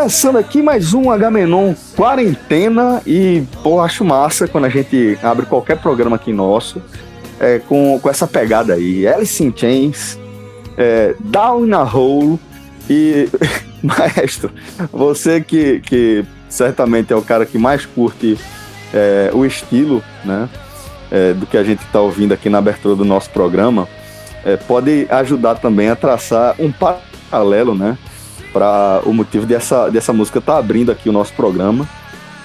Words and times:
Começando 0.00 0.38
aqui 0.38 0.62
mais 0.62 0.94
um 0.94 1.10
H-Menon 1.10 1.74
quarentena 1.94 3.02
e, 3.06 3.42
pô, 3.62 3.82
acho 3.82 4.02
massa 4.02 4.48
quando 4.48 4.64
a 4.64 4.68
gente 4.70 5.18
abre 5.22 5.44
qualquer 5.44 5.76
programa 5.76 6.16
aqui 6.16 6.32
nosso 6.32 6.80
é, 7.38 7.58
com, 7.58 8.00
com 8.00 8.08
essa 8.08 8.26
pegada 8.26 8.72
aí. 8.72 9.06
Alice 9.06 9.44
in 9.44 9.52
Chains, 9.54 10.18
é, 10.78 11.14
Down 11.20 11.66
in 11.66 11.74
a 11.74 11.82
Hole 11.82 12.40
e, 12.88 13.28
maestro, 13.84 14.50
você 14.90 15.38
que, 15.38 15.80
que 15.80 16.24
certamente 16.48 17.12
é 17.12 17.16
o 17.16 17.20
cara 17.20 17.44
que 17.44 17.58
mais 17.58 17.84
curte 17.84 18.38
é, 18.94 19.30
o 19.34 19.44
estilo, 19.44 20.02
né, 20.24 20.48
é, 21.10 21.34
do 21.34 21.44
que 21.44 21.58
a 21.58 21.62
gente 21.62 21.84
está 21.84 22.00
ouvindo 22.00 22.32
aqui 22.32 22.48
na 22.48 22.56
abertura 22.56 22.96
do 22.96 23.04
nosso 23.04 23.28
programa, 23.28 23.86
é, 24.46 24.56
pode 24.56 25.06
ajudar 25.10 25.56
também 25.56 25.90
a 25.90 25.94
traçar 25.94 26.54
um 26.58 26.72
paralelo, 26.72 27.74
né, 27.74 27.98
para 28.52 29.00
o 29.04 29.12
motivo 29.12 29.46
dessa, 29.46 29.88
dessa 29.90 30.12
música 30.12 30.38
estar 30.38 30.54
tá 30.54 30.58
abrindo 30.58 30.90
aqui 30.90 31.08
o 31.08 31.12
nosso 31.12 31.32
programa, 31.32 31.88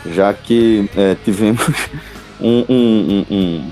já 0.05 0.33
que 0.33 0.89
é, 0.95 1.15
tivemos 1.23 1.65
um, 2.39 2.65
um, 2.69 3.25
um, 3.29 3.35
um, 3.35 3.71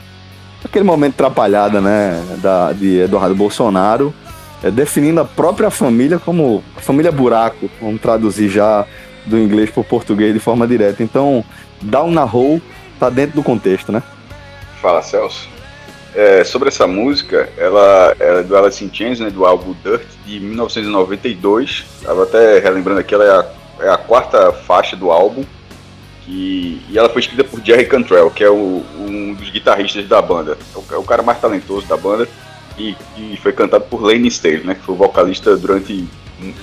aquele 0.63 0.83
momento 0.83 1.13
atrapalhada 1.13 1.79
né, 1.79 2.21
da, 2.41 2.71
de 2.71 2.99
Eduardo 2.99 3.35
Bolsonaro, 3.35 4.13
é, 4.63 4.71
definindo 4.71 5.19
a 5.19 5.25
própria 5.25 5.69
família 5.69 6.19
como 6.19 6.63
família 6.77 7.11
buraco, 7.11 7.69
vamos 7.81 8.01
traduzir 8.01 8.49
já 8.49 8.85
do 9.25 9.37
inglês 9.37 9.69
para 9.69 9.81
o 9.81 9.83
português 9.83 10.33
de 10.33 10.39
forma 10.39 10.67
direta. 10.67 11.03
Então, 11.03 11.43
Down 11.81 12.11
na 12.11 12.25
Hole 12.25 12.61
tá 12.99 13.09
dentro 13.09 13.35
do 13.35 13.43
contexto, 13.43 13.91
né? 13.91 14.01
Fala, 14.81 15.01
Celso. 15.01 15.52
É, 16.15 16.43
sobre 16.43 16.69
essa 16.69 16.85
música, 16.85 17.49
ela, 17.57 18.15
ela 18.19 18.39
é 18.39 18.43
do 18.43 18.55
Alice 18.55 18.83
in 18.83 18.93
Chains, 18.93 19.19
né, 19.19 19.31
do 19.31 19.45
álbum 19.45 19.75
Dirt, 19.83 20.05
de 20.25 20.39
1992. 20.39 21.85
Estava 21.97 22.23
até 22.23 22.59
relembrando 22.59 22.99
aqui, 22.99 23.15
ela 23.15 23.25
é 23.25 23.31
a, 23.31 23.85
é 23.87 23.89
a, 23.89 23.97
quarta 23.97 24.51
faixa 24.51 24.95
do 24.95 25.11
álbum. 25.11 25.43
Que, 26.23 26.81
e 26.87 26.97
ela 26.97 27.09
foi 27.09 27.19
escrita 27.19 27.43
por 27.43 27.59
Jerry 27.65 27.85
Cantrell, 27.85 28.29
que 28.29 28.43
é 28.43 28.49
o, 28.49 28.83
um 28.95 29.33
dos 29.33 29.49
guitarristas 29.49 30.07
da 30.07 30.21
banda. 30.21 30.55
É 30.73 30.77
o, 30.77 30.95
é 30.95 30.97
o, 30.97 31.03
cara 31.03 31.23
mais 31.23 31.41
talentoso 31.41 31.87
da 31.87 31.97
banda. 31.97 32.27
E, 32.77 32.95
e 33.17 33.37
foi 33.41 33.51
cantado 33.51 33.85
por 33.85 34.01
Lane 34.01 34.27
Staley, 34.27 34.63
né, 34.63 34.75
que 34.75 34.81
foi 34.81 34.95
vocalista 34.95 35.57
durante 35.57 36.07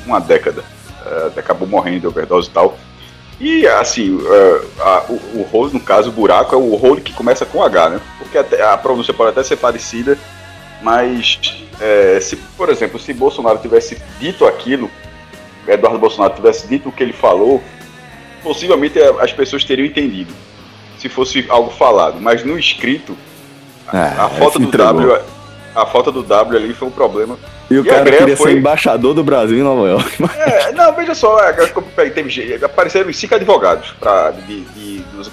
uma 0.06 0.20
década. 0.20 0.62
Uh, 1.00 1.38
acabou 1.38 1.66
morrendo 1.66 2.00
de 2.00 2.06
overdose 2.06 2.48
e 2.48 2.52
tal. 2.52 2.78
E 3.40 3.66
assim, 3.66 4.16
uh, 4.16 4.68
a, 4.80 5.04
o, 5.08 5.40
o 5.40 5.48
rolo, 5.50 5.70
no 5.72 5.80
caso, 5.80 6.10
o 6.10 6.12
buraco, 6.12 6.54
é 6.54 6.58
o 6.58 6.74
rolo 6.76 7.00
que 7.00 7.12
começa 7.12 7.46
com 7.46 7.62
H, 7.62 7.88
né? 7.88 8.00
Porque 8.18 8.36
até, 8.36 8.62
a 8.62 8.76
pronúncia 8.76 9.14
pode 9.14 9.30
até 9.30 9.42
ser 9.42 9.56
parecida, 9.56 10.18
mas 10.82 11.64
é, 11.80 12.20
se, 12.20 12.36
por 12.36 12.68
exemplo, 12.68 12.98
se 12.98 13.14
Bolsonaro 13.14 13.58
tivesse 13.58 14.00
dito 14.18 14.46
aquilo, 14.46 14.90
Eduardo 15.66 15.98
Bolsonaro 15.98 16.34
tivesse 16.34 16.68
dito 16.68 16.90
o 16.90 16.92
que 16.92 17.02
ele 17.02 17.14
falou, 17.14 17.62
possivelmente 18.42 18.98
as 18.98 19.32
pessoas 19.32 19.64
teriam 19.64 19.86
entendido. 19.86 20.34
Se 20.98 21.08
fosse 21.08 21.46
algo 21.48 21.70
falado, 21.70 22.20
mas 22.20 22.44
no 22.44 22.58
escrito, 22.58 23.16
a, 23.88 23.98
é, 23.98 24.02
a 24.20 24.28
falta 24.28 24.58
do 24.58 24.70
W 24.70 25.39
a 25.74 25.86
falta 25.86 26.10
do 26.10 26.22
W 26.22 26.56
ali 26.56 26.74
foi 26.74 26.88
um 26.88 26.90
problema. 26.90 27.38
E 27.70 27.78
o 27.78 27.84
e 27.84 27.88
cara 27.88 28.10
queria 28.10 28.36
foi... 28.36 28.52
ser 28.52 28.58
embaixador 28.58 29.14
do 29.14 29.22
Brasil 29.22 29.58
em 29.58 29.62
Nova 29.62 29.88
York. 29.88 30.24
É, 30.36 30.72
não, 30.72 30.92
veja 30.94 31.14
só, 31.14 31.40
é, 31.40 31.52
teve, 31.52 32.64
apareceram 32.64 33.12
cinco 33.12 33.34
advogados 33.34 33.94
pra, 34.00 34.32
de, 34.32 34.62
de, 34.62 34.98
de 34.98 35.30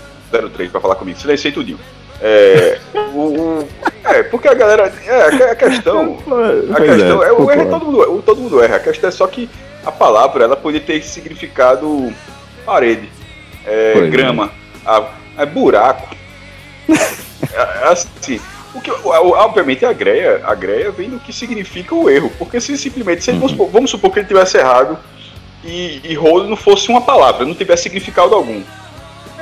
03 0.49 0.71
para 0.71 0.81
falar 0.81 0.95
comigo, 0.95 1.19
silenciei 1.19 1.51
tudinho. 1.51 1.79
É, 2.21 2.79
o, 3.13 3.19
o, 3.19 3.67
é, 4.03 4.23
porque 4.23 4.47
a 4.47 4.53
galera. 4.53 4.91
É, 5.05 5.51
a 5.51 5.55
questão. 5.55 6.17
A 6.73 6.81
questão 6.81 7.21
é, 7.23 7.27
é 7.27 7.31
o 7.31 7.51
erro 7.51 7.61
é 7.61 7.65
todo 7.65 7.85
mundo, 7.85 8.23
todo 8.25 8.41
mundo 8.41 8.63
erra. 8.63 8.77
A 8.77 8.79
questão 8.79 9.07
é 9.07 9.11
só 9.11 9.27
que 9.27 9.49
a 9.85 9.91
palavra 9.91 10.43
ela 10.43 10.55
poderia 10.55 10.85
ter 10.85 11.01
significado 11.03 12.11
parede, 12.65 13.09
é, 13.65 14.07
grama, 14.09 14.51
a, 14.85 15.09
é 15.37 15.45
buraco. 15.45 16.15
É, 17.53 17.91
assim, 17.91 18.41
o 18.77 18.81
que, 18.81 18.91
obviamente, 18.91 19.85
a 19.85 19.91
greia, 19.91 20.41
a 20.43 20.53
greia 20.53 20.91
vem 20.91 21.09
do 21.09 21.19
que 21.19 21.33
significa 21.33 21.95
o 21.95 22.09
erro. 22.09 22.31
Porque 22.37 22.61
se 22.61 22.77
simplesmente, 22.77 23.23
se 23.23 23.31
ele, 23.31 23.39
vamos, 23.39 23.51
supor, 23.51 23.69
vamos, 23.69 23.91
supor, 23.91 24.11
que 24.11 24.19
ele 24.19 24.27
tivesse 24.27 24.57
errado 24.57 24.97
e, 25.63 25.99
e 26.03 26.13
rolo 26.13 26.47
não 26.47 26.55
fosse 26.55 26.89
uma 26.89 27.01
palavra, 27.01 27.45
não 27.45 27.55
tivesse 27.55 27.83
significado 27.83 28.35
algum. 28.35 28.61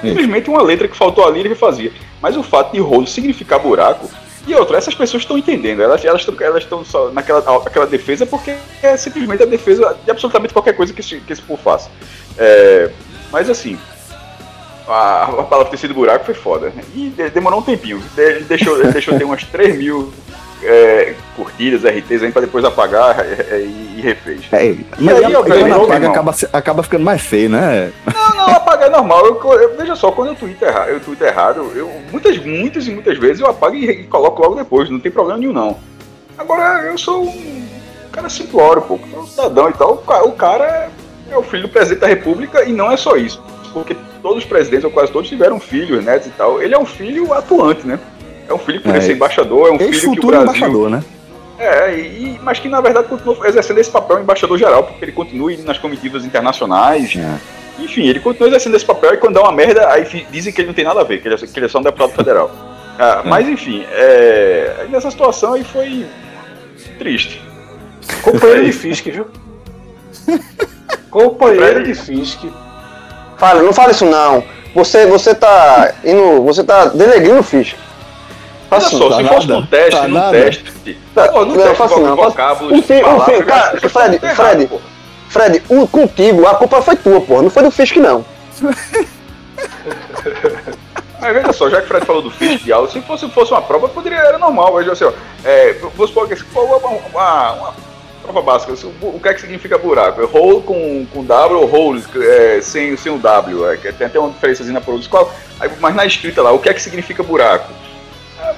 Simplesmente 0.01 0.49
uma 0.49 0.61
letra 0.61 0.87
que 0.87 0.95
faltou 0.95 1.25
ali 1.25 1.39
ele 1.39 1.49
refazia. 1.49 1.91
Mas 2.21 2.37
o 2.37 2.43
fato 2.43 2.71
de 2.71 2.79
rolo 2.79 3.07
significar 3.07 3.59
buraco. 3.59 4.09
E 4.47 4.53
outra, 4.53 4.77
essas 4.77 4.93
pessoas 4.93 5.23
estão 5.23 5.37
entendendo, 5.37 5.81
elas 5.81 6.03
estão 6.03 6.35
elas 6.39 6.67
elas 6.69 6.87
só 6.87 7.09
naquela 7.09 7.39
aquela 7.65 7.87
defesa 7.87 8.27
porque 8.27 8.55
é 8.83 8.95
simplesmente 8.95 9.41
a 9.41 9.45
defesa 9.45 9.97
de 10.05 10.11
absolutamente 10.11 10.53
qualquer 10.53 10.73
coisa 10.73 10.93
que 10.93 11.01
esse, 11.01 11.19
que 11.19 11.33
esse 11.33 11.41
povo 11.41 11.59
faça. 11.61 11.89
É, 12.37 12.91
mas 13.31 13.49
assim, 13.49 13.75
a, 14.87 15.23
a 15.23 15.43
palavra 15.43 15.71
ter 15.71 15.77
sido 15.77 15.93
buraco 15.93 16.25
foi 16.25 16.33
foda. 16.33 16.71
E 16.93 17.09
demorou 17.33 17.59
um 17.59 17.63
tempinho. 17.63 18.01
Ele 18.17 18.43
deixou, 18.45 18.79
ele 18.79 18.91
deixou 18.91 19.17
ter 19.17 19.23
umas 19.23 19.43
3 19.43 19.77
mil 19.77 20.13
é, 20.63 21.13
curtidas, 21.35 21.83
RTs 21.83 22.23
aí 22.23 22.31
pra 22.31 22.41
depois 22.41 22.63
apagar 22.63 23.19
é, 23.19 23.47
é, 23.49 23.59
e, 23.61 23.95
e 23.97 24.01
refez. 24.01 24.41
É, 24.51 24.65
e 24.67 24.85
mas 24.99 25.23
aí, 25.23 25.35
obviamente, 25.35 25.71
apaga, 25.71 26.09
acaba, 26.09 26.35
acaba 26.53 26.83
ficando 26.83 27.03
mais 27.03 27.21
feio, 27.21 27.49
né? 27.49 27.91
Não, 28.13 28.35
não, 28.35 28.49
apagar 28.55 28.87
é 28.87 28.91
normal. 28.91 29.25
Eu, 29.25 29.53
eu, 29.53 29.77
veja 29.77 29.95
só, 29.95 30.11
quando 30.11 30.29
eu 30.29 30.35
tweet 30.35 30.63
errado, 30.63 30.89
eu 30.89 31.27
errado, 31.27 31.71
eu, 31.75 31.91
muitas, 32.11 32.37
muitas 32.37 32.87
e 32.87 32.91
muitas 32.91 33.17
vezes 33.17 33.39
eu 33.39 33.47
apago 33.47 33.75
e, 33.75 33.89
e, 33.89 34.03
coloco 34.05 34.41
logo 34.41 34.55
depois, 34.55 34.89
não 34.89 34.99
tem 34.99 35.11
problema 35.11 35.39
nenhum 35.39 35.53
não. 35.53 35.77
Agora, 36.37 36.83
eu 36.83 36.97
sou 36.97 37.25
um 37.25 37.67
cara 38.11 38.29
simplório, 38.29 38.81
pô, 38.81 38.99
sou 39.11 39.21
um 39.21 39.27
cidadão 39.27 39.69
e 39.69 39.73
tal. 39.73 40.03
O 40.25 40.31
cara 40.33 40.89
é 41.31 41.37
o 41.37 41.43
filho 41.43 41.63
do 41.63 41.69
presidente 41.69 42.01
da 42.01 42.07
república 42.07 42.63
e 42.63 42.73
não 42.73 42.91
é 42.91 42.97
só 42.97 43.15
isso 43.15 43.41
porque 43.75 43.95
todos 44.21 44.37
os 44.37 44.45
presidentes, 44.45 44.85
ou 44.85 44.91
quase 44.91 45.11
todos, 45.11 45.27
tiveram 45.27 45.59
filhos, 45.59 46.03
netos 46.03 46.27
e 46.27 46.31
tal. 46.31 46.61
Ele 46.61 46.73
é 46.73 46.79
um 46.79 46.85
filho 46.85 47.33
atuante, 47.33 47.85
né? 47.85 47.99
É 48.47 48.53
um 48.53 48.57
filho 48.57 48.77
que 48.77 48.85
poderia 48.85 49.03
é, 49.03 49.07
ser 49.07 49.13
embaixador, 49.13 49.67
é 49.67 49.71
um 49.71 49.79
filho 49.79 50.11
que 50.13 50.19
o 50.19 50.27
Brasil... 50.27 50.43
embaixador, 50.43 50.89
né? 50.89 51.03
É, 51.59 51.97
e, 51.97 52.39
mas 52.41 52.59
que 52.59 52.69
na 52.69 52.79
verdade 52.79 53.07
continua 53.07 53.47
exercendo 53.47 53.79
esse 53.79 53.89
papel 53.89 54.19
embaixador 54.19 54.57
geral, 54.57 54.83
porque 54.83 55.03
ele 55.03 55.11
continua 55.11 55.51
indo 55.51 55.63
nas 55.63 55.77
comitivas 55.77 56.25
internacionais. 56.25 57.15
É. 57.17 57.83
Enfim, 57.83 58.07
ele 58.07 58.21
continua 58.21 58.47
exercendo 58.47 58.75
esse 58.75 58.85
papel 58.85 59.13
e 59.13 59.17
quando 59.17 59.35
dá 59.35 59.41
uma 59.41 59.51
merda, 59.51 59.89
aí 59.89 60.05
dizem 60.31 60.53
que 60.53 60.61
ele 60.61 60.67
não 60.67 60.73
tem 60.73 60.85
nada 60.85 61.01
a 61.01 61.03
ver, 61.03 61.21
que 61.21 61.27
ele 61.27 61.35
é, 61.35 61.37
que 61.37 61.59
ele 61.59 61.65
é 61.65 61.69
só 61.69 61.79
um 61.79 61.83
deputado 61.83 62.11
federal. 62.11 62.51
Ah, 62.97 63.23
é. 63.25 63.27
Mas 63.27 63.45
enfim, 63.49 63.83
é, 63.91 64.87
nessa 64.89 65.11
situação 65.11 65.51
aí 65.51 65.65
foi 65.65 66.05
triste. 66.97 67.41
Companheiro 68.21 68.63
de 68.63 68.71
Fisk, 68.71 69.03
viu? 69.07 69.27
Companheiro 71.11 71.83
de 71.83 71.93
Fisk. 71.93 72.45
Fala, 73.37 73.61
não 73.61 73.73
fala 73.73 73.91
isso 73.91 74.05
não. 74.05 74.43
Você, 74.73 75.05
você 75.05 75.33
tá 75.33 75.93
indo. 76.03 76.43
Você 76.43 76.63
tá 76.63 76.85
denegrindo 76.85 77.39
o 77.39 77.43
Fisk. 77.43 77.75
Olha 78.69 78.81
só, 78.81 79.09
tá 79.09 79.17
se 79.17 79.23
fosse 79.23 79.47
no 79.47 79.67
teste, 79.67 79.91
tá 79.91 80.07
no 80.07 80.13
nada. 80.13 80.31
teste. 80.31 80.97
Tá, 81.13 81.27
pô, 81.29 81.45
no 81.45 81.55
não, 81.55 81.63
teste, 81.63 81.75
faço 81.75 81.99
não. 81.99 82.15
Vocábulos, 82.15 82.79
um 82.79 82.81
fim, 82.81 83.03
um 83.03 83.19
fim, 83.21 83.41
cara, 83.43 83.79
Fred, 83.79 84.19
Fred, 84.35 84.69
Fred, 85.29 85.63
o, 85.69 85.87
contigo 85.87 86.45
a 86.45 86.55
culpa 86.55 86.81
foi 86.81 86.95
tua, 86.95 87.21
porra, 87.21 87.43
não 87.43 87.49
foi 87.49 87.63
do 87.63 87.71
Fisk, 87.71 87.97
não. 87.97 88.25
Mas 91.21 91.33
veja 91.33 91.53
só, 91.53 91.69
já 91.69 91.77
que 91.77 91.85
o 91.85 91.87
Fred 91.87 92.05
falou 92.05 92.21
do 92.21 92.31
Fisk 92.31 92.65
de 92.65 92.73
aula, 92.73 92.89
se 92.89 93.01
fosse, 93.01 93.29
fosse 93.29 93.51
uma 93.51 93.61
prova, 93.61 93.87
poderia, 93.87 94.17
era 94.17 94.37
normal. 94.37 94.73
Mas 94.73 94.89
assim, 94.89 95.05
ó, 95.05 95.13
é, 95.43 95.73
vamos 95.73 96.09
supor 96.09 96.27
que 96.27 96.35
uma, 96.53 96.75
uma, 96.75 97.51
uma 97.53 97.73
prova 98.25 98.41
básica, 98.41 98.73
o, 99.01 99.15
o 99.15 99.19
que 99.19 99.29
é 99.29 99.33
que 99.33 99.41
significa 99.41 99.77
buraco? 99.77 100.21
É 100.21 100.25
hole 100.25 100.61
com, 100.63 101.05
com 101.13 101.23
W 101.23 101.59
ou 101.59 101.73
hole 101.73 102.03
é, 102.17 102.59
sem, 102.61 102.95
sem 102.97 103.11
o 103.11 103.17
W? 103.17 103.71
É, 103.71 103.77
tem 103.77 104.07
até 104.07 104.19
uma 104.19 104.29
diferença 104.29 104.63
na. 104.65 104.81
Qual, 104.81 105.33
mas 105.79 105.95
na 105.95 106.05
escrita 106.05 106.41
lá, 106.41 106.51
o 106.51 106.59
que 106.59 106.69
é 106.69 106.73
que 106.73 106.81
significa 106.81 107.23
buraco? 107.23 107.71
É, 108.39 108.55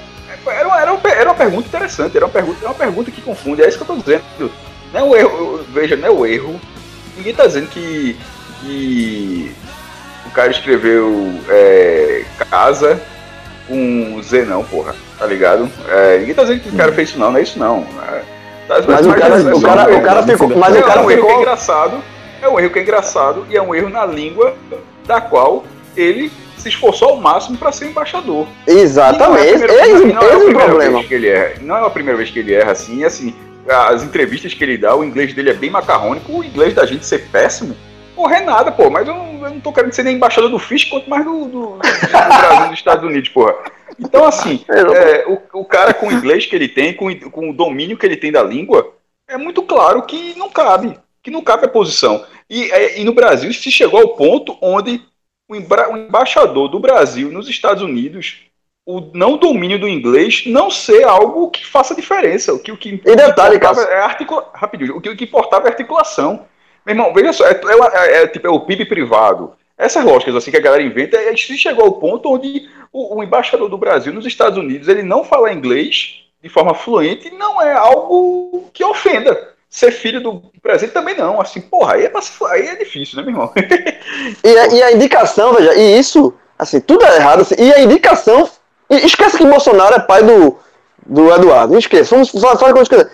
era, 0.47 0.67
uma, 0.67 0.81
era, 0.81 0.93
uma, 0.93 1.09
era 1.09 1.29
uma 1.29 1.35
pergunta 1.35 1.67
interessante, 1.67 2.15
era 2.15 2.25
uma 2.25 2.31
pergunta, 2.31 2.59
era 2.59 2.69
uma 2.69 2.75
pergunta 2.75 3.11
que 3.11 3.21
confunde, 3.21 3.61
é 3.61 3.67
isso 3.67 3.77
que 3.77 3.89
eu 3.89 3.97
estou 3.97 4.19
dizendo. 4.19 4.51
Não 4.93 4.99
é 4.99 5.03
o 5.03 5.15
erro, 5.15 5.65
veja, 5.73 5.95
não 5.95 6.07
é 6.07 6.11
o 6.11 6.25
erro. 6.25 6.59
Ninguém 7.15 7.31
está 7.31 7.45
dizendo 7.45 7.67
que, 7.67 8.17
que 8.61 9.51
o 10.25 10.31
cara 10.31 10.51
escreveu 10.51 11.33
é, 11.49 12.23
casa 12.49 13.01
com 13.67 14.21
Z 14.23 14.45
não, 14.45 14.63
porra, 14.63 14.95
tá 15.19 15.25
ligado? 15.25 15.69
É, 15.89 16.19
ninguém 16.19 16.33
tá 16.33 16.43
dizendo 16.43 16.61
que 16.61 16.69
o 16.69 16.77
cara 16.77 16.93
fez 16.93 17.09
isso 17.09 17.19
não, 17.19 17.31
não 17.31 17.39
é 17.39 17.41
isso 17.41 17.59
não. 17.59 17.85
É, 18.07 18.37
mas, 18.67 18.85
mas, 18.85 19.05
o 19.05 19.13
cara, 19.13 19.55
o 19.55 19.61
cara, 19.61 19.97
o 19.97 20.01
cara 20.01 20.23
ficou, 20.23 20.49
mas 20.57 20.75
é, 20.75 20.79
o 20.79 20.83
cara 20.83 21.01
é 21.01 21.03
um 21.03 21.07
ficou... 21.07 21.11
erro 21.11 21.27
que 21.27 21.33
é 21.33 21.37
engraçado, 21.37 22.03
é 22.41 22.49
um 22.49 22.59
erro 22.59 22.69
que 22.69 22.79
é 22.79 22.81
engraçado 22.81 23.47
e 23.49 23.57
é 23.57 23.61
um 23.61 23.73
erro 23.73 23.89
na 23.89 24.05
língua 24.05 24.53
da 25.05 25.21
qual 25.21 25.63
ele 25.95 26.31
se 26.57 26.69
esforçou 26.69 27.09
ao 27.09 27.17
máximo 27.17 27.57
para 27.57 27.71
ser 27.71 27.87
embaixador. 27.87 28.47
Exatamente, 28.65 29.59
não 29.59 29.69
é 29.69 29.89
esse, 29.89 30.05
não 30.05 30.21
é 30.21 30.35
o 30.35 30.53
problema. 30.53 31.03
Que 31.03 31.13
ele 31.13 31.27
erra, 31.29 31.53
não 31.61 31.77
é 31.77 31.85
a 31.85 31.89
primeira 31.89 32.17
vez 32.17 32.29
que 32.29 32.39
ele 32.39 32.53
erra 32.53 32.71
assim, 32.71 33.03
assim, 33.03 33.33
as 33.67 34.03
entrevistas 34.03 34.53
que 34.53 34.63
ele 34.63 34.77
dá, 34.77 34.95
o 34.95 35.03
inglês 35.03 35.33
dele 35.33 35.49
é 35.49 35.53
bem 35.53 35.69
macarrônico, 35.69 36.31
o 36.31 36.43
inglês 36.43 36.73
da 36.73 36.85
gente 36.85 37.05
ser 37.05 37.27
péssimo, 37.29 37.75
porra, 38.15 38.37
é 38.37 38.41
nada, 38.41 38.71
pô, 38.71 38.89
mas 38.89 39.07
eu 39.07 39.13
não, 39.13 39.45
eu 39.45 39.49
não 39.51 39.59
tô 39.59 39.71
querendo 39.71 39.93
ser 39.93 40.03
nem 40.03 40.15
embaixador 40.15 40.49
do 40.49 40.59
FIS, 40.59 40.85
quanto 40.85 41.09
mais 41.09 41.23
do, 41.23 41.45
do, 41.45 41.49
do 41.49 41.77
Brasil 41.77 42.65
e 42.65 42.69
dos 42.69 42.77
Estados 42.79 43.03
Unidos, 43.03 43.29
porra. 43.29 43.55
Então, 43.99 44.25
assim, 44.25 44.63
é, 44.69 45.25
o, 45.27 45.61
o 45.61 45.65
cara 45.65 45.94
com 45.94 46.07
o 46.07 46.11
inglês 46.11 46.45
que 46.45 46.55
ele 46.55 46.67
tem, 46.67 46.94
com, 46.94 47.13
com 47.31 47.49
o 47.49 47.53
domínio 47.53 47.97
que 47.97 48.05
ele 48.05 48.17
tem 48.17 48.31
da 48.31 48.44
língua, 48.44 48.94
é 49.27 49.38
muito 49.38 49.61
claro 49.63 50.03
que 50.03 50.38
não 50.38 50.49
cabe, 50.49 50.97
que 51.21 51.31
não 51.31 51.44
cabe 51.44 51.65
a 51.65 51.69
posição. 51.69 52.25
E, 52.49 52.71
é, 52.71 52.99
e 52.99 53.03
no 53.03 53.13
Brasil 53.13 53.53
se 53.53 53.71
chegou 53.71 53.99
ao 53.99 54.09
ponto 54.09 54.57
onde 54.61 55.01
o, 55.49 55.53
o 55.53 55.97
embaixador 55.97 56.69
do 56.69 56.79
Brasil 56.79 57.31
nos 57.31 57.49
Estados 57.49 57.83
Unidos 57.83 58.47
o 58.88 59.11
não 59.13 59.38
domínio 59.38 59.77
do 59.77 59.88
inglês 59.88 60.43
não 60.45 60.71
ser 60.71 61.03
algo 61.03 61.51
que 61.51 61.65
faça 61.65 61.93
diferença. 61.93 62.53
O 62.53 62.59
que, 62.59 62.71
o 62.71 62.77
que, 62.77 63.01
e 63.05 63.15
detalhe, 63.15 63.59
que 63.59 63.65
é 63.65 64.00
articula... 64.00 64.50
rapidinho, 64.53 64.95
o 64.95 65.01
que, 65.01 65.09
o 65.09 65.17
que 65.17 65.25
importava 65.25 65.67
é 65.67 65.71
articulação. 65.71 66.45
Meu 66.85 66.95
irmão, 66.95 67.13
veja 67.13 67.33
só, 67.33 67.45
é, 67.45 67.51
é, 67.51 67.97
é, 67.97 68.23
é 68.23 68.27
tipo, 68.27 68.47
é 68.47 68.50
o 68.50 68.61
PIB 68.61 68.85
privado. 68.85 69.53
Essas 69.77 70.03
lógicas 70.03 70.35
assim 70.35 70.51
que 70.51 70.57
a 70.57 70.62
galera 70.62 70.83
inventa, 70.83 71.18
a 71.18 71.29
gente 71.29 71.57
chegou 71.57 71.85
ao 71.85 71.94
ponto 71.94 72.33
onde 72.33 72.68
o, 72.91 73.18
o, 73.18 73.24
embaixador 73.24 73.69
do 73.69 73.77
Brasil 73.77 74.12
nos 74.12 74.25
Estados 74.25 74.57
Unidos, 74.57 74.88
ele 74.88 75.03
não 75.03 75.24
fala 75.24 75.53
inglês 75.53 76.24
de 76.41 76.50
forma 76.50 76.74
fluente, 76.74 77.29
não 77.29 77.62
é 77.62 77.74
algo 77.74 78.69
que 78.74 78.83
ofenda. 78.83 79.56
Ser 79.69 79.91
filho 79.91 80.21
do 80.21 80.41
presidente 80.62 80.94
também 80.94 81.15
não, 81.15 81.41
assim, 81.41 81.59
porra, 81.59 81.95
aí 81.95 82.06
é, 82.06 82.12
aí 82.50 82.68
é 82.68 82.75
difícil, 82.75 83.18
né, 83.18 83.24
meu 83.24 83.33
irmão? 83.33 83.51
e, 84.44 84.57
a, 84.57 84.68
e 84.68 84.83
a 84.83 84.91
indicação, 84.94 85.53
veja, 85.53 85.75
e 85.75 86.00
isso, 86.00 86.33
assim, 86.57 86.79
tudo 86.79 87.06
é 87.06 87.18
errado, 87.18 87.41
assim, 87.41 87.56
e 87.59 87.74
a 87.74 87.81
indicação 87.81 88.50
Esquece 88.89 89.38
que 89.38 89.45
Bolsonaro 89.45 89.95
é 89.95 90.00
pai 90.00 90.24
do, 90.24 90.57
do 91.06 91.33
Eduardo. 91.33 91.77
Esquece. 91.77 92.09
Vamos 92.09 92.31
falar 92.31 92.74
com 92.74 92.81
esquecer. 92.81 93.09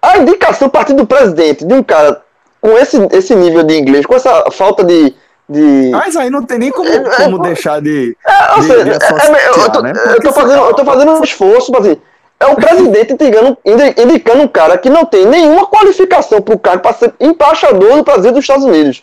A 0.00 0.18
indicação 0.18 0.68
partir 0.68 0.94
do 0.94 1.06
presidente 1.06 1.64
de 1.64 1.74
um 1.74 1.82
cara 1.82 2.22
com 2.60 2.76
esse, 2.78 2.96
esse 3.12 3.34
nível 3.34 3.62
de 3.62 3.76
inglês, 3.76 4.06
com 4.06 4.14
essa 4.14 4.50
falta 4.50 4.84
de. 4.84 5.14
De... 5.48 5.90
Mas 5.90 6.14
aí 6.16 6.28
não 6.28 6.42
tem 6.42 6.58
nem 6.58 6.70
como, 6.70 6.88
é, 6.88 7.00
como 7.16 7.44
é, 7.44 7.48
deixar 7.48 7.80
de. 7.80 8.16
É, 8.26 8.60
de, 8.60 8.66
de 8.66 8.90
é, 8.90 9.48
eu, 9.48 9.72
tô, 9.72 9.80
né? 9.80 9.92
eu, 9.94 10.20
tô 10.20 10.32
fazendo, 10.32 10.62
eu 10.62 10.74
tô 10.74 10.84
fazendo 10.84 11.12
um 11.12 11.24
esforço 11.24 11.72
para 11.72 11.80
assim. 11.80 12.00
É 12.40 12.46
o 12.46 12.54
presidente 12.54 13.14
indicando, 13.14 13.58
indicando 13.64 14.42
um 14.42 14.48
cara 14.48 14.78
que 14.78 14.88
não 14.88 15.04
tem 15.04 15.26
nenhuma 15.26 15.66
qualificação 15.66 16.40
para 16.40 16.54
o 16.54 16.58
cara 16.58 16.78
para 16.78 16.92
ser 16.92 17.12
embaixador 17.18 17.96
do 17.96 18.04
presidente 18.04 18.34
dos 18.34 18.44
Estados 18.44 18.64
Unidos. 18.64 19.02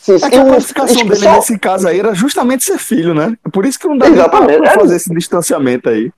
Sim, 0.00 0.16
é 0.22 0.30
que 0.30 0.36
a 0.36 0.44
qualificação 0.44 0.96
dele 1.02 1.16
só... 1.16 1.32
nesse 1.34 1.58
caso 1.58 1.88
aí 1.88 1.98
era 1.98 2.14
justamente 2.14 2.64
ser 2.64 2.78
filho, 2.78 3.12
né? 3.12 3.34
Por 3.52 3.66
isso 3.66 3.78
que 3.78 3.88
não 3.88 3.98
dá 3.98 4.06
Exatamente. 4.08 4.58
pra 4.60 4.70
fazer 4.72 4.96
esse 4.96 5.12
distanciamento 5.12 5.88
aí. 5.88 6.12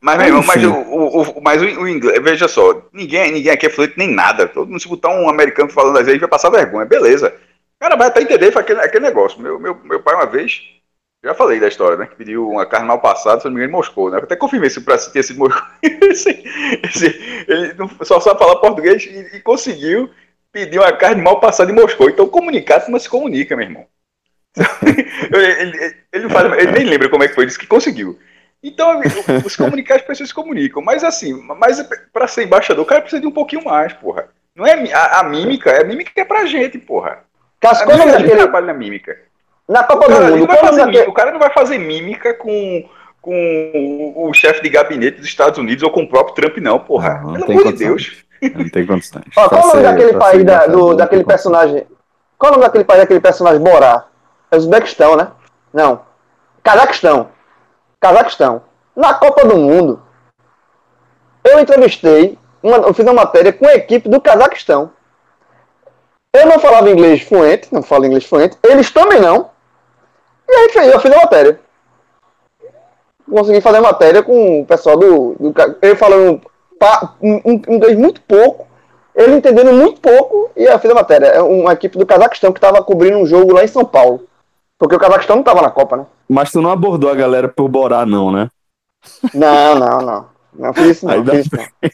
Mas, 0.00 0.18
meu 0.18 0.26
irmão, 0.26 0.44
mas, 0.46 0.64
o, 0.64 0.70
o, 0.70 1.22
o, 1.22 1.42
mas 1.42 1.60
o, 1.60 1.64
o, 1.64 1.88
inglês, 1.88 2.22
veja 2.22 2.46
só, 2.46 2.82
ninguém, 2.92 3.32
ninguém 3.32 3.52
aqui 3.52 3.66
é 3.66 3.70
fluente 3.70 3.94
nem 3.96 4.12
nada. 4.12 4.46
Todo 4.46 4.68
mundo 4.68 4.80
se 4.80 4.88
botar 4.88 5.10
um 5.10 5.28
americano 5.28 5.70
falando 5.70 5.98
às 5.98 6.06
vezes 6.06 6.20
vai 6.20 6.28
passar 6.28 6.50
vergonha, 6.50 6.86
beleza. 6.86 7.34
Cara 7.80 7.96
vai 7.96 8.08
até 8.08 8.22
entender 8.22 8.56
aquele, 8.56 8.80
aquele 8.80 9.06
negócio. 9.06 9.40
Meu, 9.40 9.58
meu, 9.58 9.74
meu 9.84 10.02
pai, 10.02 10.14
uma 10.14 10.26
vez, 10.26 10.60
já 11.24 11.34
falei 11.34 11.60
da 11.60 11.68
história, 11.68 11.96
né? 11.96 12.06
Que 12.06 12.16
pediu 12.16 12.48
uma 12.48 12.66
carne 12.66 12.88
mal 12.88 13.00
passada, 13.00 13.40
se 13.40 13.46
não 13.46 13.52
me 13.52 13.58
engano, 13.58 13.72
em 13.72 13.76
Moscou, 13.76 14.10
né? 14.10 14.18
Eu 14.18 14.24
até 14.24 14.36
confirmei 14.36 14.70
se 14.70 14.80
pra 14.80 14.98
ter 14.98 15.22
sido 15.22 15.38
Moscou. 15.38 15.62
ele 15.82 17.74
só 18.04 18.20
sabe 18.20 18.38
falar 18.38 18.56
português 18.56 19.04
e, 19.04 19.36
e 19.36 19.40
conseguiu 19.40 20.10
pediu 20.52 20.82
uma 20.82 20.92
carne 20.92 21.22
mal 21.22 21.40
passada 21.40 21.70
em 21.70 21.74
Moscou. 21.74 22.08
Então, 22.08 22.28
comunicado, 22.28 22.90
mas 22.90 23.02
se 23.02 23.08
comunica, 23.08 23.56
meu 23.56 23.66
irmão. 23.66 23.86
ele, 25.32 25.46
ele, 25.46 25.96
ele, 26.12 26.28
faz, 26.28 26.52
ele, 26.58 26.72
nem 26.72 26.84
lembra 26.84 27.08
como 27.08 27.22
é 27.22 27.28
que 27.28 27.34
foi, 27.34 27.46
disse 27.46 27.58
que 27.58 27.66
conseguiu. 27.66 28.18
Então, 28.62 29.00
os 29.44 29.54
comunicados, 29.54 30.02
as 30.02 30.08
pessoas 30.08 30.30
se 30.30 30.34
comunicam. 30.34 30.82
Mas, 30.82 31.04
assim, 31.04 31.32
mas 31.42 31.80
para 32.12 32.26
ser 32.26 32.44
embaixador, 32.44 32.84
o 32.84 32.88
cara 32.88 33.00
precisa 33.00 33.20
de 33.20 33.26
um 33.26 33.32
pouquinho 33.32 33.64
mais, 33.64 33.92
porra. 33.92 34.28
Não 34.54 34.66
é 34.66 34.92
a, 34.92 35.20
a 35.20 35.22
mímica, 35.22 35.80
a 35.80 35.84
mímica 35.84 36.10
é 36.16 36.24
pra 36.24 36.46
gente, 36.46 36.78
porra. 36.78 37.24
Cascou 37.60 37.94
a 37.94 37.96
mímica 37.96 38.36
trabalha 38.36 38.66
na 38.66 38.74
mímica. 38.74 39.18
Na 39.68 39.84
Copa 39.84 40.06
o 40.06 40.08
cara, 40.08 40.30
do 40.30 40.36
Mundo, 40.38 40.56
fazer, 40.56 41.08
o 41.08 41.12
cara 41.12 41.32
não 41.32 41.38
vai 41.38 41.50
fazer 41.50 41.78
mímica 41.78 42.32
com, 42.34 42.88
com 43.20 44.12
o, 44.16 44.28
o 44.28 44.32
chefe 44.32 44.62
de 44.62 44.70
gabinete 44.70 45.18
dos 45.18 45.26
Estados 45.26 45.58
Unidos 45.58 45.82
ou 45.82 45.90
com 45.90 46.02
o 46.02 46.08
próprio 46.08 46.34
Trump, 46.34 46.56
não, 46.58 46.78
porra. 46.78 47.20
Não, 47.22 47.34
Pelo 47.34 47.60
amor 47.60 47.72
de 47.72 47.78
Deus. 47.78 48.24
Não 48.54 48.68
tem 48.68 48.86
condições. 48.86 49.24
Ó, 49.36 49.48
qual 49.48 49.64
o 49.64 49.66
nome 49.66 49.82
daquele 49.82 50.14
país 50.14 50.44
da, 50.44 50.66
do, 50.66 50.94
daquele 50.94 51.24
personagem? 51.24 51.86
Qual 52.38 52.52
o 52.52 52.54
nome 52.54 52.64
daquele 52.64 52.84
país 52.84 53.00
daquele 53.00 53.20
personagem 53.20 53.60
Borá? 53.60 54.06
É 54.50 54.56
Uzbequistão, 54.56 55.16
né? 55.16 55.28
Não. 55.74 56.02
Cazaquistão. 56.62 57.28
Cazaquistão. 58.00 58.62
Na 58.96 59.14
Copa 59.14 59.44
do 59.44 59.56
Mundo, 59.56 60.02
eu 61.44 61.58
entrevistei, 61.58 62.38
uma, 62.62 62.76
eu 62.78 62.94
fiz 62.94 63.04
uma 63.04 63.14
matéria 63.14 63.52
com 63.52 63.66
a 63.66 63.74
equipe 63.74 64.08
do 64.08 64.20
Cazaquistão. 64.20 64.92
Eu 66.38 66.46
não 66.46 66.60
falava 66.60 66.88
inglês 66.88 67.22
fluente, 67.22 67.68
não 67.72 67.82
falo 67.82 68.06
inglês 68.06 68.24
fluente, 68.24 68.56
eles 68.62 68.92
também 68.92 69.20
não. 69.20 69.50
E 70.48 70.78
aí 70.78 70.90
eu 70.90 71.00
fiz 71.00 71.12
a 71.12 71.16
matéria. 71.16 71.60
Consegui 73.28 73.60
fazer 73.60 73.78
a 73.78 73.82
matéria 73.82 74.22
com 74.22 74.60
o 74.60 74.66
pessoal 74.66 74.96
do. 74.96 75.34
do 75.34 75.54
eu 75.82 75.96
falando 75.96 76.40
um, 77.20 77.60
inglês 77.68 77.98
muito 77.98 78.20
pouco, 78.20 78.68
ele 79.16 79.34
entendendo 79.34 79.72
muito 79.72 80.00
pouco, 80.00 80.50
e 80.56 80.64
eu 80.64 80.78
fiz 80.78 80.90
a 80.90 80.94
matéria. 80.94 81.26
É 81.26 81.42
uma 81.42 81.72
equipe 81.72 81.98
do 81.98 82.06
Cazaquistão 82.06 82.52
que 82.52 82.58
estava 82.58 82.82
cobrindo 82.84 83.18
um 83.18 83.26
jogo 83.26 83.52
lá 83.52 83.64
em 83.64 83.68
São 83.68 83.84
Paulo. 83.84 84.22
Porque 84.78 84.94
o 84.94 84.98
Cazaquistão 84.98 85.36
não 85.36 85.42
estava 85.42 85.60
na 85.60 85.70
Copa, 85.70 85.96
né? 85.96 86.06
Mas 86.28 86.52
tu 86.52 86.62
não 86.62 86.70
abordou 86.70 87.10
a 87.10 87.16
galera 87.16 87.48
por 87.48 87.68
Borá, 87.68 88.06
não, 88.06 88.30
né? 88.30 88.48
Não, 89.34 89.74
não, 89.74 90.00
não. 90.00 90.26
Não 90.54 90.72
fiz 90.72 90.98
isso, 90.98 91.06
não. 91.06 91.24
Fiz 91.24 91.46
isso, 91.46 91.56
não. 91.56 91.90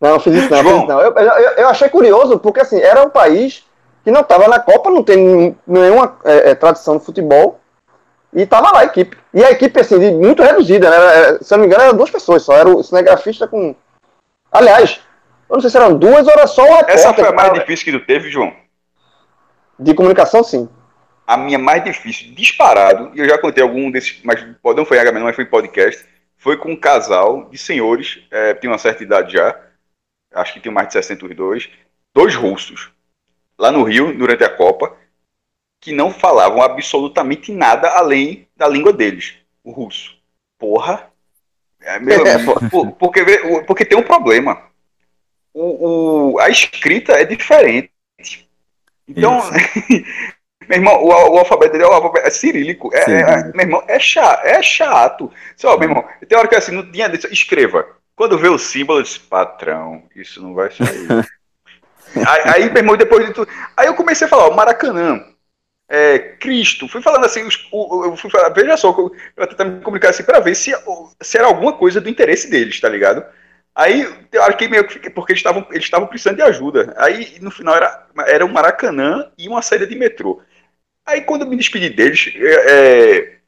não, 0.00 0.20
fiz 0.20 0.34
isso, 0.34 0.50
não. 0.50 0.62
Fiz 0.62 0.72
isso, 0.72 0.86
não. 0.86 1.00
Eu, 1.00 1.12
eu, 1.12 1.50
eu, 1.56 1.68
achei 1.68 1.88
curioso, 1.88 2.38
porque 2.38 2.60
assim, 2.60 2.78
era 2.78 3.02
um 3.02 3.10
país 3.10 3.64
que 4.04 4.10
não 4.10 4.20
estava 4.20 4.48
na 4.48 4.58
Copa, 4.58 4.90
não 4.90 5.02
tem 5.02 5.56
nenhuma 5.66 6.18
é, 6.24 6.50
é, 6.50 6.54
tradição 6.54 6.98
de 6.98 7.04
futebol, 7.04 7.60
e 8.32 8.42
estava 8.42 8.70
lá 8.70 8.80
a 8.80 8.84
equipe. 8.84 9.16
E 9.34 9.44
a 9.44 9.50
equipe, 9.50 9.78
assim, 9.80 10.14
muito 10.14 10.42
reduzida, 10.42 10.88
né? 10.88 11.38
Se 11.40 11.52
eu 11.52 11.58
não 11.58 11.62
me 11.62 11.66
engano, 11.66 11.84
eram 11.84 11.96
duas 11.96 12.10
pessoas 12.10 12.42
só. 12.42 12.54
Era 12.54 12.68
o 12.68 12.82
cinegrafista 12.82 13.48
com 13.48 13.74
Aliás, 14.50 15.00
eu 15.48 15.54
não 15.54 15.60
sei 15.60 15.70
se 15.70 15.76
eram 15.76 15.96
duas 15.96 16.26
horas 16.26 16.50
só 16.50 16.62
o 16.62 16.66
repórter. 16.66 16.94
Essa 16.94 17.14
foi 17.14 17.28
a 17.28 17.32
mais 17.32 17.52
difícil 17.52 17.84
que 17.84 17.92
tu 17.92 18.04
teve, 18.04 18.30
João? 18.30 18.52
De 19.78 19.94
comunicação, 19.94 20.42
sim. 20.42 20.68
A 21.26 21.36
minha 21.36 21.58
mais 21.58 21.84
difícil, 21.84 22.34
disparado, 22.34 23.12
e 23.14 23.20
eu 23.20 23.28
já 23.28 23.38
contei 23.38 23.62
algum 23.62 23.90
desses, 23.90 24.20
mas 24.24 24.44
não 24.76 24.84
foi 24.84 24.98
H, 24.98 25.12
mas 25.12 25.36
foi 25.36 25.44
em 25.44 25.50
podcast, 25.50 26.04
foi 26.36 26.56
com 26.56 26.72
um 26.72 26.76
casal 26.76 27.48
de 27.48 27.56
senhores, 27.56 28.26
é, 28.32 28.54
tinha 28.54 28.72
uma 28.72 28.78
certa 28.78 29.04
idade 29.04 29.34
já, 29.34 29.56
acho 30.34 30.54
que 30.54 30.60
tinha 30.60 30.72
mais 30.72 30.88
de 30.88 30.94
62, 30.94 31.70
dois 32.12 32.34
russos, 32.34 32.90
lá 33.60 33.70
no 33.70 33.82
Rio, 33.84 34.16
durante 34.16 34.42
a 34.42 34.48
Copa, 34.48 34.96
que 35.78 35.92
não 35.92 36.10
falavam 36.10 36.62
absolutamente 36.62 37.52
nada 37.52 37.90
além 37.90 38.48
da 38.56 38.66
língua 38.66 38.92
deles, 38.92 39.34
o 39.62 39.70
russo. 39.70 40.16
Porra, 40.58 41.10
é, 41.82 41.98
meu, 41.98 42.24
é, 42.26 42.38
porque, 42.98 43.24
porque 43.66 43.84
tem 43.84 43.98
um 43.98 44.02
problema. 44.02 44.62
O, 45.52 46.32
o, 46.32 46.38
a 46.40 46.48
escrita 46.48 47.12
é 47.12 47.24
diferente. 47.24 47.90
Então, 49.06 49.42
meu 50.66 50.78
irmão, 50.78 51.02
o, 51.02 51.08
o, 51.08 51.38
alfabeto 51.38 51.72
dele 51.72 51.84
é, 51.84 51.86
o 51.86 51.92
alfabeto, 51.92 52.26
é 52.26 52.30
cirílico. 52.30 52.90
É, 52.94 53.00
é, 53.00 53.44
meu 53.52 53.60
irmão, 53.60 53.84
é 53.88 53.98
chato. 53.98 54.44
É 54.46 54.62
chato. 54.62 55.32
Só, 55.56 55.76
meu 55.76 55.88
irmão, 55.88 56.04
tem 56.26 56.38
hora 56.38 56.48
que 56.48 56.54
assim, 56.54 56.72
não 56.72 56.90
tinha 56.90 57.10
escreva. 57.30 57.86
Quando 58.16 58.38
vê 58.38 58.48
o 58.48 58.58
símbolo, 58.58 59.00
eu 59.00 59.02
disse, 59.02 59.20
patrão, 59.20 60.04
isso 60.14 60.42
não 60.42 60.54
vai 60.54 60.70
sair. 60.70 61.08
aí, 62.16 62.42
aí, 62.54 62.64
meu 62.70 62.78
irmão, 62.78 62.96
depois 62.96 63.26
de 63.26 63.32
tudo. 63.32 63.50
Aí 63.76 63.86
eu 63.86 63.94
comecei 63.94 64.26
a 64.26 64.30
falar, 64.30 64.48
ó, 64.48 64.54
Maracanã, 64.54 65.24
é, 65.88 66.18
Cristo, 66.18 66.88
fui 66.88 67.02
falando 67.02 67.24
assim, 67.24 67.42
os, 67.42 67.68
o, 67.72 68.04
eu 68.04 68.16
fui 68.16 68.30
falar, 68.30 68.50
veja 68.50 68.76
só, 68.76 68.96
eu, 69.36 69.46
tentar 69.48 69.64
me 69.64 69.80
comunicar 69.80 70.10
assim 70.10 70.22
para 70.22 70.38
ver 70.38 70.54
se, 70.54 70.72
se 71.20 71.36
era 71.36 71.46
alguma 71.46 71.72
coisa 71.72 72.00
do 72.00 72.08
interesse 72.08 72.48
deles, 72.48 72.80
tá 72.80 72.88
ligado? 72.88 73.24
Aí 73.74 74.02
eu 74.32 74.56
que 74.56 74.68
meio 74.68 74.86
que 74.86 75.10
porque 75.10 75.32
eles 75.32 75.40
estavam 75.40 75.66
eles 75.70 75.84
estavam 75.84 76.06
precisando 76.06 76.36
de 76.36 76.42
ajuda. 76.42 76.92
Aí 76.98 77.38
no 77.40 77.50
final 77.50 77.74
era 77.74 78.06
era 78.26 78.44
um 78.44 78.52
Maracanã 78.52 79.30
e 79.38 79.48
uma 79.48 79.62
saída 79.62 79.86
de 79.86 79.94
metrô. 79.96 80.42
Aí 81.06 81.22
quando 81.22 81.42
eu 81.42 81.48
me 81.48 81.56
despedi 81.56 81.88
deles, 81.88 82.32
é, 82.36 82.72
é 82.72 83.40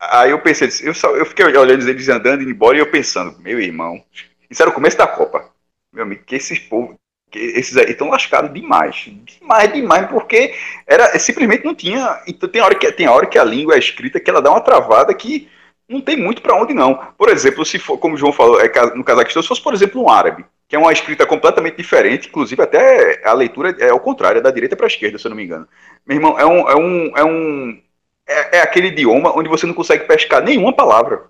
aí 0.00 0.30
eu 0.30 0.40
pensei, 0.40 0.68
eu, 0.82 0.94
só, 0.94 1.14
eu 1.16 1.26
fiquei 1.26 1.44
olhando 1.44 1.88
eles 1.88 2.08
andando, 2.08 2.42
indo 2.42 2.50
embora 2.50 2.76
e 2.76 2.80
eu 2.80 2.90
pensando, 2.90 3.38
meu 3.40 3.60
irmão, 3.60 4.02
isso 4.50 4.62
era 4.62 4.70
o 4.70 4.74
começo 4.74 4.96
da 4.96 5.06
Copa. 5.06 5.50
Meu 5.92 6.04
amigo, 6.04 6.24
que 6.24 6.36
esses 6.36 6.58
povos, 6.58 6.96
que 6.96 7.00
esses 7.34 7.76
aí 7.76 7.90
estão 7.90 8.08
lascados 8.08 8.52
demais. 8.52 9.10
Demais, 9.40 9.72
demais, 9.72 10.06
porque 10.08 10.54
era 10.86 11.18
simplesmente 11.18 11.64
não 11.64 11.74
tinha. 11.74 12.22
Então 12.26 12.48
tem 12.48 12.62
hora 12.62 12.74
que, 12.74 12.90
tem 12.92 13.08
hora 13.08 13.26
que 13.26 13.38
a 13.38 13.44
língua 13.44 13.74
é 13.74 13.78
escrita 13.78 14.20
que 14.20 14.30
ela 14.30 14.42
dá 14.42 14.50
uma 14.50 14.60
travada 14.60 15.12
que 15.14 15.48
não 15.88 16.00
tem 16.00 16.16
muito 16.16 16.42
para 16.42 16.54
onde 16.54 16.74
não. 16.74 16.94
Por 17.16 17.28
exemplo, 17.30 17.64
se 17.64 17.78
for, 17.78 17.98
como 17.98 18.14
o 18.14 18.18
João 18.18 18.32
falou, 18.32 18.60
é, 18.60 18.70
no 18.94 19.02
Cazaquistão, 19.02 19.42
se 19.42 19.48
fosse, 19.48 19.62
por 19.62 19.72
exemplo, 19.72 20.02
um 20.02 20.10
árabe, 20.10 20.44
que 20.68 20.76
é 20.76 20.78
uma 20.78 20.92
escrita 20.92 21.24
completamente 21.24 21.76
diferente, 21.76 22.28
inclusive 22.28 22.62
até 22.62 23.26
a 23.26 23.32
leitura 23.32 23.74
é 23.78 23.88
ao 23.88 24.00
contrário, 24.00 24.38
é 24.38 24.42
da 24.42 24.50
direita 24.50 24.76
para 24.76 24.86
a 24.86 24.88
esquerda, 24.88 25.18
se 25.18 25.26
eu 25.26 25.30
não 25.30 25.36
me 25.36 25.44
engano. 25.44 25.66
Meu 26.06 26.16
irmão, 26.16 26.38
é 26.38 26.44
um. 26.44 26.68
É, 26.68 26.76
um, 26.76 27.12
é, 27.16 27.24
um 27.24 27.82
é, 28.28 28.58
é 28.58 28.60
aquele 28.60 28.88
idioma 28.88 29.36
onde 29.36 29.48
você 29.48 29.66
não 29.66 29.72
consegue 29.72 30.04
pescar 30.04 30.42
nenhuma 30.42 30.72
palavra. 30.72 31.22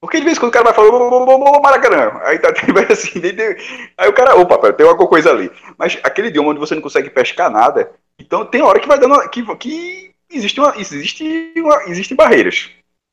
Porque 0.00 0.18
de 0.18 0.24
vez 0.24 0.38
em 0.38 0.40
quando 0.40 0.50
o 0.50 0.52
cara 0.52 0.64
vai 0.64 0.74
falando 0.74 1.60
Maracanã, 1.62 2.20
aí 2.22 2.38
tá 2.38 2.48
assim, 2.90 3.20
aí 3.98 4.08
o 4.08 4.14
cara, 4.14 4.34
opa, 4.34 4.72
tem 4.72 4.86
alguma 4.86 5.08
coisa 5.08 5.30
ali. 5.30 5.50
Mas 5.76 5.98
aquele 6.02 6.28
idioma 6.28 6.50
onde 6.50 6.58
você 6.58 6.74
não 6.74 6.82
consegue 6.82 7.10
pescar 7.10 7.50
nada, 7.50 7.92
então 8.18 8.46
tem 8.46 8.62
hora 8.62 8.80
que 8.80 8.88
vai 8.88 8.98
dando 8.98 9.28
que, 9.28 9.44
que 9.56 10.14
existe 10.30 10.58
uma, 10.58 10.74
existe 10.78 11.52
uma, 11.56 11.84
existem 11.84 12.16
barreiras. 12.16 12.70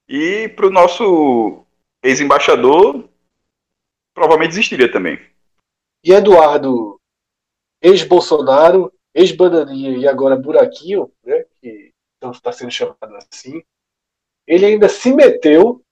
E 0.07 0.47
para 0.49 0.67
o 0.67 0.71
nosso 0.71 1.65
ex-embaixador, 2.01 3.03
provavelmente 4.13 4.53
existiria 4.53 4.89
também. 4.89 5.19
E 6.01 6.13
Eduardo, 6.13 7.01
ex-Bolsonaro, 7.81 8.93
ex-Bananinha 9.13 9.97
e 9.97 10.07
agora 10.07 10.37
Buraquinho, 10.37 11.11
né, 11.25 11.43
que 11.59 11.91
está 12.31 12.51
sendo 12.53 12.71
chamado 12.71 13.15
assim, 13.15 13.61
ele 14.47 14.65
ainda 14.65 14.87
se 14.87 15.13
meteu 15.13 15.83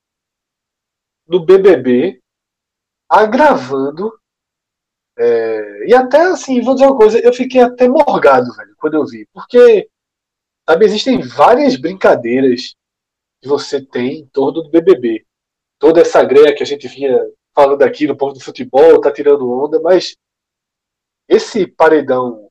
no 1.27 1.46
BBB, 1.46 2.22
agravando. 3.10 4.17
É, 5.17 5.88
e 5.88 5.96
até 5.96 6.22
assim, 6.22 6.62
vou 6.62 6.74
dizer 6.74 6.88
uma 6.88 6.98
coisa, 6.98 7.20
eu 7.20 7.34
fiquei 7.34 7.62
até 7.62 7.88
morgado, 7.88 8.53
velho, 8.53 8.75
quando 8.77 8.96
eu 8.96 9.05
vi. 9.05 9.27
Porque, 9.34 9.89
sabe, 10.67 10.86
existem 10.86 11.22
várias 11.22 11.75
brincadeiras 11.77 12.75
que 13.41 13.48
você 13.48 13.84
tem 13.84 14.20
em 14.20 14.27
torno 14.27 14.63
do 14.63 14.70
BBB. 14.70 15.25
Toda 15.79 16.01
essa 16.01 16.24
greia 16.24 16.53
que 16.53 16.63
a 16.63 16.65
gente 16.65 16.88
vinha 16.88 17.17
falando 17.53 17.82
aqui 17.84 18.05
no 18.05 18.17
ponto 18.17 18.34
do 18.34 18.44
futebol, 18.44 19.00
tá 19.00 19.12
tirando 19.12 19.50
onda, 19.50 19.79
mas 19.79 20.15
esse 21.27 21.65
paredão 21.65 22.50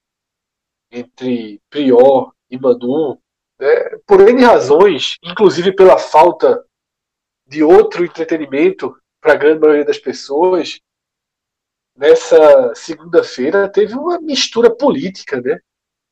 entre 0.90 1.61
Prior 1.69 2.33
e 2.50 2.59
Manu, 2.59 3.19
né, 3.59 3.99
por 4.07 4.26
N 4.26 4.43
razões, 4.43 5.19
inclusive 5.23 5.75
pela 5.75 5.99
falta 5.99 6.64
de 7.54 7.62
outro 7.62 8.04
entretenimento 8.04 8.96
para 9.20 9.34
a 9.34 9.37
grande 9.37 9.61
maioria 9.61 9.84
das 9.84 9.99
pessoas, 9.99 10.80
nessa 11.96 12.73
segunda-feira 12.75 13.68
teve 13.68 13.94
uma 13.94 14.20
mistura 14.20 14.68
política, 14.68 15.40
né? 15.40 15.58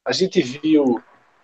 A 0.07 0.13
gente 0.13 0.41
viu. 0.41 1.03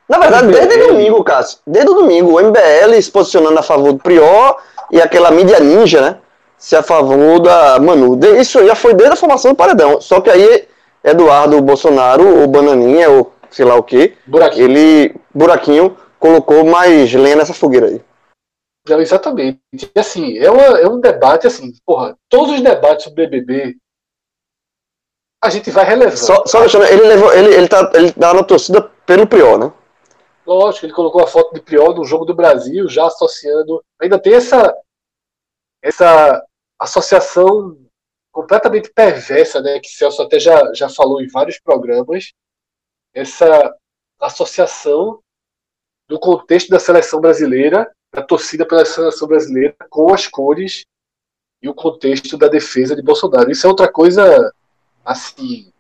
Na 0.09 0.19
verdade, 0.19 0.53
desde 0.53 0.87
domingo, 0.87 1.25
Cássio. 1.25 1.59
Desde 1.67 1.91
o 1.91 1.95
domingo, 1.95 2.39
o 2.39 2.41
MBL 2.41 3.03
se 3.03 3.11
posicionando 3.11 3.59
a 3.59 3.63
favor 3.63 3.93
do 3.93 3.99
Prior 3.99 4.57
e 4.91 5.03
aquela 5.03 5.33
mídia 5.33 5.59
ninja, 5.59 6.01
né? 6.01 6.19
Se 6.57 6.77
a 6.77 6.83
favor 6.83 7.41
da 7.41 7.79
Manu. 7.81 8.19
Isso 8.41 8.65
já 8.65 8.77
foi 8.77 8.95
desde 8.95 9.15
a 9.15 9.17
formação 9.17 9.51
do 9.51 9.57
Paredão. 9.57 10.01
Só 10.01 10.21
que 10.21 10.31
aí, 10.31 10.67
Eduardo 11.03 11.61
Bolsonaro, 11.61 12.41
ou 12.41 12.47
Bananinha, 12.47 13.11
ou 13.11 13.33
sei 13.51 13.65
lá 13.65 13.75
o 13.75 13.83
que, 13.83 14.15
buraquinho. 14.27 14.65
ele, 14.65 15.15
buraquinho, 15.35 15.97
colocou 16.19 16.65
mais 16.65 17.13
lenha 17.13 17.37
nessa 17.37 17.53
fogueira 17.53 17.87
aí. 17.87 18.01
Não, 18.89 19.01
exatamente. 19.01 19.61
E 19.73 19.99
assim, 19.99 20.39
é, 20.39 20.51
uma, 20.51 20.63
é 20.79 20.89
um 20.89 21.01
debate 21.01 21.47
assim, 21.47 21.73
porra, 21.85 22.17
todos 22.29 22.55
os 22.55 22.61
debates 22.63 23.05
sobre 23.05 23.27
BBB 23.27 23.77
a 25.43 25.51
gente 25.51 25.71
vai 25.71 25.85
relevando. 25.85 26.19
Só, 26.19 26.45
só 26.47 26.65
ele 26.65 27.03
levou, 27.03 27.33
ele, 27.33 27.55
ele, 27.55 27.69
tá, 27.69 27.91
ele 27.95 28.13
tá 28.13 28.35
na 28.35 28.43
torcida 28.43 28.83
pelo 29.07 29.27
Priol, 29.27 29.59
né? 29.59 29.73
Lógico, 30.45 30.87
ele 30.87 30.93
colocou 30.93 31.23
a 31.23 31.27
foto 31.27 31.55
de 31.55 31.61
Priol 31.61 31.95
no 31.95 32.05
jogo 32.05 32.25
do 32.25 32.35
Brasil, 32.35 32.89
já 32.89 33.07
associando. 33.07 33.85
Ainda 34.01 34.19
tem 34.19 34.35
essa, 34.35 34.75
essa 35.83 36.45
associação 36.79 37.79
completamente 38.33 38.91
perversa, 38.93 39.61
né? 39.61 39.79
Que 39.79 39.89
Celso 39.89 40.23
até 40.23 40.41
já, 40.41 40.73
já 40.75 40.89
falou 40.89 41.21
em 41.21 41.29
vários 41.29 41.61
programas. 41.61 42.33
Essa 43.15 43.75
associação 44.21 45.21
do 46.09 46.19
contexto 46.19 46.71
da 46.71 46.81
seleção 46.81 47.21
brasileira 47.21 47.89
da 48.15 48.23
torcida 48.23 48.67
pela 48.67 48.85
seleção 48.85 49.29
brasileira 49.29 49.75
com 49.91 50.13
as 50.13 50.27
cores 50.27 50.83
e 51.63 51.69
o 51.69 51.75
contexto 51.75 52.37
da 52.37 52.49
defesa 52.49 52.95
de 52.95 53.03
Bolsonaro. 53.03 53.51
Isso 53.51 53.67
é 53.67 53.71
outra 53.71 53.89
coisa, 53.89 54.53
assim, 55.05 55.73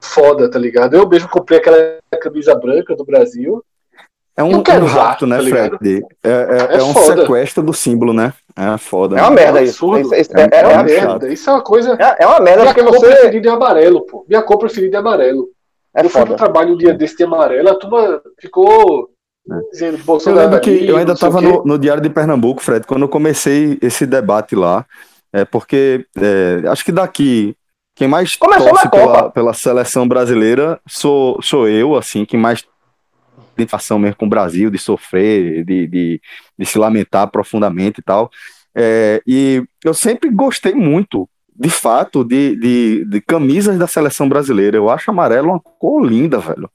foda, 0.00 0.50
tá 0.50 0.58
ligado? 0.58 0.94
Eu 0.94 1.08
mesmo 1.08 1.28
comprei 1.28 1.58
aquela 1.58 1.98
camisa 2.20 2.54
branca 2.54 2.96
do 2.96 3.04
Brasil. 3.04 3.64
É 4.36 4.42
um, 4.42 4.56
um 4.56 4.86
rato, 4.86 5.26
né, 5.26 5.36
tá 5.36 5.42
Fred? 5.42 6.04
É, 6.24 6.30
é, 6.30 6.76
é, 6.76 6.78
é 6.78 6.82
um 6.82 6.94
sequestro 6.94 7.62
do 7.62 7.74
símbolo, 7.74 8.12
né? 8.12 8.32
É 8.56 8.78
foda. 8.78 9.18
É 9.18 9.20
uma 9.20 9.30
né? 9.30 9.36
merda 9.36 9.62
isso. 9.62 9.94
É, 9.94 10.00
isso, 10.00 10.14
é, 10.14 10.48
é, 10.50 10.66
uma 10.66 10.82
merda. 10.82 11.32
Isso 11.32 11.50
é 11.50 11.52
uma 11.52 11.62
coisa. 11.62 11.98
É, 12.18 12.26
uma 12.26 12.40
merda 12.40 12.62
Minha 12.62 12.74
porque 12.74 12.88
cor 12.88 12.98
você. 12.98 13.06
preferida 13.06 13.48
é 13.48 13.52
amarelo, 13.52 14.06
pô. 14.06 14.24
Minha 14.26 14.42
cor 14.42 14.58
preferida 14.58 14.96
é 14.96 15.00
amarelo. 15.00 15.50
É 15.94 16.04
eu 16.04 16.08
foda. 16.08 16.26
fui 16.26 16.36
pro 16.36 16.44
trabalho 16.44 16.74
um 16.74 16.76
dia 16.76 16.94
desse 16.94 17.16
de 17.16 17.24
amarelo, 17.24 17.68
a 17.68 17.74
turma 17.74 18.22
ficou 18.38 19.10
Dizendo, 19.72 19.98
eu 20.26 20.34
lembro 20.34 20.60
que 20.60 20.86
eu 20.86 20.96
ainda 20.96 21.12
estava 21.12 21.40
no, 21.40 21.64
no, 21.64 21.78
Diário 21.78 22.02
de 22.02 22.10
Pernambuco, 22.10 22.62
Fred, 22.62 22.86
quando 22.86 23.02
eu 23.02 23.08
comecei 23.08 23.78
esse 23.82 24.06
debate 24.06 24.54
lá, 24.54 24.86
é 25.32 25.44
porque 25.44 26.06
é, 26.16 26.68
acho 26.68 26.84
que 26.84 26.92
daqui 26.92 27.56
quem 27.94 28.08
mais 28.08 28.36
Começou 28.36 28.68
torce 28.68 28.88
pela, 28.88 29.30
pela, 29.30 29.52
seleção 29.52 30.06
brasileira 30.06 30.80
sou, 30.86 31.40
sou 31.42 31.68
eu, 31.68 31.96
assim, 31.96 32.24
quem 32.24 32.38
mais 32.38 32.64
identificação 33.54 33.98
mesmo 33.98 34.16
com 34.16 34.26
o 34.26 34.30
Brasil, 34.30 34.70
de 34.70 34.78
sofrer, 34.78 35.64
de, 35.64 35.86
de, 35.86 36.20
de 36.58 36.66
se 36.66 36.78
lamentar 36.78 37.30
profundamente 37.30 38.00
e 38.00 38.02
tal. 38.02 38.30
É, 38.74 39.22
e 39.26 39.62
eu 39.84 39.92
sempre 39.92 40.30
gostei 40.30 40.74
muito, 40.74 41.28
de 41.54 41.68
fato, 41.68 42.24
de, 42.24 42.56
de, 42.56 43.04
de 43.04 43.20
camisas 43.20 43.78
da 43.78 43.86
seleção 43.86 44.28
brasileira. 44.28 44.76
Eu 44.76 44.88
acho 44.88 45.10
amarelo 45.10 45.50
uma 45.50 45.60
cor 45.60 46.04
linda, 46.04 46.38
velho. 46.38 46.70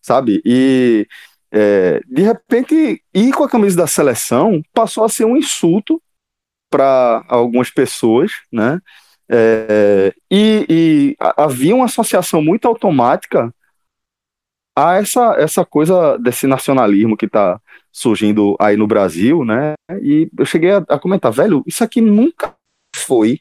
Sabe? 0.00 0.40
E 0.46 1.06
é, 1.52 2.00
de 2.06 2.22
repente, 2.22 3.02
ir 3.12 3.32
com 3.32 3.44
a 3.44 3.48
camisa 3.48 3.76
da 3.76 3.86
seleção 3.86 4.62
passou 4.72 5.04
a 5.04 5.08
ser 5.08 5.24
um 5.24 5.36
insulto 5.36 6.00
para 6.70 7.24
algumas 7.28 7.70
pessoas, 7.70 8.32
né? 8.52 8.80
É, 9.28 10.12
e, 10.30 10.66
e, 10.68 11.16
havia 11.36 11.74
uma 11.74 11.84
associação 11.84 12.42
muito 12.42 12.66
automática 12.66 13.52
a 14.76 14.96
essa, 14.96 15.34
essa 15.38 15.64
coisa 15.64 16.16
desse 16.18 16.46
nacionalismo 16.46 17.16
que 17.16 17.26
está 17.26 17.60
surgindo 17.92 18.56
aí 18.60 18.76
no 18.76 18.86
Brasil, 18.86 19.44
né? 19.44 19.74
E 20.02 20.30
eu 20.38 20.44
cheguei 20.44 20.70
a, 20.70 20.78
a 20.88 20.98
comentar, 20.98 21.32
velho, 21.32 21.62
isso 21.66 21.82
aqui 21.82 22.00
nunca 22.00 22.54
foi 22.94 23.40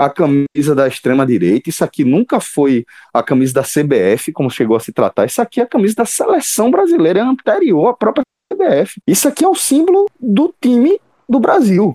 a 0.00 0.08
camisa 0.08 0.74
da 0.74 0.88
extrema-direita, 0.88 1.68
isso 1.68 1.84
aqui 1.84 2.06
nunca 2.06 2.40
foi 2.40 2.86
a 3.12 3.22
camisa 3.22 3.52
da 3.52 3.62
CBF, 3.62 4.32
como 4.32 4.50
chegou 4.50 4.74
a 4.74 4.80
se 4.80 4.94
tratar, 4.94 5.26
isso 5.26 5.42
aqui 5.42 5.60
é 5.60 5.64
a 5.64 5.66
camisa 5.66 5.94
da 5.96 6.06
seleção 6.06 6.70
brasileira, 6.70 7.20
é 7.20 7.22
anterior 7.22 7.88
à 7.88 7.92
própria 7.92 8.24
CBF. 8.50 8.98
Isso 9.06 9.28
aqui 9.28 9.44
é 9.44 9.48
o 9.48 9.54
símbolo 9.54 10.06
do 10.18 10.54
time 10.58 10.98
do 11.28 11.38
Brasil, 11.38 11.94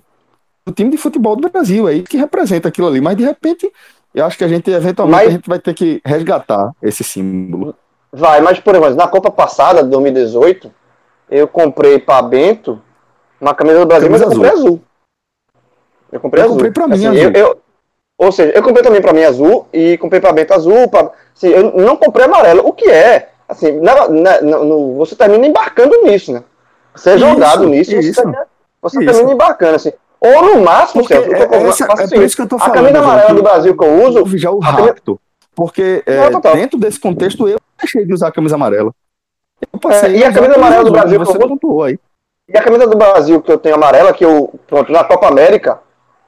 do 0.64 0.72
time 0.72 0.88
de 0.88 0.96
futebol 0.96 1.34
do 1.34 1.50
Brasil, 1.50 1.88
é 1.88 1.94
isso 1.94 2.04
que 2.04 2.16
representa 2.16 2.68
aquilo 2.68 2.86
ali, 2.86 3.00
mas 3.00 3.16
de 3.16 3.24
repente, 3.24 3.68
eu 4.14 4.24
acho 4.24 4.38
que 4.38 4.44
a 4.44 4.48
gente, 4.48 4.70
eventualmente, 4.70 5.16
mas... 5.16 5.26
a 5.26 5.32
gente 5.32 5.48
vai 5.48 5.58
ter 5.58 5.74
que 5.74 6.00
resgatar 6.04 6.70
esse 6.80 7.02
símbolo. 7.02 7.74
Vai, 8.12 8.40
mas, 8.40 8.60
por 8.60 8.76
exemplo, 8.76 8.94
na 8.94 9.08
Copa 9.08 9.32
passada, 9.32 9.82
de 9.82 9.90
2018, 9.90 10.72
eu 11.28 11.48
comprei 11.48 11.98
para 11.98 12.22
Bento 12.22 12.80
uma 13.40 13.52
camisa 13.52 13.80
do 13.80 13.86
Brasil, 13.86 14.06
camisa 14.06 14.26
mas 14.26 14.32
eu 14.32 14.38
comprei 14.38 14.52
azul. 14.52 14.66
azul. 14.68 14.82
Eu 16.12 16.20
comprei 16.20 16.42
eu 16.42 16.44
azul. 16.44 16.56
comprei 16.56 16.70
pra 16.70 16.86
mim 16.86 16.94
assim, 16.94 17.06
azul. 17.08 17.18
Eu, 17.18 17.32
eu, 17.32 17.65
ou 18.18 18.32
seja, 18.32 18.52
eu 18.52 18.62
comprei 18.62 18.82
também 18.82 19.02
para 19.02 19.12
mim 19.12 19.24
azul 19.24 19.66
e 19.72 19.98
comprei 19.98 20.20
para 20.20 20.32
Bento 20.32 20.54
azul. 20.54 20.88
Pra, 20.88 21.10
assim, 21.34 21.48
eu 21.48 21.72
não 21.72 21.96
comprei 21.96 22.24
amarelo, 22.24 22.66
o 22.66 22.72
que 22.72 22.90
é? 22.90 23.30
Assim, 23.48 23.72
na, 23.80 24.08
na, 24.08 24.40
no, 24.40 24.96
você 24.96 25.14
termina 25.14 25.46
embarcando 25.46 26.02
nisso, 26.02 26.32
né? 26.32 26.42
Você 26.94 27.10
é 27.10 27.18
jogado 27.18 27.66
nisso, 27.66 27.94
isso, 27.94 28.14
você, 28.14 28.22
termina, 28.22 28.46
você 28.80 29.04
termina 29.04 29.32
embarcando, 29.32 29.76
assim. 29.76 29.92
Ou 30.18 30.42
no 30.42 30.62
máximo, 30.62 31.02
Porque 31.02 31.14
Celso, 31.14 31.30
é, 31.30 31.56
é, 31.56 31.68
essa, 31.68 31.84
é 31.84 32.08
por 32.08 32.22
isso 32.22 32.36
que 32.36 32.42
eu 32.42 32.48
tô 32.48 32.58
falando. 32.58 32.72
A 32.72 32.82
camisa 32.82 32.98
amarela 32.98 33.34
do 33.34 33.42
Brasil 33.42 33.76
que 33.76 33.84
eu 33.84 34.02
uso. 34.04 34.38
Já 34.38 34.50
o 34.50 34.58
rapto. 34.58 35.20
porque 35.54 36.02
é, 36.06 36.54
dentro 36.54 36.78
desse 36.78 36.98
contexto 36.98 37.46
eu 37.46 37.58
deixei 37.78 38.04
de 38.04 38.14
usar 38.14 38.28
a 38.28 38.32
camisa 38.32 38.54
amarela. 38.54 38.92
É, 40.02 40.10
e 40.10 40.24
a 40.24 40.32
camisa 40.32 40.54
amarela 40.54 40.84
do 40.84 40.90
Brasil 40.90 41.18
você 41.18 41.38
pontuou 41.38 41.84
aí. 41.84 41.98
E 42.48 42.56
a 42.56 42.62
camisa 42.62 42.86
do 42.86 42.96
Brasil 42.96 43.42
que 43.42 43.52
eu 43.52 43.58
tenho 43.58 43.74
amarela, 43.74 44.12
que 44.12 44.24
eu, 44.24 44.52
pronto, 44.66 44.90
na 44.90 45.04
Copa 45.04 45.28
América, 45.28 45.80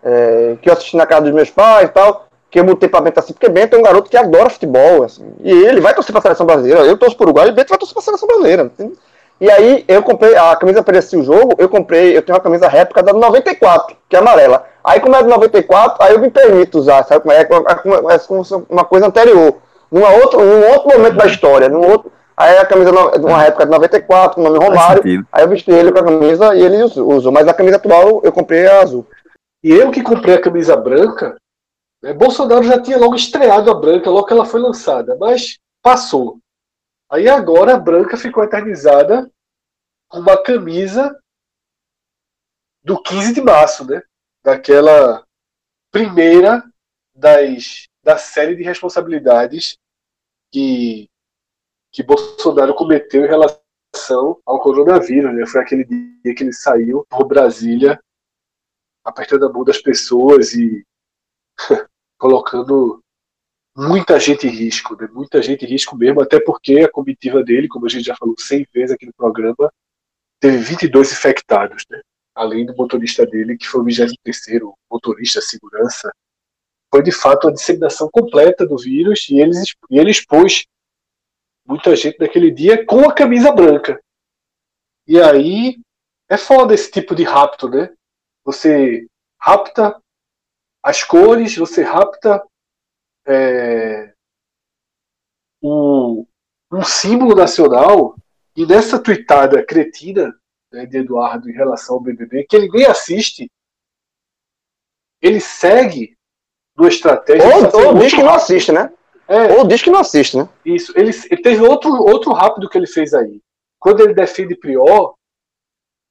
é, 0.09 0.57
que 0.63 0.69
eu 0.69 0.73
assisti 0.73 0.97
na 0.97 1.07
casa 1.07 1.23
dos 1.23 1.33
meus 1.33 1.51
pais 1.51 1.89
e 1.89 1.93
tal, 1.93 2.27
que 2.51 2.59
eu 2.59 2.65
botei 2.65 2.89
pra 2.89 3.01
Bento 3.01 3.19
assim, 3.19 3.35
porque 3.35 3.49
Bento 3.49 3.77
é 3.77 3.79
um 3.79 3.83
garoto 3.83 4.09
que 4.09 4.17
adora 4.17 4.49
futebol, 4.49 5.05
assim, 5.05 5.35
e 5.41 5.53
ele 5.53 5.81
vai 5.81 5.95
torcer 5.95 6.13
pra 6.13 6.23
seleção 6.23 6.47
brasileira, 6.47 6.81
eu 6.81 6.97
torço 6.97 7.17
pro 7.17 7.27
Uruguai 7.27 7.49
e 7.49 7.53
Bento 7.53 7.69
vai 7.69 7.79
torcer 7.79 7.95
pra 7.95 8.03
seleção 8.03 8.27
brasileira. 8.27 8.71
Assim. 8.73 8.93
E 9.41 9.51
aí 9.51 9.85
eu 9.87 10.03
comprei, 10.03 10.35
a 10.35 10.57
camisa 10.57 10.83
para 10.83 10.99
esse 10.99 11.23
jogo, 11.23 11.55
eu 11.59 11.69
comprei, 11.69 12.17
eu 12.17 12.23
tenho 12.23 12.37
uma 12.37 12.43
camisa 12.43 12.67
réplica 12.69 13.03
da 13.03 13.13
94, 13.13 13.97
que 14.09 14.17
é 14.17 14.19
amarela. 14.19 14.65
Aí 14.83 14.99
como 14.99 15.15
é 15.15 15.23
de 15.23 15.29
94, 15.29 16.03
aí 16.03 16.15
eu 16.15 16.19
me 16.19 16.31
permito 16.31 16.79
usar, 16.79 17.05
sabe? 17.05 17.31
É, 17.31 17.37
é, 17.37 17.43
é, 17.43 18.15
é 18.15 18.19
como 18.19 18.43
uma 18.69 18.85
coisa 18.85 19.07
anterior. 19.07 19.57
Numa 19.93 20.11
outro, 20.11 20.41
num 20.41 20.69
outro 20.71 20.89
momento 20.89 21.17
da 21.17 21.27
história, 21.27 21.69
num 21.69 21.87
outro. 21.87 22.11
Aí 22.37 22.57
a 22.57 22.65
camisa 22.65 22.91
de 22.91 23.25
uma 23.25 23.45
época 23.45 23.65
de 23.65 23.71
94, 23.71 24.35
com 24.35 24.41
o 24.41 24.45
nome 24.45 24.65
Romário. 24.65 25.03
Aí 25.33 25.43
eu 25.43 25.49
vesti 25.49 25.71
ele 25.71 25.93
com 25.93 25.99
a 25.99 26.05
camisa 26.05 26.55
e 26.55 26.63
ele 26.63 26.83
usou. 26.83 27.33
Mas 27.33 27.49
a 27.49 27.55
camisa 27.55 27.77
atual 27.77 28.21
eu 28.23 28.33
comprei 28.33 28.67
a 28.67 28.81
azul. 28.81 29.05
E 29.63 29.71
eu 29.71 29.91
que 29.91 30.03
comprei 30.03 30.37
a 30.37 30.41
camisa 30.41 30.77
branca, 30.77 31.37
né, 32.03 32.13
Bolsonaro 32.13 32.63
já 32.63 32.81
tinha 32.81 32.99
logo 32.99 33.15
estreado 33.15 33.71
a 33.71 33.75
branca, 33.75 34.11
logo 34.11 34.27
que 34.27 34.33
ela 34.33 34.47
foi 34.47 34.61
lançada, 34.61 35.17
mas 35.17 35.59
passou. 35.83 36.39
Aí 37.11 37.29
agora 37.29 37.75
a 37.75 37.79
branca 37.79 38.17
ficou 38.17 38.45
eternizada 38.45 39.31
com 40.09 40.19
uma 40.19 40.41
camisa 40.43 41.19
do 42.83 43.03
15 43.03 43.35
de 43.35 43.41
março, 43.41 43.85
né? 43.87 44.03
Daquela 44.43 45.27
primeira 45.91 46.63
das, 47.15 47.89
da 48.03 48.17
série 48.17 48.55
de 48.55 48.63
responsabilidades 48.63 49.77
que, 50.53 51.09
que 51.93 52.03
Bolsonaro 52.03 52.75
cometeu 52.75 53.25
em 53.25 53.29
relação 53.29 54.41
ao 54.47 54.61
coronavírus, 54.61 55.35
né? 55.35 55.47
Foi 55.47 55.61
aquele 55.61 55.85
dia 55.85 56.35
que 56.35 56.45
ele 56.45 56.53
saiu 56.53 57.05
por 57.09 57.27
Brasília 57.27 57.99
apertando 59.09 59.47
a 59.47 59.53
mão 59.53 59.65
das 59.65 59.79
pessoas 59.79 60.53
e 60.53 60.85
colocando 62.19 63.03
muita 63.75 64.19
gente 64.21 64.47
em 64.47 64.51
risco, 64.51 64.97
né? 65.01 65.09
muita 65.11 65.41
gente 65.41 65.65
em 65.65 65.69
risco 65.69 65.97
mesmo, 65.97 66.21
até 66.21 66.39
porque 66.41 66.81
a 66.81 66.91
comitiva 66.91 67.43
dele, 67.43 67.69
como 67.69 67.87
a 67.87 67.89
gente 67.89 68.05
já 68.05 68.17
falou 68.17 68.35
100 68.39 68.67
vezes 68.73 68.91
aqui 68.95 69.07
no 69.07 69.15
programa, 69.15 69.73
teve 70.41 70.59
22 70.59 71.13
infectados, 71.13 71.85
né? 71.89 72.01
além 72.35 72.67
do 72.67 72.77
motorista 72.77 73.25
dele, 73.25 73.57
que 73.57 73.67
foi 73.67 73.81
o 73.81 73.85
23 73.85 74.39
motorista 74.91 75.41
segurança. 75.41 76.13
Foi 76.93 77.03
de 77.03 77.13
fato 77.13 77.49
a 77.49 77.53
disseminação 77.53 78.09
completa 78.11 78.67
do 78.67 78.77
vírus 78.77 79.29
e 79.29 79.39
ele, 79.39 79.53
e 79.91 79.99
ele 79.99 80.11
expôs 80.11 80.67
muita 81.67 81.95
gente 81.97 82.19
naquele 82.19 82.51
dia 82.51 82.85
com 82.85 83.09
a 83.09 83.15
camisa 83.15 83.53
branca. 83.53 84.01
E 85.07 85.21
aí 85.21 85.81
é 86.29 86.37
foda 86.37 86.75
esse 86.75 86.91
tipo 86.91 87.15
de 87.15 87.25
rapto, 87.25 87.69
né? 87.69 87.93
Você 88.49 89.07
rapta 89.39 90.03
as 90.83 91.05
cores, 91.05 91.55
você 91.55 91.83
rapta 91.83 92.43
é, 93.27 94.15
um, 95.63 96.27
um 96.73 96.83
símbolo 96.83 97.35
nacional 97.35 98.17
e 98.57 98.65
nessa 98.65 98.99
tuitada 98.99 99.63
cretina 99.63 100.35
né, 100.73 100.87
de 100.87 100.97
Eduardo 100.97 101.51
em 101.51 101.53
relação 101.53 101.97
ao 101.97 102.01
BBB, 102.01 102.45
que 102.45 102.57
ele 102.57 102.71
nem 102.71 102.87
assiste, 102.87 103.53
ele 105.21 105.41
segue 105.41 106.17
no 106.75 106.89
estratégia. 106.89 107.45
Ou, 107.45 107.89
ou 107.89 107.99
diz 107.99 108.15
que 108.15 108.23
não 108.23 108.33
assiste, 108.33 108.73
né? 108.73 108.91
É, 109.29 109.59
ou 109.59 109.67
diz 109.67 109.83
que 109.83 109.91
não 109.91 110.01
assiste, 110.01 110.39
né? 110.39 110.49
Isso. 110.65 110.99
Ele, 110.99 111.11
ele, 111.31 111.43
teve 111.43 111.61
outro, 111.61 111.91
outro 111.93 112.33
rápido 112.33 112.67
que 112.67 112.79
ele 112.79 112.87
fez 112.87 113.13
aí. 113.13 113.43
Quando 113.79 114.01
ele 114.01 114.15
defende 114.15 114.57
Prior, 114.57 115.18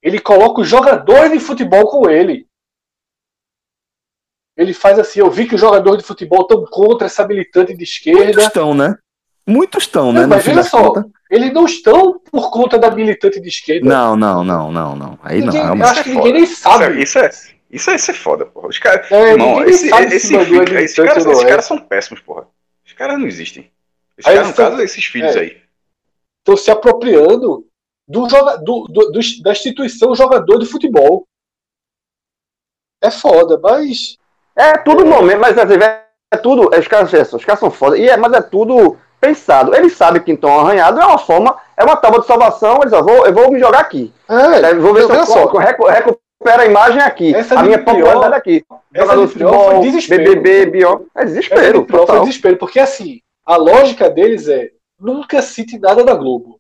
ele 0.02 0.20
coloca 0.20 0.62
os 0.62 0.68
jogadores 0.68 1.32
de 1.32 1.40
futebol 1.40 1.90
com 1.90 2.10
ele 2.10 2.48
ele 4.58 4.74
faz 4.74 4.98
assim, 4.98 5.20
eu 5.20 5.30
vi 5.30 5.48
que 5.48 5.54
os 5.54 5.62
jogadores 5.62 6.02
de 6.02 6.08
futebol 6.08 6.42
estão 6.42 6.66
contra 6.66 7.06
essa 7.06 7.26
militante 7.28 7.78
de 7.78 7.84
esquerda. 7.84 8.24
Muitos 8.24 8.44
estão, 8.44 8.74
né? 8.74 8.98
Muitos 9.46 9.84
estão, 9.84 10.12
né? 10.12 10.26
Mas 10.26 10.44
veja 10.44 10.64
só, 10.64 10.92
conta. 10.92 11.08
eles 11.30 11.54
não 11.54 11.66
estão 11.66 12.20
por 12.20 12.50
conta 12.50 12.80
da 12.80 12.90
militante 12.90 13.40
de 13.40 13.48
esquerda. 13.48 13.88
Não, 13.88 14.16
não, 14.18 14.44
não, 14.44 14.72
não, 14.72 14.96
não. 14.96 15.20
Aí 15.22 15.40
ninguém, 15.40 15.64
não. 15.64 15.78
Eu 15.78 15.86
acho 15.86 16.04
que 16.04 16.10
ninguém 16.10 16.34
nem 16.34 16.46
sabe. 16.48 17.02
Isso 17.02 17.20
é, 17.20 17.30
isso 17.70 17.92
é, 17.92 17.96
isso 17.96 18.12
é 18.12 18.14
foda, 18.16 18.46
porra. 18.48 18.68
Os 18.68 18.80
caras. 18.80 19.10
É, 19.12 19.32
irmão, 19.32 19.64
esse, 19.64 19.88
esse, 19.88 20.16
esse 20.16 20.46
filho, 20.46 20.80
esses, 20.80 20.96
caras, 20.98 21.26
esses 21.26 21.44
caras 21.44 21.66
são 21.66 21.78
péssimos, 21.78 22.20
porra. 22.22 22.48
Os 22.86 22.94
caras 22.94 23.20
não 23.20 23.28
existem. 23.28 23.72
Esses 24.18 24.34
caras, 24.34 24.48
no 24.48 24.54
caso, 24.56 24.82
esses 24.82 25.06
filhos 25.06 25.36
é, 25.36 25.40
aí. 25.40 25.58
Estão 26.40 26.58
se 26.58 26.72
apropriando 26.72 27.66
do, 28.08 28.26
do, 28.28 28.88
do, 28.88 29.20
da 29.44 29.52
instituição 29.52 30.16
jogador 30.16 30.60
de 30.60 30.66
futebol. 30.66 31.26
É 33.02 33.12
foda, 33.12 33.60
mas 33.62 34.18
é 34.56 34.78
tudo 34.78 35.06
momento, 35.06 35.40
mas 35.40 35.58
assim, 35.58 35.76
é 36.32 36.38
tudo. 36.38 36.70
Os 36.76 36.88
caras, 36.88 37.34
os 37.34 37.46
caras 37.46 37.60
são 37.60 37.70
foda. 37.70 37.98
E 37.98 38.08
é, 38.08 38.18
mas 38.18 38.34
é 38.34 38.42
tudo 38.42 38.98
pensado. 39.20 39.76
Eles 39.76 39.94
sabem 39.94 40.22
que 40.22 40.32
estão 40.32 40.60
arranhados, 40.60 41.00
é 41.00 41.06
uma 41.06 41.18
forma, 41.18 41.56
é 41.76 41.84
uma 41.84 41.98
tábua 41.98 42.22
de 42.22 42.28
salvação. 42.28 42.80
Eles, 42.82 42.94
ó, 42.94 43.02
vou, 43.04 43.26
eu 43.26 43.34
vou 43.34 43.52
me 43.52 43.60
jogar 43.60 43.80
aqui. 43.80 44.14
É, 44.28 44.74
vou 44.74 44.94
ver 44.94 45.06
se 45.06 45.12
eu 45.12 45.26
só. 45.26 45.46
recupero 45.46 46.62
a 46.62 46.66
imagem 46.66 47.02
aqui. 47.02 47.36
Essa 47.36 47.60
a 47.60 47.64
minha 47.64 47.84
popularidade 47.84 48.34
aqui. 48.34 48.66
Jogador 48.94 49.28
de 49.28 49.34
futebol, 49.34 49.82
BBB. 49.82 50.82
É 51.16 51.26
desespero. 51.26 51.86
Foi 51.88 52.20
desespero, 52.22 52.58
porque 52.58 52.80
assim, 52.80 53.22
a 53.46 53.58
lógica 53.58 54.10
deles 54.10 54.48
é 54.48 54.72
nunca 55.00 55.42
cite 55.42 55.78
nada 55.78 56.04
da 56.04 56.16
Globo. 56.16 56.60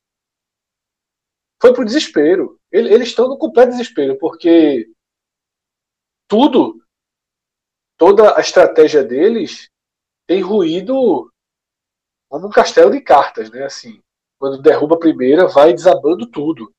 Foi 1.61 1.73
pro 1.73 1.85
desespero. 1.85 2.59
Eles 2.71 3.09
estão 3.09 3.27
no 3.27 3.37
completo 3.37 3.71
desespero, 3.71 4.17
porque 4.17 4.89
tudo 6.27 6.81
toda 7.97 8.37
a 8.37 8.41
estratégia 8.41 9.03
deles 9.03 9.69
tem 10.27 10.41
ruído 10.41 11.31
como 12.29 12.47
um 12.47 12.51
castelo 12.51 12.91
de 12.91 13.01
cartas, 13.01 13.49
né? 13.49 13.63
Assim, 13.63 13.99
quando 14.37 14.61
derruba 14.61 14.95
a 14.95 14.99
primeira, 14.99 15.47
vai 15.47 15.73
desabando 15.73 16.29
tudo. 16.29 16.71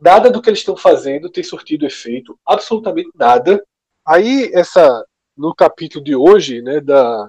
Nada 0.00 0.30
do 0.30 0.40
que 0.40 0.48
eles 0.48 0.60
estão 0.60 0.76
fazendo 0.76 1.30
tem 1.30 1.42
surtido 1.42 1.84
efeito, 1.84 2.38
absolutamente 2.46 3.10
nada. 3.14 3.62
Aí 4.06 4.50
essa 4.54 5.04
no 5.36 5.54
capítulo 5.54 6.02
de 6.02 6.16
hoje, 6.16 6.62
né, 6.62 6.80
da 6.80 7.28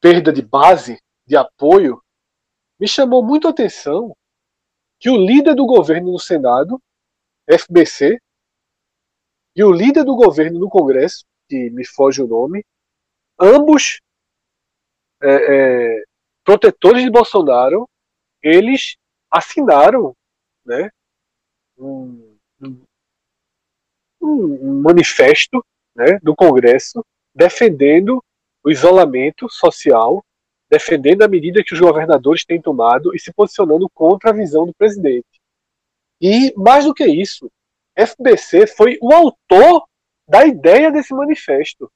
perda 0.00 0.32
de 0.32 0.42
base, 0.42 1.00
de 1.26 1.36
apoio, 1.36 2.02
me 2.78 2.86
chamou 2.86 3.24
muito 3.24 3.46
a 3.46 3.50
atenção 3.50 4.14
que 4.98 5.08
o 5.10 5.16
líder 5.16 5.54
do 5.54 5.66
governo 5.66 6.12
no 6.12 6.18
Senado, 6.18 6.80
FBC, 7.48 8.18
e 9.54 9.64
o 9.64 9.72
líder 9.72 10.04
do 10.04 10.14
governo 10.14 10.58
no 10.58 10.68
Congresso, 10.68 11.24
que 11.48 11.70
me 11.70 11.84
foge 11.84 12.22
o 12.22 12.26
nome, 12.26 12.64
ambos 13.40 14.00
é, 15.22 15.28
é, 15.28 16.04
protetores 16.44 17.02
de 17.02 17.10
Bolsonaro, 17.10 17.88
eles 18.42 18.96
assinaram 19.30 20.14
né, 20.64 20.90
um, 21.76 22.38
um, 22.60 22.84
um 24.20 24.82
manifesto 24.82 25.64
né, 25.94 26.18
do 26.22 26.34
Congresso 26.34 27.04
defendendo 27.34 28.22
o 28.64 28.70
isolamento 28.70 29.48
social, 29.48 30.24
defendendo 30.70 31.22
a 31.22 31.28
medida 31.28 31.62
que 31.64 31.74
os 31.74 31.80
governadores 31.80 32.44
têm 32.44 32.60
tomado 32.60 33.14
e 33.14 33.18
se 33.18 33.32
posicionando 33.32 33.88
contra 33.90 34.30
a 34.30 34.34
visão 34.34 34.66
do 34.66 34.74
presidente. 34.74 35.26
E, 36.20 36.52
mais 36.56 36.84
do 36.84 36.94
que 36.94 37.06
isso, 37.06 37.50
FBC 37.96 38.66
foi 38.66 38.98
o 39.00 39.12
autor 39.12 39.84
da 40.28 40.44
ideia 40.44 40.90
desse 40.90 41.14
manifesto. 41.14 41.90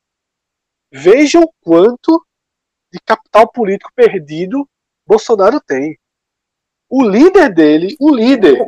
Veja 0.91 1.41
o 1.41 1.53
quanto 1.61 2.25
de 2.93 2.99
capital 3.05 3.51
político 3.51 3.91
perdido 3.95 4.69
Bolsonaro 5.07 5.61
tem. 5.61 5.99
O 6.89 7.03
líder 7.03 7.53
dele, 7.53 7.97
o 7.99 8.15
líder. 8.15 8.67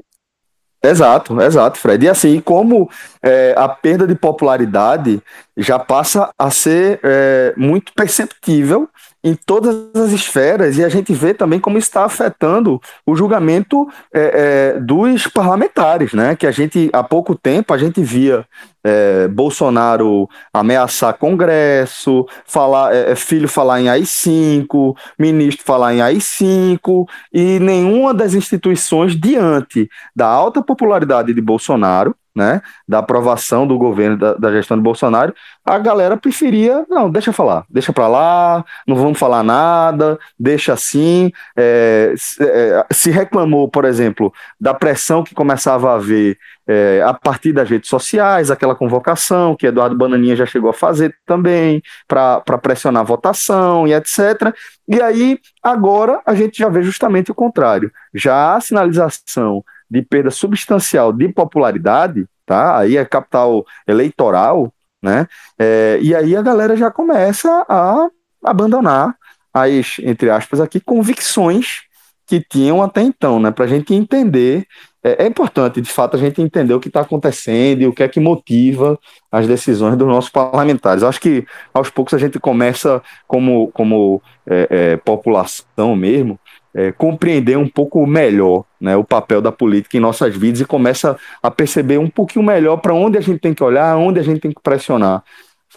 Exato, 0.83 1.41
exato, 1.41 1.79
Fred. 1.79 2.05
E 2.05 2.09
assim, 2.09 2.41
como 2.41 2.91
é, 3.23 3.55
a 3.57 3.69
perda 3.69 4.07
de 4.07 4.15
popularidade 4.15 5.23
já 5.57 5.79
passa 5.79 6.31
a 6.39 6.51
ser 6.51 7.01
é, 7.03 7.55
muito 7.57 7.93
perceptível 7.95 8.89
em 9.25 9.35
todas 9.35 9.75
as 9.95 10.13
esferas 10.13 10.77
e 10.77 10.85
a 10.85 10.89
gente 10.91 11.15
vê 11.15 11.33
também 11.33 11.59
como 11.59 11.79
está 11.79 12.05
afetando 12.05 12.79
o 13.07 13.17
julgamento 13.17 13.89
é, 14.13 14.75
é, 14.77 14.81
dos 14.81 15.27
parlamentares, 15.27 16.13
né? 16.13 16.37
Que 16.37 16.47
a 16.47 16.51
gente 16.51 16.91
há 16.93 17.03
pouco 17.03 17.35
tempo 17.35 17.73
a 17.73 17.79
gente 17.79 18.03
via 18.03 18.45
é, 18.85 19.27
Bolsonaro 19.29 20.29
ameaçar 20.53 21.15
Congresso, 21.15 22.27
falar 22.45 22.95
é, 22.95 23.13
é, 23.13 23.17
filho 23.17 23.49
falar 23.49 23.81
em 23.81 23.89
AI-5, 23.89 24.95
ministro 25.19 25.65
falar 25.65 25.95
em 25.95 26.03
AI-5 26.03 27.07
e 27.33 27.59
nenhuma 27.61 28.13
das 28.13 28.35
instituições 28.35 29.19
diante 29.19 29.89
da 30.15 30.27
alta 30.27 30.63
popularidade 30.63 31.33
de 31.33 31.41
Bolsonaro 31.41 32.15
né, 32.35 32.61
da 32.87 32.99
aprovação 32.99 33.67
do 33.67 33.79
governo, 33.79 34.17
da, 34.17 34.35
da, 34.35 34.51
gestão 34.51 34.77
de 34.77 34.83
Bolsonaro, 34.83 35.33
a 35.65 35.79
galera 35.79 36.17
preferia, 36.17 36.85
não, 36.89 37.09
deixa 37.09 37.33
falar, 37.33 37.65
deixa 37.71 37.93
para 37.93 38.09
lá, 38.09 38.65
não 38.87 38.97
vamos 38.97 39.19
falar 39.19 39.43
nada, 39.43 40.19
deixa 40.39 40.73
assim. 40.73 41.31
É, 41.57 42.15
é, 42.41 42.87
se 42.93 43.11
reclamou, 43.11 43.69
por 43.69 43.85
exemplo, 43.85 44.33
da 44.61 44.75
pressão 44.75 45.23
que 45.23 45.35
começava 45.35 45.93
a 45.93 45.95
haver 45.95 46.37
é, 46.67 47.03
a 47.07 47.15
partir 47.15 47.53
das 47.53 47.69
redes 47.69 47.89
sociais, 47.89 48.51
aquela 48.51 48.75
convocação 48.75 49.55
que 49.55 49.67
Eduardo 49.67 49.97
Bananinha 49.97 50.35
já 50.35 50.47
chegou 50.47 50.71
a 50.71 50.75
fazer 50.75 51.15
também, 51.27 51.83
para 52.09 52.41
pressionar 52.61 53.03
a 53.03 53.05
votação 53.05 53.87
e 53.87 53.93
etc. 53.93 54.55
E 54.89 55.01
aí, 55.01 55.39
agora, 55.63 56.21
a 56.27 56.35
gente 56.35 56.59
já 56.59 56.69
vê 56.69 56.83
justamente 56.83 57.31
o 57.31 57.35
contrário. 57.35 57.93
Já 58.13 58.57
a 58.57 58.61
sinalização 58.61 59.63
de 59.95 60.03
perda 60.03 60.31
substancial 60.31 61.13
de 61.13 61.29
popularidade, 61.29 62.27
tá? 62.45 62.79
Aí 62.79 62.97
é 62.97 63.05
capital 63.05 63.65
eleitoral, 63.87 64.73
né? 65.01 65.27
É, 65.59 65.99
e 66.03 66.15
aí 66.15 66.37
a 66.37 66.43
galera 66.43 66.77
já 66.77 66.91
começa 66.91 67.65
a 67.69 68.09
abandonar 68.43 69.15
as, 69.53 69.99
entre 70.01 70.31
aspas, 70.31 70.61
aqui, 70.61 70.81
convicções 70.81 71.83
que 72.27 72.41
tinham 72.41 72.83
até 72.83 73.03
então, 73.03 73.39
né? 73.39 73.51
Para 73.51 73.67
a 73.67 73.69
gente 73.69 73.95
entender. 73.95 74.67
É, 75.07 75.25
é, 75.25 75.27
importante, 75.27 75.83
de 75.83 75.91
fato, 75.91 76.17
a 76.17 76.19
gente 76.19 76.41
entender 76.41 76.73
o 76.73 76.81
que 76.81 76.89
está 76.89 77.03
acontecendo 77.03 77.83
e 77.83 77.87
o 77.87 77.93
que 77.93 78.03
é 78.03 78.09
que 78.09 78.19
motiva 78.19 78.99
as 79.31 79.47
decisões 79.47 79.97
dos 79.99 80.09
nossos 80.09 80.31
parlamentares. 80.31 81.03
Acho 81.03 81.21
que 81.21 81.47
aos 81.75 81.91
poucos 81.91 82.15
a 82.15 82.19
gente 82.19 82.41
começa, 82.41 83.03
como, 83.29 83.71
como 83.73 84.23
é, 84.47 84.67
é, 84.71 84.97
população 84.97 85.95
mesmo, 85.95 86.41
é, 86.75 86.91
compreender 86.91 87.57
um 87.57 87.69
pouco 87.69 88.05
melhor 88.05 88.65
né, 88.81 88.97
o 88.97 89.05
papel 89.05 89.41
da 89.41 89.53
política 89.53 89.97
em 89.97 90.01
nossas 90.01 90.37
vidas 90.37 90.61
e 90.61 90.65
começa 90.65 91.17
a 91.41 91.51
perceber 91.51 91.99
um 91.99 92.11
pouquinho 92.11 92.45
melhor 92.45 92.79
para 92.79 92.93
onde 92.93 93.17
a 93.17 93.21
gente 93.21 93.39
tem 93.39 93.55
que 93.55 93.63
olhar, 93.63 93.97
onde 93.97 94.19
a 94.19 94.23
gente 94.23 94.41
tem 94.41 94.51
que 94.51 94.61
pressionar. 94.61 95.23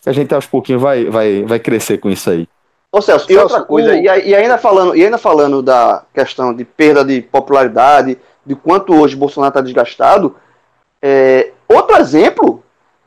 A 0.05 0.11
gente 0.11 0.33
aos 0.33 0.47
pouquinhos 0.47 0.81
vai, 0.81 1.05
vai, 1.05 1.43
vai 1.43 1.59
crescer 1.59 1.99
com 1.99 2.09
isso 2.09 2.29
aí. 2.29 2.47
Ô 2.91 3.01
Celso, 3.01 3.31
e 3.31 3.37
outra 3.37 3.61
coisa, 3.61 3.91
o... 3.91 3.93
e, 3.93 4.05
e, 4.05 4.35
ainda 4.35 4.57
falando, 4.57 4.95
e 4.95 5.03
ainda 5.03 5.17
falando 5.17 5.61
da 5.61 6.03
questão 6.13 6.53
de 6.53 6.65
perda 6.65 7.05
de 7.05 7.21
popularidade, 7.21 8.17
de 8.45 8.55
quanto 8.55 8.95
hoje 8.95 9.15
Bolsonaro 9.15 9.49
está 9.49 9.61
desgastado, 9.61 10.35
é, 11.01 11.51
outro 11.67 11.97
exemplo, 11.97 12.63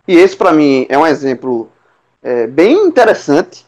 e 0.07 0.17
esse 0.17 0.37
para 0.37 0.53
mim 0.53 0.87
é 0.89 0.99
um 0.99 1.07
exemplo 1.07 1.69
é, 2.23 2.47
bem 2.47 2.87
interessante, 2.87 3.67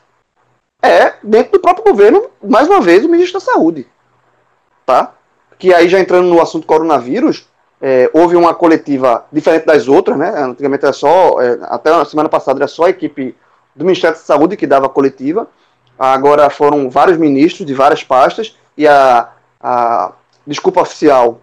é 0.82 1.14
dentro 1.22 1.52
do 1.52 1.60
próprio 1.60 1.84
governo, 1.84 2.26
mais 2.42 2.68
uma 2.68 2.80
vez, 2.80 3.04
o 3.04 3.08
ministro 3.08 3.40
da 3.40 3.44
Saúde 3.44 3.86
tá? 4.84 5.12
Que 5.58 5.72
aí 5.72 5.88
já 5.88 6.00
entrando 6.00 6.28
no 6.28 6.40
assunto 6.40 6.66
coronavírus, 6.66 7.46
é, 7.80 8.08
houve 8.12 8.36
uma 8.36 8.54
coletiva 8.54 9.26
diferente 9.32 9.66
das 9.66 9.88
outras, 9.88 10.16
né? 10.16 10.32
Antigamente 10.36 10.84
era 10.84 10.92
só, 10.92 11.40
é, 11.40 11.58
até 11.62 11.90
a 11.90 12.04
semana 12.04 12.28
passada 12.28 12.60
era 12.60 12.68
só 12.68 12.84
a 12.84 12.90
equipe 12.90 13.34
do 13.74 13.84
Ministério 13.84 14.16
da 14.16 14.22
Saúde 14.22 14.56
que 14.56 14.66
dava 14.66 14.88
coletiva. 14.88 15.48
Agora 15.98 16.48
foram 16.48 16.88
vários 16.88 17.18
ministros 17.18 17.66
de 17.66 17.74
várias 17.74 18.04
pastas 18.04 18.56
e 18.76 18.86
a, 18.86 19.28
a 19.60 20.12
desculpa 20.46 20.80
oficial 20.80 21.40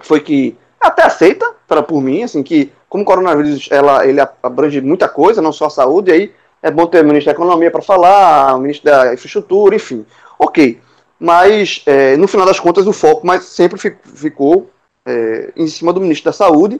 foi 0.00 0.20
que 0.20 0.56
até 0.80 1.04
aceita 1.04 1.54
para 1.66 1.82
por 1.82 2.00
mim, 2.00 2.22
assim 2.22 2.42
que 2.42 2.72
como 2.88 3.02
o 3.02 3.06
coronavírus 3.06 3.68
ela 3.70 4.06
ele 4.06 4.20
abrange 4.42 4.80
muita 4.80 5.08
coisa, 5.08 5.42
não 5.42 5.52
só 5.52 5.66
a 5.66 5.70
saúde, 5.70 6.12
aí 6.12 6.32
é 6.62 6.70
bom 6.70 6.86
ter 6.86 7.02
o 7.02 7.04
ministro 7.04 7.32
da 7.32 7.36
Economia 7.36 7.70
para 7.70 7.82
falar, 7.82 8.54
o 8.54 8.60
ministro 8.60 8.90
da 8.90 9.12
Infraestrutura, 9.12 9.74
enfim. 9.74 10.06
Ok 10.38 10.80
mas 11.24 11.82
é, 11.86 12.18
no 12.18 12.28
final 12.28 12.46
das 12.46 12.60
contas 12.60 12.86
o 12.86 12.92
foco 12.92 13.26
mas 13.26 13.44
sempre 13.44 13.80
ficou 13.80 14.68
é, 15.06 15.52
em 15.56 15.66
cima 15.66 15.90
do 15.90 15.98
ministro 15.98 16.26
da 16.26 16.36
Saúde, 16.36 16.78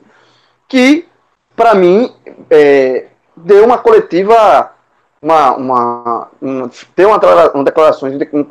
que 0.67 1.07
para 1.55 1.73
mim 1.73 2.13
é, 2.51 3.07
deu 3.35 3.65
uma 3.65 3.79
coletiva, 3.79 4.71
uma, 5.19 5.55
uma, 5.55 6.27
uma 6.39 6.71
deu 6.95 7.09
uma, 7.09 7.51
uma 7.55 7.63
declaração 7.63 8.07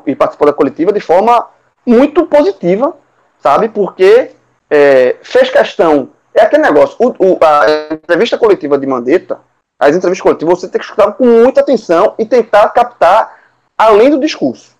e 0.08 0.16
participou 0.16 0.48
da 0.48 0.52
coletiva 0.52 0.92
de 0.92 0.98
forma 0.98 1.46
muito 1.86 2.26
positiva, 2.26 2.96
sabe? 3.38 3.68
Porque 3.68 4.32
é, 4.68 5.14
fez 5.22 5.48
questão, 5.48 6.08
é 6.34 6.42
aquele 6.42 6.62
negócio, 6.62 6.96
o, 6.98 7.34
o, 7.34 7.38
a 7.40 7.94
entrevista 7.94 8.36
coletiva 8.36 8.76
de 8.76 8.86
Mandetta, 8.86 9.38
as 9.78 9.94
entrevistas 9.94 10.22
coletivas 10.22 10.58
você 10.58 10.66
tem 10.66 10.80
que 10.80 10.86
escutar 10.86 11.12
com 11.12 11.24
muita 11.24 11.60
atenção 11.60 12.14
e 12.18 12.26
tentar 12.26 12.68
captar 12.70 13.38
além 13.78 14.10
do 14.10 14.18
discurso. 14.18 14.73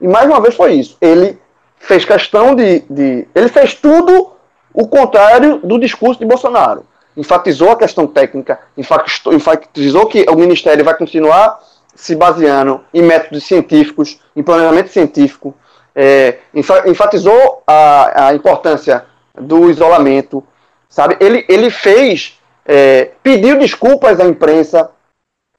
E 0.00 0.08
mais 0.08 0.26
uma 0.26 0.40
vez 0.40 0.54
foi 0.54 0.74
isso. 0.74 0.96
Ele 1.00 1.38
fez 1.78 2.04
questão 2.04 2.54
de. 2.54 2.80
de 2.88 3.28
ele 3.34 3.48
fez 3.48 3.74
tudo 3.74 4.32
o 4.72 4.86
contrário 4.86 5.58
do 5.58 5.78
discurso 5.78 6.20
de 6.20 6.26
Bolsonaro. 6.26 6.84
Enfatizou 7.16 7.72
a 7.72 7.76
questão 7.76 8.06
técnica, 8.06 8.60
enfatizou 8.76 10.06
que 10.06 10.24
o 10.30 10.36
Ministério 10.36 10.84
vai 10.84 10.96
continuar 10.96 11.58
se 11.94 12.14
baseando 12.14 12.82
em 12.94 13.02
métodos 13.02 13.44
científicos, 13.44 14.20
em 14.34 14.42
planejamento 14.42 14.88
científico, 14.90 15.54
é, 15.94 16.38
enfatizou 16.86 17.62
a, 17.66 18.28
a 18.28 18.34
importância 18.34 19.04
do 19.34 19.68
isolamento, 19.68 20.42
sabe? 20.88 21.16
Ele, 21.20 21.44
ele 21.48 21.68
fez, 21.68 22.38
é, 22.64 23.10
pediu 23.22 23.58
desculpas 23.58 24.20
à 24.20 24.24
imprensa, 24.24 24.90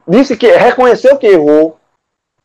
disse 0.08 0.36
que 0.38 0.48
reconheceu 0.48 1.18
que 1.18 1.28
errou, 1.28 1.78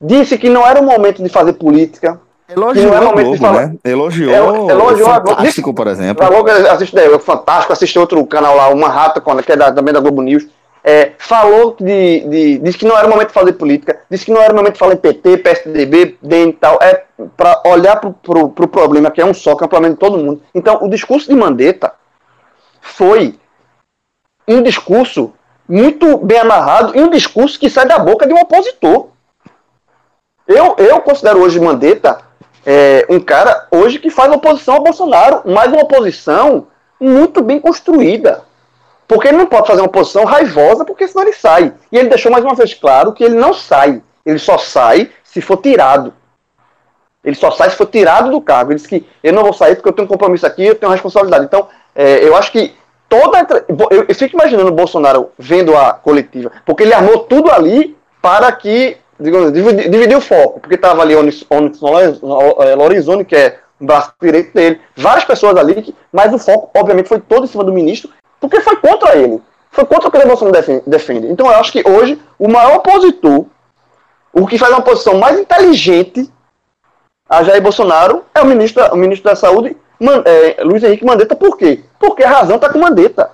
disse 0.01 0.39
que 0.39 0.49
não 0.49 0.67
era 0.67 0.81
o 0.81 0.85
momento 0.85 1.23
de 1.23 1.29
fazer 1.29 1.55
política. 1.55 2.21
Elogiou 2.49 2.95
o 2.95 3.13
Globo, 3.13 3.37
falar... 3.39 3.67
né? 3.67 3.75
Elogiou, 3.85 4.33
El, 4.33 4.71
elogiou 4.71 5.09
Fantástico, 5.09 5.75
por 5.75 5.89
exemplo. 5.89 6.25
Falou 6.25 6.45
que 6.45 6.51
assiste 6.51 6.97
é, 6.97 7.19
Fantástico, 7.19 7.73
assiste 7.73 7.99
outro 7.99 8.25
canal 8.27 8.57
lá, 8.57 8.69
Uma 8.69 8.89
Rata, 8.89 9.21
que 9.21 9.53
é 9.53 9.57
da, 9.57 9.73
também 9.73 9.93
da 9.93 9.99
Globo 9.99 10.23
News. 10.23 10.47
É, 10.85 11.13
falou 11.19 11.75
de, 11.81 12.21
de, 12.29 12.59
disse 12.59 12.79
que 12.79 12.85
não 12.87 12.97
era 12.97 13.09
o 13.09 13.11
momento 13.11 13.29
de 13.29 13.35
fazer 13.35 13.55
política, 13.55 13.99
disse 14.09 14.25
que 14.25 14.31
não 14.31 14.41
era 14.41 14.53
o 14.53 14.57
momento 14.57 14.75
de 14.75 14.79
falar 14.79 14.93
em 14.93 14.99
PT, 14.99 15.39
PSDB, 15.39 16.17
DEM 16.23 16.51
e 16.51 16.53
tal, 16.53 16.79
é 16.81 17.03
para 17.37 17.61
olhar 17.67 17.97
para 17.97 18.09
o 18.09 18.49
pro 18.49 18.69
problema, 18.69 19.11
que 19.11 19.21
é 19.21 19.27
um 19.27 19.35
só, 19.35 19.57
que 19.57 19.65
é 19.65 19.67
um 19.67 19.69
problema 19.69 19.95
de 19.95 19.99
todo 19.99 20.17
mundo. 20.17 20.41
Então, 20.55 20.79
o 20.85 20.89
discurso 20.89 21.29
de 21.29 21.35
Mandetta 21.35 21.93
foi 22.81 23.35
um 24.47 24.63
discurso 24.63 25.33
muito 25.69 26.19
bem 26.19 26.39
amarrado 26.39 26.97
e 26.97 27.03
um 27.03 27.11
discurso 27.11 27.59
que 27.59 27.69
sai 27.69 27.87
da 27.87 27.99
boca 27.99 28.25
de 28.25 28.33
um 28.33 28.39
opositor. 28.39 29.09
Eu, 30.47 30.77
eu 30.79 31.01
considero 31.01 31.41
hoje 31.41 31.61
Mandetta 31.61 32.19
é, 32.65 33.07
um 33.09 33.21
cara 33.21 33.67
hoje 33.71 33.99
que 33.99 34.11
faz 34.11 34.31
oposição 34.33 34.75
ao 34.75 34.83
Bolsonaro, 34.83 35.43
mas 35.45 35.73
uma 35.73 35.83
oposição 35.83 36.67
muito 37.01 37.43
bem 37.43 37.61
construída. 37.61 38.43
Porque 39.07 39.29
ele 39.29 39.37
não 39.37 39.47
pode 39.47 39.69
fazer 39.69 39.81
uma 39.81 39.87
oposição 39.87 40.25
raivosa, 40.25 40.85
porque 40.85 41.07
senão 41.07 41.25
ele 41.25 41.33
sai. 41.33 41.73
E 41.93 41.99
ele 41.99 42.09
deixou 42.09 42.31
mais 42.31 42.45
uma 42.45 42.55
vez 42.55 42.75
claro 42.75 43.13
que 43.13 43.23
ele 43.23 43.37
não 43.37 43.55
sai. 43.55 44.03
Ele 44.25 44.39
só 44.39 44.59
sai 44.59 45.11
se 45.23 45.41
for 45.41 45.59
tirado. 45.59 46.13
Ele 47.25 47.37
só 47.37 47.53
sai 47.53 47.71
se 47.71 47.77
for 47.77 47.87
tirado 47.87 48.31
do 48.31 48.41
cargo. 48.41 48.73
Ele 48.73 48.77
disse 48.77 48.89
que 48.89 49.07
eu 49.23 49.33
não 49.33 49.45
vou 49.45 49.53
sair 49.53 49.77
porque 49.77 49.89
eu 49.89 49.93
tenho 49.93 50.07
um 50.07 50.11
compromisso 50.11 50.47
aqui, 50.47 50.65
eu 50.65 50.75
tenho 50.75 50.91
uma 50.91 50.97
responsabilidade. 50.97 51.45
Então, 51.45 51.69
é, 51.95 52.27
eu 52.27 52.35
acho 52.37 52.51
que 52.51 52.75
toda. 53.09 53.47
Eu, 53.69 54.07
eu 54.09 54.15
fico 54.15 54.35
imaginando 54.35 54.69
o 54.69 54.75
Bolsonaro 54.75 55.31
vendo 55.39 55.77
a 55.77 55.93
coletiva, 55.93 56.51
porque 56.65 56.83
ele 56.83 56.95
armou 56.95 57.21
tudo 57.21 57.51
ali 57.51 57.97
para 58.21 58.51
que 58.53 58.97
digamos, 59.19 59.53
dividir, 59.53 60.17
o 60.17 60.21
foco, 60.21 60.61
porque 60.61 60.75
estava 60.75 61.03
ali 61.03 61.17
Onyx, 61.17 61.45
Onyx 61.51 61.81
Lorenzoni, 62.77 63.25
que 63.25 63.37
é 63.37 63.59
o 63.81 63.85
braço 63.85 64.13
direito 64.21 64.55
dele, 64.55 64.81
várias 64.97 65.25
pessoas 65.25 65.57
ali, 65.57 65.95
mas 66.13 66.33
o 66.33 66.39
foco, 66.39 66.71
obviamente, 66.79 67.09
foi 67.09 67.21
todo 67.21 67.45
em 67.45 67.49
cima 67.49 67.65
do 67.65 67.73
ministro, 67.73 68.11
porque 68.41 68.61
foi 68.61 68.77
contra 68.77 69.17
ele. 69.17 69.41
Foi 69.71 69.85
contra 69.85 70.09
o 70.09 70.11
que 70.11 70.19
o 70.19 70.27
Bolsonaro 70.27 70.83
defende. 70.87 71.27
Então, 71.27 71.47
eu 71.47 71.57
acho 71.57 71.73
que 71.73 71.87
hoje, 71.87 72.21
o 72.39 72.49
maior 72.49 72.77
opositor, 72.77 73.45
o 74.33 74.47
que 74.47 74.59
faz 74.59 74.73
uma 74.73 74.81
posição 74.81 75.19
mais 75.19 75.39
inteligente 75.39 76.31
a 77.29 77.43
Jair 77.43 77.61
Bolsonaro 77.61 78.25
é 78.35 78.41
o 78.41 78.47
ministro, 78.47 78.83
o 78.93 78.97
ministro 78.97 79.29
da 79.29 79.37
Saúde, 79.37 79.77
é, 80.25 80.63
Luiz 80.63 80.83
Henrique 80.83 81.05
Mandetta. 81.05 81.35
Por 81.35 81.57
quê? 81.57 81.83
Porque 81.99 82.23
a 82.23 82.31
razão 82.31 82.57
está 82.57 82.69
com 82.69 82.79
Mandetta. 82.79 83.31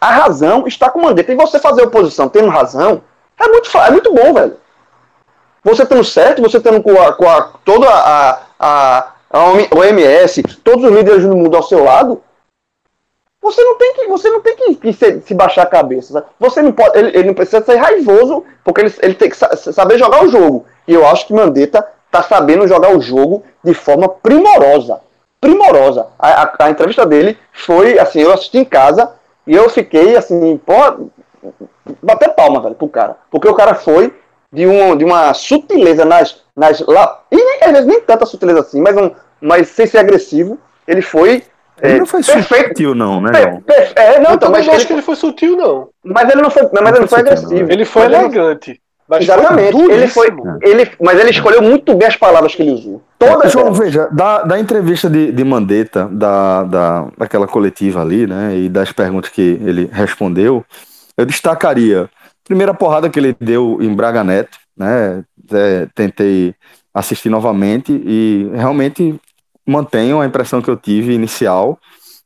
A 0.00 0.10
razão 0.10 0.66
está 0.66 0.90
com 0.90 1.00
Mandetta. 1.00 1.32
E 1.32 1.36
você 1.36 1.58
fazer 1.58 1.82
oposição 1.82 2.28
tendo 2.28 2.48
razão 2.48 3.02
é 3.38 3.48
muito, 3.48 3.78
é 3.78 3.90
muito 3.90 4.12
bom, 4.12 4.34
velho 4.34 4.56
você 5.66 5.84
tendo 5.84 6.04
certo, 6.04 6.40
você 6.40 6.60
tendo 6.60 6.80
com, 6.80 6.92
a, 7.02 7.12
com 7.12 7.28
a, 7.28 7.42
toda 7.64 7.88
a, 7.88 8.40
a, 8.56 9.12
a 9.28 9.44
OMS, 9.74 10.40
todos 10.62 10.84
os 10.84 10.92
líderes 10.92 11.24
do 11.24 11.36
mundo 11.36 11.56
ao 11.56 11.62
seu 11.64 11.82
lado, 11.82 12.22
você 13.42 13.64
não 13.64 13.76
tem 13.76 13.94
que, 13.94 14.06
você 14.06 14.30
não 14.30 14.40
tem 14.40 14.54
que, 14.54 14.74
que 14.76 14.92
se, 14.92 15.20
se, 15.22 15.34
baixar 15.34 15.62
a 15.62 15.66
cabeça. 15.66 16.12
Sabe? 16.12 16.26
Você 16.38 16.62
não 16.62 16.70
pode, 16.70 16.96
ele, 16.96 17.08
ele, 17.08 17.26
não 17.26 17.34
precisa 17.34 17.64
ser 17.64 17.74
raivoso, 17.78 18.44
porque 18.62 18.82
ele, 18.82 18.94
ele 19.02 19.14
tem 19.14 19.28
que 19.28 19.36
saber 19.36 19.98
jogar 19.98 20.24
o 20.24 20.28
jogo. 20.28 20.64
E 20.86 20.94
eu 20.94 21.04
acho 21.04 21.26
que 21.26 21.34
Mandetta 21.34 21.84
está 22.06 22.22
sabendo 22.22 22.68
jogar 22.68 22.96
o 22.96 23.00
jogo 23.00 23.42
de 23.64 23.74
forma 23.74 24.08
primorosa. 24.08 25.00
Primorosa. 25.40 26.06
A, 26.16 26.44
a, 26.44 26.54
a, 26.60 26.70
entrevista 26.70 27.04
dele 27.04 27.36
foi 27.52 27.98
assim, 27.98 28.20
eu 28.20 28.32
assisti 28.32 28.58
em 28.58 28.64
casa 28.64 29.10
e 29.44 29.56
eu 29.56 29.68
fiquei 29.68 30.16
assim, 30.16 30.58
pô, 30.58 31.10
bater 32.00 32.28
palma, 32.34 32.60
velho, 32.60 32.76
pro 32.76 32.88
cara. 32.88 33.16
Porque 33.32 33.48
o 33.48 33.54
cara 33.54 33.74
foi 33.74 34.14
de, 34.52 34.66
um, 34.66 34.96
de 34.96 35.04
uma 35.04 35.32
sutileza 35.34 36.04
nas, 36.04 36.36
nas 36.56 36.80
lá, 36.86 37.22
e 37.30 37.36
nem, 37.36 37.58
às 37.62 37.72
vezes 37.72 37.86
nem 37.86 38.00
tanta 38.00 38.24
sutileza 38.26 38.60
assim, 38.60 38.80
mas, 38.80 38.96
um, 38.96 39.10
mas 39.40 39.68
sem 39.68 39.86
ser 39.86 39.98
agressivo, 39.98 40.58
ele 40.86 41.02
foi 41.02 41.42
Ele 41.82 41.98
não 41.98 42.06
foi 42.06 42.22
perfeito. 42.22 42.68
sutil, 42.68 42.94
não, 42.94 43.20
né, 43.20 43.30
Per- 43.32 43.60
per- 43.62 43.92
é, 43.96 44.18
não, 44.20 44.30
Eu 44.30 44.34
então, 44.36 44.50
mas 44.50 44.66
não 44.66 44.72
acho 44.72 44.82
ele, 44.82 44.86
que 44.86 44.92
ele 44.94 45.02
foi 45.02 45.16
sutil, 45.16 45.56
não. 45.56 45.88
mas 46.04 46.28
ele 46.30 46.40
não 46.42 46.50
foi, 46.50 46.62
mas 46.72 46.90
ele 46.90 47.00
não 47.00 47.08
foi 47.08 47.18
sutil, 47.18 47.18
agressivo. 47.18 47.60
não. 47.62 47.70
Ele 47.70 47.84
foi 47.84 48.02
elegante. 48.04 48.80
Mas 49.08 49.22
Exatamente. 49.22 49.70
foi 49.72 49.92
Ele 49.92 50.08
foi, 50.08 50.26
ele, 50.62 50.90
mas 51.00 51.20
ele 51.20 51.30
escolheu 51.30 51.62
muito 51.62 51.94
bem 51.94 52.08
as 52.08 52.16
palavras 52.16 52.56
que 52.56 52.62
ele 52.62 52.72
usou. 52.72 53.00
Todas 53.16 53.52
João, 53.52 53.66
elas. 53.66 53.78
veja, 53.78 54.08
da, 54.10 54.42
da 54.42 54.58
entrevista 54.58 55.08
de, 55.08 55.30
de 55.30 55.44
Mandetta, 55.44 56.08
da, 56.10 56.64
da, 56.64 57.06
daquela 57.16 57.46
coletiva 57.46 58.02
ali, 58.02 58.26
né, 58.26 58.56
e 58.56 58.68
das 58.68 58.90
perguntas 58.90 59.30
que 59.30 59.60
ele 59.64 59.88
respondeu, 59.92 60.64
eu 61.16 61.24
destacaria, 61.24 62.10
primeira 62.46 62.72
porrada 62.72 63.10
que 63.10 63.18
ele 63.18 63.36
deu 63.38 63.78
em 63.80 63.92
Braga 63.92 64.22
Neto, 64.22 64.56
né, 64.76 65.24
é, 65.50 65.88
tentei 65.94 66.54
assistir 66.94 67.28
novamente 67.28 67.92
e 67.92 68.48
realmente 68.54 69.20
mantenho 69.66 70.20
a 70.20 70.26
impressão 70.26 70.62
que 70.62 70.70
eu 70.70 70.76
tive 70.76 71.12
inicial 71.12 71.78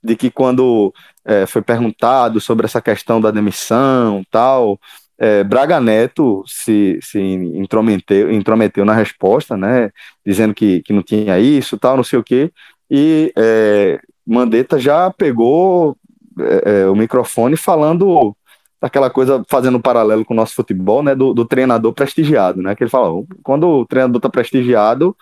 de 0.03 0.15
que 0.15 0.31
quando 0.31 0.93
é, 1.25 1.47
foi 1.47 1.63
perguntado 1.63 2.41
sobre 2.41 2.67
essa 2.67 2.81
questão 2.81 3.21
da 3.21 3.31
demissão 3.31 4.23
tal, 4.31 4.79
é, 5.19 5.43
Braga 5.43 5.81
Neto 5.81 6.45
se, 6.47 6.99
se 7.03 7.19
intrometeu, 7.19 8.31
intrometeu 8.31 8.85
na 8.85 8.95
resposta, 8.95 9.57
né, 9.57 9.91
dizendo 10.25 10.55
que, 10.55 10.83
que 10.83 10.93
não 10.93 11.03
tinha 11.03 11.39
isso, 11.39 11.79
tal, 11.79 11.97
não 11.97 12.05
sei 12.05 12.19
o 12.19 12.25
quê, 12.25 12.53
e 12.91 13.33
é, 13.37 14.01
Mandetta 14.27 14.79
já 14.79 15.11
pegou 15.11 15.97
é, 16.39 16.83
é, 16.83 16.87
o 16.87 16.95
microfone 16.95 17.57
falando 17.57 18.37
daquela 18.81 19.11
coisa, 19.11 19.45
fazendo 19.49 19.77
um 19.77 19.81
paralelo 19.81 20.25
com 20.25 20.33
o 20.33 20.37
nosso 20.37 20.55
futebol, 20.55 21.03
né, 21.03 21.15
do, 21.15 21.35
do 21.35 21.45
treinador 21.45 21.93
prestigiado, 21.93 22.63
né, 22.63 22.75
que 22.75 22.83
ele 22.83 22.91
fala, 22.91 23.23
quando 23.43 23.69
o 23.69 23.87
treinador 23.87 24.17
está 24.17 24.29
prestigiado, 24.31 25.15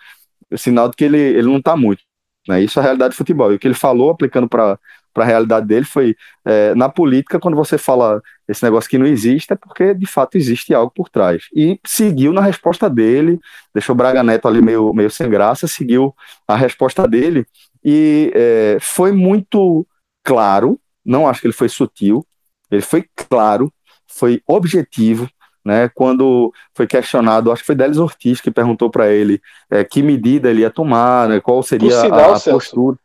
é 0.49 0.55
sinal 0.57 0.89
de 0.89 0.95
que 0.95 1.03
ele, 1.03 1.19
ele 1.19 1.47
não 1.47 1.57
está 1.57 1.75
muito, 1.75 2.01
né, 2.47 2.61
isso 2.63 2.79
é 2.79 2.81
a 2.81 2.83
realidade 2.83 3.13
do 3.13 3.17
futebol, 3.17 3.51
e 3.51 3.55
o 3.55 3.59
que 3.59 3.67
ele 3.67 3.73
falou, 3.73 4.11
aplicando 4.11 4.47
para 4.47 4.79
a 5.13 5.23
realidade 5.25 5.67
dele, 5.67 5.83
foi, 5.83 6.15
é, 6.45 6.73
na 6.73 6.87
política, 6.87 7.37
quando 7.37 7.55
você 7.55 7.77
fala 7.77 8.21
esse 8.47 8.63
negócio 8.63 8.89
que 8.89 8.97
não 8.97 9.05
existe, 9.05 9.51
é 9.51 9.55
porque, 9.57 9.93
de 9.93 10.05
fato, 10.05 10.37
existe 10.37 10.73
algo 10.73 10.91
por 10.95 11.09
trás, 11.09 11.43
e 11.53 11.77
seguiu 11.85 12.31
na 12.31 12.41
resposta 12.41 12.89
dele, 12.89 13.39
deixou 13.73 13.93
o 13.93 13.97
Braga 13.97 14.23
Neto 14.23 14.47
ali 14.47 14.61
meio, 14.61 14.93
meio 14.93 15.11
sem 15.11 15.29
graça, 15.29 15.67
seguiu 15.67 16.15
a 16.47 16.55
resposta 16.55 17.05
dele, 17.05 17.45
e 17.83 18.31
é, 18.33 18.77
foi 18.79 19.11
muito 19.11 19.85
claro, 20.23 20.79
não 21.05 21.27
acho 21.27 21.41
que 21.41 21.47
ele 21.47 21.53
foi 21.53 21.67
sutil, 21.67 22.25
ele 22.71 22.81
foi 22.81 23.05
claro, 23.15 23.71
foi 24.07 24.41
objetivo, 24.47 25.29
né? 25.63 25.89
Quando 25.89 26.53
foi 26.73 26.87
questionado, 26.87 27.51
acho 27.51 27.61
que 27.63 27.67
foi 27.67 27.75
Délis 27.75 27.97
Ortiz 27.97 28.39
que 28.41 28.49
perguntou 28.51 28.89
para 28.89 29.11
ele 29.11 29.41
é, 29.69 29.83
que 29.83 30.01
medida 30.01 30.49
ele 30.49 30.61
ia 30.61 30.71
tomar, 30.71 31.27
né, 31.29 31.39
qual 31.39 31.61
seria 31.61 31.89
Por 31.89 32.01
sinal, 32.01 32.19
a, 32.31 32.35
a 32.35 32.39
Celso, 32.39 32.51
postura. 32.51 32.97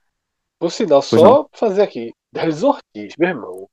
Por 0.59 0.71
sinal, 0.71 1.03
Pois 1.09 1.21
só 1.21 1.47
fazer 1.53 1.83
aqui. 1.83 2.13
Delis 2.33 2.63
Ortiz, 2.63 3.15
meu 3.19 3.29
irmão. 3.29 3.69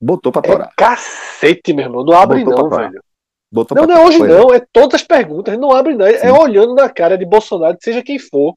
Botou 0.00 0.30
para 0.30 0.46
É 0.46 0.52
torar. 0.52 0.72
cacete, 0.76 1.72
meu 1.72 1.84
irmão. 1.86 2.04
Não 2.04 2.14
abre 2.14 2.44
Botou 2.44 2.62
não, 2.64 2.68
pra 2.68 2.78
velho. 2.88 3.02
Botou 3.50 3.76
Não, 3.76 3.86
pra 3.86 3.94
não 3.94 4.02
é 4.02 4.06
hoje 4.06 4.18
não. 4.18 4.52
É 4.52 4.60
todas 4.72 5.00
as 5.00 5.06
perguntas. 5.06 5.56
Não 5.58 5.70
abre 5.72 5.94
não. 5.94 6.04
É 6.04 6.18
Sim. 6.18 6.30
olhando 6.30 6.74
na 6.74 6.90
cara 6.90 7.16
de 7.16 7.24
Bolsonaro, 7.24 7.78
seja 7.80 8.02
quem 8.02 8.18
for. 8.18 8.54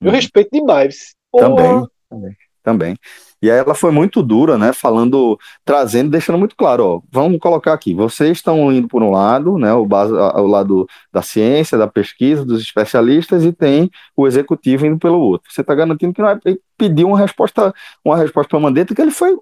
Eu 0.00 0.08
Uhum. 0.08 0.14
respeito 0.14 0.48
demais. 0.52 1.14
Porra. 1.30 1.48
Também, 1.48 1.86
também, 2.08 2.36
também. 2.62 2.96
E 3.42 3.50
aí 3.50 3.58
ela 3.58 3.74
foi 3.74 3.90
muito 3.90 4.22
dura, 4.22 4.58
né? 4.58 4.72
Falando, 4.72 5.38
trazendo, 5.64 6.10
deixando 6.10 6.38
muito 6.38 6.54
claro, 6.54 6.84
ó, 6.84 7.02
vamos 7.10 7.38
colocar 7.38 7.72
aqui, 7.72 7.94
vocês 7.94 8.32
estão 8.32 8.70
indo 8.70 8.86
por 8.86 9.02
um 9.02 9.10
lado, 9.10 9.56
né? 9.56 9.72
O, 9.72 9.86
base, 9.86 10.12
o 10.12 10.46
lado 10.46 10.86
da 11.10 11.22
ciência, 11.22 11.78
da 11.78 11.88
pesquisa, 11.88 12.44
dos 12.44 12.60
especialistas, 12.60 13.44
e 13.44 13.52
tem 13.52 13.90
o 14.14 14.26
executivo 14.26 14.86
indo 14.86 14.98
pelo 14.98 15.18
outro. 15.18 15.50
Você 15.50 15.62
está 15.62 15.74
garantindo 15.74 16.12
que 16.12 16.20
não 16.20 16.28
vai 16.28 16.58
pedir 16.76 17.04
uma 17.04 17.18
resposta, 17.18 17.74
uma 18.04 18.16
resposta 18.16 18.50
para 18.50 18.60
Mandetta 18.60 18.94
que 18.94 19.00
ele 19.00 19.10
foi 19.10 19.34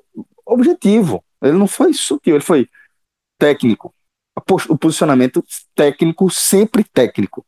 objetivo, 0.46 1.24
ele 1.42 1.58
não 1.58 1.66
foi 1.66 1.92
sutil, 1.92 2.36
ele 2.36 2.44
foi 2.44 2.68
técnico. 3.38 3.92
O 4.68 4.78
posicionamento 4.78 5.42
técnico, 5.74 6.30
sempre 6.30 6.84
técnico. 6.84 7.44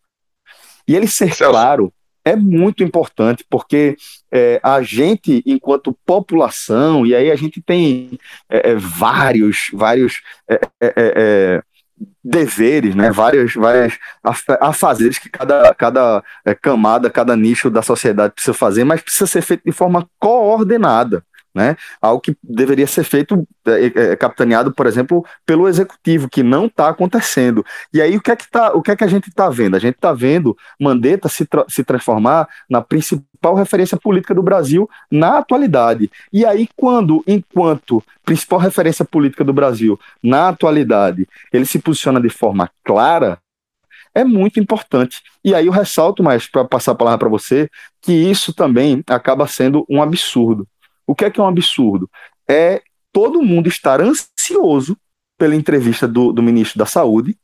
E 0.88 0.96
ele 0.96 1.06
ser 1.06 1.32
Celso. 1.32 1.52
claro 1.52 1.92
é 2.24 2.37
muito 2.37 2.83
importante, 2.85 3.44
porque 3.48 3.96
é, 4.30 4.61
a 4.62 4.83
gente, 4.83 5.42
enquanto 5.46 5.96
população, 6.04 7.06
e 7.06 7.14
aí 7.14 7.30
a 7.30 7.37
gente 7.37 7.61
tem 7.62 8.18
é, 8.48 8.70
é, 8.70 8.76
vários, 8.76 9.68
vários 9.72 10.20
é, 10.48 10.61
é, 10.80 10.92
é, 10.96 11.62
deveres, 12.22 12.94
né? 12.94 13.11
várias, 13.11 13.54
várias 13.54 13.98
af- 14.22 14.59
afazeres 14.61 15.18
que 15.18 15.28
cada, 15.28 15.74
cada 15.74 16.22
camada, 16.61 17.11
cada 17.11 17.37
nicho 17.37 17.70
da 17.70 17.83
sociedade 17.83 18.35
precisa 18.35 18.54
fazer, 18.54 18.85
mas 18.85 19.00
precisa 19.00 19.26
ser 19.26 19.42
feito 19.42 19.62
de 19.64 19.72
forma 19.72 20.09
coordenada. 20.18 21.24
Né? 21.52 21.76
Algo 22.00 22.20
que 22.20 22.36
deveria 22.42 22.86
ser 22.86 23.02
feito, 23.02 23.44
é, 23.66 23.86
é, 23.86 24.16
capitaneado, 24.16 24.72
por 24.72 24.86
exemplo, 24.86 25.26
pelo 25.44 25.66
executivo, 25.66 26.28
que 26.28 26.44
não 26.44 26.66
está 26.66 26.88
acontecendo. 26.88 27.64
E 27.92 28.00
aí 28.00 28.16
o 28.16 28.20
que 28.20 28.30
é 28.30 28.36
que, 28.36 28.48
tá, 28.48 28.72
o 28.72 28.80
que, 28.80 28.92
é 28.92 28.96
que 28.96 29.02
a 29.02 29.08
gente 29.08 29.28
está 29.28 29.48
vendo? 29.48 29.74
A 29.74 29.80
gente 29.80 29.96
está 29.96 30.12
vendo 30.12 30.56
Mandetta 30.78 31.28
se, 31.28 31.44
tra- 31.44 31.64
se 31.68 31.82
transformar 31.82 32.48
na 32.68 32.80
principal 32.80 33.56
referência 33.56 33.98
política 33.98 34.32
do 34.32 34.44
Brasil 34.44 34.88
na 35.10 35.38
atualidade. 35.38 36.08
E 36.32 36.46
aí, 36.46 36.68
quando, 36.76 37.24
enquanto 37.26 38.00
principal 38.24 38.60
referência 38.60 39.04
política 39.04 39.42
do 39.42 39.52
Brasil 39.52 39.98
na 40.22 40.50
atualidade, 40.50 41.28
ele 41.52 41.64
se 41.64 41.80
posiciona 41.80 42.20
de 42.20 42.28
forma 42.28 42.70
clara, 42.84 43.38
é 44.14 44.22
muito 44.22 44.60
importante. 44.60 45.20
E 45.44 45.52
aí 45.52 45.66
eu 45.66 45.72
ressalto 45.72 46.22
mais, 46.22 46.46
para 46.46 46.64
passar 46.64 46.92
a 46.92 46.96
palavra 46.96 47.18
para 47.18 47.28
você, 47.28 47.68
que 48.00 48.12
isso 48.12 48.52
também 48.52 49.02
acaba 49.08 49.46
sendo 49.46 49.84
um 49.88 50.00
absurdo. 50.00 50.66
O 51.10 51.14
que 51.16 51.24
é 51.24 51.30
que 51.30 51.40
é 51.40 51.42
um 51.42 51.48
absurdo? 51.48 52.08
É 52.48 52.82
todo 53.12 53.42
mundo 53.42 53.68
estar 53.68 54.00
ansioso 54.00 54.96
pela 55.36 55.56
entrevista 55.56 56.06
do, 56.06 56.32
do 56.32 56.40
ministro 56.40 56.78
da 56.78 56.86
Saúde, 56.86 57.36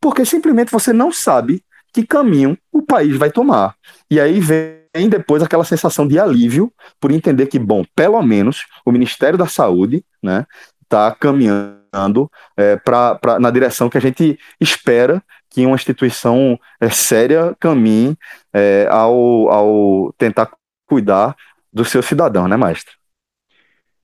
porque 0.00 0.24
simplesmente 0.24 0.72
você 0.72 0.92
não 0.92 1.12
sabe 1.12 1.62
que 1.92 2.04
caminho 2.04 2.58
o 2.72 2.82
país 2.82 3.16
vai 3.16 3.30
tomar. 3.30 3.76
E 4.10 4.18
aí 4.18 4.40
vem 4.40 5.08
depois 5.08 5.40
aquela 5.40 5.62
sensação 5.62 6.04
de 6.08 6.18
alívio 6.18 6.72
por 6.98 7.12
entender 7.12 7.46
que, 7.46 7.60
bom, 7.60 7.84
pelo 7.94 8.20
menos 8.22 8.64
o 8.84 8.90
Ministério 8.90 9.38
da 9.38 9.46
Saúde 9.46 10.04
né, 10.20 10.44
está 10.82 11.14
caminhando 11.14 12.28
é, 12.56 12.74
pra, 12.76 13.14
pra, 13.14 13.38
na 13.38 13.52
direção 13.52 13.88
que 13.88 13.98
a 13.98 14.00
gente 14.00 14.36
espera 14.60 15.22
que 15.48 15.64
uma 15.64 15.76
instituição 15.76 16.58
é, 16.80 16.90
séria 16.90 17.56
caminhe 17.60 18.18
é, 18.52 18.88
ao, 18.90 19.48
ao 19.48 20.12
tentar 20.18 20.50
cuidar 20.86 21.36
do 21.76 21.84
seu 21.84 22.02
cidadão, 22.02 22.48
né, 22.48 22.56
mestre? 22.56 22.94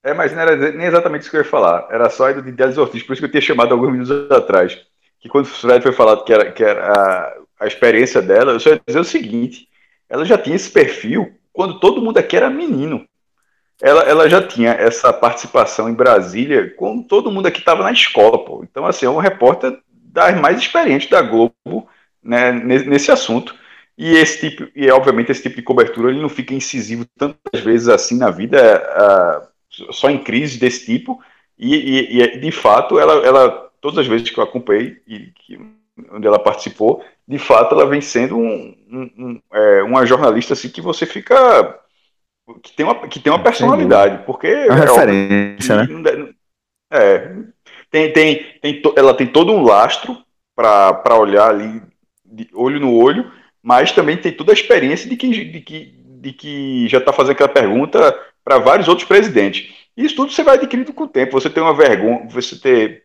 É, 0.03 0.13
mas 0.13 0.31
não 0.31 0.41
era 0.41 0.55
nem 0.71 0.85
exatamente 0.85 1.21
isso 1.23 1.31
que 1.31 1.37
eu 1.37 1.41
ia 1.41 1.49
falar. 1.49 1.87
Era 1.89 2.07
só 2.07 2.31
do 2.31 2.43
de 2.43 2.51
Délis 2.51 2.77
Ortiz, 2.77 3.01
por 3.01 3.13
isso 3.13 3.21
que 3.21 3.25
eu 3.25 3.31
tinha 3.31 3.41
chamado 3.41 3.73
alguns 3.73 3.91
minutos 3.91 4.31
atrás. 4.31 4.77
Que 5.19 5.27
quando 5.27 5.45
o 5.45 5.49
Fred 5.49 5.81
foi 5.81 5.91
falado 5.91 6.23
que 6.23 6.31
era, 6.31 6.51
que 6.51 6.63
era 6.63 6.91
a, 6.91 7.33
a 7.61 7.65
experiência 7.65 8.21
dela, 8.21 8.51
eu 8.51 8.59
só 8.59 8.69
ia 8.69 8.81
dizer 8.85 8.99
o 8.99 9.03
seguinte: 9.03 9.67
ela 10.07 10.23
já 10.23 10.37
tinha 10.37 10.55
esse 10.55 10.69
perfil 10.69 11.33
quando 11.51 11.79
todo 11.79 11.99
mundo 11.99 12.19
aqui 12.19 12.37
era 12.37 12.47
menino. 12.47 13.07
Ela, 13.81 14.03
ela 14.03 14.29
já 14.29 14.45
tinha 14.45 14.71
essa 14.73 15.11
participação 15.11 15.89
em 15.89 15.95
Brasília 15.95 16.71
quando 16.77 17.07
todo 17.07 17.31
mundo 17.31 17.47
aqui 17.47 17.57
estava 17.57 17.81
na 17.81 17.91
escola, 17.91 18.45
pô. 18.45 18.63
Então, 18.63 18.85
assim, 18.85 19.07
é 19.07 19.09
uma 19.09 19.21
repórter 19.21 19.79
das 19.89 20.39
mais 20.39 20.59
experientes 20.59 21.09
da 21.09 21.23
Globo 21.23 21.89
né, 22.21 22.51
nesse 22.51 23.11
assunto. 23.11 23.55
E 23.97 24.15
esse 24.15 24.49
tipo, 24.49 24.71
e 24.75 24.89
obviamente 24.89 25.31
esse 25.31 25.43
tipo 25.43 25.55
de 25.55 25.61
cobertura 25.61 26.09
ele 26.09 26.21
não 26.21 26.29
fica 26.29 26.53
incisivo 26.53 27.05
tantas 27.17 27.61
vezes 27.61 27.87
assim 27.87 28.17
na 28.17 28.31
vida, 28.31 28.81
uh, 29.77 29.93
só 29.93 30.09
em 30.09 30.17
crises 30.17 30.57
desse 30.57 30.85
tipo. 30.85 31.21
E, 31.57 31.75
e, 31.75 32.21
e, 32.21 32.37
de 32.39 32.51
fato, 32.51 32.99
ela, 32.99 33.25
ela, 33.25 33.71
todas 33.79 33.99
as 33.99 34.07
vezes 34.07 34.29
que 34.29 34.39
eu 34.39 34.43
acompanhei 34.43 35.01
e 35.07 35.31
que, 35.35 35.59
onde 36.11 36.25
ela 36.25 36.39
participou, 36.39 37.03
de 37.27 37.37
fato, 37.37 37.75
ela 37.75 37.85
vem 37.85 38.01
sendo 38.01 38.37
um, 38.37 38.75
um, 38.89 39.11
um, 39.17 39.41
é, 39.53 39.83
uma 39.83 40.05
jornalista 40.05 40.53
assim 40.53 40.69
que 40.69 40.81
você 40.81 41.05
fica 41.05 41.79
que 42.61 42.73
tem 42.73 42.85
uma, 42.85 43.07
que 43.07 43.19
tem 43.19 43.31
uma 43.31 43.41
personalidade, 43.41 44.25
porque 44.25 44.47
a 44.47 44.75
referência, 44.75 45.73
é, 45.73 45.87
né? 45.87 46.33
É, 46.91 47.35
tem, 47.89 48.11
tem, 48.11 48.59
tem, 48.61 48.81
ela 48.95 49.13
tem 49.13 49.27
todo 49.27 49.53
um 49.53 49.63
lastro 49.63 50.17
para 50.55 51.17
olhar 51.17 51.49
ali 51.49 51.81
de 52.25 52.49
olho 52.53 52.79
no 52.79 52.93
olho, 52.93 53.31
mas 53.63 53.93
também 53.93 54.17
tem 54.17 54.33
toda 54.33 54.51
a 54.51 54.53
experiência 54.53 55.09
de 55.09 55.15
quem, 55.15 55.31
de 55.31 55.61
que, 55.61 55.85
de 56.19 56.33
que 56.33 56.87
já 56.89 56.97
está 56.97 57.13
fazendo 57.13 57.31
aquela 57.31 57.49
pergunta 57.49 58.13
para 58.43 58.59
vários 58.59 58.89
outros 58.89 59.07
presidentes. 59.07 59.73
Isso 59.95 60.15
tudo 60.15 60.31
você 60.31 60.43
vai 60.43 60.55
adquirindo 60.55 60.91
com 60.91 61.05
o 61.05 61.07
tempo. 61.07 61.39
Você 61.39 61.49
tem 61.49 61.63
uma 61.63 61.73
vergonha, 61.73 62.27
você 62.29 62.59
ter 62.59 63.03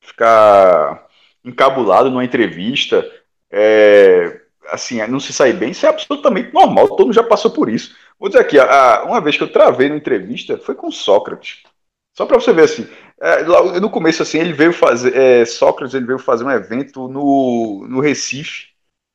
ficar 0.00 1.06
encabulado 1.44 2.10
numa 2.10 2.24
entrevista, 2.24 3.04
é, 3.50 4.40
assim, 4.68 5.04
não 5.06 5.18
se 5.18 5.32
sair 5.32 5.52
bem, 5.52 5.70
isso 5.70 5.86
é 5.86 5.88
absolutamente 5.88 6.52
normal. 6.52 6.88
Todo 6.88 7.06
mundo 7.06 7.14
já 7.14 7.22
passou 7.22 7.50
por 7.50 7.68
isso. 7.68 7.94
Vou 8.18 8.28
dizer 8.28 8.40
aqui, 8.40 8.58
a, 8.58 9.04
uma 9.04 9.20
vez 9.20 9.36
que 9.36 9.42
eu 9.42 9.52
travei 9.52 9.88
numa 9.88 9.98
entrevista, 9.98 10.58
foi 10.58 10.74
com 10.74 10.90
Sócrates. 10.90 11.62
Só 12.14 12.26
para 12.26 12.38
você 12.38 12.52
ver 12.52 12.64
assim, 12.64 12.86
é, 13.20 13.42
no 13.80 13.90
começo 13.90 14.22
assim, 14.22 14.38
ele 14.38 14.52
veio 14.52 14.72
fazer, 14.72 15.16
é, 15.16 15.44
Sócrates 15.44 15.94
ele 15.94 16.06
veio 16.06 16.18
fazer 16.18 16.44
um 16.44 16.50
evento 16.50 17.08
no, 17.08 17.86
no 17.88 18.00
Recife, 18.00 18.71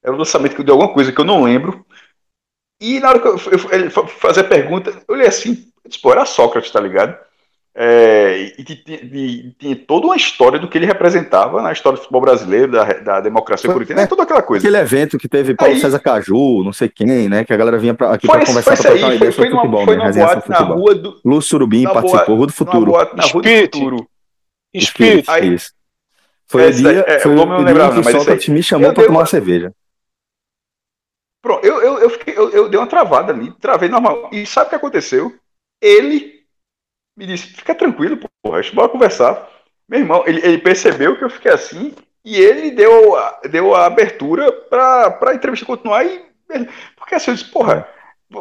era 0.08 0.16
um 0.16 0.20
lançamento 0.20 0.64
de 0.64 0.72
alguma 0.72 0.88
coisa 0.88 1.12
que 1.12 1.20
eu 1.20 1.26
não 1.26 1.44
lembro. 1.44 1.86
E 2.80 3.00
na 3.00 3.10
hora 3.10 3.20
que 3.20 3.28
eu, 3.28 3.38
eu, 3.52 3.72
ele 3.72 3.90
fazia 3.90 4.42
a 4.42 4.48
pergunta, 4.48 4.90
eu 4.90 5.16
olhei 5.16 5.28
assim, 5.28 5.52
Eu 5.84 5.90
disse, 5.90 6.02
pô, 6.02 6.12
era 6.12 6.26
Sócrates, 6.26 6.72
tá 6.72 6.80
ligado? 6.80 7.18
É, 7.80 8.54
e 8.58 9.54
tinha 9.60 9.76
toda 9.76 10.08
uma 10.08 10.16
história 10.16 10.58
do 10.58 10.68
que 10.68 10.78
ele 10.78 10.88
representava 10.88 11.62
na 11.62 11.72
história 11.72 11.98
do 11.98 12.02
futebol 12.02 12.22
brasileiro, 12.22 12.72
da, 12.72 12.86
da 12.86 13.20
democracia 13.20 13.72
corintiana, 13.72 14.02
é, 14.02 14.08
toda 14.08 14.24
aquela 14.24 14.42
coisa. 14.42 14.66
Aquele 14.66 14.82
evento 14.82 15.18
que 15.18 15.28
teve 15.28 15.54
Paulo 15.54 15.74
aí, 15.76 15.80
César 15.80 16.00
Caju, 16.00 16.64
não 16.64 16.74
sei 16.74 16.90
quem, 16.90 17.30
né? 17.30 17.44
Que 17.44 17.54
a 17.54 17.58
galera 17.58 17.78
vinha 17.78 17.94
pra, 17.94 18.14
aqui 18.14 18.26
para 18.26 18.46
conversar 18.46 18.76
pra 18.78 18.92
trocar 18.92 19.14
ideia 19.14 19.32
sobre 19.32 19.50
numa, 19.50 19.62
futebol, 19.62 19.86
foi 19.86 19.98
né? 19.98 20.12
boate 20.12 20.50
na 20.50 20.60
rua 20.60 20.96
do. 20.96 21.22
Lúcio 21.24 21.50
Surubim 21.50 21.84
participou, 21.84 22.36
Rua 22.36 22.48
do 22.48 22.54
Futuro. 22.54 22.86
Boate, 22.86 23.16
na 23.16 23.24
Rua 23.24 23.42
do 23.44 23.50
Futuro. 23.50 24.10
Espírito. 24.74 25.30
Aí, 25.30 25.54
isso. 25.54 25.72
Foi 26.48 26.68
o 26.68 26.74
dia, 26.74 27.06
é, 27.06 27.20
foi 27.20 27.32
o 27.32 27.36
nome 27.36 27.62
o 27.62 27.66
dia 27.66 27.92
que 27.92 28.00
o 28.00 28.12
Sócrates 28.12 28.48
me 28.48 28.64
chamou 28.64 28.94
pra 28.94 29.06
tomar 29.06 29.20
uma 29.20 29.26
cerveja. 29.26 29.72
Pronto, 31.48 31.66
eu, 31.66 31.82
eu, 31.82 32.00
eu, 32.00 32.10
fiquei, 32.10 32.38
eu, 32.38 32.50
eu 32.50 32.68
dei 32.68 32.78
uma 32.78 32.86
travada 32.86 33.32
ali, 33.32 33.54
travei 33.54 33.88
normal. 33.88 34.30
E 34.34 34.46
sabe 34.46 34.68
o 34.68 34.70
que 34.72 34.76
aconteceu? 34.76 35.34
Ele 35.82 36.44
me 37.16 37.26
disse: 37.26 37.48
fica 37.48 37.74
tranquilo, 37.74 38.20
porra, 38.44 38.60
bora 38.74 38.90
conversar. 38.90 39.50
Meu 39.88 40.02
irmão, 40.02 40.26
ele, 40.28 40.46
ele, 40.46 40.58
percebeu 40.58 41.18
que 41.18 41.24
eu 41.24 41.30
fiquei 41.30 41.50
assim 41.50 41.96
e 42.26 42.36
ele 42.36 42.72
deu, 42.72 43.16
deu 43.50 43.74
a 43.74 43.86
abertura 43.86 44.52
para 44.52 45.18
a 45.22 45.36
entrevista 45.36 45.66
continuar. 45.66 46.06
E, 46.06 46.22
porque 46.98 47.16
assim, 47.16 47.32
eu 47.32 47.36
disse: 47.36 47.50
porra, 47.50 47.88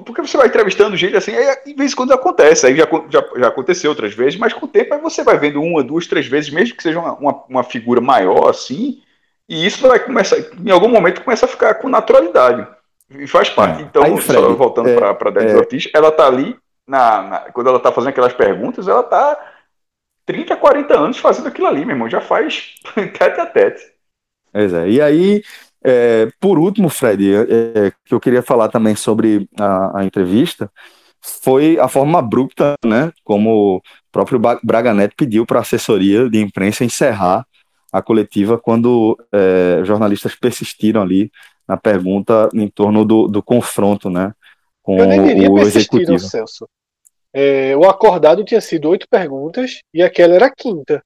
porque 0.04 0.20
você 0.20 0.36
vai 0.36 0.48
entrevistando 0.48 0.96
gente 0.96 1.16
assim, 1.16 1.30
aí 1.32 1.58
de 1.64 1.74
vez 1.74 1.92
em 1.92 1.94
quando 1.94 2.12
acontece, 2.12 2.66
aí 2.66 2.74
já, 2.74 2.88
já, 3.08 3.24
já 3.36 3.46
aconteceu 3.46 3.88
outras 3.88 4.14
vezes, 4.14 4.36
mas 4.36 4.52
com 4.52 4.66
o 4.66 4.68
tempo 4.68 4.92
aí 4.92 5.00
você 5.00 5.22
vai 5.22 5.38
vendo 5.38 5.62
uma, 5.62 5.84
duas, 5.84 6.08
três 6.08 6.26
vezes, 6.26 6.50
mesmo 6.50 6.76
que 6.76 6.82
seja 6.82 6.98
uma, 6.98 7.12
uma, 7.12 7.44
uma 7.48 7.62
figura 7.62 8.00
maior 8.00 8.50
assim, 8.50 9.00
e 9.48 9.64
isso 9.64 9.86
vai 9.86 10.00
começar, 10.00 10.38
em 10.38 10.70
algum 10.72 10.88
momento 10.88 11.22
começa 11.22 11.46
a 11.46 11.48
ficar 11.48 11.74
com 11.74 11.88
naturalidade. 11.88 12.74
E 13.10 13.26
faz 13.26 13.48
parte. 13.48 13.82
É. 13.82 13.84
Então, 13.84 14.02
aí, 14.02 14.16
Fred, 14.18 14.40
só 14.40 14.54
voltando 14.54 14.88
é, 14.88 15.14
para 15.14 15.30
Débora 15.30 15.52
é, 15.52 15.56
Ortiz, 15.56 15.88
ela 15.94 16.10
tá 16.10 16.26
ali 16.26 16.56
na, 16.86 17.22
na, 17.22 17.38
quando 17.52 17.68
ela 17.68 17.80
tá 17.80 17.92
fazendo 17.92 18.10
aquelas 18.10 18.32
perguntas, 18.32 18.88
ela 18.88 19.02
tá 19.02 19.38
30, 20.24 20.56
40 20.56 20.98
anos 20.98 21.18
fazendo 21.18 21.48
aquilo 21.48 21.66
ali, 21.66 21.84
meu 21.84 21.94
irmão. 21.94 22.08
Já 22.08 22.20
faz 22.20 22.74
tete 22.94 23.40
a 23.40 23.46
tete. 23.46 23.82
Pois 24.52 24.72
é. 24.72 24.88
E 24.88 25.00
aí, 25.00 25.42
é, 25.84 26.28
por 26.40 26.58
último, 26.58 26.88
Fred, 26.88 27.32
é, 27.32 27.40
é, 27.86 27.92
que 28.04 28.12
eu 28.12 28.20
queria 28.20 28.42
falar 28.42 28.68
também 28.68 28.96
sobre 28.96 29.48
a, 29.58 30.00
a, 30.00 30.04
entrevista, 30.04 30.70
foi 31.20 31.78
a 31.78 31.88
forma 31.88 32.18
abrupta, 32.18 32.74
né? 32.84 33.12
Como 33.22 33.76
o 33.76 33.82
próprio 34.10 34.40
Braga 34.62 34.92
Neto 34.92 35.14
pediu 35.16 35.46
para 35.46 35.58
a 35.58 35.62
assessoria 35.62 36.28
de 36.28 36.40
imprensa 36.40 36.84
encerrar 36.84 37.46
a 37.92 38.02
coletiva 38.02 38.58
quando 38.58 39.16
é, 39.32 39.82
jornalistas 39.84 40.34
persistiram 40.34 41.02
ali 41.02 41.30
na 41.66 41.76
pergunta 41.76 42.48
em 42.54 42.68
torno 42.68 43.04
do, 43.04 43.26
do 43.26 43.42
confronto, 43.42 44.08
né? 44.08 44.32
Com 44.82 44.98
eu 44.98 45.06
nem 45.06 45.24
diria 45.24 45.50
o 45.50 45.58
executivo. 45.58 46.18
Celso. 46.18 46.68
É, 47.32 47.76
o 47.76 47.84
acordado 47.84 48.44
tinha 48.44 48.60
sido 48.60 48.88
oito 48.88 49.06
perguntas 49.08 49.80
e 49.92 50.02
aquela 50.02 50.34
era 50.34 50.46
a 50.46 50.54
quinta. 50.54 51.02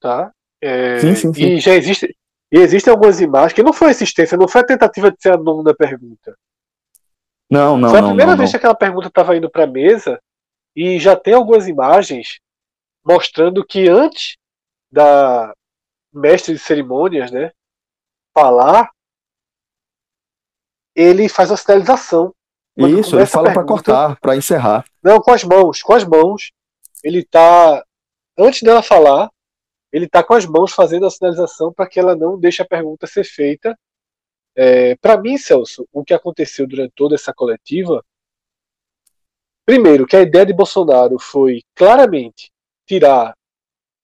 Tá? 0.00 0.32
É, 0.60 0.98
sim, 1.00 1.14
sim, 1.14 1.34
sim. 1.34 1.42
E 1.42 1.60
já 1.60 1.74
existe. 1.74 2.16
E 2.50 2.58
existem 2.58 2.90
algumas 2.90 3.20
imagens 3.20 3.52
que 3.52 3.62
não 3.62 3.72
foi 3.72 3.90
assistência, 3.90 4.38
não 4.38 4.48
foi 4.48 4.62
a 4.62 4.66
tentativa 4.66 5.10
de 5.10 5.20
ser 5.20 5.34
a 5.34 5.36
nona 5.36 5.74
pergunta. 5.74 6.34
Não, 7.50 7.76
não. 7.76 7.90
Foi 7.90 7.98
a 7.98 8.04
primeira 8.04 8.30
não, 8.30 8.38
vez 8.38 8.48
não. 8.48 8.52
que 8.52 8.56
aquela 8.56 8.74
pergunta 8.74 9.08
estava 9.08 9.36
indo 9.36 9.50
para 9.50 9.64
a 9.64 9.66
mesa 9.66 10.20
e 10.74 10.98
já 10.98 11.16
tem 11.16 11.34
algumas 11.34 11.68
imagens 11.68 12.40
mostrando 13.04 13.64
que 13.64 13.88
antes 13.88 14.36
da 14.90 15.52
mestre 16.12 16.54
de 16.54 16.60
cerimônias, 16.60 17.30
né, 17.30 17.50
falar, 18.34 18.90
ele 20.98 21.28
faz 21.28 21.52
a 21.52 21.56
sinalização 21.56 22.34
quando 22.76 22.98
Isso, 22.98 23.16
ele 23.16 23.26
fala 23.26 23.52
para 23.52 23.64
cortar, 23.64 24.20
para 24.20 24.36
encerrar. 24.36 24.84
Não, 25.02 25.20
com 25.20 25.30
as 25.30 25.44
mãos, 25.44 25.80
com 25.80 25.92
as 25.92 26.04
mãos. 26.04 26.50
Ele 27.04 27.24
tá 27.24 27.84
antes 28.36 28.62
dela 28.62 28.82
falar, 28.82 29.30
ele 29.92 30.08
tá 30.08 30.24
com 30.24 30.34
as 30.34 30.44
mãos 30.44 30.72
fazendo 30.72 31.06
a 31.06 31.10
sinalização 31.10 31.72
para 31.72 31.88
que 31.88 32.00
ela 32.00 32.16
não 32.16 32.38
deixe 32.38 32.62
a 32.62 32.66
pergunta 32.66 33.06
ser 33.06 33.24
feita. 33.24 33.78
É, 34.56 34.96
para 34.96 35.20
mim, 35.20 35.38
Celso, 35.38 35.88
o 35.92 36.04
que 36.04 36.12
aconteceu 36.12 36.66
durante 36.66 36.92
toda 36.96 37.14
essa 37.14 37.32
coletiva, 37.32 38.04
primeiro, 39.64 40.06
que 40.06 40.16
a 40.16 40.22
ideia 40.22 40.46
de 40.46 40.52
Bolsonaro 40.52 41.18
foi 41.18 41.62
claramente 41.76 42.50
tirar, 42.86 43.34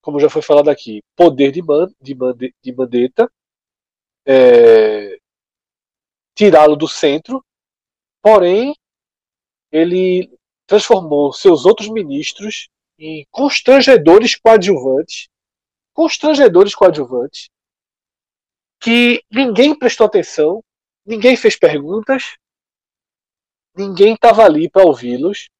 como 0.00 0.20
já 0.20 0.30
foi 0.30 0.42
falado 0.42 0.68
aqui, 0.68 1.02
poder 1.16 1.50
de, 1.50 1.62
man, 1.62 1.88
de, 2.00 2.14
mande, 2.14 2.54
de 2.62 2.72
mandeta, 2.72 3.30
é, 4.26 5.18
tirá-lo 6.35 6.77
do 6.77 6.88
centro 6.88 7.44
Porém, 8.25 8.75
ele 9.70 10.35
transformou 10.66 11.31
seus 11.31 11.66
outros 11.66 11.90
ministros 11.90 12.70
em 12.99 13.27
constrangedores 13.31 14.35
coadjuvantes, 14.35 15.29
constrangedores 15.92 16.75
coadjuvantes, 16.75 17.51
que 18.81 19.23
ninguém 19.31 19.79
prestou 19.79 20.07
atenção, 20.07 20.64
ninguém 21.05 21.37
fez 21.37 21.59
perguntas, 21.59 22.38
ninguém 23.77 24.14
estava 24.14 24.42
ali 24.42 24.70
para 24.70 24.87
ouvi-los. 24.87 25.51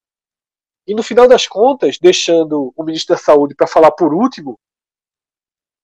E 0.87 0.95
no 0.95 1.03
final 1.03 1.29
das 1.29 1.47
contas, 1.47 1.99
deixando 1.99 2.73
o 2.75 2.83
ministro 2.83 3.15
da 3.15 3.21
Saúde 3.21 3.55
para 3.55 3.67
falar 3.67 3.91
por 3.91 4.15
último, 4.15 4.59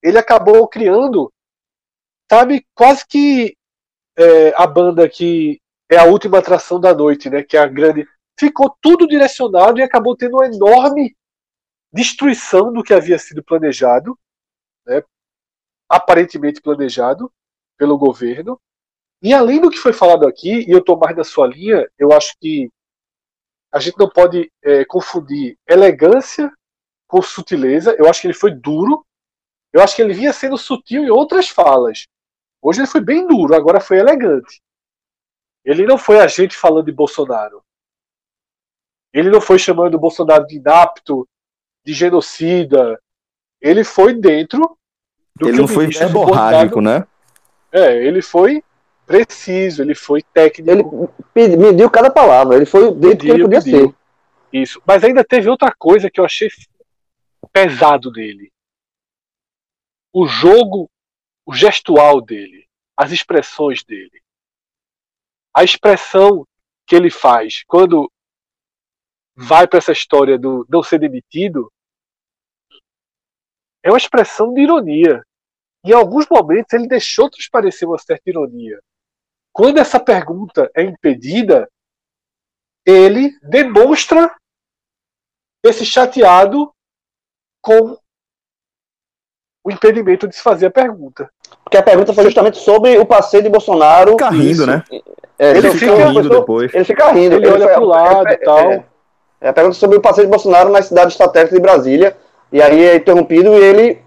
ele 0.02 0.16
acabou 0.16 0.66
criando, 0.66 1.30
sabe, 2.26 2.66
quase 2.74 3.06
que 3.06 3.54
é, 4.20 4.52
a 4.54 4.66
banda 4.66 5.08
que 5.08 5.60
é 5.90 5.96
a 5.96 6.04
última 6.04 6.38
atração 6.38 6.78
da 6.78 6.94
noite, 6.94 7.30
né? 7.30 7.42
Que 7.42 7.56
é 7.56 7.60
a 7.60 7.66
grande. 7.66 8.06
Ficou 8.38 8.76
tudo 8.80 9.06
direcionado 9.06 9.80
e 9.80 9.82
acabou 9.82 10.16
tendo 10.16 10.36
uma 10.36 10.46
enorme 10.46 11.16
destruição 11.92 12.72
do 12.72 12.82
que 12.82 12.94
havia 12.94 13.18
sido 13.18 13.42
planejado, 13.42 14.16
né? 14.86 15.02
aparentemente 15.88 16.60
planejado 16.60 17.32
pelo 17.76 17.98
governo. 17.98 18.60
E 19.22 19.34
além 19.34 19.60
do 19.60 19.70
que 19.70 19.76
foi 19.76 19.92
falado 19.92 20.26
aqui, 20.26 20.64
e 20.66 20.70
eu 20.70 20.78
estou 20.78 20.96
mais 20.96 21.16
na 21.16 21.24
sua 21.24 21.46
linha, 21.46 21.86
eu 21.98 22.12
acho 22.12 22.34
que 22.40 22.70
a 23.72 23.78
gente 23.78 23.98
não 23.98 24.08
pode 24.08 24.50
é, 24.62 24.84
confundir 24.84 25.58
elegância 25.68 26.50
com 27.06 27.20
sutileza. 27.20 27.94
Eu 27.98 28.08
acho 28.08 28.20
que 28.20 28.26
ele 28.28 28.34
foi 28.34 28.52
duro. 28.52 29.04
Eu 29.72 29.82
acho 29.82 29.96
que 29.96 30.02
ele 30.02 30.14
vinha 30.14 30.32
sendo 30.32 30.56
sutil 30.56 31.04
em 31.04 31.10
outras 31.10 31.48
falas. 31.48 32.06
Hoje 32.62 32.80
ele 32.80 32.86
foi 32.86 33.00
bem 33.00 33.26
duro, 33.26 33.54
agora 33.54 33.80
foi 33.80 33.98
elegante. 33.98 34.62
Ele 35.64 35.86
não 35.86 35.98
foi 35.98 36.20
a 36.20 36.26
gente 36.26 36.56
falando 36.56 36.86
de 36.86 36.92
Bolsonaro. 36.92 37.62
Ele 39.12 39.30
não 39.30 39.40
foi 39.40 39.58
chamando 39.58 39.94
o 39.94 39.98
Bolsonaro 39.98 40.46
de 40.46 40.56
inapto, 40.56 41.28
de 41.84 41.92
genocida. 41.92 43.00
Ele 43.60 43.84
foi 43.84 44.14
dentro 44.14 44.78
do 45.36 45.48
ele 45.48 45.56
que 45.56 45.60
não 45.60 45.68
foi 45.68 45.86
verborrágico, 45.88 46.80
né? 46.80 47.06
É, 47.72 47.96
ele 48.04 48.22
foi 48.22 48.62
preciso, 49.06 49.82
ele 49.82 49.94
foi 49.94 50.22
técnico. 50.22 51.12
Ele 51.34 51.56
mediu 51.56 51.90
cada 51.90 52.10
palavra, 52.10 52.56
ele 52.56 52.66
foi 52.66 52.92
dentro 52.94 53.08
mediu, 53.08 53.18
que 53.18 53.30
ele 53.30 53.42
podia 53.42 53.58
mediu. 53.58 53.88
ser. 53.88 53.94
Isso. 54.52 54.82
Mas 54.86 55.02
ainda 55.04 55.24
teve 55.24 55.48
outra 55.48 55.72
coisa 55.76 56.10
que 56.10 56.20
eu 56.20 56.24
achei 56.24 56.48
pesado 57.52 58.10
dele. 58.10 58.52
O 60.12 60.26
jogo, 60.26 60.88
o 61.50 61.54
gestual 61.54 62.20
dele, 62.20 62.68
as 62.96 63.10
expressões 63.12 63.82
dele 63.82 64.20
a 65.54 65.64
expressão 65.64 66.46
que 66.86 66.94
ele 66.94 67.10
faz 67.10 67.62
quando 67.66 68.10
vai 69.34 69.66
para 69.66 69.78
essa 69.78 69.92
história 69.92 70.38
do 70.38 70.66
não 70.68 70.82
ser 70.82 70.98
demitido 70.98 71.72
é 73.82 73.90
uma 73.90 73.98
expressão 73.98 74.52
de 74.52 74.60
ironia. 74.60 75.24
Em 75.84 75.92
alguns 75.92 76.26
momentos 76.28 76.72
ele 76.72 76.86
deixou 76.86 77.30
transparecer 77.30 77.88
uma 77.88 77.98
certa 77.98 78.28
ironia. 78.28 78.80
Quando 79.52 79.78
essa 79.78 79.98
pergunta 79.98 80.70
é 80.76 80.82
impedida, 80.82 81.70
ele 82.84 83.38
demonstra 83.40 84.36
esse 85.64 85.84
chateado 85.84 86.72
com 87.62 87.98
o 89.70 89.74
impedimento 89.74 90.28
de 90.28 90.34
se 90.34 90.42
fazer 90.42 90.66
a 90.66 90.70
pergunta. 90.70 91.30
Porque 91.64 91.76
a 91.76 91.82
pergunta 91.82 92.12
foi 92.12 92.24
justamente 92.24 92.58
sobre 92.58 92.98
o 92.98 93.06
passeio 93.06 93.42
de 93.42 93.48
Bolsonaro. 93.48 94.12
Fica 94.12 94.30
rindo, 94.30 94.66
né? 94.66 94.82
É, 95.38 95.50
ele, 95.50 95.58
ele, 95.58 95.70
fica, 95.70 95.96
fica 95.96 96.06
rindo 96.06 96.28
depois. 96.28 96.74
Ele 96.74 96.84
fica 96.84 97.10
rindo. 97.12 97.36
Ele, 97.36 97.46
ele 97.46 97.54
olha 97.54 97.68
para 97.68 97.80
o 97.80 97.86
lado 97.86 98.28
e 98.28 98.36
tal. 98.38 98.70
É, 98.72 98.84
é, 99.40 99.48
a 99.48 99.52
pergunta 99.52 99.76
sobre 99.76 99.96
o 99.96 100.00
passeio 100.00 100.26
de 100.26 100.30
Bolsonaro 100.30 100.70
na 100.70 100.82
cidade 100.82 101.12
estratégica 101.12 101.54
de 101.54 101.62
Brasília. 101.62 102.16
E 102.52 102.60
aí 102.60 102.84
é 102.84 102.96
interrompido 102.96 103.54
e 103.54 103.62
ele, 103.62 104.02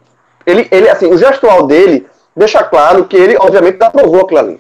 ele, 0.46 0.68
ele, 0.70 0.90
assim, 0.90 1.08
o 1.08 1.18
gestual 1.18 1.66
dele 1.66 2.06
deixa 2.36 2.64
claro 2.64 3.06
que 3.08 3.16
ele, 3.16 3.38
obviamente, 3.38 3.82
aprovou 3.82 4.22
aquilo 4.22 4.40
ali. 4.40 4.60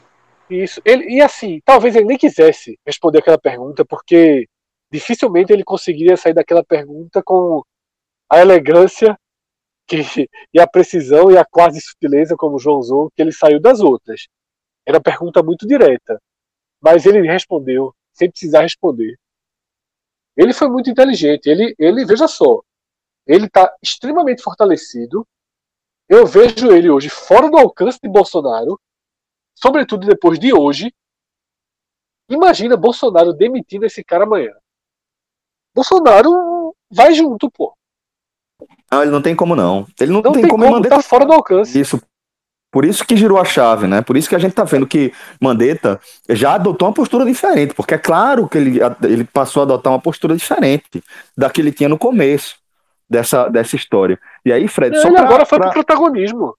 Isso. 0.49 0.81
Ele, 0.85 1.05
e 1.09 1.21
assim, 1.21 1.59
talvez 1.65 1.95
ele 1.95 2.05
nem 2.05 2.17
quisesse 2.17 2.79
responder 2.85 3.19
aquela 3.19 3.37
pergunta, 3.37 3.83
porque 3.83 4.47
dificilmente 4.91 5.51
ele 5.51 5.63
conseguiria 5.63 6.15
sair 6.15 6.33
daquela 6.33 6.63
pergunta 6.63 7.21
com 7.23 7.61
a 8.29 8.39
elegância 8.39 9.17
que, 9.97 10.29
e 10.53 10.59
a 10.59 10.67
precisão 10.67 11.31
e 11.31 11.37
a 11.37 11.45
quase 11.45 11.79
sutileza, 11.81 12.35
como 12.35 12.55
o 12.55 12.59
João 12.59 12.79
usou, 12.79 13.11
que 13.11 13.21
ele 13.21 13.31
saiu 13.31 13.59
das 13.59 13.79
outras. 13.79 14.27
Era 14.85 14.97
uma 14.97 15.03
pergunta 15.03 15.43
muito 15.43 15.67
direta. 15.67 16.21
Mas 16.81 17.05
ele 17.05 17.21
respondeu, 17.21 17.95
sem 18.13 18.29
precisar 18.29 18.61
responder. 18.61 19.17
Ele 20.35 20.53
foi 20.53 20.67
muito 20.69 20.89
inteligente. 20.89 21.47
Ele, 21.47 21.75
ele 21.77 22.05
veja 22.05 22.27
só, 22.27 22.61
ele 23.25 23.45
está 23.45 23.73
extremamente 23.81 24.41
fortalecido. 24.41 25.25
Eu 26.09 26.25
vejo 26.25 26.71
ele 26.71 26.89
hoje 26.89 27.09
fora 27.09 27.49
do 27.49 27.57
alcance 27.57 27.99
de 28.01 28.09
Bolsonaro, 28.09 28.79
sobretudo 29.55 30.05
depois 30.05 30.37
de 30.39 30.53
hoje. 30.53 30.93
Imagina 32.29 32.75
Bolsonaro 32.75 33.33
demitindo 33.33 33.85
esse 33.85 34.03
cara 34.03 34.25
amanhã. 34.25 34.53
Bolsonaro 35.73 36.75
vai 36.91 37.13
junto, 37.13 37.49
pô. 37.49 37.75
Não, 38.93 39.01
ele 39.01 39.11
não 39.11 39.21
tem 39.21 39.35
como 39.35 39.55
não. 39.55 39.87
Ele 39.99 40.11
não, 40.11 40.21
Não 40.21 40.31
tem, 40.31 40.41
tem 40.43 40.49
como, 40.51 40.63
como, 40.63 40.75
Mandetta 40.75 40.95
tá 40.97 41.01
fora 41.01 41.25
do 41.25 41.33
alcance. 41.33 41.79
Isso. 41.79 42.01
Por 42.71 42.85
isso 42.85 43.05
que 43.05 43.15
girou 43.15 43.37
a 43.39 43.45
chave, 43.45 43.85
né? 43.87 44.01
Por 44.01 44.17
isso 44.17 44.27
que 44.27 44.35
a 44.35 44.39
gente 44.39 44.53
tá 44.53 44.63
vendo 44.63 44.87
que 44.87 45.13
Mandetta 45.39 45.99
já 46.29 46.55
adotou 46.55 46.87
uma 46.87 46.93
postura 46.93 47.23
diferente, 47.25 47.73
porque 47.75 47.93
é 47.93 47.97
claro 47.99 48.47
que 48.49 48.57
ele, 48.57 48.79
ele 49.03 49.23
passou 49.25 49.61
a 49.61 49.63
adotar 49.65 49.93
uma 49.93 49.99
postura 50.01 50.35
diferente 50.35 51.03
da 51.37 51.49
que 51.51 51.61
ele 51.61 51.71
tinha 51.71 51.87
no 51.87 51.97
começo 51.99 52.55
dessa, 53.07 53.47
dessa 53.47 53.75
história. 53.75 54.19
E 54.43 54.51
aí, 54.51 54.67
Fred, 54.67 54.99
só 54.99 55.07
Ele 55.07 55.17
pra- 55.17 55.25
agora 55.25 55.45
foi 55.45 55.59
pra- 55.59 55.67
pro 55.69 55.83
protagonismo. 55.83 56.55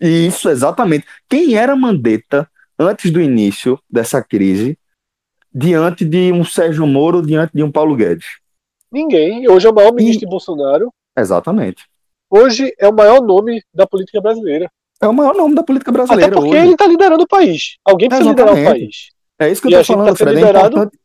Isso, 0.00 0.48
exatamente. 0.48 1.04
Quem 1.28 1.54
era 1.56 1.76
Mandetta 1.76 2.48
antes 2.78 3.10
do 3.10 3.20
início 3.20 3.78
dessa 3.90 4.22
crise, 4.22 4.78
diante 5.52 6.04
de 6.06 6.32
um 6.32 6.42
Sérgio 6.42 6.86
Moro, 6.86 7.20
diante 7.20 7.52
de 7.54 7.62
um 7.62 7.70
Paulo 7.70 7.94
Guedes? 7.96 8.38
Ninguém. 8.90 9.46
Hoje 9.48 9.66
é 9.66 9.70
o 9.70 9.74
maior 9.74 9.92
ministro 9.92 10.20
de 10.20 10.26
Bolsonaro. 10.26 10.90
Exatamente. 11.20 11.84
Hoje 12.30 12.74
é 12.78 12.88
o 12.88 12.94
maior 12.94 13.20
nome 13.20 13.62
da 13.74 13.86
política 13.86 14.20
brasileira. 14.20 14.70
É 15.00 15.08
o 15.08 15.12
maior 15.12 15.34
nome 15.34 15.54
da 15.54 15.62
política 15.62 15.90
Até 15.90 15.98
brasileira 15.98 16.32
porque 16.32 16.50
hoje. 16.50 16.58
ele 16.58 16.72
está 16.72 16.86
liderando 16.86 17.24
o 17.24 17.28
país. 17.28 17.76
Alguém 17.84 18.08
precisa 18.08 18.28
liderar 18.28 18.54
o 18.54 18.56
Exatamente. 18.56 18.80
país. 18.80 18.96
É 19.38 19.50
isso 19.50 19.62
que 19.62 19.68
eu 19.68 19.78
gente 19.78 19.86
falando, 19.86 20.08
tá 20.08 20.14
Fred. 20.14 20.30
É 20.30 20.34
liderado 20.34 20.76
importante. 20.76 21.00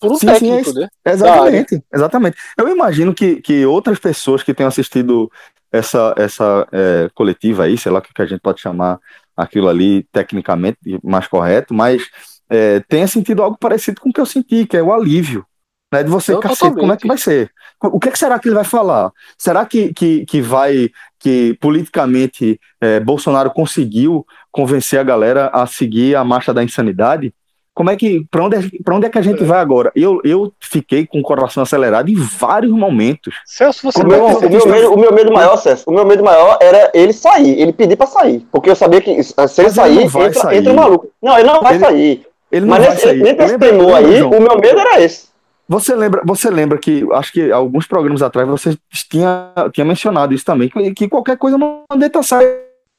Por 0.00 0.12
um 0.12 0.14
Sim, 0.14 0.26
sim, 0.34 0.50
é 0.50 0.56
técnico, 0.56 0.80
né? 0.80 0.88
Exatamente, 1.04 1.82
exatamente. 1.92 2.36
Eu 2.56 2.68
imagino 2.68 3.14
que, 3.14 3.40
que 3.42 3.66
outras 3.66 3.98
pessoas 3.98 4.42
que 4.42 4.54
tenham 4.54 4.68
assistido 4.68 5.30
essa, 5.70 6.14
essa 6.16 6.66
é, 6.72 7.10
coletiva 7.14 7.64
aí, 7.64 7.76
sei 7.76 7.92
lá 7.92 7.98
o 7.98 8.02
que 8.02 8.12
que 8.12 8.22
a 8.22 8.26
gente 8.26 8.40
pode 8.40 8.60
chamar 8.60 8.98
aquilo 9.36 9.68
ali 9.68 10.02
tecnicamente 10.10 10.78
mais 11.04 11.28
correto, 11.28 11.74
mas 11.74 12.08
é, 12.48 12.80
tenha 12.80 13.06
sentido 13.06 13.42
algo 13.42 13.58
parecido 13.58 14.00
com 14.00 14.08
o 14.08 14.12
que 14.12 14.20
eu 14.20 14.26
senti, 14.26 14.66
que 14.66 14.76
é 14.76 14.82
o 14.82 14.92
alívio. 14.92 15.44
Né, 15.92 16.04
de 16.04 16.08
você, 16.10 16.38
cacete, 16.38 16.76
como 16.76 16.92
é 16.92 16.96
que 16.96 17.08
vai 17.08 17.18
ser? 17.18 17.50
O 17.82 17.98
que, 17.98 18.08
é 18.08 18.12
que 18.12 18.18
será 18.18 18.38
que 18.38 18.46
ele 18.46 18.54
vai 18.54 18.62
falar? 18.64 19.10
Será 19.36 19.64
que, 19.66 19.92
que, 19.92 20.24
que 20.24 20.40
vai, 20.40 20.88
que 21.18 21.56
politicamente 21.60 22.60
é, 22.80 23.00
Bolsonaro 23.00 23.50
conseguiu 23.50 24.24
convencer 24.52 25.00
a 25.00 25.02
galera 25.02 25.50
a 25.52 25.66
seguir 25.66 26.14
a 26.14 26.22
marcha 26.22 26.54
da 26.54 26.62
insanidade? 26.62 27.34
Como 27.74 27.88
é 27.90 27.96
que, 27.96 28.24
para 28.30 28.44
onde, 28.44 28.56
é- 28.56 28.82
pra 28.84 28.94
onde 28.94 29.06
é 29.06 29.08
que 29.08 29.18
a 29.18 29.22
gente 29.22 29.42
vai 29.42 29.58
agora? 29.58 29.90
Eu, 29.96 30.20
eu 30.22 30.52
fiquei 30.60 31.06
com 31.06 31.18
o 31.18 31.22
coração 31.22 31.62
acelerado 31.62 32.08
em 32.08 32.14
vários 32.14 32.70
momentos. 32.72 33.34
Celso, 33.46 33.80
você 33.90 34.00
O 34.00 34.02
é 34.02 34.06
meu, 34.06 34.26
o, 34.26 34.40
meu 34.50 34.66
medo, 34.68 34.92
o 34.94 34.98
meu 34.98 35.12
medo 35.14 35.32
maior, 35.32 35.56
César, 35.56 35.84
o 35.86 35.92
meu 35.92 36.04
medo 36.06 36.22
maior 36.22 36.58
era 36.60 36.90
ele 36.94 37.12
sair, 37.12 37.58
ele 37.60 37.72
pedir 37.72 37.96
pra 37.96 38.06
sair. 38.06 38.46
Porque 38.52 38.70
eu 38.70 38.76
sabia 38.76 39.00
que 39.00 39.10
se 39.22 39.32
ele 39.32 39.34
Mas 39.38 39.58
ele 39.58 39.70
sair, 39.70 40.02
entra, 40.04 40.32
sair. 40.34 40.58
entra 40.58 40.72
o 40.72 40.76
maluco. 40.76 41.08
Não, 41.22 41.36
ele 41.38 41.48
não 41.48 41.60
vai 41.62 41.74
Ele- 41.74 41.84
sair. 41.84 42.26
Ele 42.52 42.66
não 42.66 42.70
Mas 42.76 42.84
vai 42.84 42.90
nesse, 42.94 43.02
sair. 43.06 43.22
nesse 43.22 43.58
temor 43.58 43.86
lembra, 43.94 44.08
aí, 44.08 44.22
o 44.24 44.30
meu 44.40 44.58
medo 44.58 44.78
era 44.80 45.00
esse. 45.00 45.29
Você 45.70 45.94
lembra, 45.94 46.20
você 46.26 46.50
lembra 46.50 46.78
que 46.78 47.06
acho 47.12 47.32
que 47.32 47.52
alguns 47.52 47.86
programas 47.86 48.22
atrás 48.22 48.48
você 48.48 48.76
tinha, 49.08 49.52
tinha 49.72 49.84
mencionado 49.84 50.34
isso 50.34 50.44
também, 50.44 50.68
que, 50.68 50.92
que 50.92 51.08
qualquer 51.08 51.38
coisa 51.38 51.56
Mandetta 51.56 52.20
sai, 52.24 52.44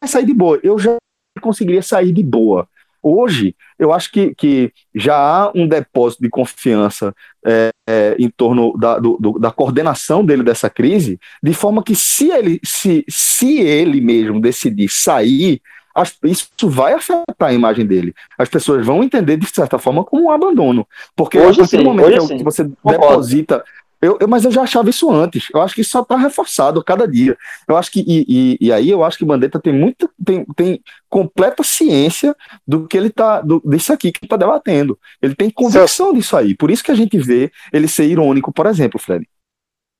sair 0.05 0.25
de 0.25 0.33
boa. 0.33 0.57
Eu 0.63 0.79
já 0.79 0.95
conseguiria 1.41 1.81
sair 1.83 2.13
de 2.13 2.23
boa. 2.23 2.65
Hoje, 3.03 3.53
eu 3.77 3.91
acho 3.91 4.09
que, 4.09 4.33
que 4.35 4.71
já 4.95 5.17
há 5.17 5.51
um 5.53 5.67
depósito 5.67 6.23
de 6.23 6.29
confiança 6.29 7.13
é, 7.45 7.71
é, 7.89 8.15
em 8.17 8.29
torno 8.29 8.77
da, 8.77 8.97
do- 8.99 9.17
do- 9.19 9.37
da 9.37 9.51
coordenação 9.51 10.23
dele 10.23 10.41
dessa 10.43 10.69
crise, 10.69 11.19
de 11.43 11.53
forma 11.53 11.83
que 11.83 11.93
se 11.93 12.31
ele, 12.31 12.57
se, 12.63 13.03
se 13.09 13.59
ele 13.59 13.99
mesmo 13.99 14.39
decidir 14.39 14.87
sair, 14.87 15.61
as- 15.93 16.17
isso 16.23 16.49
vai 16.63 16.93
afetar 16.93 17.25
a 17.49 17.53
imagem 17.53 17.85
dele. 17.85 18.13
As 18.37 18.49
pessoas 18.49 18.85
vão 18.85 19.03
entender, 19.03 19.37
de 19.37 19.47
certa 19.47 19.77
forma, 19.79 20.03
como 20.03 20.23
um 20.25 20.31
abandono. 20.31 20.87
Porque 21.15 21.37
Hoje 21.39 21.59
a 21.59 21.63
partir 21.63 21.77
do 21.77 21.81
sim, 21.81 21.83
momento 21.87 22.07
hoje 22.07 22.19
que, 22.19 22.37
sim. 22.39 22.43
você 22.43 22.63
deposita. 22.63 23.63
Eu, 24.01 24.17
eu- 24.19 24.27
mas 24.27 24.43
eu 24.43 24.51
já 24.51 24.63
achava 24.63 24.89
isso 24.89 25.11
antes. 25.11 25.47
Eu 25.53 25.61
acho 25.61 25.75
que 25.75 25.81
isso 25.81 25.91
só 25.91 26.01
está 26.01 26.17
reforçado 26.17 26.83
cada 26.83 27.07
dia. 27.07 27.37
Eu 27.67 27.77
acho 27.77 27.91
que, 27.91 27.99
e, 28.07 28.25
e- 28.27 28.57
e 28.67 28.71
aí 28.73 28.89
eu 28.89 29.03
acho 29.03 29.15
que 29.17 29.23
Mandetta 29.25 29.59
tem 29.59 29.71
muita, 29.71 30.09
tem, 30.25 30.43
tem 30.55 30.81
completa 31.07 31.61
ciência 31.63 32.35
do 32.67 32.87
que 32.87 32.97
ele 32.97 33.11
tá, 33.11 33.41
do, 33.41 33.61
disso 33.63 33.93
aqui 33.93 34.11
que 34.11 34.17
ele 34.19 34.25
está 34.25 34.37
debatendo. 34.37 34.97
Ele 35.21 35.35
tem 35.35 35.51
convicção 35.51 36.13
disso 36.13 36.35
aí. 36.35 36.55
Por 36.55 36.71
isso 36.71 36.83
que 36.83 36.91
a 36.91 36.95
gente 36.95 37.15
vê 37.19 37.51
ele 37.71 37.87
ser 37.87 38.05
irônico, 38.05 38.51
por 38.51 38.65
exemplo, 38.65 38.99
Fred. 38.99 39.27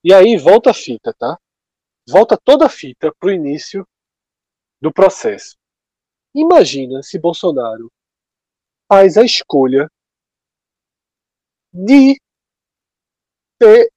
E 0.03 0.11
aí 0.11 0.35
volta 0.35 0.71
a 0.71 0.73
fita, 0.73 1.13
tá? 1.19 1.37
Volta 2.09 2.35
toda 2.43 2.65
a 2.65 2.69
fita 2.69 3.13
pro 3.19 3.31
início 3.31 3.85
do 4.81 4.91
processo. 4.91 5.55
Imagina 6.33 7.03
se 7.03 7.19
Bolsonaro 7.19 7.91
faz 8.87 9.17
a 9.17 9.23
escolha 9.23 9.89
de 11.73 12.19
ser 13.61 13.91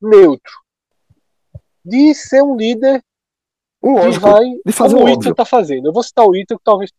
neutro, 0.00 0.52
de 1.84 2.14
ser 2.14 2.42
um 2.42 2.56
líder 2.56 3.02
que 3.80 4.18
vai 4.18 4.60
de 4.64 4.72
fazer 4.72 4.94
como 4.94 5.06
o. 5.06 5.08
Ítalo 5.08 5.32
está 5.32 5.44
fazendo. 5.44 5.88
Eu 5.88 5.92
vou 5.92 6.02
citar 6.02 6.26
o 6.26 6.34
Ítalo 6.34 6.58
que 6.58 6.64
talvez 6.64 6.90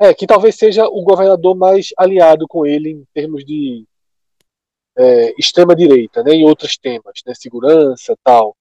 é 0.00 0.12
que 0.12 0.26
talvez 0.26 0.56
seja 0.56 0.86
o 0.86 1.02
governador 1.04 1.56
mais 1.56 1.90
aliado 1.96 2.48
com 2.48 2.66
ele 2.66 2.90
em 2.90 3.04
termos 3.14 3.44
de 3.44 3.86
é, 4.96 5.32
extrema 5.38 5.76
direita, 5.76 6.24
né, 6.24 6.32
em 6.32 6.44
outros 6.44 6.76
temas, 6.76 7.20
né, 7.24 7.32
segurança, 7.34 8.16
tal. 8.24 8.56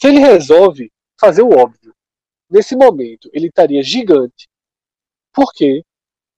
Se 0.00 0.06
ele 0.06 0.20
resolve 0.20 0.92
fazer 1.20 1.42
o 1.42 1.50
óbvio, 1.50 1.92
nesse 2.48 2.76
momento 2.76 3.28
ele 3.32 3.48
estaria 3.48 3.82
gigante, 3.82 4.48
porque 5.36 5.84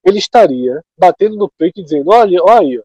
ele 0.04 0.18
estaria 0.18 0.82
batendo 0.98 1.36
no 1.36 1.48
peito 1.56 1.80
e 1.80 1.84
dizendo: 1.84 2.10
olha, 2.10 2.42
olha, 2.42 2.58
aí, 2.60 2.82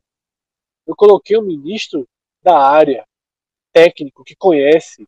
eu 0.85 0.95
coloquei 0.95 1.35
um 1.37 1.41
ministro 1.41 2.07
da 2.43 2.57
área, 2.57 3.03
técnico 3.73 4.23
que 4.23 4.35
conhece. 4.35 5.07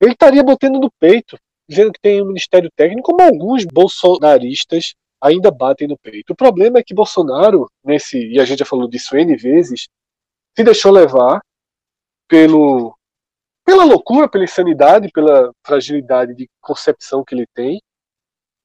Ele 0.00 0.12
estaria 0.12 0.42
batendo 0.42 0.80
no 0.80 0.90
peito, 0.98 1.38
dizendo 1.68 1.92
que 1.92 2.00
tem 2.00 2.22
um 2.22 2.26
ministério 2.26 2.70
técnico, 2.74 3.10
como 3.10 3.22
alguns 3.22 3.66
bolsonaristas 3.66 4.94
ainda 5.20 5.50
batem 5.50 5.86
no 5.86 5.98
peito. 5.98 6.32
O 6.32 6.36
problema 6.36 6.78
é 6.78 6.82
que 6.82 6.94
Bolsonaro, 6.94 7.70
nesse, 7.84 8.18
e 8.28 8.40
a 8.40 8.44
gente 8.46 8.60
já 8.60 8.64
falou 8.64 8.88
disso 8.88 9.14
N 9.14 9.36
vezes, 9.36 9.88
se 10.56 10.64
deixou 10.64 10.90
levar 10.90 11.42
pelo 12.26 12.96
pela 13.62 13.84
loucura, 13.84 14.28
pela 14.28 14.42
insanidade, 14.42 15.10
pela 15.12 15.52
fragilidade 15.64 16.34
de 16.34 16.48
concepção 16.60 17.22
que 17.22 17.34
ele 17.34 17.46
tem, 17.54 17.80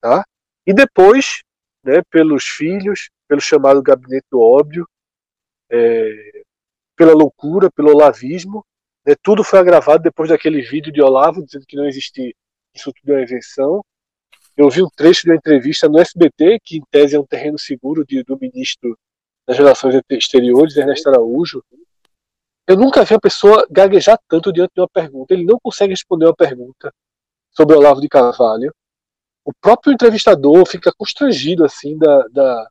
tá? 0.02 0.24
E 0.66 0.74
depois, 0.74 1.44
né, 1.86 2.02
pelos 2.10 2.46
filhos, 2.46 3.10
pelo 3.28 3.42
chamado 3.42 3.82
gabinete 3.82 4.26
do 4.32 4.42
óbvio, 4.42 4.88
é, 5.70 6.44
pela 6.96 7.14
loucura, 7.14 7.70
pelo 7.72 7.92
olavismo, 7.92 8.66
né, 9.06 9.16
tudo 9.22 9.44
foi 9.44 9.60
agravado 9.60 10.04
depois 10.04 10.30
daquele 10.30 10.62
vídeo 10.62 10.92
de 10.92 11.02
Olavo 11.02 11.44
dizendo 11.44 11.66
que 11.68 11.76
não 11.76 11.86
existia, 11.86 12.34
isso 12.74 12.92
tudo 12.94 13.14
é 13.14 13.18
uma 13.18 13.24
invenção. 13.24 13.84
Eu 14.58 14.70
vi 14.70 14.82
um 14.82 14.90
trecho 14.96 15.24
de 15.24 15.32
uma 15.32 15.36
entrevista 15.36 15.88
no 15.88 16.00
SBT, 16.00 16.60
que 16.64 16.78
em 16.78 16.84
tese 16.90 17.16
é 17.16 17.20
um 17.20 17.26
terreno 17.26 17.60
seguro 17.60 18.06
de, 18.06 18.24
do 18.24 18.38
ministro 18.40 18.98
das 19.46 19.58
Relações 19.58 20.02
Exteriores, 20.10 20.76
Ernesto 20.76 21.10
Araújo, 21.10 21.62
eu 22.68 22.76
nunca 22.76 23.04
vi 23.06 23.14
uma 23.14 23.20
pessoa 23.20 23.68
gaguejar 23.70 24.20
tanto 24.28 24.52
diante 24.52 24.72
de 24.74 24.82
uma 24.82 24.90
pergunta. 24.90 25.34
Ele 25.34 25.46
não 25.46 25.60
consegue 25.62 25.92
responder 25.92 26.26
uma 26.26 26.36
pergunta 26.36 26.92
sobre 27.52 27.76
Olavo 27.76 28.02
de 28.02 28.10
Carvalho. 28.10 28.74
O 29.46 29.54
próprio 29.62 29.94
entrevistador 29.94 30.68
fica 30.68 30.92
constrangido 30.98 31.64
assim 31.64 31.96
da, 31.98 32.28
da, 32.30 32.70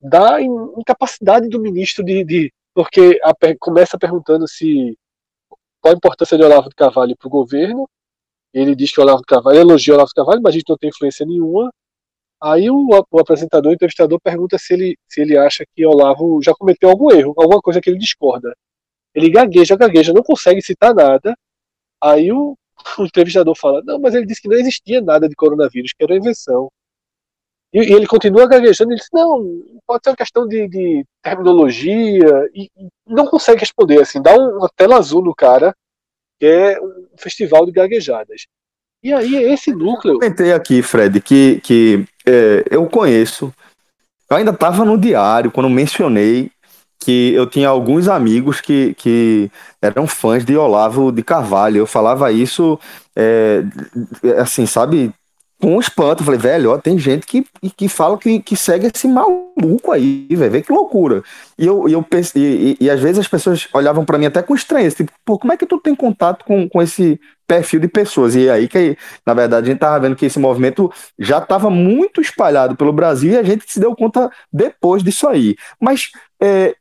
da 0.00 0.42
in- 0.42 0.74
incapacidade 0.78 1.48
do 1.48 1.60
ministro 1.60 2.04
de, 2.04 2.22
de 2.24 2.52
porque 2.74 3.18
a 3.24 3.32
começa 3.58 3.98
perguntando 3.98 4.46
se 4.46 4.96
qual 5.80 5.94
a 5.94 5.96
importância 5.96 6.36
de 6.36 6.44
Olavo 6.44 6.68
de 6.68 6.74
Carvalho 6.74 7.16
para 7.16 7.26
o 7.26 7.30
governo. 7.30 7.88
Ele 8.52 8.74
diz 8.74 8.92
que 8.92 9.00
Olavo 9.00 9.20
de 9.20 9.26
Carvalho 9.26 9.58
elogia 9.60 9.94
Olavo 9.94 10.08
de 10.08 10.14
Carvalho, 10.14 10.42
mas 10.42 10.54
a 10.54 10.58
gente 10.58 10.68
não 10.68 10.76
tem 10.76 10.90
influência 10.90 11.24
nenhuma. 11.24 11.72
Aí 12.42 12.70
o, 12.70 12.88
o 13.10 13.18
apresentador, 13.20 13.70
o 13.70 13.74
entrevistador, 13.74 14.20
pergunta 14.20 14.58
se 14.58 14.74
ele, 14.74 14.98
se 15.08 15.20
ele 15.20 15.36
acha 15.36 15.64
que 15.74 15.86
Olavo 15.86 16.40
já 16.42 16.52
cometeu 16.54 16.90
algum 16.90 17.10
erro, 17.10 17.34
alguma 17.36 17.60
coisa 17.60 17.80
que 17.80 17.88
ele 17.90 17.98
discorda. 17.98 18.54
Ele 19.14 19.30
gagueja, 19.30 19.76
gagueja, 19.76 20.12
não 20.12 20.22
consegue 20.22 20.62
citar 20.62 20.94
nada. 20.94 21.34
Aí 22.02 22.32
o, 22.32 22.56
o 22.98 23.04
entrevistador 23.04 23.54
fala: 23.56 23.82
Não, 23.84 23.98
mas 23.98 24.14
ele 24.14 24.26
disse 24.26 24.42
que 24.42 24.48
não 24.48 24.56
existia 24.56 25.00
nada 25.00 25.28
de 25.28 25.34
coronavírus, 25.34 25.92
que 25.92 26.02
era 26.04 26.16
invenção. 26.16 26.70
E, 27.72 27.78
e 27.80 27.92
ele 27.92 28.06
continua 28.06 28.46
gaguejando. 28.48 28.90
Ele 28.92 28.98
diz: 29.00 29.08
Não, 29.12 29.62
pode 29.86 30.02
ser 30.04 30.10
uma 30.10 30.16
questão 30.16 30.46
de, 30.46 30.68
de 30.68 31.04
terminologia. 31.22 32.48
E, 32.54 32.70
e 32.76 32.88
não 33.06 33.26
consegue 33.26 33.60
responder. 33.60 34.00
assim 34.00 34.20
Dá 34.20 34.34
um- 34.34 34.58
uma 34.58 34.68
tela 34.74 34.96
azul 34.96 35.22
no 35.22 35.34
cara, 35.34 35.74
que 36.38 36.46
é 36.46 36.80
um 36.80 37.06
festival 37.16 37.66
de 37.66 37.72
gaguejadas. 37.72 38.46
E 39.02 39.12
aí, 39.14 39.34
esse 39.44 39.72
núcleo. 39.72 40.18
comentei 40.18 40.52
aqui, 40.52 40.82
Fred, 40.82 41.20
que, 41.22 41.60
que 41.62 42.04
é, 42.26 42.64
eu 42.70 42.86
conheço. 42.86 43.52
Eu 44.28 44.36
ainda 44.36 44.50
estava 44.50 44.84
no 44.84 44.98
diário 44.98 45.50
quando 45.50 45.70
mencionei 45.70 46.50
que 47.00 47.32
eu 47.32 47.46
tinha 47.46 47.68
alguns 47.68 48.08
amigos 48.08 48.60
que, 48.60 48.94
que 48.94 49.50
eram 49.80 50.06
fãs 50.06 50.44
de 50.44 50.56
Olavo 50.56 51.10
de 51.10 51.22
Carvalho. 51.22 51.78
Eu 51.78 51.86
falava 51.86 52.30
isso, 52.30 52.78
é, 53.16 53.62
assim, 54.38 54.66
sabe, 54.66 55.10
com 55.60 55.80
espanto. 55.80 56.22
Eu 56.22 56.26
falei, 56.26 56.40
velho, 56.40 56.70
ó, 56.72 56.78
tem 56.78 56.98
gente 56.98 57.26
que, 57.26 57.44
que 57.74 57.88
fala 57.88 58.18
que, 58.18 58.40
que 58.40 58.54
segue 58.54 58.86
esse 58.86 59.08
maluco 59.08 59.92
aí, 59.92 60.26
velho, 60.30 60.50
vê 60.50 60.62
que 60.62 60.72
loucura. 60.72 61.22
E 61.58 61.66
eu, 61.66 61.88
eu 61.88 62.02
pensei, 62.02 62.42
e, 62.42 62.76
e, 62.80 62.84
e 62.84 62.90
às 62.90 63.00
vezes 63.00 63.18
as 63.18 63.28
pessoas 63.28 63.66
olhavam 63.72 64.04
para 64.04 64.18
mim 64.18 64.26
até 64.26 64.42
com 64.42 64.54
estranheza, 64.54 64.96
tipo, 64.96 65.12
pô, 65.24 65.38
como 65.38 65.52
é 65.52 65.56
que 65.56 65.66
tu 65.66 65.78
tem 65.78 65.94
contato 65.94 66.44
com, 66.44 66.68
com 66.68 66.82
esse 66.82 67.18
perfil 67.46 67.80
de 67.80 67.88
pessoas? 67.88 68.34
E 68.34 68.48
aí 68.50 68.68
que, 68.68 68.96
na 69.26 69.32
verdade, 69.32 69.68
a 69.68 69.70
gente 69.70 69.80
tava 69.80 70.00
vendo 70.00 70.16
que 70.16 70.26
esse 70.26 70.38
movimento 70.38 70.92
já 71.18 71.38
estava 71.38 71.70
muito 71.70 72.20
espalhado 72.20 72.76
pelo 72.76 72.92
Brasil 72.92 73.32
e 73.32 73.38
a 73.38 73.42
gente 73.42 73.64
se 73.66 73.80
deu 73.80 73.94
conta 73.94 74.30
depois 74.52 75.02
disso 75.02 75.28
aí. 75.28 75.56
Mas 75.80 76.10
é, 76.42 76.74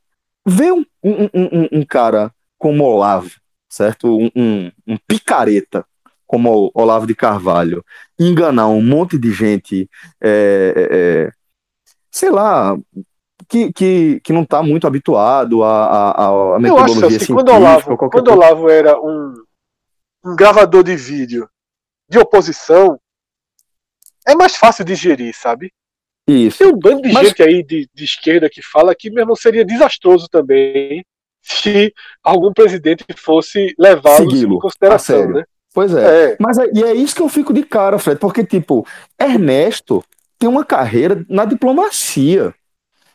ver 0.49 0.73
um, 0.73 0.85
um, 1.03 1.29
um, 1.33 1.67
um 1.79 1.85
cara 1.85 2.33
como 2.57 2.83
Olavo, 2.83 3.31
certo? 3.69 4.17
Um, 4.35 4.71
um, 4.87 4.97
picareta 5.07 5.85
como 6.27 6.71
Olavo 6.73 7.07
de 7.07 7.15
Carvalho, 7.15 7.83
enganar 8.19 8.67
um 8.67 8.81
monte 8.81 9.17
de 9.17 9.31
gente, 9.31 9.89
é, 10.21 10.73
é, 10.75 10.97
é, 10.97 11.31
sei 12.11 12.29
lá, 12.29 12.77
que, 13.47 13.73
que, 13.73 14.19
que 14.19 14.31
não 14.31 14.43
está 14.43 14.61
muito 14.61 14.85
habituado 14.85 15.63
a, 15.63 16.11
a, 16.11 16.55
a 16.55 16.59
metodologia 16.59 17.01
Eu 17.01 17.07
acho 17.07 17.25
que 17.25 17.33
quando 17.33 17.49
Olavo, 17.49 17.97
quando 17.97 18.31
Olavo 18.31 18.69
era 18.69 18.99
um, 18.99 19.33
um 20.23 20.35
gravador 20.35 20.83
de 20.83 20.95
vídeo 20.95 21.49
de 22.07 22.19
oposição, 22.19 22.99
é 24.27 24.35
mais 24.35 24.55
fácil 24.55 24.85
digerir, 24.85 25.35
sabe? 25.35 25.73
Isso. 26.29 26.59
Tem 26.59 26.67
um 26.67 26.77
bando 26.77 27.01
de 27.01 27.11
Mas... 27.11 27.29
gente 27.29 27.43
aí 27.43 27.63
de, 27.63 27.89
de 27.93 28.03
esquerda 28.03 28.49
que 28.49 28.61
fala 28.61 28.95
que 28.95 29.09
mesmo 29.09 29.35
seria 29.35 29.65
desastroso 29.65 30.27
também 30.29 31.03
se 31.41 31.93
algum 32.23 32.53
presidente 32.53 33.05
fosse 33.15 33.73
levá-lo 33.77 34.35
em 34.35 34.59
consideração, 34.59 35.29
né? 35.29 35.43
Pois 35.73 35.93
é. 35.93 36.31
é. 36.31 36.37
Mas 36.39 36.57
é, 36.57 36.69
e 36.73 36.83
é 36.83 36.93
isso 36.93 37.15
que 37.15 37.21
eu 37.21 37.29
fico 37.29 37.53
de 37.53 37.63
cara, 37.63 37.97
Fred, 37.97 38.19
porque, 38.19 38.43
tipo, 38.43 38.85
Ernesto 39.19 40.03
tem 40.37 40.49
uma 40.49 40.65
carreira 40.65 41.23
na 41.29 41.45
diplomacia. 41.45 42.53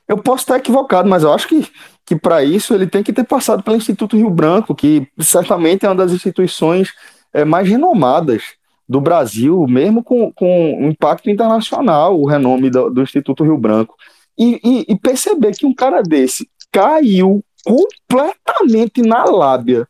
Eu 0.06 0.18
posso 0.18 0.42
estar 0.42 0.58
equivocado, 0.58 1.08
mas 1.08 1.22
eu 1.22 1.32
acho 1.32 1.48
que, 1.48 1.66
que 2.04 2.14
para 2.14 2.44
isso 2.44 2.74
ele 2.74 2.86
tem 2.86 3.02
que 3.02 3.12
ter 3.12 3.24
passado 3.24 3.62
pelo 3.62 3.76
Instituto 3.76 4.16
Rio 4.16 4.30
Branco, 4.30 4.74
que 4.74 5.08
certamente 5.20 5.84
é 5.84 5.88
uma 5.88 5.94
das 5.94 6.12
instituições 6.12 6.92
é, 7.32 7.44
mais 7.44 7.68
renomadas 7.68 8.42
do 8.88 9.00
Brasil, 9.00 9.66
mesmo 9.66 10.02
com, 10.02 10.32
com 10.32 10.88
impacto 10.88 11.30
internacional, 11.30 12.20
o 12.20 12.26
renome 12.26 12.70
do, 12.70 12.90
do 12.90 13.02
Instituto 13.02 13.44
Rio 13.44 13.58
Branco. 13.58 13.94
E, 14.38 14.60
e, 14.64 14.92
e 14.92 14.98
perceber 14.98 15.52
que 15.52 15.64
um 15.64 15.74
cara 15.74 16.02
desse 16.02 16.48
caiu 16.72 17.42
completamente 17.64 19.00
na 19.00 19.24
lábia 19.24 19.86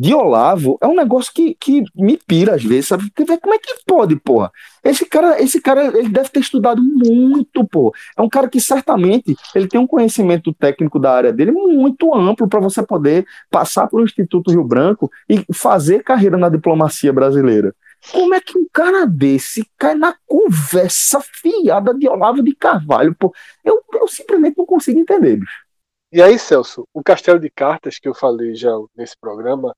de 0.00 0.14
Olavo 0.14 0.78
é 0.80 0.86
um 0.86 0.94
negócio 0.94 1.30
que, 1.30 1.54
que 1.60 1.84
me 1.94 2.16
pira 2.16 2.54
às 2.54 2.64
vezes, 2.64 2.88
sabe? 2.88 3.12
Como 3.14 3.54
é 3.54 3.58
que 3.58 3.74
pode, 3.86 4.16
porra? 4.16 4.50
Esse 4.82 5.04
cara, 5.04 5.42
esse 5.42 5.60
cara, 5.60 5.88
ele 5.88 6.08
deve 6.08 6.30
ter 6.30 6.40
estudado 6.40 6.80
muito, 6.82 7.66
pô. 7.66 7.92
É 8.16 8.22
um 8.22 8.28
cara 8.28 8.48
que 8.48 8.58
certamente 8.58 9.36
ele 9.54 9.68
tem 9.68 9.78
um 9.78 9.86
conhecimento 9.86 10.54
técnico 10.54 10.98
da 10.98 11.12
área 11.12 11.32
dele 11.32 11.52
muito 11.52 12.14
amplo 12.14 12.48
para 12.48 12.60
você 12.60 12.82
poder 12.82 13.26
passar 13.50 13.88
para 13.88 14.00
o 14.00 14.04
Instituto 14.04 14.50
Rio 14.50 14.64
Branco 14.64 15.10
e 15.28 15.44
fazer 15.52 16.02
carreira 16.02 16.38
na 16.38 16.48
diplomacia 16.48 17.12
brasileira. 17.12 17.74
Como 18.12 18.34
é 18.34 18.40
que 18.40 18.56
um 18.56 18.66
cara 18.72 19.06
desse 19.06 19.68
cai 19.76 19.94
na 19.94 20.16
conversa 20.26 21.20
fiada 21.20 21.92
de 21.94 22.08
Olavo 22.08 22.42
de 22.42 22.54
Carvalho, 22.54 23.14
pô? 23.14 23.34
Eu, 23.64 23.82
eu 23.92 24.08
simplesmente 24.08 24.56
não 24.56 24.66
consigo 24.66 24.98
entender, 24.98 25.36
bicho. 25.36 25.64
E 26.12 26.20
aí, 26.20 26.38
Celso, 26.38 26.88
o 26.92 27.02
castelo 27.04 27.38
de 27.38 27.50
cartas 27.50 27.98
que 27.98 28.08
eu 28.08 28.14
falei 28.14 28.54
já 28.54 28.72
nesse 28.96 29.16
programa, 29.16 29.74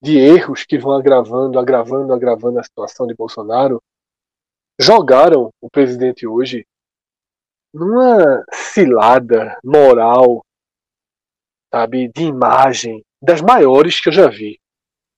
de 0.00 0.18
erros 0.18 0.64
que 0.64 0.78
vão 0.78 0.92
agravando, 0.92 1.58
agravando, 1.58 2.12
agravando 2.12 2.58
a 2.58 2.62
situação 2.62 3.06
de 3.06 3.14
Bolsonaro, 3.14 3.82
jogaram 4.78 5.50
o 5.60 5.70
presidente 5.70 6.26
hoje 6.26 6.66
numa 7.72 8.44
cilada 8.52 9.58
moral, 9.64 10.44
sabe, 11.72 12.08
de 12.08 12.24
imagem 12.24 13.02
das 13.20 13.40
maiores 13.40 14.00
que 14.00 14.08
eu 14.08 14.12
já 14.12 14.28
vi. 14.28 14.60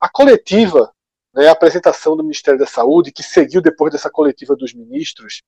A 0.00 0.08
coletiva, 0.08 0.93
né, 1.34 1.48
a 1.48 1.52
apresentação 1.52 2.16
do 2.16 2.22
Ministério 2.22 2.58
da 2.58 2.66
Saúde, 2.66 3.12
que 3.12 3.22
seguiu 3.22 3.60
depois 3.60 3.92
dessa 3.92 4.10
coletiva 4.10 4.54
dos 4.54 4.72
ministros, 4.72 5.42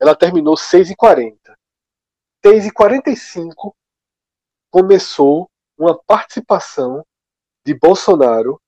ela 0.00 0.14
terminou 0.14 0.54
6h40. 0.54 1.36
6h45 2.44 3.72
começou 4.70 5.50
uma 5.76 5.98
participação 5.98 7.04
de 7.66 7.74
Bolsonaro 7.74 8.60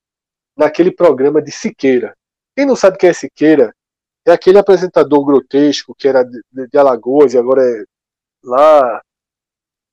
naquele 0.56 0.90
programa 0.90 1.42
de 1.42 1.52
Siqueira. 1.52 2.16
Quem 2.56 2.66
não 2.66 2.74
sabe 2.74 2.96
quem 2.96 3.10
é 3.10 3.12
Siqueira, 3.12 3.74
é 4.26 4.32
aquele 4.32 4.58
apresentador 4.58 5.24
grotesco 5.24 5.94
que 5.94 6.08
era 6.08 6.24
de, 6.24 6.40
de 6.52 6.78
Alagoas 6.78 7.34
e 7.34 7.38
agora 7.38 7.62
é 7.62 7.84
lá 8.42 9.02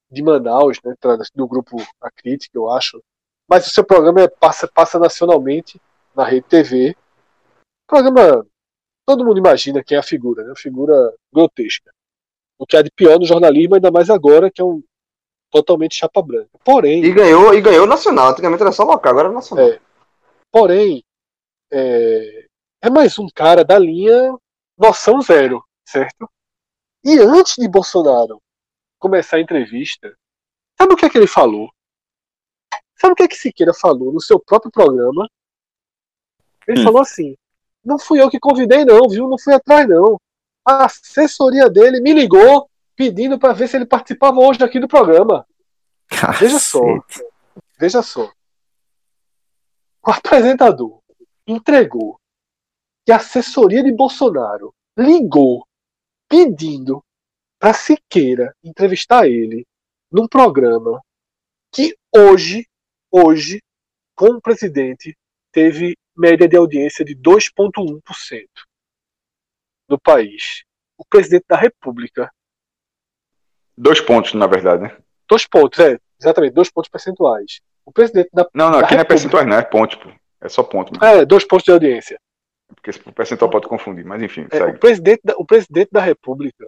de 0.09 0.23
Manaus, 0.23 0.79
né, 0.83 0.95
do 1.35 1.47
grupo 1.47 1.77
A 2.01 2.09
Crítica, 2.09 2.57
eu 2.57 2.69
acho. 2.71 3.03
Mas 3.47 3.67
o 3.67 3.69
seu 3.69 3.83
programa 3.83 4.21
é, 4.21 4.27
passa, 4.27 4.67
passa 4.67 4.97
nacionalmente 4.97 5.79
na 6.15 6.25
Rede 6.25 6.47
TV. 6.47 6.95
Programa, 7.87 8.45
todo 9.05 9.25
mundo 9.25 9.37
imagina 9.37 9.83
quem 9.83 9.95
é 9.95 9.99
a 9.99 10.03
figura, 10.03 10.43
né, 10.43 10.49
uma 10.49 10.55
figura 10.55 11.13
grotesca. 11.31 11.91
O 12.57 12.65
que 12.65 12.77
há 12.77 12.81
de 12.81 12.91
pior 12.91 13.19
no 13.19 13.25
jornalismo, 13.25 13.75
ainda 13.75 13.91
mais 13.91 14.09
agora, 14.09 14.49
que 14.51 14.61
é 14.61 14.65
um 14.65 14.83
totalmente 15.51 15.95
chapa 15.95 16.21
branca. 16.21 16.57
Porém. 16.63 17.03
E 17.03 17.11
ganhou, 17.11 17.53
e 17.53 17.61
ganhou 17.61 17.85
nacional. 17.85 18.29
Antigamente 18.29 18.61
era 18.61 18.71
só 18.71 18.83
local, 18.83 19.11
agora 19.11 19.29
é 19.29 19.31
nacional. 19.31 19.67
É, 19.67 19.79
Porém, 20.53 21.03
é, 21.71 22.45
é 22.83 22.89
mais 22.89 23.17
um 23.17 23.27
cara 23.33 23.65
da 23.65 23.79
linha 23.79 24.37
noção 24.77 25.19
zero, 25.19 25.63
certo? 25.83 26.29
E 27.03 27.17
antes 27.17 27.55
de 27.57 27.67
Bolsonaro 27.67 28.39
começar 28.99 29.37
a 29.37 29.41
entrevista, 29.41 30.15
sabe 30.77 30.93
o 30.93 30.95
que 30.95 31.07
é 31.07 31.09
que 31.09 31.17
ele 31.17 31.25
falou? 31.25 31.71
Sabe 32.95 33.13
o 33.13 33.15
que 33.15 33.23
é 33.23 33.27
que 33.27 33.35
Siqueira 33.35 33.73
falou 33.73 34.13
no 34.13 34.21
seu 34.21 34.39
próprio 34.39 34.71
programa? 34.71 35.27
Ele 36.67 36.81
hum. 36.81 36.83
falou 36.83 37.01
assim: 37.01 37.35
não 37.83 37.99
fui 37.99 38.21
eu 38.21 38.29
que 38.29 38.39
convidei, 38.39 38.85
não, 38.85 39.07
viu? 39.09 39.27
Não 39.27 39.37
fui 39.37 39.53
atrás, 39.53 39.87
não. 39.87 40.19
A 40.65 40.85
assessoria 40.85 41.69
dele 41.69 41.99
me 41.99 42.13
ligou 42.13 42.69
pedindo 42.95 43.37
para 43.37 43.53
ver 43.53 43.67
se 43.67 43.75
ele 43.75 43.85
participava 43.85 44.39
hoje 44.39 44.63
aqui 44.63 44.79
do 44.79 44.87
programa. 44.87 45.45
Cacete. 46.07 46.39
Veja 46.39 46.59
só. 46.59 46.81
Veja 47.79 48.01
só 48.01 48.31
o 50.05 50.11
apresentador 50.11 50.99
entregou 51.47 52.19
que 53.05 53.11
a 53.11 53.15
assessoria 53.15 53.81
de 53.81 53.91
Bolsonaro 53.91 54.73
ligou 54.97 55.65
pedindo 56.27 57.03
para 57.57 57.73
Siqueira 57.73 58.53
entrevistar 58.61 59.27
ele 59.27 59.65
num 60.11 60.27
programa 60.27 61.01
que 61.71 61.95
hoje, 62.15 62.67
hoje, 63.09 63.61
com 64.13 64.27
o 64.27 64.41
presidente, 64.41 65.17
teve 65.51 65.95
média 66.15 66.47
de 66.47 66.55
audiência 66.55 67.03
de 67.03 67.15
2,1% 67.15 68.45
no 69.89 69.99
país. 69.99 70.63
O 70.97 71.05
presidente 71.05 71.45
da 71.47 71.57
República. 71.57 72.31
Dois 73.77 73.99
pontos, 73.99 74.33
na 74.33 74.47
verdade, 74.47 74.83
né? 74.83 74.97
Dois 75.27 75.47
pontos, 75.47 75.79
é, 75.79 75.97
exatamente, 76.19 76.53
dois 76.53 76.69
pontos 76.71 76.89
percentuais. 76.89 77.59
O 77.85 77.91
presidente 77.91 78.29
da. 78.31 78.47
Não, 78.53 78.69
não, 78.69 78.79
aqui 78.79 78.93
não 78.93 79.01
é 79.01 79.05
percentual, 79.05 79.45
não, 79.45 79.57
é 79.57 79.63
ponto, 79.63 79.99
pô. 79.99 80.09
É 80.41 80.49
só 80.49 80.63
ponto. 80.63 80.93
Mano. 80.93 81.21
É, 81.21 81.25
dois 81.25 81.45
pontos 81.45 81.65
de 81.65 81.71
audiência. 81.71 82.19
Porque 82.67 82.91
o 82.91 83.13
percentual 83.13 83.49
pode 83.49 83.67
confundir, 83.67 84.05
mas 84.05 84.21
enfim, 84.21 84.47
é, 84.51 84.63
o, 84.63 84.79
presidente 84.79 85.21
da, 85.23 85.35
o 85.37 85.45
presidente 85.45 85.89
da 85.91 86.01
República 86.01 86.67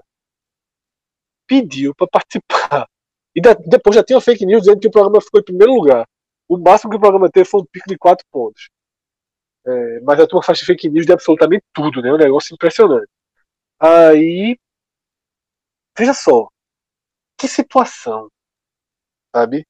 pediu 1.48 1.94
para 1.96 2.08
participar. 2.08 2.88
E 3.36 3.42
da, 3.42 3.54
depois 3.54 3.96
já 3.96 4.04
tinha 4.04 4.22
fake 4.22 4.46
news 4.46 4.64
dizendo 4.64 4.80
que 4.80 4.88
o 4.88 4.92
programa 4.92 5.22
ficou 5.22 5.42
em 5.42 5.44
primeiro 5.44 5.74
lugar. 5.74 6.08
O 6.48 6.58
máximo 6.58 6.92
que 6.92 6.98
o 6.98 7.00
programa 7.00 7.30
teve 7.30 7.50
foi 7.50 7.62
um 7.62 7.66
pico 7.66 7.88
de 7.88 7.98
quatro 7.98 8.26
pontos. 8.32 8.70
É, 9.68 10.00
mas 10.02 10.20
a 10.20 10.28
turma 10.28 10.44
faz 10.44 10.60
fake 10.62 10.90
news 10.90 11.06
de 11.06 11.14
absolutamente 11.14 11.64
tudo, 11.74 12.02
né? 12.02 12.12
Um 12.12 12.18
negócio 12.18 12.54
impressionante. 12.54 13.10
Aí. 13.80 14.58
Veja 15.98 16.14
só. 16.14 16.48
Que 17.38 17.48
situação. 17.48 18.30
Sabe? 19.36 19.66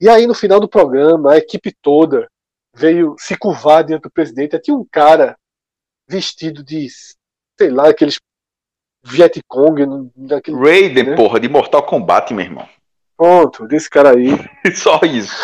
E 0.00 0.08
aí, 0.08 0.26
no 0.26 0.34
final 0.34 0.60
do 0.60 0.68
programa, 0.68 1.32
a 1.32 1.38
equipe 1.38 1.72
toda 1.82 2.28
veio 2.74 3.16
se 3.18 3.36
curvar 3.36 3.84
diante 3.84 4.02
do 4.02 4.10
presidente. 4.10 4.58
Tinha 4.60 4.76
um 4.76 4.86
cara 4.90 5.36
vestido 6.08 6.62
de, 6.64 6.88
sei 7.58 7.70
lá, 7.70 7.88
aqueles 7.88 8.18
Vietcong. 9.02 10.10
Daquele, 10.16 10.56
Raiden, 10.56 11.04
né? 11.04 11.16
porra, 11.16 11.40
de 11.40 11.48
Mortal 11.48 11.84
Kombat, 11.84 12.32
meu 12.32 12.44
irmão. 12.44 12.68
Pronto, 13.16 13.66
desse 13.66 13.90
cara 13.90 14.10
aí. 14.10 14.28
Só 14.74 15.00
isso. 15.02 15.34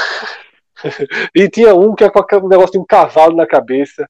e 1.35 1.49
tinha 1.49 1.75
um 1.75 1.95
que 1.95 2.05
é 2.05 2.11
com 2.11 2.21
um 2.37 2.49
negócio 2.49 2.73
de 2.73 2.79
um 2.79 2.85
cavalo 2.85 3.37
na 3.37 3.47
cabeça. 3.47 4.09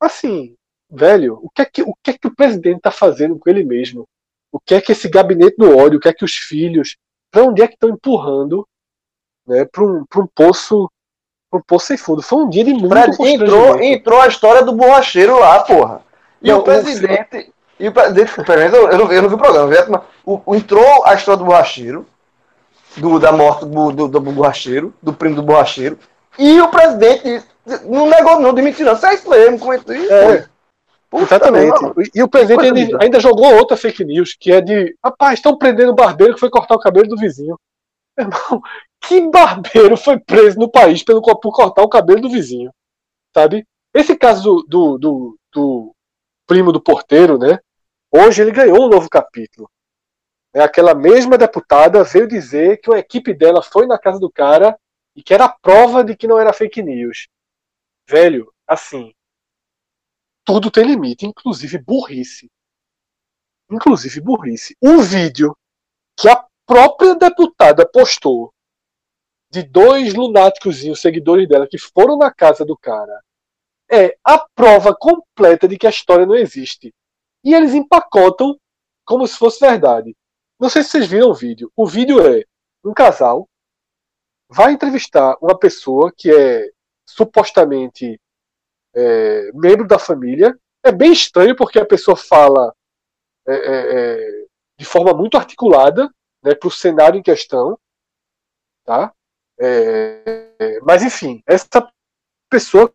Assim, 0.00 0.54
velho, 0.90 1.38
o 1.42 1.50
que 1.50 1.62
é 1.62 1.64
que 1.64 1.82
o, 1.82 1.94
que 2.02 2.10
é 2.10 2.18
que 2.18 2.26
o 2.26 2.34
presidente 2.34 2.78
está 2.78 2.90
fazendo 2.90 3.38
com 3.38 3.48
ele 3.48 3.64
mesmo? 3.64 4.06
O 4.50 4.60
que 4.60 4.74
é 4.74 4.80
que 4.80 4.92
esse 4.92 5.08
gabinete 5.08 5.56
do 5.56 5.76
ódio, 5.76 5.98
o 5.98 6.00
que 6.00 6.08
é 6.08 6.12
que 6.12 6.24
os 6.24 6.34
filhos, 6.34 6.96
para 7.30 7.44
onde 7.44 7.62
é 7.62 7.66
que 7.66 7.74
estão 7.74 7.90
empurrando 7.90 8.66
né, 9.46 9.64
para 9.64 9.84
um, 9.84 10.04
pra 10.06 10.20
um 10.20 10.26
poço 10.26 10.90
um 11.52 11.60
poço 11.60 11.86
sem 11.86 11.96
fundo. 11.98 12.22
Foi 12.22 12.38
um 12.44 12.48
dia 12.48 12.64
de 12.64 12.72
muito 12.72 12.88
Fred, 12.88 13.16
entrou, 13.20 13.78
entrou 13.82 14.20
a 14.20 14.26
história 14.26 14.62
do 14.62 14.72
borracheiro 14.72 15.38
lá, 15.38 15.60
porra. 15.60 16.00
E 16.40 16.50
Não, 16.50 16.60
o 16.60 16.62
presidente. 16.62 17.52
E 17.78 17.88
o 17.88 17.92
presidente. 17.92 18.32
Pelo 18.42 18.58
menos 18.58 18.72
eu, 18.72 18.90
eu, 18.90 18.98
não, 19.22 19.28
vi 19.28 19.34
o 19.34 19.38
programa? 19.38 19.68
Mas 19.88 20.02
o- 20.24 20.54
entrou 20.56 21.04
a 21.06 21.14
história 21.14 21.38
do 21.38 21.44
borracheiro, 21.44 22.06
do, 22.96 23.18
da 23.18 23.32
morte 23.32 23.64
do, 23.64 23.92
do, 23.92 24.08
do 24.08 24.20
borracheiro, 24.20 24.94
do 25.02 25.12
primo 25.12 25.36
do 25.36 25.42
borracheiro. 25.42 25.98
E 26.38 26.60
o 26.60 26.68
presidente 26.68 27.44
não 27.84 28.08
negou, 28.08 28.40
não, 28.40 28.54
demitiu, 28.54 28.86
não. 28.86 28.92
É 28.92 29.14
isso 29.14 29.28
mesmo, 29.28 29.58
comentou 29.58 29.94
isso. 29.94 30.12
É. 30.12 30.48
Puta 31.10 31.24
Exatamente. 31.24 31.82
merda. 31.82 32.10
E 32.14 32.22
o 32.22 32.28
presidente 32.28 32.64
ainda, 32.64 32.98
ainda 33.02 33.20
jogou 33.20 33.54
outra 33.54 33.76
fake 33.76 34.04
news, 34.04 34.34
que 34.38 34.50
é 34.50 34.60
de 34.60 34.96
rapaz, 35.04 35.38
estão 35.38 35.58
prendendo 35.58 35.92
o 35.92 35.94
barbeiro 35.94 36.34
que 36.34 36.40
foi 36.40 36.48
cortar 36.48 36.74
o 36.74 36.80
cabelo 36.80 37.06
do 37.06 37.18
vizinho. 37.18 37.58
Meu 38.16 38.28
irmão, 38.28 38.62
que 39.02 39.20
barbeiro 39.30 39.96
foi 39.96 40.18
preso 40.18 40.58
no 40.58 40.70
país 40.70 41.02
pelo, 41.02 41.20
por 41.20 41.52
cortar 41.52 41.82
o 41.82 41.88
cabelo 41.88 42.22
do 42.22 42.30
vizinho? 42.30 42.70
Sabe? 43.34 43.66
Esse 43.94 44.16
caso 44.16 44.42
do, 44.42 44.62
do, 44.66 44.98
do, 44.98 45.38
do 45.52 45.94
primo 46.46 46.72
do 46.72 46.80
porteiro, 46.80 47.38
né? 47.38 47.58
Hoje 48.10 48.42
ele 48.42 48.50
ganhou 48.50 48.82
um 48.82 48.88
novo 48.88 49.08
capítulo. 49.08 49.70
É, 50.54 50.60
aquela 50.60 50.94
mesma 50.94 51.38
deputada 51.38 52.04
veio 52.04 52.28
dizer 52.28 52.80
que 52.80 52.90
uma 52.90 52.98
equipe 52.98 53.32
dela 53.32 53.62
foi 53.62 53.86
na 53.86 53.98
casa 53.98 54.18
do 54.18 54.30
cara 54.30 54.78
e 55.16 55.22
que 55.22 55.32
era 55.32 55.48
prova 55.48 56.04
de 56.04 56.16
que 56.16 56.26
não 56.26 56.38
era 56.38 56.52
fake 56.52 56.82
news. 56.82 57.28
Velho, 58.06 58.52
assim, 58.66 59.14
tudo 60.44 60.70
tem 60.70 60.84
limite, 60.84 61.24
inclusive 61.24 61.78
burrice. 61.78 62.50
Inclusive 63.70 64.20
burrice. 64.20 64.76
Um 64.82 65.00
vídeo 65.00 65.56
que 66.18 66.28
a 66.28 66.44
própria 66.66 67.14
deputada 67.14 67.88
postou 67.88 68.52
de 69.50 69.62
dois 69.62 70.14
lunáticos 70.14 70.82
seguidores 71.00 71.48
dela 71.48 71.68
que 71.68 71.78
foram 71.78 72.16
na 72.16 72.32
casa 72.32 72.64
do 72.64 72.76
cara 72.76 73.22
é 73.90 74.16
a 74.24 74.38
prova 74.54 74.96
completa 74.96 75.68
de 75.68 75.76
que 75.76 75.86
a 75.86 75.90
história 75.90 76.24
não 76.24 76.34
existe. 76.34 76.94
E 77.44 77.54
eles 77.54 77.74
empacotam 77.74 78.58
como 79.04 79.26
se 79.26 79.36
fosse 79.36 79.60
verdade. 79.60 80.16
Não 80.62 80.68
sei 80.68 80.84
se 80.84 80.90
vocês 80.90 81.08
viram 81.08 81.28
o 81.28 81.34
vídeo. 81.34 81.72
O 81.74 81.84
vídeo 81.84 82.24
é 82.24 82.44
um 82.84 82.94
casal 82.94 83.48
vai 84.48 84.70
entrevistar 84.70 85.36
uma 85.42 85.58
pessoa 85.58 86.12
que 86.16 86.30
é 86.30 86.70
supostamente 87.04 88.20
é, 88.94 89.50
membro 89.54 89.88
da 89.88 89.98
família. 89.98 90.56
É 90.84 90.92
bem 90.92 91.10
estranho 91.10 91.56
porque 91.56 91.80
a 91.80 91.84
pessoa 91.84 92.16
fala 92.16 92.72
é, 93.48 93.54
é, 93.54 93.74
é, 93.74 94.46
de 94.78 94.84
forma 94.84 95.12
muito 95.12 95.36
articulada 95.36 96.08
né, 96.44 96.54
para 96.54 96.68
o 96.68 96.70
cenário 96.70 97.18
em 97.18 97.24
questão. 97.24 97.76
Tá? 98.84 99.12
É, 99.58 100.78
mas 100.82 101.02
enfim, 101.02 101.42
essa 101.44 101.92
pessoa 102.48 102.94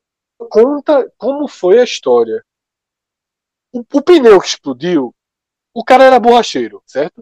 conta 0.49 1.11
como 1.17 1.49
foi 1.49 1.79
a 1.79 1.83
história. 1.83 2.45
O, 3.73 3.79
o 3.79 4.01
pneu 4.01 4.39
que 4.39 4.47
explodiu, 4.47 5.13
o 5.73 5.83
cara 5.83 6.05
era 6.05 6.17
borracheiro, 6.17 6.81
certo? 6.85 7.21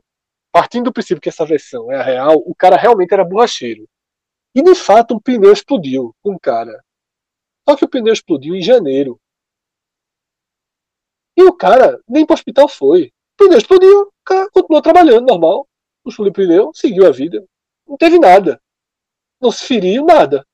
Partindo 0.56 0.86
do 0.86 0.94
princípio 0.94 1.20
que 1.20 1.28
essa 1.28 1.46
versão 1.46 1.92
é 1.92 1.98
a 1.98 2.02
real, 2.02 2.42
o 2.46 2.56
cara 2.56 2.78
realmente 2.78 3.14
era 3.14 3.26
borracheiro. 3.26 3.90
E 4.56 4.64
de 4.64 4.74
fato 4.74 5.14
um 5.14 5.20
pneu 5.20 5.52
explodiu 5.52 6.16
com 6.24 6.34
o 6.34 6.40
cara. 6.40 6.82
Só 7.68 7.76
que 7.76 7.84
o 7.84 7.90
pneu 7.90 8.14
explodiu 8.14 8.56
em 8.56 8.62
janeiro. 8.62 9.20
E 11.36 11.44
o 11.44 11.52
cara 11.52 12.00
nem 12.08 12.26
para 12.26 12.36
o 12.36 12.38
hospital 12.38 12.70
foi. 12.70 13.12
O 13.34 13.44
pneu 13.44 13.58
explodiu, 13.58 14.04
o 14.04 14.12
cara 14.24 14.50
continuou 14.50 14.82
trabalhando 14.82 15.26
normal. 15.28 15.68
Puxou 16.06 16.26
o 16.26 16.32
pneu, 16.32 16.72
seguiu 16.74 17.06
a 17.06 17.12
vida. 17.12 17.46
Não 17.86 17.98
teve 17.98 18.18
nada. 18.18 18.58
Não 19.42 19.52
se 19.52 19.66
feriu, 19.66 20.06
nada. 20.06 20.48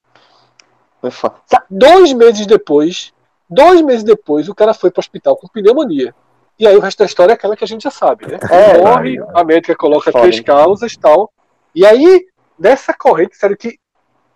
Fa- 1.12 1.44
Dois 1.70 2.12
meses 2.12 2.48
depois, 2.48 3.14
dois 3.48 3.84
meses 3.84 4.04
depois, 4.04 4.50
o 4.50 4.56
cara 4.56 4.74
foi 4.74 4.90
para 4.90 5.00
o 5.00 5.04
hospital 5.04 5.38
com 5.38 5.48
pneumonia. 5.48 6.16
E 6.60 6.68
aí 6.68 6.76
o 6.76 6.80
resto 6.80 7.00
da 7.00 7.06
história 7.06 7.34
é 7.34 7.36
aquela 7.36 7.56
que 7.56 7.64
a 7.64 7.68
gente 7.68 7.84
já 7.84 7.92
sabe, 7.92 8.28
né? 8.28 8.38
É, 8.50 8.78
Morre, 8.78 9.18
a 9.34 9.44
médica 9.44 9.76
coloca 9.76 10.12
Foda, 10.12 10.24
três 10.24 10.40
causas 10.42 10.94
e 10.94 11.00
tal. 11.00 11.32
E 11.74 11.86
aí, 11.86 12.26
nessa 12.60 12.94
corrente, 12.94 13.36
sério 13.36 13.58
que 13.58 13.78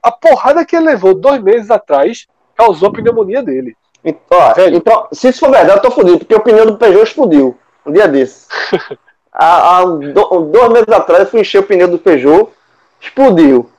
a 0.01 0.11
porrada 0.11 0.65
que 0.65 0.75
ele 0.75 0.85
levou 0.85 1.13
dois 1.13 1.41
meses 1.41 1.69
atrás 1.69 2.25
causou 2.55 2.89
a 2.89 2.93
pneumonia 2.93 3.43
dele. 3.43 3.75
Ent- 4.03 4.17
ó, 4.29 4.53
Velho. 4.53 4.75
então, 4.77 5.07
se 5.11 5.27
isso 5.29 5.39
for 5.39 5.51
verdade, 5.51 5.77
eu 5.77 5.81
tô 5.81 5.91
fudido, 5.91 6.19
porque 6.19 6.35
o 6.35 6.39
pneu 6.39 6.65
do 6.65 6.77
Peugeot 6.77 7.03
explodiu 7.03 7.57
um 7.85 7.91
dia 7.91 8.07
desse. 8.07 8.47
há, 9.33 9.79
há 9.79 9.85
do- 9.85 10.39
dois 10.51 10.69
meses 10.69 10.89
atrás 10.89 11.21
eu 11.23 11.27
fui 11.27 11.41
encher 11.41 11.59
o 11.59 11.63
pneu 11.63 11.87
do 11.87 11.99
Peugeot, 11.99 12.49
explodiu, 13.01 13.69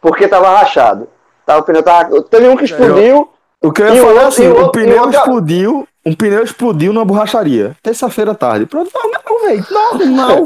porque 0.00 0.26
tava 0.28 0.48
rachado. 0.50 1.08
Tá, 1.44 1.58
o 1.58 1.62
pneu 1.62 1.82
tava, 1.82 2.22
teve 2.22 2.48
um 2.48 2.56
que 2.56 2.64
explodiu, 2.64 3.28
O 3.60 3.72
que 3.72 3.82
eu 3.82 3.94
ia 3.94 4.02
o 4.02 4.06
falar 4.06 4.22
é 4.22 4.24
outro- 4.24 4.28
assim, 4.28 4.48
o 4.48 4.70
pneu 4.70 5.10
explodiu, 5.10 5.88
um 6.04 6.14
pneu 6.14 6.42
explodiu 6.42 6.92
na 6.92 7.04
borracharia. 7.04 7.76
Terça-feira 7.82 8.32
à 8.32 8.34
tarde. 8.34 8.66
Pronto, 8.66 8.90
normal, 8.92 9.40
velho. 9.42 9.66
Normal. 9.70 10.44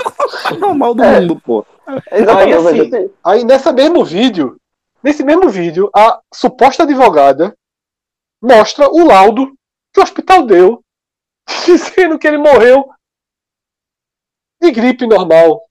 normal 0.58 0.94
do 0.94 1.02
É. 1.04 1.20
mundo, 1.20 1.40
pô. 1.40 1.66
exatamente, 2.10 2.68
Aí, 2.68 2.80
assim, 2.80 3.10
Aí 3.24 3.44
nessa 3.44 3.72
mesmo 3.72 4.04
vídeo, 4.04 4.56
nesse 5.02 5.22
mesmo 5.22 5.48
vídeo, 5.48 5.90
a 5.94 6.20
suposta 6.34 6.82
advogada 6.82 7.56
mostra 8.42 8.88
o 8.90 9.06
laudo 9.06 9.56
que 9.92 10.00
o 10.00 10.02
hospital 10.02 10.44
deu, 10.46 10.82
dizendo 11.66 12.18
que 12.18 12.26
ele 12.26 12.38
morreu 12.38 12.88
de 14.60 14.70
gripe 14.70 15.06
normal. 15.06 15.62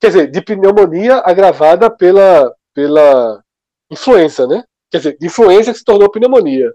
Quer 0.00 0.06
dizer, 0.08 0.30
de 0.30 0.40
pneumonia 0.42 1.18
agravada 1.24 1.90
pela, 1.90 2.54
pela 2.72 3.42
influenza, 3.90 4.46
né? 4.46 4.64
Quer 4.90 4.98
dizer, 4.98 5.18
de 5.18 5.26
influenza 5.26 5.72
que 5.72 5.78
se 5.78 5.84
tornou 5.84 6.10
pneumonia. 6.10 6.72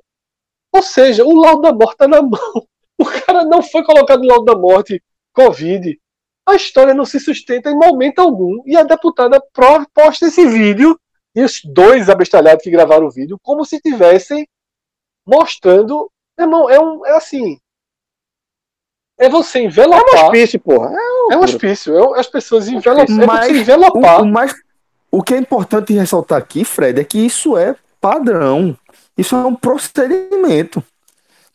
Ou 0.76 0.82
seja, 0.84 1.24
o 1.24 1.36
laudo 1.40 1.62
da 1.62 1.74
morte 1.74 1.98
tá 1.98 2.08
na 2.08 2.22
mão. 2.22 2.40
O 2.98 3.06
cara 3.06 3.44
não 3.44 3.62
foi 3.62 3.84
colocado 3.84 4.22
no 4.22 4.28
laudo 4.28 4.46
da 4.46 4.56
morte 4.56 5.02
Covid. 5.34 6.00
A 6.48 6.56
história 6.56 6.94
não 6.94 7.04
se 7.06 7.20
sustenta 7.20 7.70
em 7.70 7.76
momento 7.76 8.20
algum. 8.20 8.62
E 8.66 8.78
a 8.78 8.84
deputada 8.84 9.42
posta 9.94 10.28
esse 10.28 10.46
vídeo 10.48 10.98
e 11.36 11.44
os 11.44 11.60
dois 11.66 12.10
abestalhados 12.10 12.64
que 12.64 12.70
gravaram 12.72 13.08
o 13.08 13.12
vídeo 13.12 13.38
como 13.44 13.66
se 13.66 13.82
tivessem 13.82 14.48
mostrando. 15.28 16.10
Irmão, 16.40 16.70
é 16.70 16.80
um. 16.80 17.06
É 17.06 17.12
assim. 17.18 17.58
É 19.18 19.30
você 19.30 19.60
É 19.60 19.62
um 19.62 19.66
envelopar. 19.66 20.26
hospício, 20.26 20.60
porra. 20.60 20.92
É, 20.94 21.34
É 21.34 21.38
um 21.38 21.44
hospício. 21.44 22.16
É 22.16 22.20
as 22.20 22.28
pessoas 22.28 22.68
envelopar. 22.68 23.10
É 23.10 23.26
Mas 23.26 23.46
você 23.48 23.54
O, 23.54 23.58
envelopar. 23.58 24.22
o 24.22 24.26
mais, 24.26 24.54
o 25.12 25.24
que 25.24 25.34
é 25.34 25.38
importante 25.38 25.94
ressaltar 25.94 26.38
aqui, 26.38 26.64
Fred, 26.66 27.00
é 27.00 27.04
que 27.04 27.18
isso 27.18 27.58
é 27.58 27.76
padrão. 28.00 28.78
Isso 29.18 29.36
é 29.36 29.46
um 29.46 29.56
procedimento. 29.56 30.84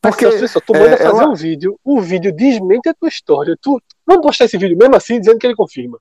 Porque 0.01 0.27
Porque 0.27 0.49
só, 0.49 0.61
tu 0.61 0.73
manda 0.73 0.95
é, 0.95 0.97
fazer 0.97 1.09
ela- 1.09 1.29
um 1.29 1.35
vídeo, 1.35 1.79
o 1.85 2.01
vídeo 2.01 2.35
desmente 2.35 2.89
a 2.89 2.95
tua 2.95 3.09
história. 3.09 3.55
Tu 3.61 3.81
não 4.07 4.21
postar 4.21 4.47
esse 4.47 4.57
vídeo 4.57 4.77
mesmo 4.77 4.97
assim 4.97 5.21
dizendo 5.21 5.39
que 5.39 5.47
ele 5.47 5.55
confirma. 5.55 5.99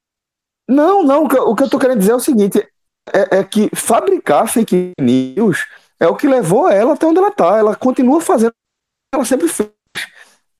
Não, 0.70 1.04
não, 1.04 1.26
o 1.26 1.28
que, 1.30 1.38
eu- 1.38 1.50
o 1.50 1.56
que 1.56 1.64
eu 1.64 1.70
tô 1.70 1.78
querendo 1.78 2.00
dizer 2.00 2.14
é 2.14 2.16
o 2.16 2.20
seguinte: 2.20 2.60
é, 3.14 3.40
é 3.40 3.44
que 3.44 3.70
fabricar 3.76 4.48
fake 4.48 4.92
news 5.02 5.66
é 6.00 6.08
o 6.08 6.16
que 6.16 6.28
levou 6.28 6.70
ela 6.70 6.94
até 6.94 7.06
onde 7.06 7.20
ela 7.20 7.32
tá. 7.32 7.58
Ela 7.58 7.76
continua 7.76 8.22
fazendo 8.22 8.52
o 8.52 8.54
que 8.54 9.16
ela 9.16 9.26
sempre 9.26 9.50
fez. 9.50 9.70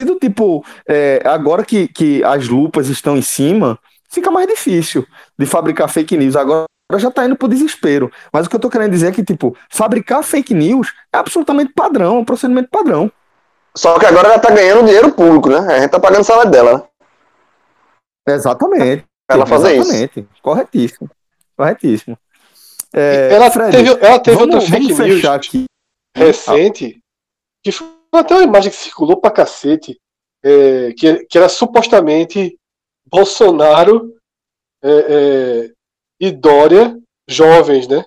E 0.02 0.06
do 0.06 0.16
tipo, 0.18 0.66
é, 0.88 1.22
agora 1.26 1.64
que, 1.64 1.88
que 1.88 2.24
as 2.24 2.48
lupas 2.48 2.88
estão 2.90 3.16
em 3.18 3.22
cima, 3.22 3.78
fica 4.10 4.32
mais 4.32 4.48
difícil 4.48 5.06
de 5.38 5.46
fabricar 5.46 5.90
fake 5.90 6.18
news. 6.18 6.36
Agora 6.36 6.66
já 6.98 7.12
tá 7.12 7.26
indo 7.26 7.36
pro 7.36 7.48
desespero. 7.48 8.12
Mas 8.34 8.48
o 8.48 8.50
que 8.50 8.56
eu 8.56 8.60
tô 8.60 8.70
querendo 8.70 8.92
dizer 8.92 9.10
é 9.10 9.12
que, 9.12 9.24
tipo, 9.24 9.56
fabricar 9.70 10.24
fake 10.24 10.54
news 10.54 10.92
é 11.14 11.18
absolutamente 11.18 11.74
padrão, 11.74 12.18
é 12.18 12.20
um 12.20 12.26
procedimento 12.26 12.70
padrão. 12.70 13.12
Só 13.76 14.00
que 14.00 14.06
agora 14.06 14.30
ela 14.30 14.40
tá 14.40 14.50
ganhando 14.50 14.86
dinheiro 14.86 15.12
público, 15.14 15.50
né? 15.50 15.60
A 15.60 15.80
gente 15.80 15.92
tá 15.92 16.00
pagando 16.00 16.22
o 16.22 16.26
salário 16.26 16.50
dela, 16.50 16.90
né? 18.28 18.34
Exatamente. 18.34 19.06
Ela 19.30 19.46
fazer 19.46 19.76
isso. 19.76 19.92
Exatamente. 19.94 20.28
Corretíssimo. 20.42 21.10
Corretíssimo. 21.56 22.18
É, 22.92 23.34
ela, 23.34 23.52
Fred, 23.52 23.72
teve, 23.72 24.06
ela 24.06 24.20
teve 24.20 24.38
vamos, 24.38 24.56
outra 24.56 24.70
fake 24.70 24.94
news 24.94 25.26
aqui. 25.26 25.66
recente, 26.16 27.00
que 27.64 27.72
foi 27.72 27.88
até 28.14 28.34
uma 28.34 28.44
imagem 28.44 28.72
que 28.72 28.78
circulou 28.78 29.22
pra 29.22 29.30
cacete, 29.30 30.00
é, 30.44 30.92
que, 30.94 31.26
que 31.26 31.38
era 31.38 31.48
supostamente 31.48 32.58
Bolsonaro 33.06 34.16
é, 34.84 34.90
é, 34.90 35.72
e 36.20 36.32
Dória 36.32 36.98
jovens, 37.28 37.88
né? 37.88 37.98
Não 37.98 38.06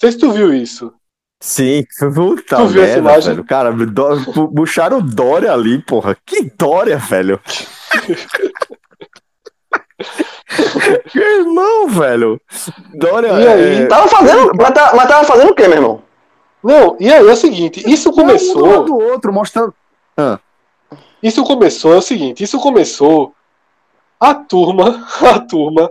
sei 0.00 0.12
se 0.12 0.18
tu 0.18 0.32
viu 0.32 0.52
isso. 0.54 0.92
Sim, 1.40 1.84
puta 2.14 2.56
Tu 2.56 2.66
viu 2.68 2.82
essa 2.84 2.98
imagem? 2.98 3.30
velho. 3.34 3.44
Cara, 3.44 3.72
do, 3.72 4.32
pu- 4.32 4.52
puxaram 4.54 4.98
o 4.98 5.02
Dória 5.02 5.52
ali, 5.52 5.82
porra. 5.82 6.16
Que 6.26 6.44
Dória, 6.56 6.96
velho. 6.98 7.40
Irmão, 11.14 11.88
velho. 11.88 12.40
Dória. 12.94 13.28
E 13.28 13.48
aí? 13.48 13.82
é, 13.82 13.86
Tava 13.86 14.08
fazendo. 14.08 14.52
Mas, 14.56 14.70
tá- 14.72 14.92
mas 14.94 15.08
tava 15.08 15.24
fazendo 15.24 15.50
o 15.50 15.54
quê, 15.54 15.66
meu 15.68 15.78
irmão? 15.78 16.02
Não, 16.62 16.96
e 17.00 17.12
aí 17.12 17.26
é 17.26 17.32
o 17.32 17.36
seguinte, 17.36 17.82
isso 17.90 18.10
um 18.10 18.12
do 18.12 18.18
lado 18.18 18.26
começou. 18.28 18.84
do 18.84 18.96
outro, 18.96 19.32
mostrando. 19.32 19.74
Isso 21.22 21.42
começou, 21.44 21.92
é 21.94 21.96
o 21.96 22.02
seguinte, 22.02 22.42
isso 22.44 22.60
começou 22.60 23.34
a 24.20 24.32
turma, 24.34 25.04
a 25.28 25.40
turma, 25.40 25.90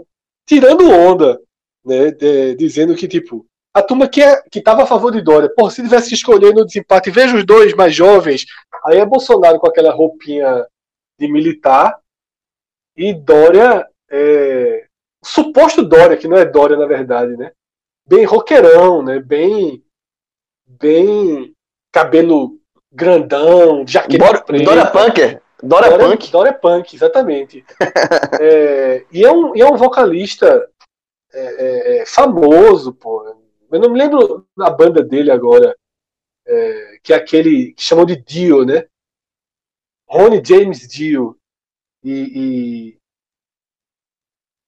tirando 0.52 0.90
onda 0.92 1.40
né, 1.86 2.12
de- 2.12 2.56
dizendo 2.56 2.94
que, 2.94 3.08
tipo, 3.08 3.46
a 3.74 3.82
turma 3.82 4.06
que, 4.10 4.22
é, 4.22 4.42
que 4.52 4.60
tava 4.62 4.84
a 4.84 4.86
favor 4.86 5.10
de 5.14 5.22
Dória, 5.22 5.50
pô, 5.56 5.70
se 5.70 5.82
tivesse 5.82 6.10
que 6.10 6.16
escolher 6.16 6.54
no 6.54 6.66
desempate, 6.66 7.10
veja 7.10 7.38
os 7.38 7.46
dois 7.46 7.74
mais 7.74 7.96
jovens, 7.96 8.46
aí 8.86 8.98
é 8.98 9.06
Bolsonaro 9.06 9.60
com 9.60 9.68
aquela 9.68 9.94
roupinha 9.94 10.68
de 11.18 11.28
militar 11.32 11.98
e 12.98 13.14
Dória, 13.14 13.88
é, 14.10 14.86
o 15.24 15.26
suposto 15.26 15.84
Dória, 15.84 16.18
que 16.18 16.28
não 16.28 16.36
é 16.36 16.44
Dória 16.44 16.76
na 16.76 16.86
verdade, 16.86 17.38
né? 17.38 17.54
Bem 18.06 18.26
roqueirão, 18.26 19.02
né? 19.02 19.20
Bem, 19.20 19.82
bem 20.68 21.54
cabelo 21.94 22.60
grandão, 22.92 23.88
jaqueta 23.88 24.26
Bora- 24.26 24.42
preta. 24.44 24.64
Dória 24.66 24.86
Punker. 24.92 25.42
Dória 25.62 25.98
Punk. 25.98 26.32
Dória 26.32 26.54
Punk, 26.54 26.96
exatamente. 26.96 27.66
É, 28.42 29.06
e, 29.12 29.24
é 29.24 29.32
um, 29.32 29.56
e 29.56 29.62
é 29.62 29.66
um 29.66 29.78
vocalista 29.78 30.68
é, 31.34 31.40
é, 31.40 31.98
é, 32.02 32.06
famoso, 32.06 32.94
pô. 32.94 33.24
Eu 33.72 33.80
não 33.80 33.90
me 33.92 34.00
lembro 34.00 34.46
da 34.58 34.70
banda 34.70 35.04
dele 35.04 35.30
agora, 35.32 35.76
é, 36.48 37.00
que 37.04 37.14
é 37.14 37.16
aquele 37.18 37.74
que 37.74 37.84
chamam 37.84 38.06
de 38.06 38.16
Dio, 38.16 38.66
né? 38.66 38.86
Ronnie 40.10 40.42
James 40.44 40.88
Dio. 40.88 41.38
E, 42.04 42.12
e- 42.94 42.98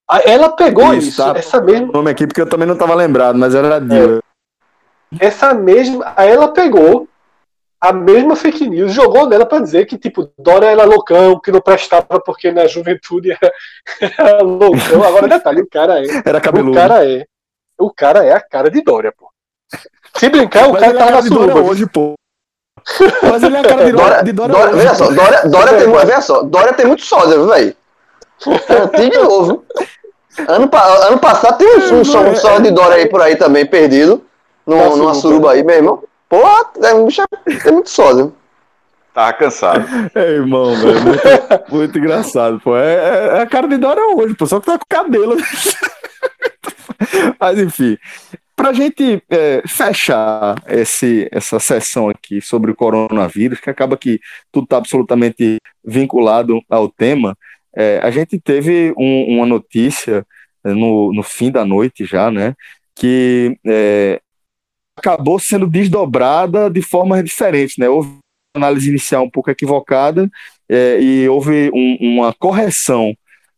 a- 0.07 0.21
ela 0.29 0.55
pegou 0.55 0.93
Isso, 0.93 1.07
isso, 1.09 1.17
tá. 1.23 1.37
essa 1.37 1.59
mesma, 1.61 1.89
O 1.89 1.91
nome 1.93 2.11
aqui, 2.11 2.27
porque 2.27 2.41
eu 2.41 2.49
também 2.49 2.67
não 2.67 2.77
tava 2.77 2.93
lembrado, 2.93 3.37
mas 3.37 3.55
era 3.55 3.79
Dio. 3.79 4.21
essa 5.19 5.53
mesma, 5.53 6.13
aí 6.15 6.29
ela 6.29 6.53
pegou 6.53 7.07
a 7.83 7.91
mesma 7.91 8.35
fake 8.35 8.69
news, 8.69 8.93
jogou 8.93 9.27
nela 9.27 9.45
pra 9.45 9.59
dizer 9.59 9.85
que 9.85 9.97
tipo 9.97 10.31
Dória 10.39 10.67
era 10.67 10.85
loucão, 10.85 11.37
que 11.39 11.51
não 11.51 11.59
prestava 11.59 12.19
porque 12.25 12.49
na 12.51 12.65
juventude 12.65 13.31
era, 13.31 13.53
era 14.17 14.41
loucão. 14.41 15.03
Agora 15.03 15.27
detalhe, 15.27 15.61
o 15.61 15.67
cara 15.69 15.99
é, 16.01 16.05
Era 16.25 16.37
o 16.37 16.41
cabeludo. 16.41 16.73
cara 16.77 17.05
é, 17.05 17.25
o 17.77 17.91
cara 17.93 18.23
é 18.25 18.31
a 18.31 18.39
cara 18.39 18.71
de 18.71 18.81
Dória, 18.81 19.11
pô. 19.17 19.27
Se 20.15 20.29
brincar, 20.29 20.69
o 20.69 20.73
Mas 20.73 20.81
cara 20.81 20.91
ele 20.93 20.97
é 20.97 20.99
tá 21.01 21.07
a 21.07 21.11
na 21.11 21.17
cara 21.17 21.27
suruba. 21.27 21.59
hoje, 21.61 21.85
pô. 21.87 22.13
Mas 23.23 23.43
ele 23.43 23.55
é 23.55 23.59
a 23.59 23.63
cara 23.63 23.85
de 23.85 23.91
Dória, 23.91 24.07
Dória, 24.09 24.23
de 24.23 24.31
Dória, 24.31 24.55
Dória, 24.55 24.75
hoje, 24.75 24.95
só, 24.95 25.11
Dória, 25.11 25.41
Dória 25.49 25.77
tem, 25.77 25.87
mu- 25.87 25.99
veja 25.99 26.21
só, 26.21 26.43
Dória 26.43 26.73
tem 26.73 26.85
muito 26.85 27.03
sósia, 27.03 27.35
viu, 27.37 27.47
velho? 27.47 27.75
Tem 28.95 29.09
de 29.09 29.17
novo. 29.17 29.65
Ano, 30.47 30.69
ano 31.07 31.17
passado 31.19 31.57
tem 31.57 31.67
um, 31.67 31.99
um, 31.99 32.05
som- 32.05 32.27
um 32.27 32.35
sósia 32.35 32.61
de 32.61 32.71
Dória 32.71 32.95
aí 32.97 33.07
por 33.09 33.21
aí 33.21 33.35
também, 33.35 33.65
perdido. 33.65 34.25
No, 34.65 34.75
numa 34.77 34.89
suruba. 34.95 35.13
suruba 35.15 35.51
aí, 35.51 35.63
meu 35.63 35.75
irmão. 35.75 36.03
Porra, 36.33 36.65
é 36.83 36.93
um 36.95 37.05
bicho, 37.05 37.21
tem 37.45 37.73
muito 37.73 37.91
sósia. 37.91 38.31
Tava 39.13 39.33
cansado. 39.33 39.85
É, 40.15 40.31
irmão, 40.31 40.75
velho. 40.75 40.99
Muito, 41.03 41.21
muito 41.69 41.99
engraçado, 41.99 42.59
pô. 42.59 42.75
É, 42.75 42.95
é- 42.95 43.37
é 43.37 43.41
a 43.41 43.45
cara 43.45 43.67
de 43.67 43.77
Dória 43.77 44.01
hoje, 44.15 44.33
pô. 44.33 44.47
Só 44.47 44.59
que 44.59 44.65
tá 44.65 44.79
com 44.79 44.85
cabelo. 44.89 45.37
Mas, 47.39 47.59
enfim. 47.59 47.99
Pra 48.55 48.73
gente 48.73 49.21
é, 49.29 49.61
fechar 49.67 50.55
esse, 50.67 51.29
essa 51.31 51.59
sessão 51.59 52.09
aqui 52.09 52.41
sobre 52.41 52.71
o 52.71 52.75
coronavírus, 52.75 53.59
que 53.59 53.69
acaba 53.69 53.95
que 53.95 54.19
tudo 54.51 54.65
tá 54.65 54.77
absolutamente 54.77 55.57
vinculado 55.85 56.59
ao 56.67 56.89
tema, 56.89 57.37
é, 57.75 57.99
a 58.01 58.09
gente 58.09 58.39
teve 58.39 58.91
um- 58.97 59.37
uma 59.37 59.45
notícia 59.45 60.25
é, 60.65 60.69
no, 60.73 61.13
no 61.13 61.21
fim 61.21 61.51
da 61.51 61.63
noite 61.63 62.05
já, 62.05 62.31
né? 62.31 62.55
Que 62.95 63.55
é, 63.67 64.19
acabou 64.97 65.39
sendo 65.39 65.67
desdobrada 65.67 66.69
de 66.69 66.81
forma 66.81 67.21
diferente, 67.23 67.79
né? 67.79 67.89
Houve 67.89 68.09
uma 68.55 68.67
análise 68.67 68.89
inicial 68.89 69.23
um 69.23 69.29
pouco 69.29 69.49
equivocada 69.49 70.29
é, 70.69 70.99
e 71.01 71.27
houve 71.27 71.69
um- 71.73 71.97
uma 71.99 72.33
correção 72.33 73.15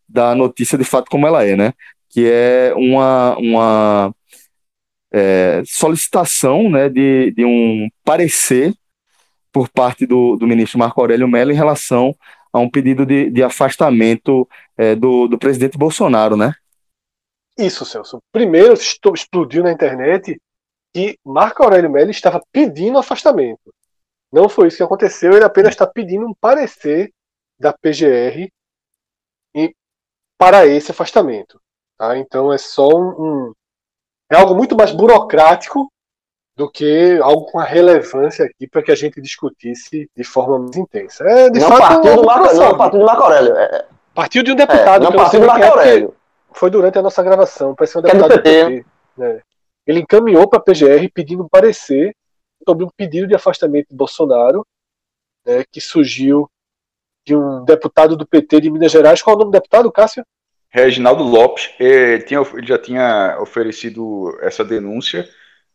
da 0.07 0.33
notícia 0.33 0.77
de 0.77 0.83
fato 0.83 1.09
como 1.09 1.27
ela 1.27 1.43
é, 1.45 1.55
né? 1.55 1.73
Que 2.09 2.29
é 2.29 2.73
uma, 2.75 3.37
uma 3.37 4.15
é, 5.11 5.61
solicitação 5.65 6.69
né, 6.69 6.89
de, 6.89 7.31
de 7.31 7.45
um 7.45 7.89
parecer 8.03 8.73
por 9.51 9.69
parte 9.69 10.05
do, 10.05 10.35
do 10.35 10.47
ministro 10.47 10.79
Marco 10.79 10.99
Aurélio 10.99 11.27
Mello 11.27 11.51
em 11.51 11.55
relação 11.55 12.15
a 12.51 12.59
um 12.59 12.69
pedido 12.69 13.05
de, 13.05 13.29
de 13.29 13.43
afastamento 13.43 14.47
é, 14.77 14.95
do, 14.95 15.27
do 15.27 15.37
presidente 15.37 15.77
Bolsonaro, 15.77 16.37
né? 16.37 16.53
Isso, 17.57 17.85
Celso. 17.85 18.19
Primeiro 18.33 18.73
explodiu 18.73 19.63
na 19.63 19.71
internet 19.71 20.37
que 20.95 21.19
Marco 21.25 21.61
Aurélio 21.61 21.89
Mello 21.89 22.09
estava 22.09 22.41
pedindo 22.53 22.97
afastamento. 22.97 23.73
Não 24.31 24.47
foi 24.47 24.69
isso 24.69 24.77
que 24.77 24.83
aconteceu, 24.83 25.33
ele 25.33 25.43
apenas 25.43 25.71
está 25.73 25.85
pedindo 25.85 26.25
um 26.25 26.33
parecer 26.33 27.11
da 27.59 27.73
PGR 27.73 28.49
e- 29.53 29.75
para 30.37 30.65
esse 30.65 30.91
afastamento. 30.91 31.59
tá? 31.97 32.17
Então 32.17 32.53
é 32.53 32.57
só 32.57 32.87
um, 32.87 33.09
um- 33.49 33.53
É 34.31 34.37
algo 34.37 34.55
muito 34.55 34.73
mais 34.73 34.91
burocrático 34.91 35.91
do 36.57 36.71
que 36.71 37.19
algo 37.21 37.45
com 37.51 37.59
a 37.59 37.63
relevância 37.65 38.45
aqui 38.45 38.65
para 38.65 38.81
que 38.81 38.91
a 38.91 38.95
gente 38.95 39.19
discutisse 39.21 40.09
de 40.15 40.23
forma 40.23 40.57
mais 40.59 40.77
intensa. 40.77 41.25
É, 41.25 41.49
de 41.49 41.59
não 41.59 41.67
fato, 41.67 41.79
partiu 41.81 42.11
é 42.11 42.15
do 42.15 42.23
Marco, 42.25 42.55
não 42.55 42.77
partiu 42.77 42.99
do 43.01 43.05
Marco 43.05 43.23
Aurélio. 43.23 43.55
É, 43.57 43.85
Partiu 44.13 44.43
de 44.43 44.51
um 44.51 44.53
é, 44.53 44.57
deputado, 44.57 45.03
eu 45.03 45.09
não 45.11 45.17
partiu 45.17 45.41
do 45.41 45.45
Marco 45.47 45.63
é, 45.65 45.67
porque- 45.67 45.79
Aurélio. 45.89 46.15
foi 46.53 46.69
durante 46.69 46.97
a 46.97 47.01
nossa 47.01 47.21
gravação, 47.21 47.75
parece 47.75 47.97
um 47.97 47.99
é 47.99 48.01
do 48.03 48.07
deputado 48.07 48.29
do 48.37 48.41
PT, 48.43 48.85
PT. 49.17 49.43
Ele 49.85 49.99
encaminhou 49.99 50.47
para 50.47 50.59
a 50.59 50.61
PGR 50.61 51.09
pedindo 51.13 51.43
um 51.43 51.49
parecer 51.49 52.15
sobre 52.67 52.83
um 52.85 52.89
pedido 52.95 53.27
de 53.27 53.35
afastamento 53.35 53.87
de 53.89 53.95
Bolsonaro, 53.95 54.65
né, 55.45 55.63
que 55.71 55.79
surgiu 55.79 56.49
de 57.25 57.35
um 57.35 57.63
deputado 57.63 58.15
do 58.15 58.25
PT 58.25 58.61
de 58.61 58.71
Minas 58.71 58.91
Gerais. 58.91 59.21
Qual 59.21 59.33
é 59.33 59.37
o 59.37 59.39
nome 59.39 59.51
do 59.51 59.55
deputado, 59.55 59.91
Cássio? 59.91 60.23
Reginaldo 60.69 61.23
Lopes 61.23 61.69
tinha, 62.27 62.41
ele 62.53 62.67
já 62.67 62.77
tinha 62.77 63.37
oferecido 63.39 64.37
essa 64.41 64.63
denúncia, 64.63 65.27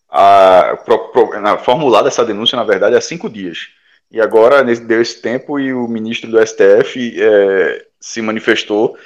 a, 0.09 0.77
pro- 0.85 1.09
pro- 1.11 1.41
na, 1.41 1.57
formulado 1.59 2.09
essa 2.09 2.25
denúncia, 2.25 2.57
na 2.57 2.65
verdade, 2.65 2.97
há 2.97 3.01
cinco 3.01 3.29
dias. 3.31 3.69
E 4.11 4.21
agora 4.21 4.63
nesse- 4.63 4.85
deu 4.85 5.01
esse 5.01 5.23
tempo 5.23 5.59
e 5.59 5.73
o 5.73 5.87
ministro 5.89 6.31
do 6.31 6.39
STF 6.39 7.15
eh, 7.19 7.87
se 7.99 8.21
manifestou 8.21 8.97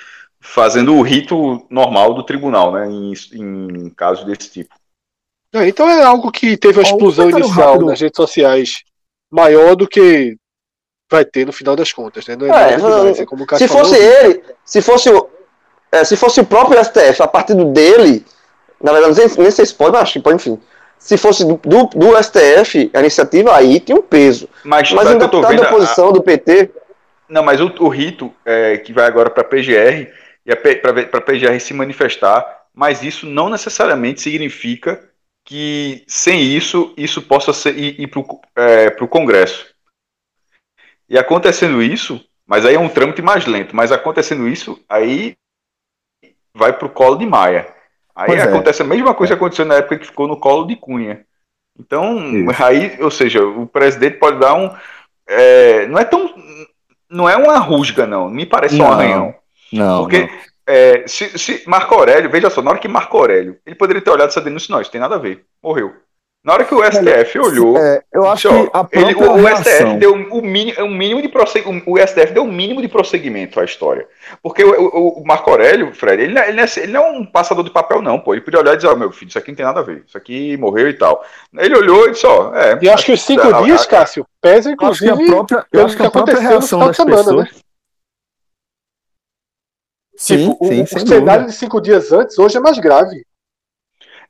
fazendo 0.41 0.95
o 0.95 1.03
rito 1.03 1.67
normal 1.71 2.15
do 2.15 2.23
tribunal, 2.25 2.73
né, 2.73 2.87
em, 2.91 3.13
em 3.33 3.91
casos 3.91 4.25
desse 4.25 4.51
tipo. 4.51 4.75
É, 5.55 5.69
então 5.69 5.89
é 5.89 6.03
algo 6.03 6.31
que 6.33 6.57
teve 6.57 6.79
uma 6.81 6.85
Ó, 6.87 6.91
um 6.93 6.97
explosão 6.97 7.31
inicial 7.31 7.67
rápido. 7.73 7.87
nas 7.87 8.01
redes 8.01 8.17
sociais 8.17 8.83
maior 9.31 9.75
do 9.77 9.87
que 9.87 10.37
vai 11.11 11.25
ter 11.25 11.47
no 11.47 11.53
final 11.53 11.77
das 11.77 11.93
contas. 11.93 12.27
Né? 12.27 12.37
Não 12.37 12.47
é, 12.47 12.73
É, 12.73 12.77
nada 12.77 12.99
demais, 12.99 13.21
é 13.21 13.27
como 13.27 13.45
o 13.45 13.57
Se 13.57 13.69
fosse 13.69 13.95
falou, 13.97 14.13
ele, 14.25 14.43
se 14.65 14.83
fosse 14.83 15.11
o, 15.11 15.29
é, 15.93 16.05
se 16.05 16.17
fosse 16.17 16.41
o 16.41 16.45
próprio 16.45 16.83
STF, 16.83 17.23
a 17.23 17.29
partir 17.29 17.55
do 17.55 17.67
dele, 17.67 18.25
na 18.83 18.93
verdade, 18.93 19.17
nem, 19.19 19.29
nem 19.39 19.51
sei 19.51 19.65
se 19.65 19.75
pode, 19.75 19.93
mas 19.93 20.03
acho 20.03 20.13
que 20.15 20.21
pode, 20.21 20.37
enfim. 20.37 20.59
Se 20.99 21.17
fosse 21.17 21.45
do, 21.45 21.61
do, 21.63 21.85
do 21.87 22.23
STF, 22.23 22.91
a 22.95 23.01
iniciativa 23.01 23.55
aí 23.55 23.79
tinha 23.79 23.97
um 23.97 24.03
peso. 24.03 24.49
Mas, 24.65 24.91
Mas 24.93 25.07
um 25.09 25.19
que 25.19 25.25
eu 25.25 25.29
tô 25.29 25.41
deputado 25.41 25.51
vendo 25.51 25.63
da 25.63 25.69
a- 25.69 25.71
oposição 25.71 26.13
do 26.13 26.23
PT, 26.23 26.71
Não, 27.29 27.43
mas 27.43 27.61
o, 27.61 27.67
o 27.81 27.89
rito 27.89 28.33
é, 28.45 28.79
que 28.79 28.93
vai 28.93 29.07
agora 29.07 29.31
para 29.31 29.43
a 29.43 29.45
PGR 29.47 30.09
e 30.47 30.57
para 30.57 31.19
a 31.19 31.21
PGR 31.21 31.61
se 31.61 31.75
manifestar, 31.75 32.45
mas 32.75 33.03
isso 33.03 33.27
não 33.27 33.49
necessariamente 33.49 34.21
significa 34.21 35.01
que 35.45 36.05
sem 36.09 36.43
isso 36.43 36.93
isso 36.97 37.21
possa 37.23 37.53
ser 37.53 37.77
ir, 37.79 38.01
ir 38.01 38.07
para 38.07 39.05
o 39.05 39.09
Congresso. 39.09 39.67
E 41.09 41.19
acontecendo 41.19 41.83
isso, 41.83 42.25
mas 42.47 42.65
aí 42.65 42.75
é 42.75 42.79
um 42.81 42.89
trâmite 42.89 43.21
mais 43.21 43.47
lento, 43.47 43.77
mas 43.77 43.93
acontecendo 43.93 44.49
isso, 44.49 44.83
aí 44.89 45.37
vai 46.55 46.73
para 46.73 46.87
o 46.87 46.91
colo 46.91 47.17
de 47.17 47.27
Maia. 47.27 47.73
Aí 48.17 48.27
Pois 48.27 48.41
é. 48.41 48.45
acontece 48.45 48.81
a 48.83 48.87
mesma 48.87 49.15
coisa 49.15 49.35
que 49.35 49.39
aconteceu 49.39 49.65
na 49.65 49.75
época 49.77 49.99
que 49.99 50.07
ficou 50.07 50.27
no 50.29 50.39
colo 50.39 50.67
de 50.67 50.77
Cunha. 50.77 51.27
Então, 51.79 52.17
Isso. 52.33 52.63
aí, 52.63 52.97
ou 53.03 53.11
seja, 53.11 53.45
o 53.45 53.67
presidente 53.67 54.19
pode 54.19 54.39
dar 54.39 54.55
um. 54.55 54.71
é, 55.27 55.87
não 55.89 55.99
é 55.99 56.05
tão. 56.05 56.33
Não 57.11 57.29
é 57.29 57.37
uma 57.37 57.59
rusga, 57.59 58.07
não. 58.07 58.31
Me 58.31 58.47
parece 58.47 58.77
só 58.77 58.85
um 58.85 58.87
Não, 58.87 58.93
arranhão. 58.93 59.35
Não, 59.73 60.01
Porque 60.03 60.21
não. 60.21 60.29
É, 60.67 61.05
se, 61.07 61.39
se 61.39 61.62
Marco 61.67 61.95
Aurélio, 61.95 62.31
veja 62.31 62.51
só, 62.51 62.62
na 62.62 62.71
hora 62.71 62.79
que 62.79 62.89
Marco 62.89 63.17
Aurélio, 63.19 63.59
ele 63.67 63.77
poderia 63.77 64.03
ter 64.03 64.11
olhado 64.11 64.29
essa 64.29 64.41
denúncia, 64.41 64.73
não, 64.73 64.81
isso 64.81 64.91
tem 64.91 65.01
nada 65.01 65.15
a 65.17 65.19
ver. 65.19 65.45
Morreu. 65.62 65.93
Na 66.45 66.53
hora 66.53 66.65
que 66.65 66.75
o 66.75 66.85
STF 66.85 67.39
olhou. 67.39 67.79
É, 67.79 68.03
eu 68.12 68.27
acho 68.29 68.51
disse, 68.51 68.71
ó, 68.75 68.85
que 68.85 68.99
a 68.99 69.01
ele- 69.01 69.15
o, 69.15 69.33
o 69.33 69.49
STF 69.57 69.95
deu 69.97 70.12
o 70.12 70.43
mínimo, 70.43 70.85
o 70.85 70.91
mínimo 70.91 71.23
de 71.23 71.29
prosseguimento. 71.31 71.91
O 71.91 71.97
STF 71.99 72.35
deu 72.35 72.43
o 72.45 72.53
mínimo 72.53 72.83
de 72.83 72.89
prosseguimento 72.89 73.59
à 73.59 73.65
história. 73.65 74.07
Porque 74.43 74.62
o, 74.62 74.71
o- 74.79 75.23
o 75.23 75.27
Marco 75.27 75.51
Aurélio, 75.51 75.95
Fred, 75.95 76.23
ele 76.23 76.35
não, 76.35 76.43
é, 76.43 76.49
ele, 76.51 76.57
não 76.59 76.65
é, 76.65 76.67
ele 76.77 76.93
não 76.93 77.03
é 77.07 77.11
um 77.12 77.25
passador 77.25 77.65
de 77.65 77.71
papel, 77.71 78.03
não, 78.03 78.19
pô. 78.21 78.35
Ele 78.35 78.43
podia 78.43 78.61
olhar 78.61 78.75
e 78.75 78.77
dizer, 78.77 78.89
ó, 78.89 78.95
meu 78.95 79.11
filho, 79.11 79.31
isso 79.31 79.39
aqui 79.39 79.53
não 79.53 79.57
tem 79.57 79.65
nada 79.65 79.81
a 79.81 79.83
ver. 79.83 80.05
Isso 80.07 80.19
aqui 80.19 80.55
morreu 80.59 80.87
e 80.87 80.93
tal. 80.93 81.25
Ele 81.57 81.75
olhou 81.79 82.09
e 82.09 82.11
disse, 82.11 82.27
ó, 82.27 82.55
é. 82.55 82.79
E 82.83 82.91
acho 82.91 83.07
que 83.07 83.12
os 83.12 83.23
cinco 83.23 83.49
a- 83.49 83.62
dias, 83.62 83.87
Cássio, 83.87 84.27
pesam 84.43 84.77
Eu 84.79 84.87
acho 84.91 84.99
que 84.99 85.07
inclusive 85.07 85.31
a 85.31 85.35
própria, 85.35 85.57
eu 85.61 85.65
pelo 85.71 85.87
acho 85.87 85.97
que 85.97 86.03
a 86.03 86.11
própria 86.11 86.35
aconteceu 86.35 86.51
no 86.51 86.59
reação 86.59 86.79
final 86.79 86.89
das 86.89 86.97
de 86.99 87.03
semana, 87.03 87.25
pessoas. 87.25 87.45
né? 87.57 87.64
Sim, 90.25 90.37
Tipo, 90.39 90.57
o- 90.61 90.66
sim, 90.68 90.83
o, 90.83 90.87
sem 90.87 91.07
cenário 91.07 91.47
de 91.47 91.53
cinco 91.53 91.81
dias 91.81 92.11
antes 92.12 92.39
hoje 92.39 92.57
é 92.57 92.61
mais 92.61 92.79
grave. 92.79 93.25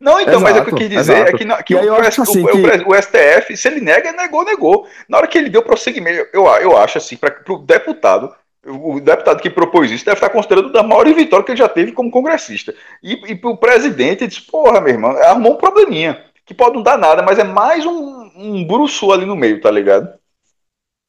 Não, 0.01 0.20
então, 0.20 0.40
mas 0.40 0.57
é 0.57 0.61
o 0.61 0.64
que 0.64 0.70
eu 0.70 0.74
Exato, 0.74 0.76
quis 0.76 0.88
dizer 0.90 1.12
exato. 1.14 1.28
é 1.28 1.32
que, 1.32 1.45
na- 1.45 1.62
que 1.62 1.74
o, 1.74 1.78
o- 1.78 1.95
assim 2.22 2.45
o- 2.45 2.49
que- 2.49 2.84
o 2.86 2.95
STF, 2.95 3.57
se 3.57 3.68
ele 3.68 3.80
nega, 3.80 4.12
negou, 4.12 4.45
negou. 4.45 4.86
Na 5.09 5.18
hora 5.18 5.26
que 5.26 5.38
ele 5.38 5.49
deu 5.49 5.62
prosseguimento, 5.62 6.28
eu, 6.32 6.45
eu 6.47 6.76
acho 6.76 6.99
assim, 6.99 7.16
para 7.16 7.34
o 7.49 7.59
deputado, 7.59 8.34
O 8.66 8.99
deputado 8.99 9.42
que 9.42 9.51
propôs 9.51 9.90
isso 9.90 10.07
deve 10.07 10.16
estar 10.16 10.30
considerando 10.30 10.72
da 10.72 10.82
maior 10.82 11.05
vitória 11.14 11.45
que 11.45 11.53
ele 11.53 11.59
já 11.59 11.68
teve 11.68 11.92
como 11.92 12.11
congressista. 12.11 12.74
E, 13.03 13.12
e 13.32 13.40
o 13.45 13.57
presidente 13.59 14.26
disse: 14.26 14.40
porra, 14.40 14.80
meu 14.80 14.90
irmão, 14.95 15.11
arrumou 15.18 15.53
um 15.55 15.57
probleminha. 15.59 16.24
Que 16.47 16.55
pode 16.55 16.74
não 16.74 16.82
dar 16.82 16.97
nada, 16.99 17.22
mas 17.22 17.38
é 17.38 17.45
mais 17.45 17.84
um, 17.84 18.30
um 18.34 19.12
ali 19.12 19.26
no 19.26 19.36
meio, 19.36 19.61
tá 19.61 19.70
ligado? 19.70 20.09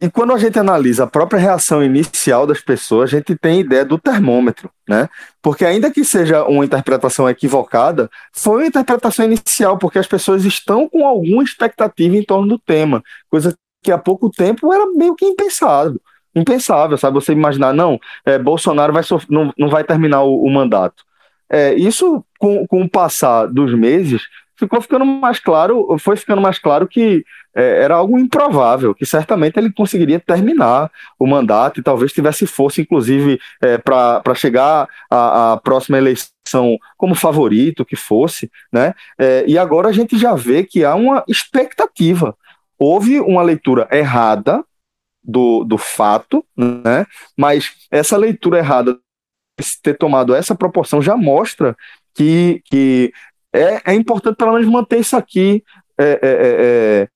E 0.01 0.09
quando 0.09 0.33
a 0.33 0.37
gente 0.37 0.59
analisa 0.59 1.05
a 1.05 1.07
própria 1.07 1.39
reação 1.39 1.81
inicial 1.81 2.45
das 2.45 2.59
pessoas, 2.59 3.13
a 3.13 3.17
gente 3.17 3.33
tem 3.35 3.61
ideia 3.61 3.85
do 3.85 3.97
termômetro, 3.97 4.69
né? 4.87 5.07
Porque 5.41 5.63
ainda 5.63 5.89
que 5.89 6.03
seja 6.03 6.43
uma 6.43 6.65
interpretação 6.65 7.29
equivocada, 7.29 8.09
foi 8.33 8.57
uma 8.57 8.67
interpretação 8.67 9.25
inicial, 9.25 9.77
porque 9.77 9.97
as 9.97 10.07
pessoas 10.07 10.43
estão 10.43 10.89
com 10.89 11.05
alguma 11.05 11.43
expectativa 11.43 12.15
em 12.15 12.23
torno 12.23 12.47
do 12.47 12.59
tema, 12.59 13.01
coisa 13.29 13.55
que 13.81 13.91
há 13.91 13.97
pouco 13.97 14.29
tempo 14.29 14.73
era 14.73 14.85
meio 14.87 15.15
que 15.15 15.25
impensável. 15.25 15.99
Impensável, 16.35 16.97
sabe? 16.97 17.15
Você 17.15 17.31
imaginar, 17.31 17.73
não, 17.73 17.97
é, 18.25 18.37
Bolsonaro 18.37 18.91
vai 18.91 19.03
não, 19.29 19.53
não 19.57 19.69
vai 19.69 19.85
terminar 19.85 20.23
o, 20.23 20.43
o 20.43 20.49
mandato. 20.51 21.03
É, 21.49 21.73
isso, 21.75 22.25
com, 22.37 22.67
com 22.67 22.81
o 22.81 22.89
passar 22.89 23.45
dos 23.45 23.73
meses, 23.73 24.23
ficou 24.57 24.81
ficando 24.81 25.05
mais 25.05 25.39
claro, 25.39 25.95
foi 25.99 26.17
ficando 26.17 26.41
mais 26.41 26.59
claro 26.59 26.87
que 26.87 27.23
é, 27.55 27.83
era 27.83 27.95
algo 27.95 28.19
improvável, 28.19 28.93
que 28.93 29.05
certamente 29.05 29.57
ele 29.57 29.71
conseguiria 29.71 30.19
terminar 30.19 30.91
o 31.17 31.25
mandato 31.25 31.79
e 31.79 31.83
talvez 31.83 32.11
tivesse 32.11 32.45
força, 32.45 32.81
inclusive, 32.81 33.39
é, 33.61 33.77
para 33.77 34.35
chegar 34.35 34.89
à, 35.09 35.53
à, 35.53 35.57
próxima 35.57 35.97
eleição 35.97 36.77
como 36.97 37.15
favorito, 37.15 37.85
que 37.85 37.95
fosse, 37.95 38.51
né? 38.71 38.93
É, 39.17 39.45
e 39.47 39.57
agora 39.57 39.87
a 39.87 39.93
gente 39.93 40.17
já 40.17 40.35
vê 40.35 40.63
que 40.63 40.83
há 40.83 40.93
uma 40.93 41.23
expectativa. 41.27 42.35
Houve 42.77 43.21
uma 43.21 43.41
leitura 43.41 43.87
errada 43.89 44.63
do, 45.23 45.63
do 45.63 45.77
fato, 45.77 46.45
né? 46.57 47.07
Mas 47.37 47.71
essa 47.89 48.17
leitura 48.17 48.59
errada 48.59 48.99
ter 49.81 49.97
tomado 49.97 50.35
essa 50.35 50.53
proporção 50.53 51.01
já 51.01 51.15
mostra 51.15 51.77
que, 52.13 52.61
que 52.65 53.13
é, 53.53 53.91
é 53.91 53.93
importante 53.93 54.35
pelo 54.35 54.51
menos 54.51 54.67
manter 54.67 54.99
isso 54.99 55.15
aqui 55.15 55.63
é, 55.97 56.03
é, 56.03 56.19
é, 56.21 57.01
é 57.01 57.14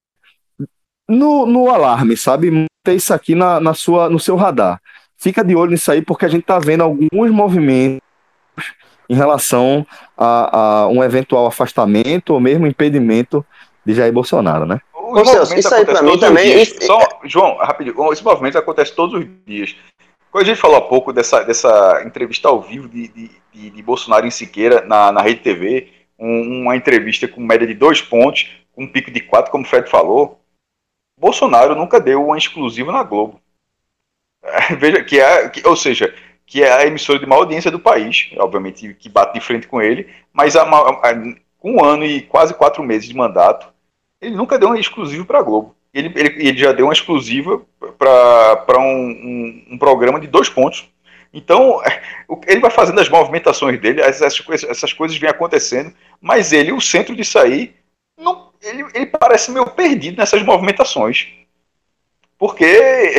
no, 1.09 1.45
no 1.45 1.69
alarme, 1.69 2.15
sabe? 2.15 2.51
Manter 2.51 2.95
isso 2.95 3.13
aqui 3.13 3.33
na, 3.33 3.59
na 3.59 3.73
sua, 3.73 4.09
no 4.09 4.19
seu 4.19 4.35
radar. 4.35 4.79
Fica 5.17 5.43
de 5.43 5.55
olho 5.55 5.71
nisso 5.71 5.91
aí, 5.91 6.01
porque 6.01 6.25
a 6.25 6.29
gente 6.29 6.41
está 6.41 6.59
vendo 6.59 6.81
alguns 6.81 7.31
movimentos 7.31 7.99
em 9.09 9.15
relação 9.15 9.85
a, 10.15 10.57
a, 10.57 10.87
um 10.87 11.03
eventual 11.03 11.47
afastamento 11.47 12.33
ou 12.33 12.39
mesmo 12.39 12.67
impedimento 12.67 13.43
de 13.83 13.95
Jair 13.95 14.13
Bolsonaro, 14.13 14.65
né? 14.65 14.79
Ô, 14.93 15.25
Celso, 15.25 15.57
isso 15.57 15.73
aí 15.73 15.83
para 15.83 16.03
mim 16.03 16.17
também. 16.19 16.63
Só, 16.63 16.99
João, 17.25 17.57
rapidinho, 17.57 18.13
esse 18.13 18.23
movimento 18.23 18.57
acontece 18.57 18.93
todos 18.93 19.19
os 19.19 19.25
dias. 19.45 19.75
Quando 20.31 20.43
a 20.43 20.47
gente 20.47 20.61
falou 20.61 20.77
há 20.77 20.81
pouco 20.81 21.11
dessa, 21.11 21.43
dessa 21.43 22.03
entrevista 22.05 22.47
ao 22.47 22.61
vivo 22.61 22.87
de, 22.87 23.07
de, 23.07 23.31
de, 23.51 23.69
de 23.71 23.81
Bolsonaro 23.81 24.27
em 24.27 24.31
Siqueira 24.31 24.85
na, 24.85 25.11
na 25.11 25.21
Rede 25.23 25.39
TV, 25.39 25.87
uma 26.19 26.75
entrevista 26.75 27.27
com 27.27 27.41
média 27.41 27.65
de 27.65 27.73
dois 27.73 27.99
pontos, 27.99 28.47
com 28.75 28.83
um 28.83 28.87
pico 28.87 29.09
de 29.09 29.21
quatro, 29.21 29.51
como 29.51 29.63
o 29.63 29.67
Fred 29.67 29.89
falou, 29.89 30.38
Bolsonaro 31.19 31.75
nunca 31.75 31.99
deu 31.99 32.25
uma 32.25 32.37
exclusiva 32.37 32.91
na 32.91 33.03
Globo. 33.03 33.41
É, 34.43 34.75
veja, 34.77 35.03
que 35.03 35.19
é, 35.19 35.49
que, 35.49 35.67
ou 35.67 35.75
seja, 35.75 36.13
que 36.45 36.63
é 36.63 36.71
a 36.71 36.85
emissora 36.85 37.19
de 37.19 37.25
maior 37.25 37.41
audiência 37.41 37.69
do 37.69 37.79
país, 37.79 38.29
obviamente, 38.37 38.93
que 38.93 39.09
bate 39.09 39.33
de 39.33 39.45
frente 39.45 39.67
com 39.67 39.81
ele, 39.81 40.09
mas 40.33 40.55
a, 40.55 40.63
a, 40.63 41.13
com 41.57 41.73
um 41.73 41.83
ano 41.83 42.05
e 42.05 42.21
quase 42.21 42.53
quatro 42.53 42.83
meses 42.83 43.07
de 43.07 43.15
mandato, 43.15 43.67
ele 44.21 44.35
nunca 44.35 44.57
deu 44.57 44.69
uma 44.69 44.79
exclusiva 44.79 45.25
para 45.25 45.39
a 45.39 45.43
Globo. 45.43 45.75
Ele, 45.93 46.11
ele, 46.15 46.47
ele, 46.47 46.57
já 46.57 46.71
deu 46.71 46.85
uma 46.85 46.93
exclusiva 46.93 47.61
para 47.97 48.79
um, 48.79 48.83
um, 48.83 49.65
um 49.71 49.77
programa 49.77 50.19
de 50.19 50.27
dois 50.27 50.49
pontos 50.49 50.89
então, 51.33 51.81
ele 52.47 52.59
vai 52.59 52.71
fazendo 52.71 52.99
as 52.99 53.09
movimentações 53.09 53.79
dele, 53.79 54.01
essas, 54.01 54.41
essas 54.63 54.93
coisas 54.93 55.17
vêm 55.17 55.29
acontecendo, 55.29 55.93
mas 56.19 56.51
ele, 56.51 56.71
o 56.71 56.81
centro 56.81 57.15
disso 57.15 57.37
aí, 57.37 57.75
não, 58.17 58.48
ele, 58.61 58.85
ele 58.93 59.05
parece 59.05 59.51
meio 59.51 59.65
perdido 59.67 60.17
nessas 60.17 60.41
movimentações. 60.43 61.27
Porque 62.37 62.65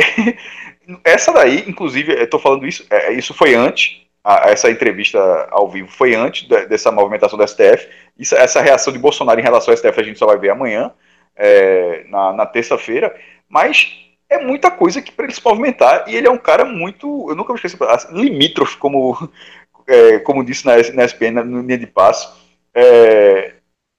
essa 1.03 1.31
daí, 1.31 1.63
inclusive, 1.67 2.13
eu 2.13 2.23
estou 2.23 2.39
falando 2.39 2.65
isso, 2.65 2.85
é, 2.89 3.13
isso 3.13 3.33
foi 3.33 3.53
antes, 3.53 4.01
a, 4.23 4.49
essa 4.49 4.69
entrevista 4.69 5.19
ao 5.51 5.69
vivo 5.69 5.89
foi 5.89 6.15
antes 6.15 6.47
da, 6.47 6.65
dessa 6.65 6.91
movimentação 6.91 7.37
do 7.37 7.47
STF. 7.47 7.87
Isso, 8.17 8.35
essa 8.35 8.61
reação 8.61 8.93
de 8.93 8.99
Bolsonaro 8.99 9.39
em 9.39 9.43
relação 9.43 9.71
ao 9.71 9.77
STF 9.77 9.99
a 9.99 10.03
gente 10.03 10.19
só 10.19 10.25
vai 10.25 10.37
ver 10.37 10.49
amanhã, 10.49 10.91
é, 11.35 12.05
na, 12.07 12.33
na 12.33 12.45
terça-feira. 12.45 13.15
Mas 13.49 13.91
é 14.29 14.39
muita 14.39 14.71
coisa 14.71 15.01
que 15.01 15.11
para 15.11 15.25
ele 15.25 15.33
se 15.33 15.43
movimentar. 15.43 16.05
E 16.07 16.15
ele 16.15 16.27
é 16.27 16.31
um 16.31 16.37
cara 16.37 16.65
muito. 16.65 17.29
Eu 17.29 17.35
nunca 17.35 17.49
vou 17.49 17.55
esquecer, 17.55 17.77
limítrofe, 18.11 18.77
como, 18.77 19.17
é, 19.87 20.19
como 20.19 20.43
disse 20.43 20.65
na, 20.65 20.73
na 20.93 21.05
SPN, 21.05 21.43
no 21.43 21.61
linha 21.61 21.77
de 21.77 21.87
passo. 21.87 22.39
É, 22.73 23.53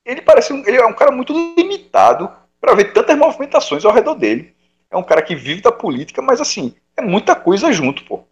ele 0.05 0.21
parece 0.21 0.53
um, 0.53 0.63
ele 0.67 0.77
é 0.77 0.87
um 0.87 0.93
cara 0.93 1.11
muito 1.11 1.33
limitado 1.57 2.31
para 2.61 2.75
ver 2.75 2.93
tantas 2.93 3.17
movimentações 3.17 3.85
ao 3.85 3.93
redor 3.93 4.15
dele. 4.15 4.55
É 4.91 4.97
um 4.97 5.03
cara 5.03 5.23
que 5.23 5.35
vive 5.35 5.63
da 5.63 5.73
política, 5.73 6.21
mas 6.21 6.41
assim, 6.41 6.75
é 6.97 7.03
muita 7.03 7.35
coisa 7.35 7.73
junto, 7.73 8.05
pô. 8.05 8.25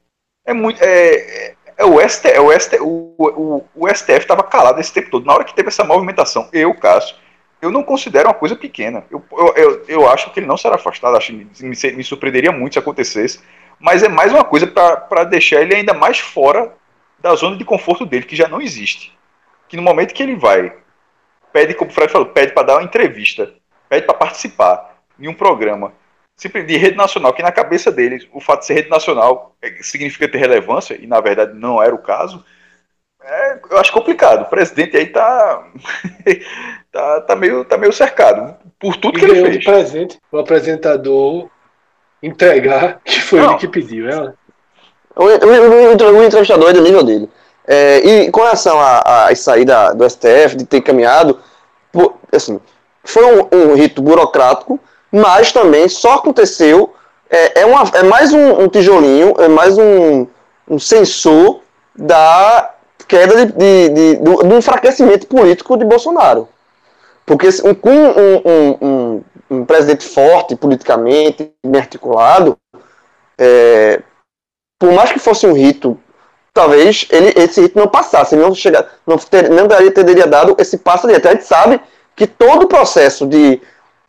É 0.45 0.53
muito. 0.53 0.83
É, 0.83 1.15
é, 1.15 1.55
é 1.79 1.85
o, 1.85 2.07
ST, 2.07 2.29
é 2.29 2.41
o, 2.41 2.53
ST, 2.59 2.79
o, 2.81 3.15
o, 3.19 3.65
o 3.75 3.89
STF 3.89 4.19
estava 4.19 4.43
calado 4.43 4.81
esse 4.81 4.93
tempo 4.93 5.11
todo. 5.11 5.25
Na 5.25 5.35
hora 5.35 5.45
que 5.45 5.55
teve 5.55 5.69
essa 5.69 5.85
movimentação, 5.85 6.49
eu, 6.53 6.75
Cássio, 6.75 7.17
eu 7.63 7.71
não 7.71 7.83
considero 7.83 8.29
uma 8.29 8.35
coisa 8.35 8.55
pequena. 8.57 9.05
Eu, 9.11 9.25
eu, 9.33 9.55
eu, 9.57 9.85
eu, 9.89 10.09
acho 10.09 10.31
que 10.31 10.41
ele 10.41 10.47
não 10.47 10.57
será 10.57 10.75
afastado, 10.75 11.17
acho 11.17 11.33
me, 11.33 11.47
me, 11.61 11.93
me 11.93 12.05
surpreenderia 12.05 12.53
muito 12.53 12.75
se 12.75 12.79
acontecesse, 12.79 13.41
mas 13.79 14.03
é 14.03 14.09
mais 14.09 14.33
uma 14.33 14.45
coisa 14.45 14.67
para 14.67 15.25
deixar 15.25 15.63
ele 15.63 15.75
ainda 15.75 15.95
mais 15.95 16.19
fora 16.19 16.73
da 17.19 17.35
zona 17.35 17.57
de 17.57 17.65
conforto 17.65 18.05
dele, 18.05 18.25
que 18.25 18.37
já 18.37 18.49
não 18.49 18.61
existe. 18.61 19.17
Que 19.69 19.77
no 19.77 19.83
momento 19.83 20.15
que 20.15 20.23
ele 20.23 20.37
vai, 20.37 20.73
pede, 21.53 21.75
como 21.75 21.91
o 21.91 21.95
Fred 21.95 22.11
falou, 22.11 22.29
pede 22.29 22.53
para 22.53 22.67
dar 22.67 22.75
uma 22.75 22.83
entrevista, 22.83 23.53
pede 23.89 24.07
para 24.07 24.15
participar 24.15 25.03
em 25.19 25.29
um 25.29 25.35
programa 25.35 25.93
de 26.49 26.77
rede 26.77 26.97
nacional, 26.97 27.35
que 27.35 27.43
na 27.43 27.53
cabeça 27.53 27.93
dele 27.93 28.27
o 28.33 28.41
fato 28.41 28.61
de 28.61 28.67
ser 28.67 28.75
rede 28.75 28.89
nacional 28.89 29.55
é, 29.61 29.83
significa 29.83 30.27
ter 30.27 30.39
relevância, 30.39 30.99
e 30.99 31.07
na 31.07 31.21
verdade 31.21 31.55
não 31.55 31.83
era 31.83 31.95
o 31.95 31.99
caso, 31.99 32.43
é, 33.23 33.59
eu 33.71 33.79
acho 33.79 33.93
complicado. 33.93 34.43
O 34.43 34.51
presidente 34.51 34.97
aí 34.97 35.07
tá, 35.07 35.67
tá, 36.91 37.21
tá, 37.21 37.37
meio, 37.37 37.65
tá 37.65 37.77
meio 37.77 37.93
cercado 37.93 38.57
por 38.79 38.97
tudo 38.97 39.19
e 39.19 39.21
que 39.21 39.27
ele 39.27 39.43
fez. 39.43 39.59
de 39.59 39.65
presente 39.65 40.19
o 40.33 40.39
apresentador 40.39 41.51
entregar 42.23 43.01
que 43.05 43.21
foi 43.21 43.41
Não. 43.41 43.51
ele 43.51 43.59
que 43.59 43.69
pediu, 43.69 44.09
ela. 44.09 44.35
O, 45.15 45.25
o, 45.25 46.19
o, 46.19 46.25
entrevistador 46.25 46.71
é 46.71 46.73
do 46.73 46.83
nível 46.83 47.03
dele. 47.03 47.29
É, 47.73 47.99
e 47.99 48.31
com 48.33 48.41
relação 48.41 48.81
a, 48.81 49.29
a 49.29 49.37
sair 49.37 49.65
da, 49.65 49.93
do 49.93 50.05
STF, 50.11 50.57
de 50.57 50.65
ter 50.65 50.81
caminhado, 50.81 51.39
por, 51.93 52.17
assim, 52.33 52.59
foi 53.05 53.25
um, 53.25 53.47
um, 53.53 53.75
rito 53.75 54.03
burocrático, 54.03 54.81
mas 55.13 55.53
também 55.53 55.89
só 55.89 56.15
aconteceu. 56.15 56.93
É, 57.31 57.61
é, 57.61 57.65
uma, 57.67 57.85
é 57.95 58.03
mais 58.03 58.33
um, 58.33 58.63
um 58.63 58.69
tijolinho, 58.69 59.37
é 59.39 59.47
mais 59.47 59.79
um, 59.79 60.27
um 60.69 60.81
sensor 60.81 61.61
da 61.95 62.75
queda 63.07 63.47
de, 63.47 63.53
de, 63.53 63.89
de, 63.91 64.17
do, 64.17 64.37
do, 64.39 64.57
enfraquecimento 64.57 65.29
político 65.29 65.77
de 65.77 65.85
Bolsonaro. 65.85 66.49
Porque 67.25 67.47
com 67.75 67.95
um, 68.81 69.23
um 69.49 69.65
presidente 69.65 70.05
forte 70.05 70.57
politicamente, 70.57 71.53
bem 71.65 71.81
articulado, 71.81 72.59
é, 73.39 74.03
por 74.77 74.91
mais 74.91 75.13
que 75.13 75.21
fosse 75.21 75.47
um 75.47 75.53
rito, 75.53 75.97
talvez 76.53 77.07
ele, 77.11 77.33
esse 77.37 77.61
rito 77.61 77.79
não 77.79 77.87
passasse, 77.87 78.37
não, 78.37 78.55
chegar, 78.55 78.87
não, 79.07 79.17
ter, 79.17 79.49
não 79.51 79.69
teria, 79.69 79.93
teria 79.93 80.27
dado 80.27 80.55
esse 80.59 80.79
passo 80.79 81.07
adiante. 81.07 81.29
A 81.29 81.33
gente 81.33 81.45
sabe 81.45 81.81
que 82.17 82.27
todo 82.27 82.65
o 82.65 82.69
processo 82.69 83.27
de, 83.27 83.61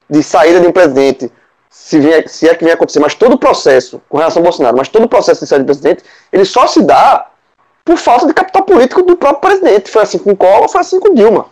de 0.09 0.23
saída 0.23 0.59
de 0.59 0.67
um 0.67 0.71
presidente, 0.71 1.31
se, 1.69 1.99
vier, 1.99 2.27
se 2.27 2.49
é 2.49 2.55
que 2.55 2.63
vem 2.63 2.73
acontecer, 2.73 2.99
mas 2.99 3.15
todo 3.15 3.33
o 3.33 3.39
processo, 3.39 4.01
com 4.09 4.17
relação 4.17 4.41
ao 4.41 4.43
Bolsonaro, 4.43 4.77
mas 4.77 4.89
todo 4.89 5.05
o 5.05 5.09
processo 5.09 5.41
de 5.41 5.47
saída 5.47 5.63
de 5.63 5.67
presidente, 5.67 6.03
ele 6.31 6.45
só 6.45 6.67
se 6.67 6.81
dá 6.81 7.27
por 7.83 7.97
falta 7.97 8.27
de 8.27 8.33
capital 8.33 8.63
político 8.63 9.03
do 9.03 9.15
próprio 9.15 9.49
presidente. 9.49 9.89
Foi 9.89 10.01
assim 10.01 10.17
com 10.17 10.35
Collor, 10.35 10.69
foi 10.69 10.81
assim 10.81 10.99
com 10.99 11.13
Dilma. 11.13 11.47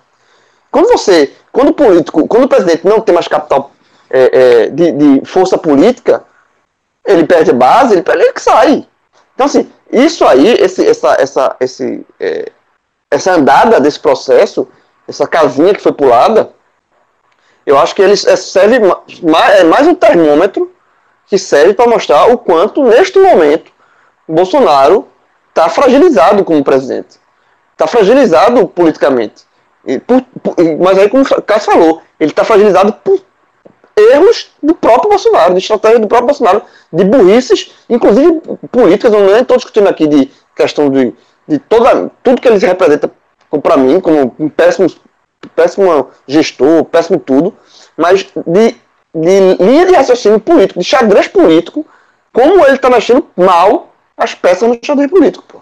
Quando 0.71 0.87
você, 0.87 1.33
quando 1.51 1.69
o 1.69 1.73
político, 1.73 2.27
quando 2.27 2.43
o 2.43 2.49
presidente 2.49 2.85
não 2.85 3.01
tem 3.01 3.13
mais 3.13 3.27
capital 3.27 3.71
é, 4.09 4.29
é, 4.63 4.69
de, 4.69 4.91
de, 4.91 5.25
força 5.25 5.57
política, 5.57 6.23
ele 7.05 7.25
perde 7.25 7.51
base, 7.51 7.93
ele 7.93 8.03
perde, 8.03 8.23
ele 8.23 8.33
que 8.33 8.41
sai. 8.41 8.87
Então 9.33 9.45
assim, 9.45 9.69
isso 9.91 10.25
aí, 10.25 10.53
esse, 10.53 10.85
essa, 10.85 11.15
essa, 11.19 11.55
esse, 11.59 12.05
é, 12.19 12.51
essa 13.09 13.33
andada 13.33 13.79
desse 13.79 13.99
processo, 13.99 14.67
essa 15.07 15.27
casinha 15.27 15.73
que 15.73 15.81
foi 15.81 15.91
pulada, 15.91 16.51
eu 17.65 17.77
acho 17.77 17.95
que 17.95 18.01
ele 18.01 18.13
é, 18.13 18.35
serve 18.35 18.79
mais, 18.79 19.59
é 19.59 19.63
mais 19.63 19.87
um 19.87 19.95
termômetro 19.95 20.71
que 21.27 21.37
serve 21.37 21.73
para 21.73 21.89
mostrar 21.89 22.31
o 22.31 22.37
quanto 22.37 22.83
neste 22.83 23.19
momento 23.19 23.71
Bolsonaro 24.27 25.07
está 25.49 25.69
fragilizado 25.69 26.43
como 26.43 26.63
presidente. 26.63 27.19
Está 27.71 27.87
fragilizado 27.87 28.67
politicamente. 28.67 29.43
Por, 30.05 30.21
por, 30.43 30.55
mas 30.79 30.97
aí, 30.97 31.09
como 31.09 31.23
o 31.23 31.41
Cássio 31.41 31.71
falou, 31.71 32.01
ele 32.19 32.31
está 32.31 32.43
fragilizado 32.43 32.93
por 32.93 33.19
erros 33.99 34.51
do 34.61 34.73
próprio 34.73 35.09
Bolsonaro, 35.09 35.53
de 35.53 35.59
estratégia 35.59 35.99
do 35.99 36.07
próprio 36.07 36.27
Bolsonaro, 36.27 36.61
de 36.91 37.03
burrices, 37.03 37.71
inclusive 37.89 38.41
políticas, 38.71 39.13
eu 39.13 39.19
não 39.19 39.37
estou 39.37 39.57
discutindo 39.57 39.87
aqui 39.87 40.07
de 40.07 40.31
questão 40.55 40.89
de, 40.89 41.13
de 41.47 41.59
toda, 41.59 42.11
tudo 42.23 42.41
que 42.41 42.47
eles 42.47 42.61
representam 42.63 43.11
para 43.61 43.77
mim, 43.77 43.99
como 43.99 44.35
um 44.39 44.49
péssimo, 44.49 44.87
péssimo 45.55 46.09
gestor, 46.27 46.85
péssimo 46.85 47.19
tudo, 47.19 47.53
mas 47.97 48.25
de, 48.45 48.75
de 49.13 49.55
linha 49.59 49.85
de 49.85 49.93
raciocínio 49.93 50.39
político, 50.39 50.79
de 50.79 50.85
xadrez 50.85 51.27
político, 51.27 51.85
como 52.31 52.63
ele 52.65 52.75
está 52.75 52.89
mexendo 52.89 53.25
mal 53.35 53.93
as 54.15 54.35
peças 54.35 54.69
no 54.69 54.77
xadrez 54.83 55.09
político, 55.09 55.43
pô. 55.47 55.61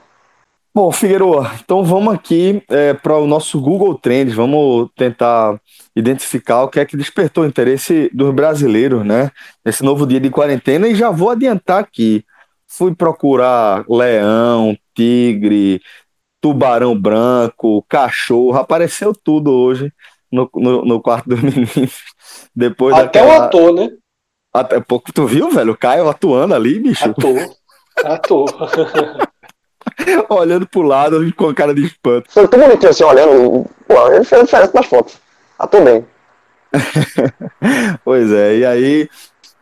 Bom, 0.78 0.92
Figueiredo, 0.92 1.42
então 1.60 1.84
vamos 1.84 2.14
aqui 2.14 2.64
é, 2.70 2.94
para 2.94 3.18
o 3.18 3.26
nosso 3.26 3.60
Google 3.60 3.98
Trends, 3.98 4.36
vamos 4.36 4.88
tentar 4.96 5.60
identificar 5.96 6.62
o 6.62 6.68
que 6.68 6.80
é 6.80 6.86
que 6.86 6.96
despertou 6.96 7.44
o 7.44 7.48
interesse 7.48 8.12
dos 8.14 8.32
brasileiros, 8.32 9.04
né? 9.04 9.32
Nesse 9.66 9.84
novo 9.84 10.06
dia 10.06 10.20
de 10.20 10.30
quarentena, 10.30 10.88
e 10.88 10.94
já 10.94 11.10
vou 11.10 11.32
adiantar 11.32 11.80
aqui. 11.80 12.24
Fui 12.68 12.94
procurar 12.94 13.86
leão, 13.90 14.78
tigre, 14.94 15.82
tubarão 16.40 16.96
branco, 16.96 17.84
cachorro, 17.90 18.60
apareceu 18.60 19.16
tudo 19.16 19.52
hoje 19.52 19.92
no, 20.32 20.48
no, 20.54 20.86
no 20.86 21.02
quarto 21.02 21.28
dos 21.28 21.42
meninos. 21.42 22.04
Depois 22.56 22.94
Até 22.94 23.20
daquela... 23.20 23.40
o 23.40 23.42
ator, 23.42 23.74
né? 23.74 23.90
Até 24.54 24.80
pouco, 24.80 25.12
tu 25.12 25.26
viu, 25.26 25.50
velho? 25.50 25.74
O 25.74 25.78
Caio 25.78 26.08
atuando 26.08 26.54
ali, 26.54 26.78
bicho? 26.78 27.10
Ator. 27.10 27.50
Ator. 28.06 29.28
olhando 30.30 30.68
pro 30.68 30.82
lado 30.82 31.34
com 31.36 31.50
a 31.50 31.54
cara 31.54 31.74
de 31.74 31.86
espanto. 31.86 32.32
Foi 32.32 32.48
tão 32.48 32.60
bonitinho 32.60 32.90
assim, 32.90 33.04
olhando. 33.04 33.66
Pô, 33.88 34.08
ele 34.12 34.24
fez 34.24 34.44
diferença 34.44 34.72
nas 34.74 34.86
fotos. 34.86 35.18
Ator 35.58 35.84
bem. 35.84 36.06
pois 38.04 38.32
é, 38.32 38.58
e 38.58 38.66
aí, 38.66 39.10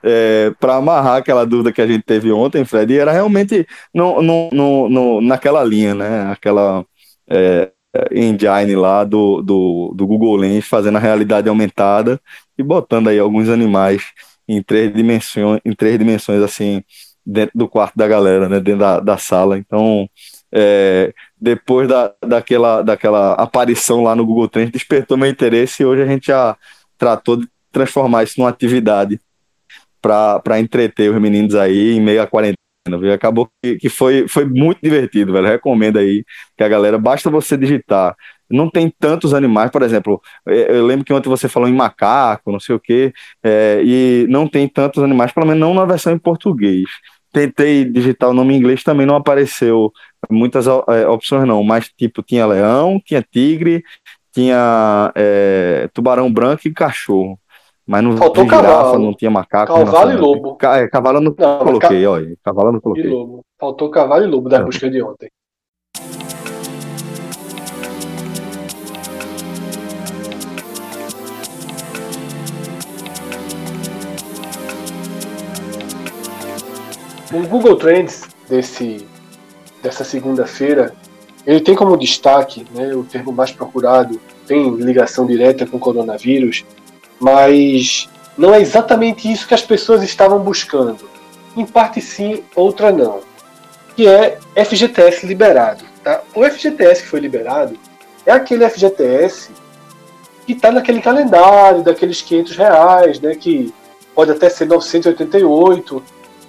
é, 0.03 0.51
para 0.59 0.75
amarrar 0.75 1.17
aquela 1.17 1.45
dúvida 1.45 1.71
que 1.71 1.81
a 1.81 1.87
gente 1.87 2.03
teve 2.03 2.31
ontem, 2.31 2.65
Fred, 2.65 2.97
era 2.97 3.11
realmente 3.11 3.65
no, 3.93 4.21
no, 4.21 4.49
no, 4.51 4.89
no 4.89 5.21
naquela 5.21 5.63
linha, 5.63 5.95
né? 5.95 6.31
Aquela 6.31 6.85
é, 7.29 7.71
engine 8.11 8.75
lá 8.75 9.03
do, 9.03 9.41
do, 9.41 9.93
do 9.95 10.07
Google 10.07 10.35
Lens 10.35 10.67
fazendo 10.67 10.97
a 10.97 11.01
realidade 11.01 11.47
aumentada 11.47 12.19
e 12.57 12.63
botando 12.63 13.07
aí 13.07 13.19
alguns 13.19 13.49
animais 13.49 14.03
em 14.47 14.61
três 14.61 14.93
dimensões, 14.93 15.59
em 15.65 15.73
três 15.73 15.97
dimensões 15.97 16.41
assim, 16.41 16.83
dentro 17.25 17.57
do 17.57 17.67
quarto 17.67 17.95
da 17.95 18.07
galera, 18.07 18.47
né? 18.47 18.59
Dentro 18.59 18.79
da, 18.79 18.99
da 18.99 19.17
sala. 19.17 19.57
Então, 19.57 20.09
é, 20.51 21.13
depois 21.39 21.87
da, 21.87 22.13
daquela, 22.25 22.81
daquela 22.81 23.33
aparição 23.33 24.03
lá 24.03 24.15
no 24.15 24.25
Google 24.25 24.47
Trends, 24.47 24.71
despertou 24.71 25.17
meu 25.17 25.29
interesse 25.29 25.83
e 25.83 25.85
hoje 25.85 26.01
a 26.01 26.05
gente 26.05 26.27
já 26.27 26.55
tratou 26.97 27.37
de 27.37 27.47
transformar 27.71 28.23
isso 28.23 28.39
numa 28.39 28.49
atividade 28.49 29.19
para 30.01 30.59
entreter 30.59 31.11
os 31.11 31.19
meninos 31.19 31.55
aí 31.55 31.93
em 31.93 32.01
meio 32.01 32.21
à 32.21 32.27
quarentena. 32.27 32.55
Viu? 32.87 33.11
Acabou 33.11 33.49
que, 33.61 33.77
que 33.77 33.89
foi, 33.89 34.27
foi 34.27 34.45
muito 34.45 34.79
divertido, 34.81 35.33
velho. 35.33 35.47
Recomendo 35.47 35.97
aí 35.97 36.23
que 36.55 36.63
a 36.63 36.69
galera, 36.69 36.97
basta 36.97 37.29
você 37.29 37.57
digitar. 37.57 38.15
Não 38.49 38.69
tem 38.69 38.93
tantos 38.99 39.33
animais, 39.33 39.71
por 39.71 39.81
exemplo, 39.81 40.21
é, 40.47 40.77
eu 40.77 40.85
lembro 40.85 41.03
que 41.03 41.11
ontem 41.11 41.27
você 41.27 41.49
falou 41.49 41.67
em 41.67 41.73
macaco, 41.73 42.51
não 42.51 42.59
sei 42.59 42.75
o 42.75 42.79
quê, 42.79 43.11
é, 43.43 43.81
e 43.83 44.27
não 44.29 44.47
tem 44.47 44.67
tantos 44.67 45.01
animais, 45.03 45.31
pelo 45.31 45.47
menos 45.47 45.59
não 45.59 45.73
na 45.73 45.83
versão 45.83 46.13
em 46.13 46.19
português. 46.19 46.85
Tentei 47.35 47.83
digitar 47.83 48.29
o 48.29 48.33
nome 48.33 48.53
em 48.53 48.57
inglês, 48.57 48.81
também 48.81 49.05
não 49.05 49.17
apareceu 49.17 49.91
muitas 50.29 50.67
é, 50.67 51.05
opções 51.05 51.45
não, 51.45 51.61
mas 51.65 51.89
tipo, 51.89 52.23
tinha 52.23 52.45
leão, 52.45 52.97
tinha 53.03 53.21
tigre, 53.21 53.83
tinha 54.31 55.11
é, 55.13 55.89
tubarão 55.93 56.31
branco 56.31 56.65
e 56.65 56.73
cachorro. 56.73 57.37
Mas 57.85 58.01
não 58.01 58.15
Faltou 58.15 58.45
tinha 58.45 58.57
girafa, 58.57 58.77
cavalo. 58.77 59.03
não 59.03 59.13
tinha 59.13 59.29
macaco. 59.29 59.73
Cavalo 59.73 60.11
e 60.11 60.15
lobo. 60.15 60.57
É, 60.63 60.87
cavalo 60.87 61.19
não, 61.19 61.35
não 61.37 61.59
coloquei, 61.59 62.03
ca... 62.03 62.09
olha. 62.09 62.37
Cavalo 62.41 62.71
não 62.71 62.79
coloquei. 62.79 63.11
Faltou 63.59 63.89
cavalo 63.89 64.23
e 64.23 64.27
lobo 64.27 64.47
da 64.47 64.57
é. 64.57 64.63
busca 64.63 64.89
de 64.89 65.03
ontem. 65.03 65.29
O 77.35 77.45
Google 77.45 77.75
Trends 77.75 78.21
desse 78.47 79.05
dessa 79.83 80.05
segunda-feira, 80.05 80.95
ele 81.45 81.59
tem 81.59 81.75
como 81.75 81.97
destaque, 81.97 82.65
né, 82.71 82.95
o 82.95 83.03
termo 83.03 83.31
mais 83.33 83.51
procurado, 83.51 84.19
tem 84.47 84.73
ligação 84.77 85.27
direta 85.27 85.65
com 85.65 85.75
o 85.75 85.79
coronavírus, 85.79 86.63
mas 87.19 88.09
não 88.37 88.53
é 88.53 88.61
exatamente 88.61 89.29
isso 89.29 89.47
que 89.47 89.53
as 89.53 89.61
pessoas 89.61 90.01
estavam 90.01 90.39
buscando. 90.39 91.09
Em 91.55 91.65
parte 91.65 91.99
sim, 92.01 92.41
outra 92.55 92.89
não. 92.91 93.19
Que 93.97 94.07
é 94.07 94.39
FGTS 94.55 95.27
liberado. 95.27 95.83
Tá? 96.03 96.21
O 96.33 96.43
FGTS 96.43 97.03
que 97.03 97.09
foi 97.09 97.19
liberado 97.19 97.77
é 98.25 98.31
aquele 98.31 98.67
FGTS 98.67 99.51
que 100.45 100.53
está 100.53 100.71
naquele 100.71 101.01
calendário 101.01 101.83
daqueles 101.83 102.21
500 102.21 102.55
reais, 102.55 103.19
né, 103.19 103.35
que 103.35 103.73
pode 104.15 104.31
até 104.31 104.49
ser 104.49 104.65
988. 104.65 106.01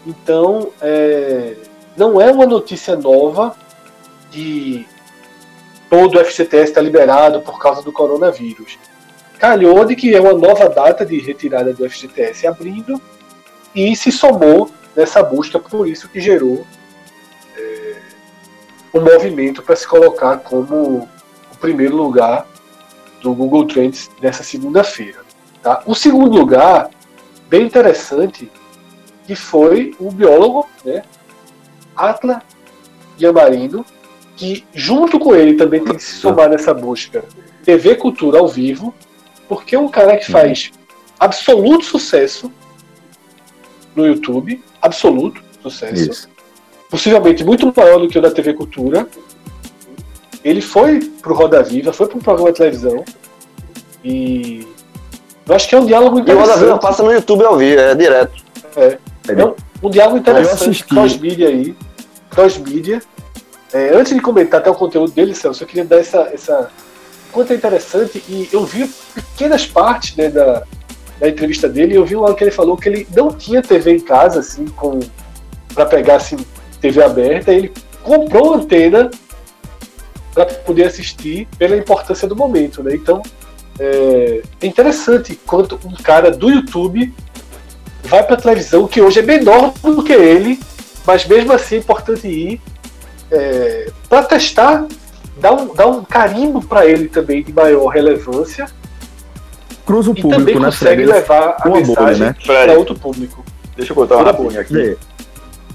Então, 0.07 0.71
é, 0.81 1.57
não 1.97 2.21
é 2.21 2.31
uma 2.31 2.47
notícia 2.47 2.95
nova 2.95 3.57
de 4.31 4.87
todo 5.91 6.17
o 6.17 6.21
FCTS 6.21 6.71
está 6.71 6.81
liberado 6.81 7.41
por 7.41 7.59
causa 7.59 7.83
do 7.83 7.93
coronavírus. 7.93 8.79
Calhou 9.39 9.85
de 9.85 9.97
que 9.97 10.15
é 10.15 10.21
uma 10.21 10.33
nova 10.33 10.69
data 10.69 11.05
de 11.05 11.19
retirada 11.19 11.73
do 11.73 11.89
FGTS 11.89 12.47
abrindo 12.47 13.01
e 13.75 13.95
se 13.97 14.13
somou 14.13 14.71
nessa 14.95 15.23
busca, 15.23 15.59
por 15.59 15.89
isso 15.89 16.09
que 16.09 16.21
gerou 16.21 16.65
é, 17.57 17.97
um 18.95 19.01
movimento 19.01 19.63
para 19.63 19.77
se 19.77 19.87
colocar 19.87 20.39
como 20.39 21.09
o 21.53 21.57
primeiro 21.61 21.97
lugar 21.97 22.47
do 23.21 23.35
Google 23.35 23.67
Trends 23.67 24.11
nessa 24.23 24.43
segunda-feira. 24.43 25.19
Tá? 25.63 25.83
O 25.85 25.95
segundo 25.95 26.39
lugar, 26.39 26.89
bem 27.49 27.65
interessante, 27.65 28.51
que 29.27 29.35
foi 29.35 29.95
o 29.99 30.11
biólogo, 30.11 30.69
né, 30.85 31.03
Atla 31.97 32.43
Yamarino, 33.21 33.85
que 34.37 34.65
junto 34.73 35.19
com 35.19 35.35
ele 35.35 35.55
também 35.55 35.83
tem 35.83 35.97
que 35.97 36.03
se 36.03 36.17
somar 36.17 36.49
nessa 36.49 36.73
busca 36.73 37.25
TV 37.65 37.97
Cultura 37.97 38.39
ao 38.39 38.47
vivo, 38.47 38.95
porque 39.49 39.75
é 39.75 39.79
um 39.79 39.89
cara 39.89 40.17
que 40.17 40.31
faz 40.31 40.71
absoluto 41.19 41.85
sucesso 41.85 42.53
no 43.95 44.07
YouTube, 44.07 44.63
absoluto 44.81 45.43
sucesso, 45.63 46.11
Isso. 46.11 46.29
possivelmente 46.91 47.43
muito 47.43 47.73
maior 47.75 47.99
do 47.99 48.09
que 48.09 48.19
o 48.19 48.23
da 48.23 48.31
TV 48.31 48.53
Cultura. 48.55 49.09
Ele 50.45 50.61
foi 50.61 51.01
pro 51.01 51.35
Roda 51.35 51.63
Viva, 51.63 51.93
foi 51.93 52.07
um 52.07 52.21
programa 52.21 52.53
de 52.53 52.59
televisão 52.59 53.05
e 54.05 54.69
eu 55.49 55.55
acho 55.55 55.69
que 55.69 55.75
é 55.75 55.81
um 55.81 55.87
diálogo 55.87 56.21
interessante. 56.21 56.47
E 56.47 56.51
o 56.51 56.55
Roda 56.55 56.67
Viva 56.67 56.79
passa 56.79 57.03
no 57.03 57.13
YouTube 57.13 57.45
ao 57.45 57.57
vivo, 57.57 57.81
é 57.81 57.95
direto. 57.95 58.45
É. 58.77 58.99
Um, 59.83 59.91
diálogo 59.91 60.19
interessante, 60.19 60.85
cross-mídia 60.85 61.49
aí 61.49 61.77
cross-mídia. 62.37 63.01
É, 63.73 63.97
antes 63.97 64.15
de 64.15 64.21
comentar 64.21 64.61
até 64.61 64.71
o 64.71 64.75
conteúdo 64.75 65.11
dele, 65.11 65.35
Celso, 65.35 65.63
eu 65.63 65.67
queria 65.67 65.85
dar 65.85 65.99
essa, 65.99 66.31
essa 66.33 66.71
quanto 67.33 67.53
é 67.53 67.57
interessante 67.57 68.23
e 68.29 68.49
eu 68.53 68.65
vi 68.65 68.89
pequenas 69.15 69.67
partes 69.67 70.15
né, 70.17 70.29
da, 70.29 70.63
da 71.19 71.29
entrevista 71.29 71.69
dele 71.69 71.95
e 71.95 71.97
eu 71.97 72.05
vi 72.05 72.15
lá 72.15 72.33
que 72.35 72.45
ele 72.45 72.51
falou 72.51 72.77
que 72.77 72.89
ele 72.89 73.09
não 73.15 73.33
tinha 73.33 73.63
TV 73.63 73.93
em 73.93 74.01
casa, 74.01 74.41
assim, 74.41 74.67
com 74.67 75.01
para 75.75 75.85
pegar 75.85 76.17
assim, 76.17 76.37
TV 76.81 77.03
aberta, 77.03 77.53
ele 77.53 77.71
comprou 78.03 78.55
antena 78.55 79.11
para 80.33 80.47
poder 80.47 80.85
assistir 80.85 81.47
pela 81.59 81.77
importância 81.77 82.27
do 82.27 82.37
momento, 82.37 82.83
né? 82.83 82.95
Então 82.95 83.21
é, 83.79 84.43
é 84.63 84.67
interessante 84.67 85.39
quanto 85.45 85.79
um 85.85 85.95
cara 85.95 86.31
do 86.31 86.49
YouTube 86.51 87.13
vai 88.05 88.23
para 88.23 88.37
televisão 88.37 88.87
que 88.87 89.01
hoje 89.01 89.21
é 89.21 89.23
menor 89.23 89.73
do 89.83 90.03
que 90.03 90.13
ele 90.13 90.59
mas 91.07 91.25
mesmo 91.25 91.53
assim 91.53 91.77
é 91.77 91.79
importante 91.79 92.27
ir 92.27 92.61
é, 93.31 93.91
para 94.09 94.25
testar, 94.25 94.87
dar 95.37 95.53
um, 95.53 95.73
dar 95.73 95.87
um 95.87 96.05
carimbo 96.05 96.61
para 96.61 96.85
ele 96.85 97.09
também 97.09 97.43
de 97.43 97.53
maior 97.53 97.87
relevância. 97.89 98.67
Cruza 99.87 100.11
o 100.11 100.15
e 100.15 100.21
público, 100.21 100.41
também 100.41 100.55
né, 100.57 100.65
consegue 100.65 101.05
Fred? 101.05 101.19
levar 101.19 101.57
a 101.61 101.69
mensagem 101.69 101.95
bolha, 101.95 102.19
né? 102.19 102.35
para 102.45 102.73
outro 102.73 102.97
público. 102.97 103.45
Deixa 103.77 103.93
eu 103.93 103.97
botar 103.97 104.17
uma 104.17 104.25
rapidinho 104.25 104.61
aqui. 104.61 104.99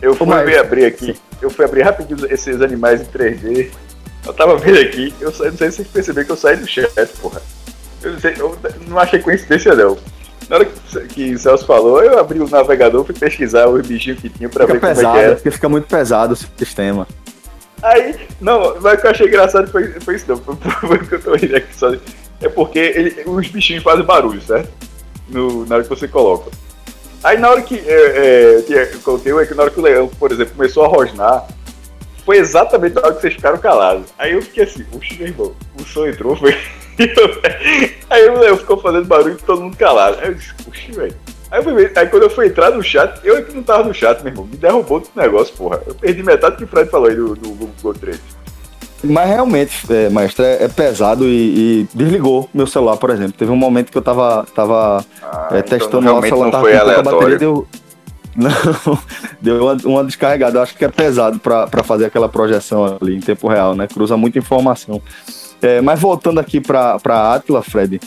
Eu 0.01 0.15
fui 0.15 0.28
Mas... 0.28 0.57
abrir 0.57 0.86
aqui, 0.86 1.15
eu 1.41 1.49
fui 1.49 1.63
abrir 1.63 1.84
rapidinho 1.84 2.19
esses 2.30 2.61
animais 2.61 3.01
em 3.01 3.05
3D. 3.05 3.69
Eu 4.26 4.34
tava 4.34 4.57
vendo 4.57 4.80
aqui, 4.80 5.13
eu, 5.22 5.32
não 5.32 5.34
sei 5.36 5.51
se 5.51 5.78
vocês 5.78 5.88
perceberam 5.88 6.26
que 6.26 6.32
eu 6.32 6.38
saí 6.38 6.57
do 6.57 6.67
chat, 6.67 6.91
porra. 7.22 7.41
Eu 8.03 8.13
não, 8.13 8.19
sei, 8.19 8.36
eu 8.38 8.57
não 8.88 8.99
achei 8.99 9.19
coincidência 9.19 9.74
não. 9.76 9.97
Na 10.52 10.58
hora 10.58 10.66
que, 10.66 11.08
que 11.08 11.34
o 11.34 11.39
Celso 11.39 11.66
falou, 11.66 12.04
eu 12.04 12.20
abri 12.20 12.41
o 12.41 12.49
navegador, 12.49 13.06
fui 13.06 13.16
pesquisar 13.16 13.70
os 13.70 13.88
bichinhos 13.88 14.20
que 14.20 14.30
tinha 14.30 14.49
pra 14.49 14.68
fica 14.68 14.74
ver 14.74 14.80
pesado, 14.82 15.08
como 15.08 15.18
é 15.18 15.20
que 15.20 15.26
era. 15.26 15.36
Porque 15.36 15.52
fica 15.52 15.70
muito 15.70 15.88
pesado 15.88 16.34
o 16.34 16.36
sistema. 16.36 17.08
Aí, 17.82 18.16
não, 18.41 18.76
mas 18.82 18.93
o 18.93 18.97
que 19.02 19.08
eu 19.08 19.12
achei 19.12 19.28
engraçado 19.28 19.72
foi, 19.72 19.88
foi 20.02 20.16
isso 20.16 20.26
não, 20.28 20.38
foi, 20.82 20.97
o 20.97 21.08
que 21.08 21.16
eu 21.16 21.22
tô 21.22 21.36
rindo 21.36 21.56
aqui 21.56 21.74
só. 21.74 21.91
É 22.41 22.49
porque 22.49 22.80
ele, 22.80 23.24
os 23.26 23.47
bichinhos 23.47 23.82
fazem 23.82 24.04
barulho, 24.04 24.41
certo? 24.41 24.70
no, 25.32 25.66
na 25.66 25.76
hora 25.76 25.84
que 25.84 25.89
você 25.89 26.08
coloca. 26.08 26.52
Aí 27.24 27.38
na 27.38 27.49
hora 27.49 27.62
que 27.62 27.76
é, 27.78 28.64
é, 28.70 28.93
eu 28.93 28.99
coloquei 28.99 29.32
é 29.32 29.45
que 29.45 29.54
na 29.54 29.64
hora 29.64 29.72
que 29.72 29.80
o 29.80 29.84
leão, 29.84 30.08
por 30.08 30.32
exemplo, 30.32 30.54
começou 30.56 30.84
a 30.84 30.88
rosnar, 30.88 31.47
foi 32.26 32.38
exatamente 32.38 32.95
na 32.95 33.02
hora 33.02 33.16
que 33.16 33.22
vocês 33.22 33.34
ficaram 33.36 33.58
calados. 33.58 34.08
Aí 34.18 34.34
eu 34.34 34.41
fiquei 34.41 34.64
assim, 34.64 34.84
puxa, 34.84 35.16
meu 35.16 35.28
irmão, 35.28 35.56
o 35.80 35.84
som 35.86 36.08
entrou, 36.08 36.36
foi. 36.36 36.58
aí 38.10 38.30
o 38.30 38.39
leão 38.39 38.58
ficou 38.58 38.78
fazendo 38.78 39.06
barulho 39.06 39.38
e 39.39 39.44
todo 39.44 39.62
mundo 39.62 39.78
calado. 39.78 40.18
Aí 40.22 40.30
eu 40.30 40.34
disse, 40.36 40.54
puxa, 40.64 40.92
velho. 40.92 41.16
Aí, 41.52 41.62
aí 41.96 42.08
quando 42.08 42.24
eu 42.24 42.30
fui 42.30 42.48
entrar 42.48 42.72
no 42.72 42.82
chat, 42.82 43.20
eu 43.24 43.38
é 43.38 43.42
que 43.42 43.54
não 43.54 43.62
tava 43.62 43.84
no 43.84 43.94
chat, 43.94 44.22
meu 44.24 44.32
irmão. 44.32 44.46
Me 44.46 44.58
derrubou 44.58 45.02
do 45.02 45.10
negócio, 45.16 45.54
porra. 45.56 45.82
Eu 45.86 45.94
perdi 45.94 46.24
metade 46.24 46.56
do 46.56 46.58
que 46.60 46.64
o 46.64 46.68
Fred 46.68 46.89
falou 46.89 47.10
aí 47.10 47.16
do, 47.16 47.36
do 47.36 47.50
Google 47.50 47.94
Trade. 47.94 48.22
Mas 49.04 49.30
realmente, 49.30 49.86
é, 49.89 50.10
maestro, 50.10 50.46
é, 50.46 50.64
é 50.64 50.68
pesado 50.68 51.26
e, 51.26 51.82
e, 51.82 51.88
desligou 51.94 52.50
meu 52.54 52.68
celular, 52.68 52.98
por 52.98 53.10
exemplo. 53.10 53.34
Teve 53.34 53.52
um 53.52 53.56
momento 53.56 53.92
que 53.92 53.98
eu 53.98 54.02
tava, 54.02 54.46
tava 54.56 55.04
ah, 55.24 55.50
é, 55.52 55.60
então 55.60 55.78
testando 55.78 56.04
então, 56.04 56.20
o 56.20 56.22
celular, 56.22 56.52
tava 56.52 56.70
com 56.70 57.00
a 57.00 57.04
bateria, 57.04 57.38
deu. 57.38 57.68
Não, 58.34 58.50
deu 59.42 59.62
uma, 59.62 59.78
uma, 59.84 60.04
descarregada. 60.06 60.58
Eu 60.58 60.64
acho 60.64 60.78
que 60.78 60.86
é 60.86 60.88
pesado 60.88 61.38
para 61.38 61.84
fazer 61.84 62.06
aquela 62.06 62.30
projeção 62.30 62.98
ali 63.02 63.18
em 63.18 63.20
tempo 63.20 63.46
real, 63.50 63.76
né? 63.76 63.88
Cruza 63.88 64.16
muita 64.16 64.39
informação. 64.39 65.02
É, 65.62 65.80
mas 65.82 65.99
voltando 65.99 66.39
aqui 66.39 66.59
para 66.59 66.99
Atila, 67.34 67.62
Fred, 67.62 67.99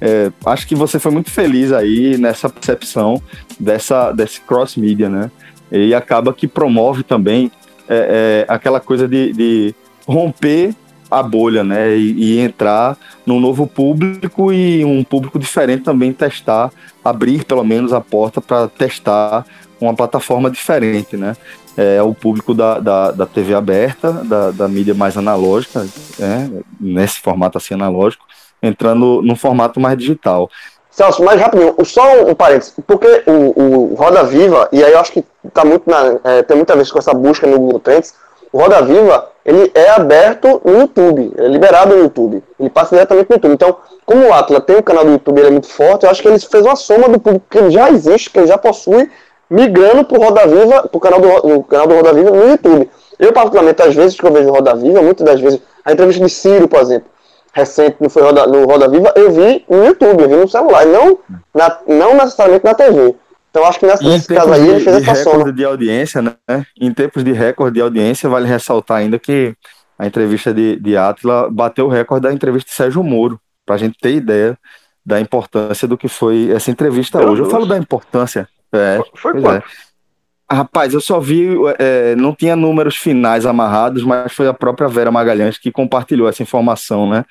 é, 0.00 0.30
acho 0.46 0.66
que 0.66 0.74
você 0.74 0.98
foi 0.98 1.10
muito 1.10 1.30
feliz 1.30 1.72
aí 1.72 2.16
nessa 2.18 2.48
percepção 2.48 3.22
dessa, 3.58 4.12
desse 4.12 4.40
cross-media, 4.40 5.08
né? 5.08 5.30
E 5.70 5.94
acaba 5.94 6.32
que 6.32 6.48
promove 6.48 7.02
também 7.02 7.50
é, 7.88 8.46
é, 8.48 8.52
aquela 8.52 8.80
coisa 8.80 9.06
de, 9.06 9.32
de 9.32 9.74
romper 10.06 10.74
a 11.10 11.22
bolha, 11.22 11.64
né? 11.64 11.96
E, 11.96 12.36
e, 12.36 12.38
entrar 12.38 12.96
num 13.24 13.40
novo 13.40 13.66
público 13.66 14.52
e 14.52 14.84
um 14.84 15.02
público 15.02 15.38
diferente 15.38 15.82
também 15.82 16.12
testar, 16.12 16.70
abrir 17.04 17.44
pelo 17.44 17.64
menos 17.64 17.92
a 17.92 18.00
porta 18.00 18.40
para 18.40 18.68
testar 18.68 19.44
uma 19.80 19.94
plataforma 19.94 20.50
diferente, 20.50 21.16
né? 21.16 21.36
É 21.80 22.02
o 22.02 22.12
público 22.12 22.52
da, 22.52 22.80
da, 22.80 23.10
da 23.12 23.24
TV 23.24 23.54
aberta, 23.54 24.10
da, 24.12 24.50
da 24.50 24.66
mídia 24.66 24.94
mais 24.94 25.16
analógica, 25.16 25.86
né? 26.18 26.50
nesse 26.80 27.20
formato 27.20 27.56
assim 27.56 27.74
analógico, 27.74 28.24
entrando 28.60 29.22
num 29.22 29.36
formato 29.36 29.78
mais 29.78 29.96
digital. 29.96 30.50
Celso, 30.90 31.22
mais 31.22 31.40
rapidinho, 31.40 31.76
só 31.84 32.24
um 32.24 32.34
parênteses, 32.34 32.74
porque 32.84 33.22
o, 33.24 33.92
o 33.92 33.94
Roda 33.94 34.24
Viva, 34.24 34.68
e 34.72 34.82
aí 34.82 34.92
eu 34.92 34.98
acho 34.98 35.12
que 35.12 35.24
tá 35.54 35.64
muito 35.64 35.88
na, 35.88 36.18
é, 36.24 36.42
tem 36.42 36.56
muita 36.56 36.74
vez 36.74 36.90
com 36.90 36.98
essa 36.98 37.14
busca 37.14 37.46
no 37.46 37.56
Google 37.56 37.78
Trends, 37.78 38.14
o 38.52 38.58
Roda 38.58 38.82
Viva, 38.82 39.28
ele 39.44 39.70
é 39.74 39.90
aberto 39.90 40.60
no 40.64 40.80
YouTube, 40.80 41.32
é 41.36 41.46
liberado 41.46 41.94
no 41.94 42.02
YouTube, 42.02 42.42
ele 42.58 42.70
passa 42.70 42.96
diretamente 42.96 43.28
no 43.30 43.36
YouTube. 43.36 43.52
Então, 43.52 43.76
como 44.04 44.26
o 44.26 44.32
Atlas 44.32 44.64
tem 44.64 44.76
um 44.76 44.82
canal 44.82 45.04
do 45.04 45.12
YouTube, 45.12 45.38
ele 45.38 45.48
é 45.48 45.52
muito 45.52 45.68
forte, 45.68 46.04
eu 46.04 46.10
acho 46.10 46.20
que 46.20 46.28
ele 46.28 46.38
fez 46.38 46.64
uma 46.64 46.74
soma 46.74 47.08
do 47.08 47.20
público 47.20 47.46
que 47.48 47.70
já 47.70 47.90
existe, 47.90 48.30
que 48.30 48.38
ele 48.38 48.48
já 48.48 48.58
possui, 48.58 49.08
migrando 49.50 50.04
pro 50.04 50.20
Roda 50.20 50.46
Viva, 50.46 50.88
pro 50.88 51.00
canal 51.00 51.20
do, 51.20 51.62
canal 51.64 51.86
do 51.86 51.94
Roda 51.94 52.12
Viva 52.12 52.30
no 52.30 52.48
YouTube. 52.48 52.90
Eu, 53.18 53.32
particularmente, 53.32 53.82
às 53.82 53.94
vezes 53.94 54.18
que 54.18 54.24
eu 54.24 54.32
vejo 54.32 54.50
Roda 54.50 54.74
Viva, 54.74 55.02
muitas 55.02 55.26
das 55.26 55.40
vezes, 55.40 55.60
a 55.84 55.92
entrevista 55.92 56.24
de 56.24 56.30
Ciro, 56.30 56.68
por 56.68 56.80
exemplo, 56.80 57.08
recente 57.52 57.96
no, 58.00 58.08
foi 58.08 58.22
Roda, 58.22 58.46
no 58.46 58.64
Roda 58.64 58.88
Viva, 58.88 59.12
eu 59.16 59.30
vi 59.32 59.64
no 59.68 59.84
YouTube, 59.84 60.22
eu 60.22 60.28
vi 60.28 60.36
no 60.36 60.48
celular, 60.48 60.86
não, 60.86 61.18
na, 61.54 61.78
não 61.86 62.14
necessariamente 62.14 62.64
na 62.64 62.74
TV. 62.74 63.14
Então 63.50 63.64
acho 63.64 63.80
que 63.80 63.86
nessa, 63.86 64.04
nesse 64.04 64.28
caso 64.28 64.52
aí 64.52 64.68
ele 64.68 64.80
fez 64.80 64.96
essa 65.08 65.30
recorde 65.30 65.52
de 65.52 65.64
audiência, 65.64 66.22
né? 66.22 66.34
Em 66.78 66.92
tempos 66.92 67.24
de 67.24 67.32
recorde 67.32 67.74
de 67.74 67.80
audiência, 67.80 68.28
vale 68.28 68.46
ressaltar 68.46 68.98
ainda 68.98 69.18
que 69.18 69.54
a 69.98 70.06
entrevista 70.06 70.52
de, 70.54 70.76
de 70.76 70.96
Atila 70.96 71.48
bateu 71.50 71.86
o 71.86 71.88
recorde 71.88 72.28
da 72.28 72.32
entrevista 72.32 72.68
de 72.68 72.76
Sérgio 72.76 73.02
Moro, 73.02 73.40
para 73.66 73.74
a 73.74 73.78
gente 73.78 73.98
ter 73.98 74.12
ideia 74.12 74.56
da 75.04 75.18
importância 75.18 75.88
do 75.88 75.96
que 75.96 76.06
foi 76.06 76.50
essa 76.54 76.70
entrevista 76.70 77.18
Meu 77.18 77.28
hoje. 77.28 77.42
Deus. 77.42 77.48
Eu 77.48 77.50
falo 77.50 77.66
da 77.66 77.78
importância. 77.78 78.46
É, 78.72 79.00
foi 79.14 79.40
quanto? 79.40 79.64
É. 79.64 79.88
Rapaz, 80.50 80.94
eu 80.94 81.00
só 81.00 81.20
vi, 81.20 81.46
é, 81.78 82.16
não 82.16 82.34
tinha 82.34 82.56
números 82.56 82.96
finais 82.96 83.44
amarrados, 83.44 84.02
mas 84.02 84.32
foi 84.32 84.48
a 84.48 84.54
própria 84.54 84.88
Vera 84.88 85.10
Magalhães 85.10 85.58
que 85.58 85.70
compartilhou 85.70 86.26
essa 86.26 86.42
informação, 86.42 87.08
né? 87.08 87.24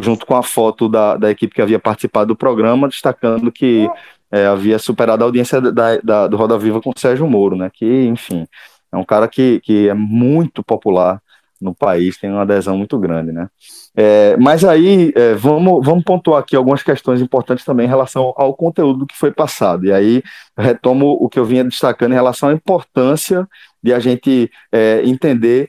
Junto 0.00 0.26
com 0.26 0.34
a 0.34 0.42
foto 0.42 0.88
da, 0.88 1.16
da 1.16 1.30
equipe 1.30 1.54
que 1.54 1.62
havia 1.62 1.78
participado 1.78 2.26
do 2.26 2.36
programa, 2.36 2.88
destacando 2.88 3.52
que 3.52 3.88
é, 4.30 4.46
havia 4.46 4.78
superado 4.78 5.22
a 5.22 5.26
audiência 5.26 5.60
da, 5.60 5.96
da, 5.98 6.26
do 6.26 6.36
Roda 6.36 6.58
Viva 6.58 6.82
com 6.82 6.90
o 6.90 6.98
Sérgio 6.98 7.28
Moro, 7.28 7.56
né? 7.56 7.70
Que, 7.72 8.06
enfim, 8.06 8.44
é 8.92 8.96
um 8.96 9.04
cara 9.04 9.28
que, 9.28 9.60
que 9.60 9.88
é 9.88 9.94
muito 9.94 10.62
popular 10.62 11.22
no 11.60 11.74
país, 11.74 12.16
tem 12.18 12.30
uma 12.30 12.42
adesão 12.42 12.76
muito 12.76 12.98
grande, 12.98 13.32
né? 13.32 13.48
É, 13.96 14.36
mas 14.36 14.64
aí, 14.64 15.12
é, 15.16 15.34
vamos, 15.34 15.84
vamos 15.84 16.04
pontuar 16.04 16.40
aqui 16.40 16.54
algumas 16.54 16.82
questões 16.82 17.20
importantes 17.20 17.64
também 17.64 17.86
em 17.86 17.88
relação 17.88 18.32
ao 18.36 18.54
conteúdo 18.54 19.06
que 19.06 19.16
foi 19.16 19.32
passado. 19.32 19.86
E 19.86 19.92
aí, 19.92 20.22
retomo 20.56 21.16
o 21.20 21.28
que 21.28 21.38
eu 21.38 21.44
vinha 21.44 21.64
destacando 21.64 22.12
em 22.12 22.16
relação 22.16 22.48
à 22.48 22.52
importância 22.52 23.48
de 23.82 23.92
a 23.92 23.98
gente 23.98 24.50
é, 24.72 25.02
entender 25.04 25.68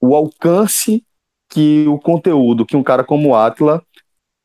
o 0.00 0.14
alcance 0.14 1.04
que 1.48 1.86
o 1.86 1.98
conteúdo 1.98 2.64
que 2.64 2.76
um 2.76 2.82
cara 2.82 3.04
como 3.04 3.30
o 3.30 3.34
Atila 3.36 3.82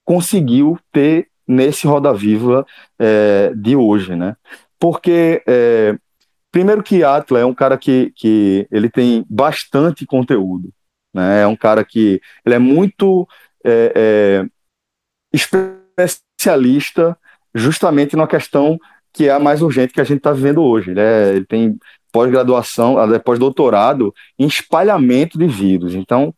conseguiu 0.06 0.80
ter 0.92 1.30
nesse 1.48 1.88
Roda 1.88 2.14
Viva 2.14 2.66
é, 3.00 3.54
de 3.56 3.76
hoje, 3.76 4.16
né? 4.16 4.36
Porque, 4.80 5.42
é, 5.48 5.98
primeiro 6.52 6.84
que 6.84 7.04
Atla 7.04 7.40
é 7.40 7.46
um 7.46 7.54
cara 7.54 7.78
que, 7.78 8.12
que 8.16 8.68
ele 8.72 8.90
tem 8.90 9.26
bastante 9.30 10.06
conteúdo, 10.06 10.72
né? 11.14 11.42
É 11.42 11.48
um 11.48 11.56
cara 11.56 11.84
que 11.84 12.22
ele 12.46 12.56
é 12.56 12.60
muito 12.60 13.28
é, 13.64 13.94
é 13.96 14.50
especialista 15.34 17.18
justamente 17.54 18.16
na 18.16 18.28
questão 18.28 18.80
que 19.12 19.28
é 19.28 19.32
a 19.32 19.40
mais 19.40 19.62
urgente 19.62 19.94
que 19.94 20.02
a 20.02 20.04
gente 20.04 20.20
está 20.20 20.32
vivendo 20.32 20.62
hoje. 20.62 20.94
Né? 20.94 21.36
Ele 21.36 21.46
tem 21.46 21.80
pós-graduação, 22.12 22.96
pós-doutorado 23.24 24.14
em 24.38 24.46
espalhamento 24.46 25.38
de 25.38 25.48
vírus. 25.48 25.96
Então, 25.96 26.34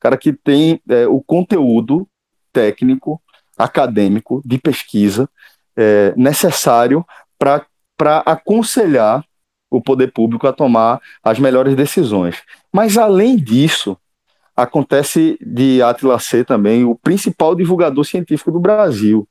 cara 0.00 0.16
que 0.16 0.32
tem 0.32 0.80
é, 0.88 1.06
o 1.06 1.20
conteúdo 1.20 2.08
técnico 2.52 3.20
acadêmico 3.56 4.42
de 4.44 4.58
pesquisa 4.58 5.28
é, 5.76 6.14
necessário 6.16 7.04
para 7.38 7.66
aconselhar 8.24 9.24
o 9.70 9.80
poder 9.80 10.12
público 10.12 10.46
a 10.46 10.52
tomar 10.52 11.00
as 11.22 11.38
melhores 11.38 11.74
decisões. 11.74 12.42
Mas, 12.72 12.96
além 12.96 13.36
disso, 13.36 13.96
acontece 14.56 15.38
de 15.40 15.82
Atila 15.82 16.18
ser 16.18 16.44
também 16.44 16.84
o 16.84 16.94
principal 16.94 17.54
divulgador 17.54 18.04
científico 18.04 18.50
do 18.50 18.60
Brasil. 18.60 19.28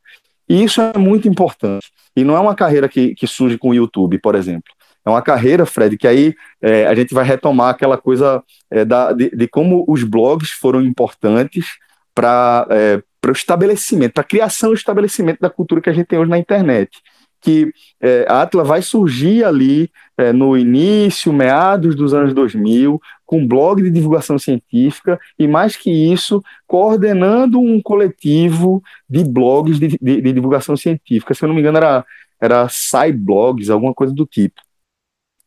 E 0.47 0.63
isso 0.63 0.79
é 0.81 0.97
muito 0.97 1.27
importante. 1.27 1.91
E 2.15 2.23
não 2.23 2.35
é 2.35 2.39
uma 2.39 2.55
carreira 2.55 2.87
que, 2.87 3.15
que 3.15 3.25
surge 3.25 3.57
com 3.57 3.69
o 3.69 3.73
YouTube, 3.73 4.19
por 4.19 4.35
exemplo. 4.35 4.71
É 5.03 5.09
uma 5.09 5.21
carreira, 5.21 5.65
Fred, 5.65 5.97
que 5.97 6.07
aí 6.07 6.33
é, 6.61 6.87
a 6.87 6.95
gente 6.95 7.13
vai 7.13 7.23
retomar 7.23 7.69
aquela 7.69 7.97
coisa 7.97 8.43
é, 8.71 8.83
da, 8.83 9.11
de, 9.11 9.29
de, 9.29 9.47
como 9.47 9.85
os 9.87 10.03
blogs 10.03 10.49
foram 10.51 10.81
importantes 10.81 11.77
para 12.13 12.65
é, 12.71 13.03
o 13.27 13.31
estabelecimento, 13.31 14.13
para 14.13 14.21
a 14.21 14.27
criação 14.27 14.71
e 14.71 14.75
estabelecimento 14.75 15.39
da 15.39 15.49
cultura 15.49 15.81
que 15.81 15.89
a 15.89 15.93
gente 15.93 16.07
tem 16.07 16.17
hoje 16.17 16.29
na 16.29 16.39
internet. 16.39 17.01
Que 17.45 17.71
é, 18.01 18.25
a 18.27 18.41
Atla 18.41 18.63
vai 18.63 18.81
surgir 18.81 19.43
ali 19.43 19.91
é, 20.17 20.33
no 20.33 20.57
início, 20.57 21.31
meados 21.31 21.95
dos 21.95 22.11
anos 22.11 22.33
2000, 22.33 22.99
com 23.23 23.47
blog 23.47 23.83
de 23.83 23.91
divulgação 23.91 24.39
científica 24.39 25.19
e, 25.37 25.47
mais 25.47 25.75
que 25.75 25.91
isso, 25.91 26.43
coordenando 26.65 27.59
um 27.59 27.79
coletivo 27.79 28.81
de 29.07 29.23
blogs 29.23 29.79
de, 29.79 29.89
de, 29.89 30.21
de 30.21 30.33
divulgação 30.33 30.75
científica. 30.75 31.35
Se 31.35 31.43
eu 31.43 31.47
não 31.47 31.55
me 31.55 31.61
engano, 31.61 31.77
era, 31.77 32.03
era 32.41 32.67
SciBlogs, 32.67 33.69
alguma 33.69 33.93
coisa 33.93 34.13
do 34.13 34.25
tipo. 34.25 34.59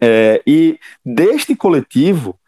É, 0.01 0.41
e 0.47 0.79
deste 1.05 1.57
coletivo 1.57 2.39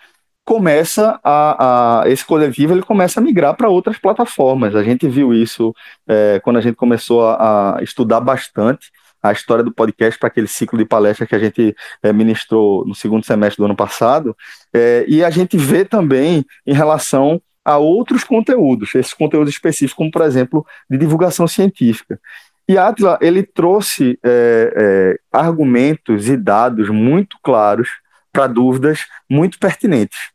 começa 0.44 1.20
a, 1.22 2.02
a, 2.02 2.08
esse 2.08 2.24
coletivo 2.24 2.72
ele 2.72 2.82
começa 2.82 3.20
a 3.20 3.22
migrar 3.22 3.56
para 3.56 3.68
outras 3.68 3.98
plataformas. 3.98 4.74
A 4.74 4.82
gente 4.82 5.08
viu 5.08 5.32
isso 5.32 5.74
é, 6.08 6.40
quando 6.42 6.58
a 6.58 6.60
gente 6.60 6.74
começou 6.76 7.24
a, 7.24 7.78
a, 7.78 7.82
estudar 7.82 8.20
bastante 8.20 8.90
a 9.22 9.32
história 9.32 9.62
do 9.62 9.72
podcast 9.72 10.18
para 10.18 10.28
aquele 10.28 10.46
ciclo 10.46 10.78
de 10.78 10.84
palestras 10.84 11.28
que 11.28 11.34
a 11.34 11.38
gente 11.38 11.74
é, 12.02 12.12
ministrou 12.12 12.84
no 12.86 12.94
segundo 12.94 13.24
semestre 13.24 13.58
do 13.58 13.64
ano 13.64 13.76
passado. 13.76 14.36
É, 14.72 15.04
e 15.08 15.22
a 15.24 15.30
gente 15.30 15.56
vê 15.56 15.84
também 15.84 16.44
em 16.66 16.72
relação 16.72 17.40
a 17.64 17.76
outros 17.76 18.24
conteúdos, 18.24 18.94
esses 18.94 19.12
conteúdos 19.12 19.52
específicos, 19.52 19.94
como 19.94 20.10
por 20.10 20.22
exemplo 20.22 20.66
de 20.88 20.96
divulgação 20.96 21.46
científica. 21.46 22.18
E 22.68 22.78
Atila 22.78 23.18
ele 23.20 23.42
trouxe 23.42 24.18
é 24.22 25.16
argumentos 25.32 26.28
e 26.28 26.36
dados 26.36 26.88
muito 26.88 27.36
claros 27.42 27.88
para 28.32 28.46
dúvidas 28.46 29.06
muito 29.28 29.58
pertinentes 29.58 30.30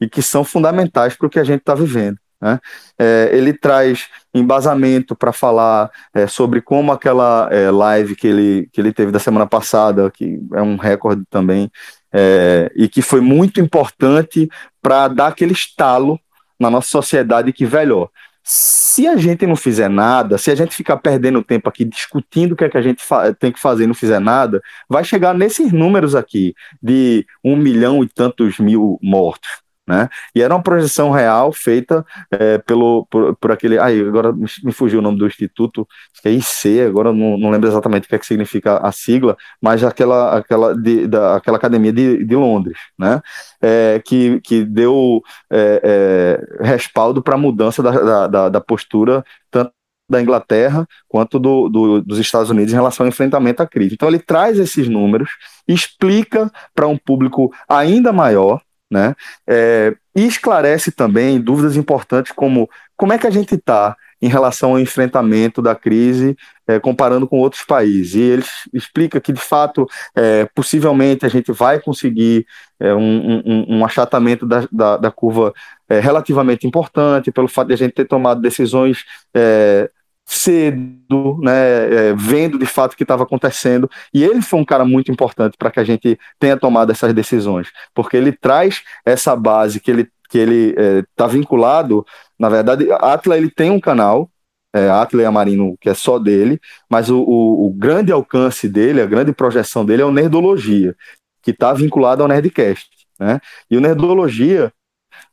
e 0.00 0.08
que 0.08 0.22
são 0.22 0.44
fundamentais 0.44 1.14
para 1.14 1.26
o 1.26 1.30
que 1.30 1.38
a 1.38 1.44
gente 1.44 1.60
está 1.60 1.74
vivendo. 1.74 2.18
Né? 2.40 2.58
É, 2.98 3.30
ele 3.32 3.52
traz 3.52 4.08
embasamento 4.32 5.14
para 5.14 5.32
falar 5.32 5.90
é, 6.14 6.26
sobre 6.26 6.60
como 6.60 6.92
aquela 6.92 7.48
é, 7.50 7.70
live 7.70 8.16
que 8.16 8.26
ele, 8.26 8.68
que 8.72 8.80
ele 8.80 8.92
teve 8.92 9.12
da 9.12 9.18
semana 9.18 9.46
passada, 9.46 10.10
que 10.10 10.40
é 10.54 10.62
um 10.62 10.76
recorde 10.76 11.24
também, 11.28 11.70
é, 12.12 12.70
e 12.74 12.88
que 12.88 13.02
foi 13.02 13.20
muito 13.20 13.60
importante 13.60 14.48
para 14.80 15.08
dar 15.08 15.28
aquele 15.28 15.52
estalo 15.52 16.18
na 16.58 16.70
nossa 16.70 16.88
sociedade 16.88 17.52
que, 17.52 17.64
velho, 17.64 18.10
se 18.42 19.06
a 19.06 19.16
gente 19.16 19.46
não 19.46 19.56
fizer 19.56 19.88
nada, 19.88 20.38
se 20.38 20.50
a 20.50 20.54
gente 20.54 20.74
ficar 20.74 20.96
perdendo 20.96 21.44
tempo 21.44 21.68
aqui 21.68 21.84
discutindo 21.84 22.52
o 22.52 22.56
que 22.56 22.64
é 22.64 22.68
que 22.68 22.76
a 22.78 22.82
gente 22.82 23.02
tem 23.38 23.52
que 23.52 23.60
fazer 23.60 23.84
e 23.84 23.86
não 23.86 23.94
fizer 23.94 24.18
nada, 24.18 24.62
vai 24.88 25.04
chegar 25.04 25.34
nesses 25.34 25.72
números 25.72 26.14
aqui 26.14 26.54
de 26.82 27.26
um 27.44 27.56
milhão 27.56 28.02
e 28.02 28.08
tantos 28.08 28.58
mil 28.58 28.98
mortos. 29.02 29.50
Né? 29.90 30.08
E 30.32 30.40
era 30.40 30.54
uma 30.54 30.62
projeção 30.62 31.10
real 31.10 31.52
feita 31.52 32.06
é, 32.30 32.58
pelo, 32.58 33.04
por, 33.10 33.34
por, 33.34 33.50
aquele. 33.50 33.76
Ai, 33.76 33.98
agora 33.98 34.32
me 34.32 34.70
fugiu 34.70 35.00
o 35.00 35.02
nome 35.02 35.18
do 35.18 35.26
instituto, 35.26 35.84
que 36.22 36.28
é 36.28 36.30
IC, 36.30 36.82
agora 36.82 37.12
não, 37.12 37.36
não 37.36 37.50
lembro 37.50 37.68
exatamente 37.68 38.04
o 38.04 38.08
que, 38.08 38.14
é 38.14 38.18
que 38.20 38.26
significa 38.26 38.76
a 38.76 38.92
sigla, 38.92 39.36
mas 39.60 39.82
aquela, 39.82 40.36
aquela, 40.38 40.76
de, 40.76 41.08
da, 41.08 41.34
aquela 41.34 41.56
academia 41.56 41.92
de, 41.92 42.24
de 42.24 42.36
Londres, 42.36 42.78
né? 42.96 43.20
É, 43.60 44.00
que, 44.04 44.40
que 44.42 44.64
deu 44.64 45.20
é, 45.50 46.38
é 46.62 46.64
respaldo 46.64 47.20
para 47.20 47.34
a 47.34 47.38
mudança 47.38 47.82
da, 47.82 48.28
da, 48.28 48.48
da 48.48 48.60
postura, 48.60 49.24
tanto 49.50 49.72
da 50.08 50.22
Inglaterra 50.22 50.86
quanto 51.08 51.36
do, 51.40 51.68
do, 51.68 52.00
dos 52.00 52.18
Estados 52.20 52.48
Unidos 52.48 52.72
em 52.72 52.76
relação 52.76 53.04
ao 53.04 53.08
enfrentamento 53.08 53.60
à 53.60 53.66
crise. 53.66 53.94
Então 53.94 54.08
ele 54.08 54.20
traz 54.20 54.56
esses 54.56 54.88
números, 54.88 55.30
explica 55.66 56.48
para 56.76 56.86
um 56.86 56.96
público 56.96 57.52
ainda 57.68 58.12
maior 58.12 58.60
né? 58.90 59.14
É, 59.46 59.94
e 60.14 60.26
esclarece 60.26 60.90
também 60.90 61.40
dúvidas 61.40 61.76
importantes 61.76 62.32
como 62.32 62.68
como 62.96 63.12
é 63.12 63.18
que 63.18 63.26
a 63.26 63.30
gente 63.30 63.54
está 63.54 63.96
em 64.20 64.28
relação 64.28 64.72
ao 64.72 64.80
enfrentamento 64.80 65.62
da 65.62 65.74
crise 65.74 66.36
é, 66.66 66.78
comparando 66.78 67.26
com 67.26 67.38
outros 67.38 67.64
países. 67.64 68.14
E 68.14 68.20
ele 68.20 68.44
explica 68.74 69.20
que, 69.20 69.32
de 69.32 69.40
fato, 69.40 69.86
é, 70.14 70.46
possivelmente 70.54 71.24
a 71.24 71.28
gente 71.28 71.50
vai 71.52 71.80
conseguir 71.80 72.46
é, 72.78 72.92
um, 72.92 73.42
um, 73.46 73.76
um, 73.76 73.84
achatamento 73.84 74.46
da, 74.46 74.68
da, 74.70 74.96
da 74.98 75.10
curva 75.10 75.54
é, 75.88 75.98
relativamente 75.98 76.66
importante, 76.66 77.32
pelo 77.32 77.48
fato 77.48 77.68
de 77.68 77.74
a 77.74 77.76
gente 77.76 77.92
ter 77.92 78.04
tomado 78.04 78.42
decisões 78.42 79.04
é, 79.34 79.90
cedo, 80.32 81.38
né, 81.42 82.10
é, 82.10 82.14
vendo 82.14 82.56
de 82.56 82.64
fato 82.64 82.92
o 82.92 82.96
que 82.96 83.02
estava 83.02 83.24
acontecendo. 83.24 83.90
E 84.14 84.22
ele 84.22 84.40
foi 84.40 84.60
um 84.60 84.64
cara 84.64 84.84
muito 84.84 85.10
importante 85.10 85.56
para 85.58 85.72
que 85.72 85.80
a 85.80 85.84
gente 85.84 86.16
tenha 86.38 86.56
tomado 86.56 86.92
essas 86.92 87.12
decisões, 87.12 87.68
porque 87.92 88.16
ele 88.16 88.30
traz 88.30 88.82
essa 89.04 89.34
base 89.34 89.80
que 89.80 89.90
ele 89.90 90.08
que 90.28 90.38
ele 90.38 90.76
está 91.10 91.24
é, 91.24 91.28
vinculado. 91.28 92.06
Na 92.38 92.48
verdade, 92.48 92.86
Atla 92.92 93.36
ele 93.36 93.50
tem 93.50 93.68
um 93.68 93.80
canal, 93.80 94.30
é, 94.72 94.88
Atla 94.88 95.26
Amarino, 95.26 95.76
que 95.80 95.88
é 95.88 95.94
só 95.94 96.20
dele, 96.20 96.60
mas 96.88 97.10
o, 97.10 97.18
o, 97.18 97.66
o, 97.66 97.70
grande 97.72 98.12
alcance 98.12 98.68
dele, 98.68 99.02
a 99.02 99.06
grande 99.06 99.32
projeção 99.32 99.84
dele 99.84 100.02
é 100.02 100.04
o 100.04 100.12
Nerdologia, 100.12 100.94
que 101.42 101.50
está 101.50 101.72
vinculado 101.72 102.22
ao 102.22 102.28
Nerdcast. 102.28 102.88
Né? 103.18 103.40
E 103.68 103.76
o 103.76 103.80
Nerdologia 103.80 104.72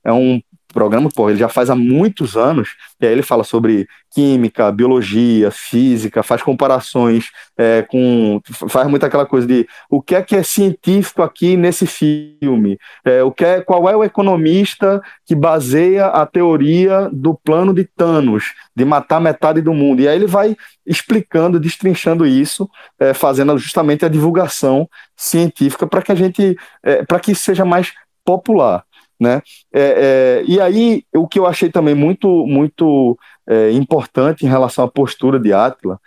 é 0.03 0.11
um 0.11 0.41
programa, 0.77 1.09
pô, 1.09 1.27
ele 1.27 1.39
já 1.39 1.49
faz 1.49 1.71
há 1.71 1.75
muitos 1.75 2.37
anos, 2.37 2.75
e 3.01 3.07
aí 3.07 3.11
ele 3.11 3.23
fala 3.23 3.43
sobre 3.43 3.87
química, 4.13 4.71
biologia, 4.71 5.49
física, 5.49 6.21
faz 6.21 6.43
comparações 6.43 7.31
é, 7.57 7.81
com. 7.81 8.39
faz 8.69 8.87
muito 8.87 9.03
aquela 9.03 9.25
coisa 9.25 9.47
de 9.47 9.67
o 9.89 10.03
que 10.03 10.13
é 10.13 10.21
que 10.21 10.35
é 10.35 10.43
científico 10.43 11.23
aqui 11.23 11.57
nesse 11.57 11.87
filme, 11.87 12.77
é, 13.03 13.23
o 13.23 13.31
que 13.31 13.43
é, 13.43 13.59
qual 13.61 13.89
é 13.89 13.95
o 13.95 14.03
economista 14.03 15.01
que 15.25 15.33
baseia 15.33 16.05
a 16.05 16.27
teoria 16.27 17.09
do 17.11 17.33
plano 17.33 17.73
de 17.73 17.83
Thanos, 17.83 18.53
de 18.75 18.85
matar 18.85 19.19
metade 19.19 19.61
do 19.61 19.73
mundo. 19.73 20.03
E 20.03 20.07
aí 20.07 20.15
ele 20.15 20.27
vai 20.27 20.55
explicando, 20.85 21.59
destrinchando 21.59 22.23
isso, 22.23 22.69
é, 22.99 23.15
fazendo 23.15 23.57
justamente 23.57 24.05
a 24.05 24.09
divulgação 24.09 24.87
científica 25.15 25.87
para 25.87 26.03
que 26.03 26.11
a 26.11 26.15
gente. 26.15 26.55
É, 26.83 27.03
para 27.03 27.19
que 27.19 27.33
seja 27.33 27.65
mais 27.65 27.93
popular. 28.23 28.83
Né? 29.19 29.41
É, 29.73 29.81
é, 29.81 30.43
e 30.47 30.61
aí, 30.61 31.03
o 31.15 31.27
que 31.27 31.39
eu 31.39 31.47
achei 31.47 31.71
também 31.71 31.95
muito, 31.95 32.45
muito 32.45 33.17
é, 33.47 33.71
importante 33.71 34.45
em 34.45 34.49
relação 34.49 34.85
à 34.85 34.87
postura 34.87 35.39
de 35.39 35.51
Atila 35.51 35.99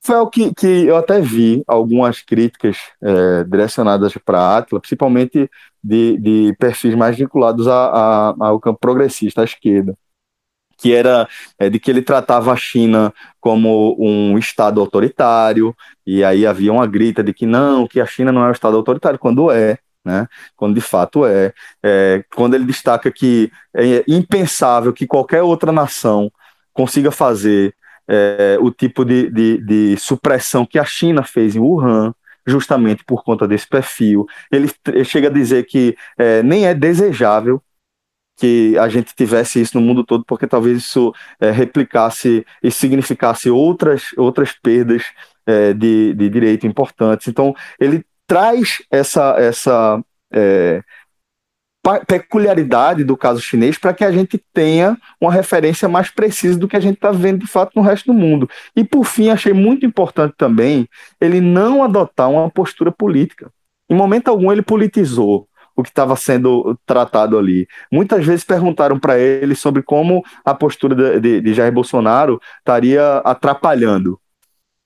foi 0.00 0.16
o 0.16 0.28
que, 0.28 0.54
que 0.54 0.66
eu 0.86 0.96
até 0.96 1.20
vi 1.20 1.62
algumas 1.66 2.22
críticas 2.22 2.76
é, 3.02 3.44
direcionadas 3.44 4.14
para 4.24 4.58
Atila, 4.58 4.80
principalmente 4.80 5.50
de, 5.82 6.16
de 6.18 6.56
perfis 6.58 6.94
mais 6.94 7.16
vinculados 7.16 7.66
a, 7.68 8.30
a, 8.30 8.34
ao 8.46 8.60
campo 8.60 8.78
progressista, 8.80 9.42
à 9.42 9.44
esquerda, 9.44 9.96
que 10.78 10.94
era 10.94 11.28
é, 11.58 11.68
de 11.68 11.80
que 11.80 11.90
ele 11.90 12.02
tratava 12.02 12.52
a 12.52 12.56
China 12.56 13.12
como 13.40 13.96
um 13.98 14.38
Estado 14.38 14.80
autoritário, 14.80 15.74
e 16.06 16.22
aí 16.24 16.46
havia 16.46 16.72
uma 16.72 16.86
grita 16.86 17.22
de 17.22 17.34
que 17.34 17.46
não, 17.46 17.86
que 17.86 18.00
a 18.00 18.06
China 18.06 18.32
não 18.32 18.44
é 18.44 18.48
um 18.48 18.52
Estado 18.52 18.76
autoritário, 18.76 19.18
quando 19.18 19.50
é, 19.50 19.78
né? 20.08 20.26
Quando 20.56 20.74
de 20.74 20.80
fato 20.80 21.26
é, 21.26 21.52
é, 21.82 22.24
quando 22.34 22.54
ele 22.54 22.64
destaca 22.64 23.12
que 23.12 23.52
é 23.76 24.02
impensável 24.08 24.90
que 24.90 25.06
qualquer 25.06 25.42
outra 25.42 25.70
nação 25.70 26.32
consiga 26.72 27.10
fazer 27.10 27.74
é, 28.08 28.56
o 28.58 28.70
tipo 28.70 29.04
de, 29.04 29.30
de, 29.30 29.58
de, 29.58 29.96
supressão 29.98 30.64
que 30.64 30.78
a 30.78 30.84
China 30.84 31.22
fez 31.22 31.54
em 31.54 31.60
Wuhan, 31.60 32.14
justamente 32.46 33.04
por 33.04 33.22
conta 33.22 33.46
desse 33.46 33.68
perfil. 33.68 34.24
Ele, 34.50 34.70
ele 34.86 35.04
chega 35.04 35.28
a 35.28 35.32
dizer 35.32 35.66
que 35.66 35.94
é, 36.16 36.42
nem 36.42 36.66
é 36.66 36.72
desejável 36.72 37.62
que 38.38 38.78
a 38.78 38.88
gente 38.88 39.14
tivesse 39.14 39.60
isso 39.60 39.78
no 39.78 39.84
mundo 39.84 40.04
todo, 40.04 40.24
porque 40.24 40.46
talvez 40.46 40.78
isso 40.78 41.12
é, 41.38 41.50
replicasse 41.50 42.46
e 42.62 42.70
significasse 42.70 43.50
outras, 43.50 44.04
outras 44.16 44.52
perdas 44.52 45.02
é, 45.44 45.74
de, 45.74 46.14
de 46.14 46.30
direito 46.30 46.66
importantes. 46.66 47.28
Então, 47.28 47.54
ele 47.78 48.02
traz 48.28 48.82
essa, 48.90 49.34
essa 49.38 50.04
é, 50.30 50.82
peculiaridade 52.06 53.02
do 53.02 53.16
caso 53.16 53.40
chinês 53.40 53.78
para 53.78 53.94
que 53.94 54.04
a 54.04 54.12
gente 54.12 54.38
tenha 54.52 54.98
uma 55.18 55.32
referência 55.32 55.88
mais 55.88 56.10
precisa 56.10 56.58
do 56.58 56.68
que 56.68 56.76
a 56.76 56.80
gente 56.80 56.96
está 56.96 57.10
vendo 57.10 57.40
de 57.40 57.46
fato 57.46 57.72
no 57.74 57.82
resto 57.82 58.12
do 58.12 58.14
mundo. 58.14 58.48
E 58.76 58.84
por 58.84 59.04
fim, 59.04 59.30
achei 59.30 59.54
muito 59.54 59.86
importante 59.86 60.34
também 60.36 60.86
ele 61.20 61.40
não 61.40 61.82
adotar 61.82 62.30
uma 62.30 62.50
postura 62.50 62.92
política. 62.92 63.50
Em 63.88 63.94
momento 63.94 64.28
algum 64.28 64.52
ele 64.52 64.62
politizou 64.62 65.48
o 65.74 65.82
que 65.82 65.88
estava 65.88 66.14
sendo 66.16 66.76
tratado 66.84 67.38
ali. 67.38 67.66
Muitas 67.90 68.26
vezes 68.26 68.44
perguntaram 68.44 68.98
para 68.98 69.18
ele 69.18 69.54
sobre 69.54 69.82
como 69.82 70.22
a 70.44 70.52
postura 70.52 70.94
de, 70.94 71.20
de, 71.20 71.40
de 71.40 71.54
Jair 71.54 71.72
Bolsonaro 71.72 72.40
estaria 72.58 73.18
atrapalhando. 73.18 74.20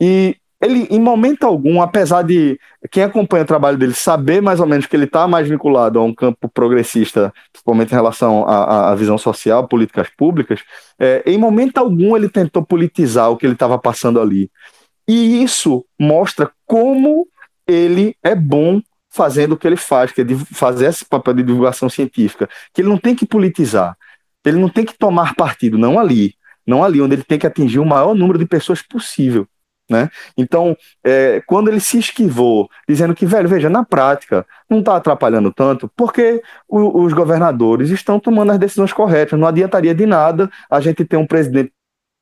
E 0.01 0.37
ele, 0.63 0.87
em 0.91 1.01
momento 1.01 1.45
algum, 1.45 1.83
apesar 1.83 2.23
de 2.23 2.59
quem 2.91 3.03
acompanha 3.03 3.43
o 3.43 3.47
trabalho 3.47 3.77
dele 3.77 3.95
saber 3.95 4.41
mais 4.41 4.61
ou 4.61 4.67
menos 4.67 4.87
que 4.87 4.95
ele 4.95 5.05
está 5.05 5.27
mais 5.27 5.49
vinculado 5.49 5.99
a 5.99 6.05
um 6.05 6.15
campo 6.15 6.49
progressista, 6.49 7.35
principalmente 7.53 7.91
em 7.91 7.97
relação 7.97 8.45
à, 8.47 8.93
à 8.93 8.95
visão 8.95 9.19
social, 9.19 9.67
políticas 9.67 10.09
públicas, 10.17 10.61
é, 11.01 11.21
em 11.27 11.37
momento 11.37 11.79
algum 11.79 12.17
ele 12.17 12.29
tentou 12.29 12.65
politizar 12.65 13.31
o 13.31 13.37
que 13.37 13.45
ele 13.45 13.55
estava 13.55 13.77
passando 13.77 14.21
ali. 14.21 14.49
E 15.09 15.43
isso 15.43 15.85
mostra 15.99 16.49
como 16.65 17.27
ele 17.67 18.17
é 18.23 18.35
bom 18.37 18.81
fazendo 19.11 19.53
o 19.53 19.57
que 19.57 19.67
ele 19.67 19.77
faz, 19.77 20.13
que 20.13 20.23
é 20.23 20.27
fazer 20.53 20.87
esse 20.87 21.05
papel 21.05 21.35
de 21.35 21.43
divulgação 21.43 21.91
científica, 21.91 22.49
que 22.73 22.81
ele 22.81 22.89
não 22.89 22.99
tem 22.99 23.17
que 23.17 23.27
politizar, 23.27 23.97
ele 24.45 24.59
não 24.59 24.69
tem 24.69 24.85
que 24.85 24.97
tomar 24.97 25.35
partido, 25.35 25.77
não 25.77 25.99
ali, 25.99 26.35
não 26.65 26.85
ali, 26.85 27.03
onde 27.03 27.17
ele 27.17 27.25
tem 27.25 27.39
que 27.39 27.47
atingir 27.47 27.81
o 27.81 27.85
maior 27.85 28.15
número 28.15 28.39
de 28.39 28.47
pessoas 28.47 28.81
possível. 28.81 29.47
Né? 29.93 30.09
Então, 30.39 30.75
é, 31.05 31.43
quando 31.47 31.69
ele 31.69 31.79
se 31.79 31.99
esquivou, 31.99 32.67
dizendo 32.89 33.15
que, 33.15 33.27
velho, 33.27 33.47
veja, 33.47 33.69
na 33.69 33.85
prática, 33.85 34.47
não 34.71 34.79
está 34.79 34.97
atrapalhando 34.97 35.53
tanto, 35.53 35.91
porque 35.95 36.43
o, 36.67 37.03
os 37.03 37.13
governadores 37.13 37.91
estão 37.91 38.19
tomando 38.19 38.53
as 38.53 38.59
decisões 38.59 38.91
corretas. 38.91 39.39
Não 39.39 39.47
adiantaria 39.47 39.95
de 39.95 40.07
nada 40.07 40.51
a 40.71 40.81
gente 40.81 41.05
ter 41.05 41.19
um 41.19 41.27
presidente 41.27 41.73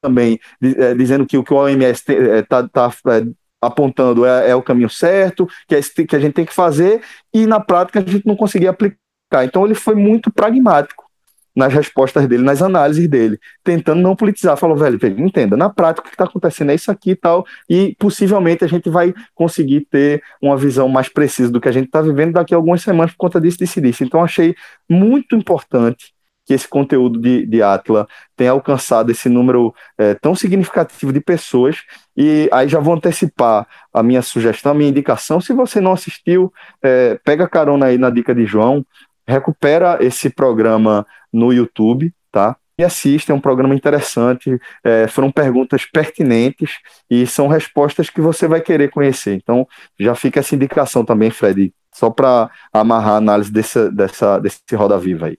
também 0.03 0.41
é, 0.61 0.95
dizendo 0.95 1.25
que 1.25 1.39
o 1.39 1.45
que 1.45 1.55
o 1.55 1.59
OMS 1.59 2.03
está 2.11 2.59
é, 2.59 2.69
tá, 2.69 2.93
é, 3.07 3.27
apontando 3.63 4.27
é, 4.27 4.51
é, 4.51 4.55
o 4.57 4.63
caminho 4.63 4.91
certo, 4.91 5.47
que, 5.69 5.77
é, 5.77 5.81
que 5.81 6.17
a 6.17 6.19
gente 6.19 6.33
tem 6.33 6.47
que 6.47 6.55
fazer, 6.55 7.03
e 7.33 7.47
na 7.47 7.61
prática 7.61 8.01
a 8.01 8.03
gente 8.03 8.27
não 8.27 8.35
conseguia 8.35 8.71
aplicar. 8.71 8.99
Então, 9.45 9.65
ele 9.65 9.77
foi 9.77 9.95
muito 9.95 10.29
pragmático 10.33 11.10
nas 11.55 11.73
respostas 11.73 12.27
dele, 12.27 12.43
nas 12.43 12.63
análises 12.63 13.09
dele, 13.09 13.39
tentando 13.65 14.01
não 14.01 14.15
politizar. 14.15 14.57
Falou, 14.57 14.77
velho, 14.77 14.99
entenda, 15.19 15.57
na 15.57 15.69
prática 15.69 16.07
o 16.07 16.09
que 16.09 16.15
está 16.15 16.25
acontecendo 16.25 16.71
é 16.71 16.75
isso 16.75 16.91
aqui 16.91 17.11
e 17.11 17.17
tal, 17.17 17.45
e 17.69 17.97
possivelmente 17.99 18.65
a 18.65 18.69
gente 18.69 18.89
vai 18.89 19.13
conseguir 19.35 19.87
ter 19.91 20.23
uma 20.41 20.57
visão 20.57 20.89
mais 20.89 21.09
precisa 21.09 21.51
do 21.51 21.61
que 21.61 21.69
a 21.69 21.73
gente 21.73 21.87
está 21.87 22.01
vivendo 22.01 22.33
daqui 22.33 22.55
a 22.55 22.57
algumas 22.57 22.83
semanas 22.83 23.13
por 23.13 23.19
conta 23.19 23.41
disso, 23.41 23.59
disso 23.59 23.81
disso. 23.81 24.05
Então 24.05 24.23
achei 24.23 24.55
muito 24.89 25.37
importante 25.37 26.13
que 26.51 26.55
esse 26.55 26.67
conteúdo 26.67 27.21
de, 27.21 27.47
de 27.47 27.63
Atla 27.63 28.09
tenha 28.37 28.51
alcançado 28.51 29.13
esse 29.13 29.29
número 29.29 29.73
é, 29.97 30.15
tão 30.15 30.35
significativo 30.35 31.13
de 31.13 31.21
pessoas. 31.21 31.77
E 32.17 32.49
aí 32.53 32.69
já 32.69 32.81
vou 32.81 32.93
antecipar 32.93 33.69
a 33.95 34.03
minha 34.03 34.21
sugestão, 34.21 34.73
a 34.73 34.75
minha 34.75 34.91
indicação. 34.91 35.41
Se 35.41 35.53
você 35.53 35.81
não 35.81 35.93
assistiu, 35.93 36.53
é, 36.83 37.21
pega 37.25 37.49
carona 37.49 37.87
aí 37.87 37.99
na 37.99 38.11
dica 38.11 38.35
de 38.35 38.45
João, 38.47 38.85
recupera 39.31 39.99
esse 40.01 40.29
programa 40.31 41.07
no 41.33 41.53
YouTube, 41.53 42.13
tá? 42.31 42.57
E 42.79 42.85
assista, 42.85 43.33
é 43.33 43.35
um 43.35 43.41
programa 43.41 43.75
interessante, 43.75 44.59
é, 44.83 45.07
foram 45.07 45.31
perguntas 45.31 45.85
pertinentes 45.85 46.79
e 47.11 47.27
são 47.27 47.47
respostas 47.47 48.09
que 48.09 48.21
você 48.21 48.49
vai 48.49 48.61
querer 48.61 48.91
conhecer. 48.91 49.35
Então, 49.35 49.69
já 49.99 50.15
fica 50.15 50.41
essa 50.41 50.55
indicação 50.55 51.05
também, 51.05 51.31
Fred, 51.31 51.75
só 51.95 52.09
para 52.09 52.51
amarrar 52.73 53.15
a 53.15 53.19
análise 53.19 53.53
desse, 53.53 53.91
dessa, 53.91 54.39
desse 54.39 54.61
Roda 54.73 54.99
Viva 54.99 55.27
aí. 55.27 55.39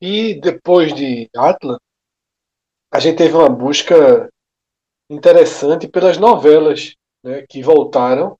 E 0.00 0.38
depois 0.38 0.92
de 0.94 1.30
Atlas, 1.34 1.78
a 2.92 3.00
gente 3.00 3.16
teve 3.16 3.34
uma 3.34 3.48
busca 3.48 4.28
interessante 5.08 5.88
pelas 5.88 6.18
novelas 6.18 6.94
né, 7.24 7.44
que 7.48 7.62
voltaram. 7.62 8.38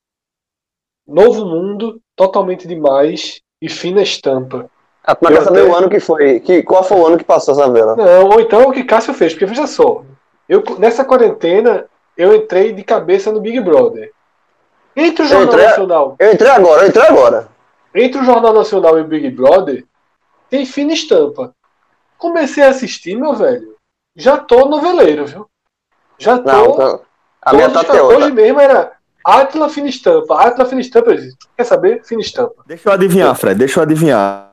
Novo 1.07 1.47
Mundo, 1.47 2.01
Totalmente 2.15 2.67
Demais 2.67 3.41
e 3.61 3.69
Fina 3.69 4.03
Estampa. 4.03 4.71
Ah, 5.07 5.17
mas 5.21 5.31
Eu 5.33 5.39
quer 5.39 5.45
saber 5.45 5.61
até- 5.61 5.71
o 5.71 5.75
ano 5.77 5.89
que 5.89 6.01
foi? 6.01 6.41
Que, 6.41 6.63
qual 6.63 6.83
foi 6.83 6.99
o 6.99 7.07
ano 7.07 7.17
que 7.19 7.25
passou 7.25 7.55
essa 7.55 7.71
vela? 7.71 7.95
Não, 7.95 8.25
ou 8.29 8.41
então 8.41 8.69
o 8.69 8.73
que 8.73 8.83
Cássio 8.85 9.15
fez, 9.15 9.33
porque 9.33 9.47
veja 9.47 9.67
só, 9.67 10.03
eu, 10.49 10.63
nessa 10.79 11.05
quarentena 11.05 11.85
eu 12.17 12.35
entrei 12.35 12.73
de 12.73 12.83
cabeça 12.83 13.31
no 13.31 13.41
Big 13.41 13.61
Brother. 13.61 14.11
Entre 14.97 15.23
o 15.23 15.27
Eu 15.27 15.29
Jornal 15.29 15.47
entrei- 15.49 15.67
Nacional, 15.67 16.17
Eu 16.19 16.33
entrei 16.33 16.51
agora, 16.51 16.83
eu 16.83 16.89
entrei 16.89 17.07
agora. 17.07 17.49
entre 17.95 18.21
o 18.21 18.25
Jornal 18.25 18.53
Nacional 18.53 18.99
e 18.99 19.03
o 19.03 19.07
Big 19.07 19.31
Brother, 19.31 19.85
tem 20.51 20.65
fina 20.67 20.93
estampa. 20.93 21.53
Comecei 22.19 22.63
a 22.65 22.71
assistir, 22.71 23.15
meu 23.17 23.35
velho. 23.35 23.77
Já 24.17 24.39
tô 24.39 24.65
noveleiro, 24.69 25.27
viu? 25.27 25.47
Já 26.19 26.39
tô. 26.39 26.51
Não, 26.51 26.71
então, 26.71 27.01
a 27.43 27.53
minha 27.53 27.71
tá 27.71 27.85
teórica. 27.85 28.25
Hoje 28.25 28.33
mesmo 28.33 28.59
era 28.59 28.93
Atila 29.23 29.69
Fina 29.69 29.89
Estampa. 29.89 30.41
Atila 30.41 30.65
Fina 30.65 30.81
Estampa. 30.81 31.11
eu 31.13 31.19
Quer 31.57 31.65
saber? 31.65 32.03
Fina 32.05 32.23
Estampa. 32.23 32.55
Deixa 32.67 32.89
eu 32.89 32.93
adivinhar, 32.95 33.35
Fred, 33.37 33.59
deixa 33.59 33.79
eu 33.79 33.83
adivinhar. 33.83 34.46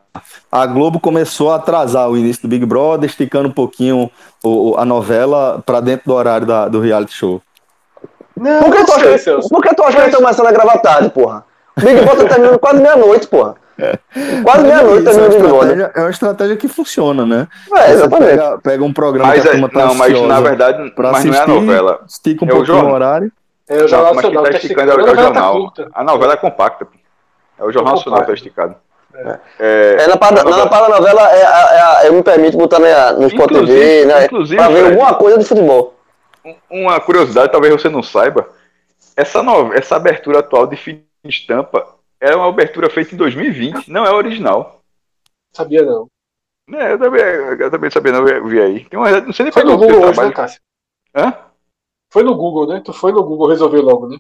A 0.52 0.66
Globo 0.68 1.00
começou 1.00 1.52
a 1.52 1.56
atrasar 1.56 2.10
o 2.10 2.16
início 2.18 2.44
do 2.44 2.48
Big 2.48 2.66
Brother, 2.66 3.10
esticando 3.10 3.50
um 3.50 3.52
pouquinho 3.52 4.12
o- 4.44 4.72
o- 4.72 4.78
a 4.78 4.86
novela 4.86 5.62
pra 5.66 5.80
dentro 5.80 6.06
do 6.08 6.14
horário 6.14 6.46
da- 6.46 6.68
do 6.68 6.80
reality 6.80 7.14
show. 7.14 7.42
Não, 8.38 8.62
Por 8.64 8.72
que 8.72 8.78
não 8.80 8.86
tu 8.86 8.94
acha, 8.94 9.40
por 9.50 9.62
que 9.64 9.76
tu 9.76 9.84
acha 9.84 10.06
que 10.06 10.12
tá 10.12 10.18
começando 10.18 10.48
a 10.48 10.52
gravar 10.52 10.78
tarde, 10.80 11.10
porra? 11.10 11.44
O 11.78 11.82
Big 11.82 12.02
Brother 12.02 12.28
tá 12.28 12.36
terminando 12.36 12.60
quase 12.60 12.82
meia-noite, 12.82 13.28
porra. 13.28 13.56
Quase 13.76 14.00
Mas 14.46 14.60
é 14.60 14.62
meia-noite 14.62 15.08
é, 15.08 15.12
termina 15.12 15.28
uma 15.28 15.28
o 15.28 15.30
Big 15.40 15.48
Brother. 15.76 15.92
é 15.96 16.00
uma 16.02 16.10
estratégia 16.12 16.58
que 16.58 16.68
funciona, 16.68 17.26
né? 17.26 17.48
É, 17.76 17.92
exatamente. 17.92 18.30
pega, 18.30 18.58
pega 18.62 18.84
um 18.84 18.94
programa 18.94 19.30
Mas, 19.30 19.42
que 19.42 19.48
a 19.48 19.52
é, 19.52 19.54
turma 19.54 19.70
tá 19.70 19.86
não, 19.88 19.96
mas 19.96 20.22
na 20.22 20.40
verdade, 20.40 20.92
pra 20.92 21.12
mas 21.12 21.26
não 21.26 21.34
é 21.34 21.38
a 21.38 21.44
assistir, 21.44 21.60
novela. 21.62 22.00
estica 22.08 22.46
um 22.46 22.48
É 22.50 22.52
o 22.52 22.56
pouquinho 22.58 22.76
o 22.76 22.80
jornal. 22.80 22.94
horário. 22.96 23.32
É 23.68 23.76
o 23.84 23.88
Jornal 23.88 24.00
Não, 24.08 24.14
mas 24.16 24.26
quem 24.26 24.34
Nacional. 24.34 24.44
tá 24.44 24.50
tá 24.52 24.58
esticando 24.58 24.92
é 24.92 24.96
o, 24.96 25.00
é 25.00 25.02
o 25.02 25.04
A 25.04 25.08
novela 25.08 25.16
tá 25.16 25.34
jornal. 25.40 25.54
curta. 25.62 25.90
a 25.94 26.04
novela 26.04 26.34
é 26.34 26.38
compacta. 26.38 26.86
pô. 26.86 26.92
É 27.60 27.64
o 27.64 27.72
Jornal 27.72 27.94
É 27.94 27.98
Nacional 27.98 28.20
que 28.22 28.28
tá 28.28 28.34
esticado. 28.34 28.76
É. 29.16 29.40
É, 29.60 29.96
É, 30.04 30.08
na 30.08 30.18
parte, 30.18 30.40
a 30.40 30.44
na, 30.44 30.50
novela- 30.90 31.24
na 31.24 31.32
é, 31.32 32.06
é 32.06 32.08
eu 32.08 32.14
me 32.14 32.24
permito 32.24 32.58
botar 32.58 32.80
na, 32.80 33.14
no 33.14 33.28
Sport 33.28 33.52
TV, 33.52 34.04
Inclusive- 34.26 34.56
né? 34.56 34.58
pra 34.58 34.70
ver 34.70 34.86
alguma 34.86 35.14
coisa 35.16 35.38
de 35.38 35.46
futebol. 35.46 35.94
Uma 36.70 37.00
curiosidade, 37.00 37.52
talvez 37.52 37.74
você 37.74 37.90
não 37.90 38.04
saiba, 38.04 38.50
essa, 39.16 39.42
nove- 39.44 39.78
essa 39.78 39.96
abertura 39.96 40.40
atual 40.40 40.68
de 40.68 40.76
Fim 40.76 41.04
de 41.24 41.30
Estampa 41.30 41.88
é 42.20 42.36
uma 42.36 42.50
abertura 42.50 42.90
feita 42.90 43.14
em 43.14 43.18
2020, 43.18 43.88
não 43.90 44.06
é 44.06 44.12
original. 44.12 44.82
Sabia 45.56 45.84
não. 45.84 46.08
É, 46.74 46.94
eu 46.94 46.98
também, 47.00 47.22
eu 47.22 47.72
também 47.72 47.92
sabia, 47.92 48.12
não, 48.12 48.28
eu 48.28 48.46
vi 48.48 48.60
aí. 48.62 48.86
Tem 48.86 48.98
uma, 49.00 49.10
não 49.22 49.34
sei 49.34 49.44
nem 49.44 49.52
Foi 49.54 49.64
no 49.64 49.78
Google 49.78 49.98
hoje, 49.98 50.06
né, 50.08 50.12
trabalha. 50.14 50.34
Cássio? 50.34 50.62
Hã? 51.16 51.34
Foi 52.12 52.24
no 52.24 52.36
Google, 52.36 52.68
né? 52.68 52.82
Tu 52.84 52.92
foi 52.94 53.12
no 53.12 53.24
Google 53.24 53.50
resolver 53.50 53.80
logo, 53.82 54.08
né? 54.08 54.18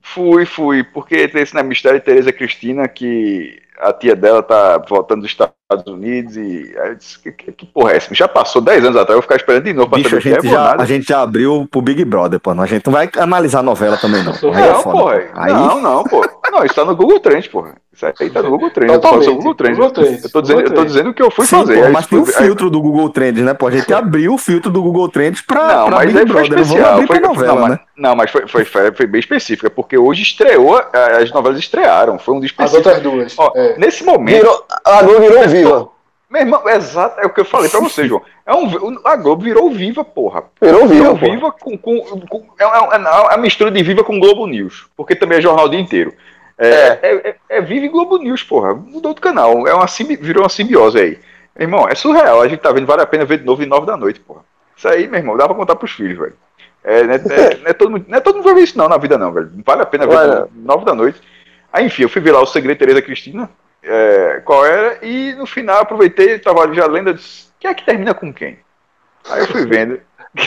Fui, 0.00 0.46
fui, 0.46 0.84
porque 0.84 1.26
tem 1.28 1.42
esse 1.42 1.54
né, 1.54 1.62
mistério 1.62 1.98
de 1.98 2.04
Tereza 2.04 2.32
Cristina 2.32 2.86
que 2.88 3.60
a 3.80 3.92
tia 3.92 4.16
dela 4.16 4.42
tá 4.42 4.78
voltando 4.88 5.22
dos 5.22 5.30
Estados 5.30 5.54
Unidos 5.86 6.36
e 6.36 6.74
aí 6.78 6.88
eu 6.90 6.94
disse, 6.94 7.18
que, 7.18 7.32
que, 7.32 7.52
que 7.52 7.66
porra 7.66 7.92
é 7.92 7.96
essa? 7.96 8.14
Já 8.14 8.28
passou 8.28 8.62
10 8.62 8.84
anos 8.84 8.96
atrás, 8.96 9.10
eu 9.10 9.14
vou 9.16 9.22
ficar 9.22 9.36
esperando 9.36 9.64
de 9.64 9.72
novo 9.72 9.88
pra 9.88 9.98
Bicho, 9.98 10.16
a 10.16 10.20
saber 10.20 10.22
que 10.22 10.28
é, 10.28 10.34
gente, 10.34 10.42
vou 10.42 10.52
já, 10.52 10.64
nada. 10.64 10.82
a 10.82 10.86
gente 10.86 11.06
já 11.06 11.22
abriu 11.22 11.68
pro 11.70 11.82
Big 11.82 12.04
Brother, 12.04 12.40
pô. 12.40 12.50
A 12.50 12.66
gente 12.66 12.86
não 12.86 12.92
vai 12.92 13.10
analisar 13.18 13.60
a 13.60 13.62
novela 13.62 13.96
também, 13.96 14.22
não. 14.22 14.32
É 14.32 14.72
Não, 14.72 14.82
foda, 14.82 14.98
porra. 14.98 15.30
Aí, 15.34 15.52
Não, 15.52 15.80
não, 15.80 16.04
pô. 16.04 16.24
Não, 16.50 16.64
isso 16.64 16.74
tá 16.74 16.84
no 16.84 16.96
Google 16.96 17.20
Trends, 17.20 17.48
porra. 17.48 17.74
Isso 17.96 18.04
aí 18.20 18.28
tá 18.30 18.42
no 18.42 18.50
Google 18.50 18.70
Trends. 18.70 18.92
Eu 18.94 19.00
tô 19.00 19.08
Totalmente. 19.08 19.24
sobre 19.24 19.34
o 19.34 19.38
Google 19.38 19.54
Trends. 19.54 19.78
Google 19.78 19.92
Trends. 19.92 20.24
Eu 20.24 20.30
tô 20.30 20.42
dizendo, 20.42 20.60
eu 20.60 20.64
tô 20.64 20.70
Google 20.70 20.84
dizendo 20.84 21.14
que 21.14 21.22
eu 21.22 21.30
fui 21.30 21.46
Sim, 21.46 21.56
fazer. 21.56 21.82
pô, 21.82 21.90
mas 21.90 22.06
tem 22.06 22.18
o 22.18 22.26
filtro 22.26 22.70
do 22.70 22.80
Google 22.82 23.08
Trends, 23.08 23.42
né? 23.42 23.54
Pô, 23.54 23.66
a 23.68 23.70
gente 23.70 23.92
abriu 23.94 24.34
o 24.34 24.38
filtro 24.38 24.70
do 24.70 24.82
Google 24.82 25.08
Trends 25.08 25.40
pra, 25.40 25.66
Não, 25.76 25.86
pra 25.86 25.96
mas 25.96 26.06
Big 26.06 26.18
aí 26.18 26.26
foi 26.26 26.34
Brother. 26.34 26.48
Vamos 26.64 26.66
especial. 26.70 27.06
Foi, 27.06 27.20
novela, 27.20 27.54
não, 27.54 27.60
mas, 27.62 27.70
né? 27.70 27.80
não, 27.96 28.16
mas 28.16 28.30
foi, 28.30 28.46
foi, 28.46 28.64
foi, 28.66 28.92
foi 28.92 29.06
bem 29.06 29.18
específica, 29.18 29.70
porque 29.70 29.96
hoje 29.96 30.22
estreou, 30.22 30.76
as 31.20 31.32
novelas 31.32 31.58
estrearam. 31.58 32.18
Foi 32.18 32.34
um 32.34 32.40
dos 32.40 32.52
As 32.58 32.70
específicos. 32.72 32.86
outras 32.86 33.02
duas. 33.02 33.34
Ó, 33.38 33.52
é. 33.56 33.78
Nesse 33.78 34.04
momento, 34.04 34.36
Virou, 34.42 34.64
a 34.84 35.02
Globo 35.02 35.20
virou 35.20 35.48
viva. 35.48 35.88
meu 36.30 36.40
irmão, 36.42 36.68
exato, 36.68 37.18
é 37.20 37.24
o 37.26 37.30
que 37.30 37.40
eu 37.40 37.44
falei 37.46 37.70
pra 37.70 37.80
você, 37.80 38.06
João. 38.06 38.20
É 38.44 38.54
um, 38.54 38.98
a 39.04 39.16
Globo 39.16 39.42
virou 39.42 39.70
viva, 39.70 40.04
porra. 40.04 40.44
Virou 40.60 40.86
viva, 40.86 41.14
Virou 41.14 41.32
viva 41.34 41.52
com, 41.52 41.78
com, 41.78 41.98
com- 42.28 42.44
é, 42.58 42.66
uma- 42.66 42.76
é 42.94 42.98
uma- 42.98 43.30
é 43.30 43.34
a 43.34 43.38
mistura 43.38 43.70
de 43.70 43.82
Viva 43.82 44.04
com 44.04 44.20
Globo 44.20 44.46
News, 44.46 44.86
porque 44.96 45.14
também 45.16 45.38
é 45.38 45.40
jornal 45.40 45.64
o 45.64 45.68
dia 45.68 45.80
inteiro. 45.80 46.12
É, 46.58 46.68
é. 46.68 46.98
é, 47.28 47.36
é 47.48 47.60
Viva 47.60 47.84
e 47.86 47.88
Globo 47.88 48.18
News, 48.18 48.42
porra. 48.42 48.74
Mudou 48.74 49.12
do 49.14 49.20
canal. 49.20 49.66
É 49.66 49.74
uma, 49.74 49.86
simbi- 49.86 50.16
virou 50.16 50.42
uma 50.42 50.48
simbiose 50.48 50.98
aí. 50.98 51.18
Irmão, 51.58 51.88
é 51.88 51.94
surreal. 51.94 52.40
A 52.40 52.48
gente 52.48 52.60
tá 52.60 52.72
vendo, 52.72 52.86
vale 52.86 53.02
a 53.02 53.06
pena 53.06 53.24
ver 53.24 53.38
de 53.38 53.44
novo 53.44 53.62
de 53.62 53.68
9 53.68 53.86
da 53.86 53.96
noite, 53.96 54.20
porra. 54.20 54.40
Isso 54.76 54.88
aí, 54.88 55.06
meu 55.08 55.18
irmão, 55.18 55.36
dá 55.36 55.46
pra 55.46 55.54
contar 55.56 55.76
pros 55.76 55.92
filhos, 55.92 56.18
velho. 56.18 56.34
É, 56.84 57.02
não, 57.02 57.14
é, 57.14 57.16
é- 57.16 57.56
não 57.62 57.66
é 57.66 57.72
todo, 57.72 57.90
mundo- 57.90 58.04
não 58.08 58.18
é 58.18 58.20
todo 58.20 58.34
mundo 58.36 58.44
vai 58.44 58.54
ver 58.54 58.62
isso 58.62 58.78
não 58.78 58.88
na 58.88 58.96
vida, 58.98 59.16
não, 59.18 59.32
velho. 59.32 59.50
Vale 59.64 59.82
a 59.82 59.86
pena 59.86 60.06
ver 60.06 60.46
9 60.54 60.84
da 60.84 60.94
noite. 60.94 61.20
Aí, 61.72 61.86
enfim, 61.86 62.02
eu 62.02 62.08
fui 62.08 62.22
ver 62.22 62.32
lá 62.32 62.40
o 62.40 62.46
Segredo 62.46 62.78
Tereza 62.78 63.02
Cristina, 63.02 63.50
é, 63.82 64.40
qual 64.44 64.64
era, 64.64 64.98
e 65.04 65.34
no 65.34 65.46
final 65.46 65.80
aproveitei, 65.82 66.38
tava 66.38 66.72
já 66.72 66.86
lendo, 66.86 67.12
disse, 67.12 67.48
quem 67.60 67.70
é 67.70 67.74
que 67.74 67.84
termina 67.84 68.14
com 68.14 68.32
quem? 68.32 68.58
Aí 69.28 69.40
eu 69.40 69.46
fui 69.46 69.66
vendo. 69.66 70.00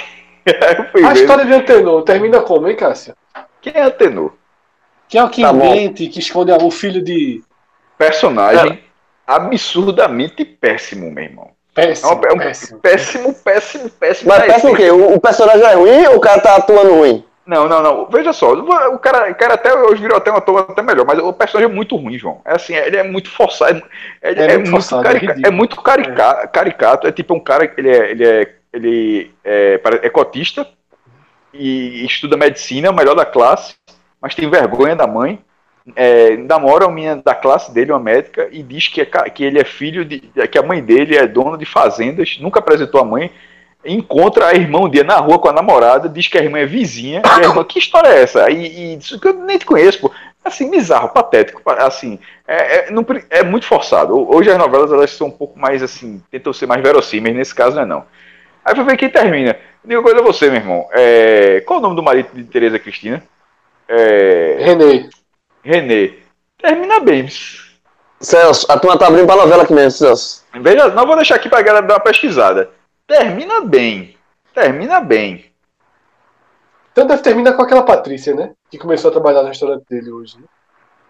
eu 0.45 0.85
fui 0.91 1.03
A 1.03 1.09
vendo. 1.09 1.17
história 1.19 1.45
de 1.45 1.53
Antenor 1.53 2.03
termina 2.03 2.41
como, 2.41 2.67
hein, 2.67 2.75
Cássio? 2.75 3.13
Quem 3.61 3.73
é 3.75 3.83
Atenor? 3.83 4.31
Que 5.09 5.17
é 5.17 5.23
o 5.23 5.29
que 5.29 5.41
Tá 5.41 5.51
bom. 5.51 5.65
invente, 5.65 6.07
que 6.07 6.19
esconde 6.19 6.51
o 6.51 6.71
filho 6.71 7.01
de. 7.03 7.41
Personagem 7.97 8.81
absurdamente 9.27 10.45
péssimo, 10.45 11.11
meu 11.11 11.23
irmão. 11.23 11.49
É, 11.75 11.87
Péssimo, 11.87 12.09
é 12.25 12.33
um 12.33 12.37
péssimo. 12.37 12.79
péssimo, 12.79 13.33
péssimo, 13.33 13.89
péssimo. 13.89 14.29
Mas 14.29 14.43
É, 14.43 14.47
pensa 14.53 14.69
o 14.71 14.75
quê? 14.75 14.89
O, 14.91 15.13
o 15.15 15.19
personagem 15.19 15.63
é 15.65 15.73
ruim 15.73 16.07
ou 16.07 16.15
o 16.17 16.19
cara 16.19 16.41
tá 16.41 16.55
atuando 16.55 16.93
ruim? 16.95 17.23
Não, 17.45 17.67
não, 17.67 17.81
não. 17.81 18.05
Veja 18.07 18.31
só, 18.33 18.53
o 18.53 18.99
cara, 18.99 19.31
o 19.31 19.35
cara 19.35 19.53
até 19.55 19.73
hoje 19.73 20.01
virou 20.01 20.17
até 20.17 20.29
uma 20.29 20.41
toma 20.41 20.61
até 20.61 20.81
melhor, 20.81 21.05
mas 21.05 21.19
o 21.19 21.31
personagem 21.33 21.71
é 21.71 21.75
muito 21.75 21.95
ruim, 21.95 22.17
João. 22.17 22.41
É 22.45 22.53
assim, 22.55 22.75
ele 22.75 22.97
é 22.97 23.03
muito 23.03 23.29
forçado, 23.29 23.81
é, 24.21 24.31
ele 24.31 24.41
É 24.41 24.43
é, 24.43 24.47
muito 24.57 24.69
muito, 24.71 24.71
forçado, 24.71 25.01
é 25.01 25.05
carica- 25.05 25.25
é 25.25 25.35
ridículo. 25.35 25.55
muito 25.57 25.81
carica- 25.81 26.47
caricato. 26.47 27.07
É 27.07 27.11
tipo 27.11 27.33
um 27.33 27.39
cara 27.39 27.67
que 27.67 27.79
ele 27.79 27.89
é, 27.89 28.11
ele 28.11 28.27
é, 28.27 28.51
ele 28.73 29.31
é, 29.43 29.79
é 30.03 30.09
cotista 30.09 30.67
e 31.53 32.05
estuda 32.05 32.35
medicina, 32.37 32.91
o 32.91 32.95
melhor 32.95 33.15
da 33.15 33.25
classe, 33.25 33.75
mas 34.21 34.35
tem 34.35 34.49
vergonha 34.49 34.95
da 34.95 35.07
mãe. 35.07 35.39
É, 35.95 36.37
namora 36.37 36.85
uma 36.85 36.93
menina 36.93 37.21
da 37.23 37.33
classe 37.33 37.73
dele, 37.73 37.91
uma 37.91 37.99
médica, 37.99 38.47
e 38.51 38.61
diz 38.61 38.87
que, 38.87 39.01
é, 39.01 39.05
que 39.05 39.43
ele 39.43 39.59
é 39.59 39.63
filho 39.63 40.05
de. 40.05 40.19
que 40.51 40.57
a 40.57 40.63
mãe 40.63 40.83
dele 40.83 41.17
é 41.17 41.25
dona 41.25 41.57
de 41.57 41.65
fazendas, 41.65 42.37
nunca 42.39 42.59
apresentou 42.59 43.01
a 43.01 43.05
mãe, 43.05 43.31
encontra 43.83 44.47
a 44.47 44.53
irmã 44.53 44.81
um 44.81 44.89
dia 44.89 45.03
na 45.03 45.15
rua 45.15 45.39
com 45.39 45.47
a 45.49 45.53
namorada, 45.53 46.07
diz 46.07 46.27
que 46.27 46.37
a 46.37 46.43
irmã 46.43 46.59
é 46.59 46.65
vizinha, 46.65 47.21
e 47.25 47.45
a 47.45 47.47
irmã, 47.47 47.63
que 47.63 47.79
história 47.79 48.09
é 48.09 48.21
essa? 48.21 48.51
E, 48.51 48.93
e 48.93 48.95
diz 48.97 49.19
que 49.19 49.27
eu 49.27 49.33
nem 49.33 49.57
te 49.57 49.65
conheço, 49.65 49.99
pô. 50.01 50.11
Assim, 50.43 50.71
bizarro, 50.71 51.09
patético, 51.09 51.61
pa- 51.61 51.85
assim, 51.85 52.17
é, 52.47 52.87
é, 52.87 52.91
não 52.91 53.05
é 53.29 53.43
muito 53.43 53.65
forçado. 53.65 54.15
Hoje 54.33 54.49
as 54.49 54.57
novelas, 54.57 54.91
elas 54.91 55.11
são 55.11 55.27
um 55.27 55.31
pouco 55.31 55.59
mais, 55.59 55.83
assim, 55.83 56.21
tentam 56.31 56.53
ser 56.53 56.65
mais 56.65 56.81
verossímeis, 56.81 57.35
nesse 57.35 57.53
caso 57.53 57.75
não 57.75 57.83
é 57.83 57.85
não. 57.85 58.03
Aí 58.63 58.73
vai 58.73 58.85
ver 58.85 58.97
quem 58.97 59.09
termina. 59.09 59.57
Uma 59.83 60.01
coisa 60.01 60.19
a 60.19 60.23
você, 60.23 60.47
meu 60.49 60.61
irmão, 60.61 60.87
é, 60.93 61.61
qual 61.65 61.79
o 61.79 61.81
nome 61.81 61.95
do 61.95 62.03
marido 62.03 62.29
de 62.33 62.43
Tereza 62.45 62.79
Cristina? 62.79 63.21
É, 63.89 64.57
René. 64.59 65.09
Renê. 65.63 66.13
Termina 66.61 66.99
bem. 66.99 67.27
Celso, 68.19 68.65
a 68.69 68.77
turma 68.77 68.97
tá 68.97 69.07
abrindo 69.07 69.25
pra 69.25 69.35
novela 69.35 69.63
aqui 69.63 69.73
mesmo, 69.73 69.91
Celso. 69.91 70.43
Veja, 70.61 70.89
não 70.89 71.07
vou 71.07 71.15
deixar 71.15 71.35
aqui 71.35 71.49
pra 71.49 71.61
galera 71.61 71.85
dar 71.85 71.95
uma 71.95 71.99
pesquisada. 71.99 72.69
Termina 73.07 73.61
bem. 73.61 74.15
Termina 74.53 74.99
bem. 75.01 75.45
Então 76.91 77.07
deve 77.07 77.21
terminar 77.23 77.53
com 77.53 77.61
aquela 77.63 77.83
Patrícia, 77.83 78.35
né? 78.35 78.51
Que 78.69 78.77
começou 78.77 79.09
a 79.09 79.11
trabalhar 79.11 79.41
no 79.41 79.47
restaurante 79.47 79.83
dele 79.89 80.11
hoje. 80.11 80.37
Né? 80.37 80.43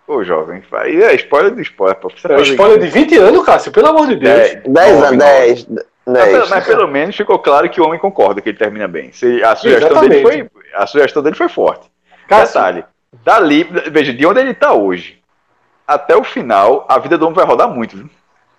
Ô, 0.07 0.23
jovem, 0.23 0.63
aí 0.71 1.01
é 1.03 1.13
spoiler 1.15 1.53
do 1.53 1.61
spoiler, 1.61 1.95
pô. 1.97 2.09
Você 2.09 2.31
É 2.31 2.37
um 2.37 2.41
spoiler 2.41 2.79
de 2.79 2.87
20 2.87 3.17
anos, 3.17 3.45
Cássio, 3.45 3.71
pelo 3.71 3.87
amor 3.87 4.07
de 4.07 4.15
Deus. 4.15 4.35
Dez, 4.35 4.63
10 4.65 4.95
nove, 4.95 5.07
anos, 5.07 5.17
nove. 5.17 5.17
10. 5.17 5.67
Mas, 5.67 6.23
pelo- 6.29 6.37
10. 6.39 6.49
mas 6.49 6.65
pelo 6.65 6.87
menos 6.87 7.15
ficou 7.15 7.39
claro 7.39 7.69
que 7.69 7.79
o 7.81 7.85
homem 7.85 7.99
concorda 7.99 8.41
que 8.41 8.49
ele 8.49 8.57
termina 8.57 8.87
bem. 8.87 9.11
Se- 9.11 9.43
A 9.43 9.55
sugestão, 9.55 10.01
dele 10.01 10.21
foi, 10.21 10.49
a 10.75 10.87
sugestão 10.87 11.21
dele 11.23 11.35
foi 11.35 11.49
forte. 11.49 11.89
Cássio, 12.29 12.53
Detalhe. 12.59 12.85
Dali, 13.25 13.63
veja, 13.91 14.13
de 14.13 14.25
onde 14.25 14.39
ele 14.39 14.53
tá 14.53 14.71
hoje 14.73 15.19
até 15.87 16.15
o 16.15 16.23
final, 16.23 16.85
a 16.87 16.99
vida 16.99 17.17
do 17.17 17.25
homem 17.25 17.35
vai 17.35 17.45
rodar 17.45 17.67
muito, 17.67 17.97
viu? 17.97 18.09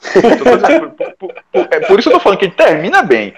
Dizendo, 0.02 0.90
por- 0.90 1.12
por- 1.18 1.34
por- 1.52 1.68
é 1.70 1.80
por 1.80 1.98
isso 1.98 2.08
que 2.08 2.14
eu 2.14 2.18
tô 2.18 2.20
falando 2.20 2.38
que 2.38 2.46
ele 2.46 2.52
termina 2.54 3.02
bem. 3.02 3.34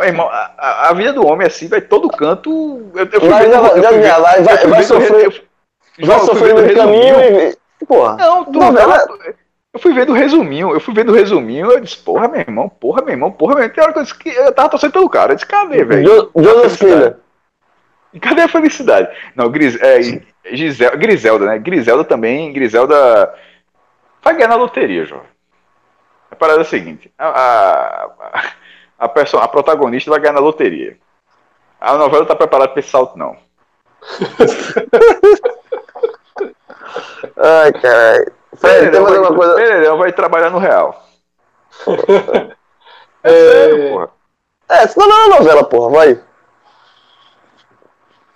Meu 0.00 0.04
irmão, 0.08 0.28
a, 0.28 0.50
a- 0.58 0.88
a 0.88 0.92
vida 0.94 1.12
do 1.12 1.24
homem, 1.24 1.46
assim, 1.46 1.68
vai 1.68 1.80
todo 1.80 2.08
canto. 2.08 2.90
Eu, 2.94 3.04
eu 3.12 3.20
fui 3.20 3.28
Vai, 3.28 3.44
vendo- 3.44 3.54
eu 3.54 3.68
fui 3.68 3.80
vai- 3.80 4.42
vai- 4.42 4.66
vai 4.66 4.82
sofrer- 4.82 5.24
eu 5.98 6.06
Vai 6.06 6.18
no 6.18 6.26
caminho 6.74 7.16
resuminho. 7.16 7.40
e. 7.80 7.86
Porra. 7.86 8.16
Não, 8.16 8.44
tu 8.44 8.58
não, 8.58 8.74
eu 9.74 9.78
fui 9.80 9.92
vendo 9.92 10.10
o 10.10 10.14
resuminho, 10.14 10.72
eu 10.72 10.80
fui 10.80 10.92
vendo 10.94 11.12
o 11.12 11.14
resuminho, 11.14 11.70
eu 11.70 11.80
disse, 11.80 11.98
porra, 11.98 12.26
meu 12.26 12.40
irmão, 12.40 12.68
porra, 12.68 13.02
meu 13.02 13.10
irmão, 13.12 13.30
porra, 13.30 13.54
meu 13.54 13.62
irmão. 13.64 13.74
Tem 13.74 13.84
hora 13.84 13.92
que 13.92 13.98
eu 13.98 14.02
disse 14.02 14.18
que 14.18 14.28
eu 14.30 14.52
tava 14.52 14.70
torcendo 14.70 14.92
pelo 14.92 15.08
cara. 15.08 15.32
Eu 15.32 15.36
disse, 15.36 15.46
cadê, 15.46 15.84
velho? 15.84 16.30
Jo- 16.34 16.42
Joseph 16.42 16.78
Killer. 16.78 17.16
Cadê 18.20 18.42
a 18.42 18.48
felicidade? 18.48 19.08
Não, 19.34 19.48
Gris, 19.50 19.76
é, 19.80 20.00
Gisel- 20.52 20.96
Griselda, 20.96 21.46
né? 21.46 21.58
Griselda 21.58 22.04
também, 22.04 22.52
Griselda 22.52 23.34
vai 24.22 24.34
ganhar 24.34 24.48
na 24.48 24.56
loteria, 24.56 25.04
João. 25.06 25.22
A 26.30 26.36
parada 26.36 26.60
é 26.60 26.62
a 26.62 26.64
seguinte, 26.64 27.10
a, 27.18 27.28
a- 27.28 28.04
a- 28.32 28.52
a, 28.98 29.08
perso 29.08 29.38
a 29.38 29.48
protagonista 29.48 30.10
vai 30.10 30.20
ganhar 30.20 30.32
na 30.34 30.40
loteria. 30.40 30.96
A 31.80 31.96
novela 31.96 32.26
tá 32.26 32.36
preparada 32.36 32.70
pra 32.72 32.80
esse 32.80 32.90
salto, 32.90 33.18
não. 33.18 33.36
Ai, 37.36 37.72
caralho. 37.72 38.32
Mais 38.62 38.90
vai, 38.90 39.16
alguma 39.16 39.34
coisa? 39.36 39.54
Pereirão 39.54 39.98
vai 39.98 40.12
trabalhar 40.12 40.50
no 40.50 40.58
Real. 40.58 41.02
É, 43.22 43.28
Sério, 43.30 43.90
porra. 43.90 44.10
É, 44.68 44.86
senão 44.86 45.08
não 45.08 45.16
é 45.16 45.26
uma 45.26 45.36
novela, 45.38 45.64
porra, 45.64 45.90
vai. 45.90 46.20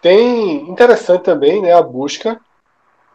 Tem 0.01 0.69
interessante 0.71 1.23
também, 1.23 1.61
né, 1.63 1.73
a 1.73 1.83
busca 1.83 2.41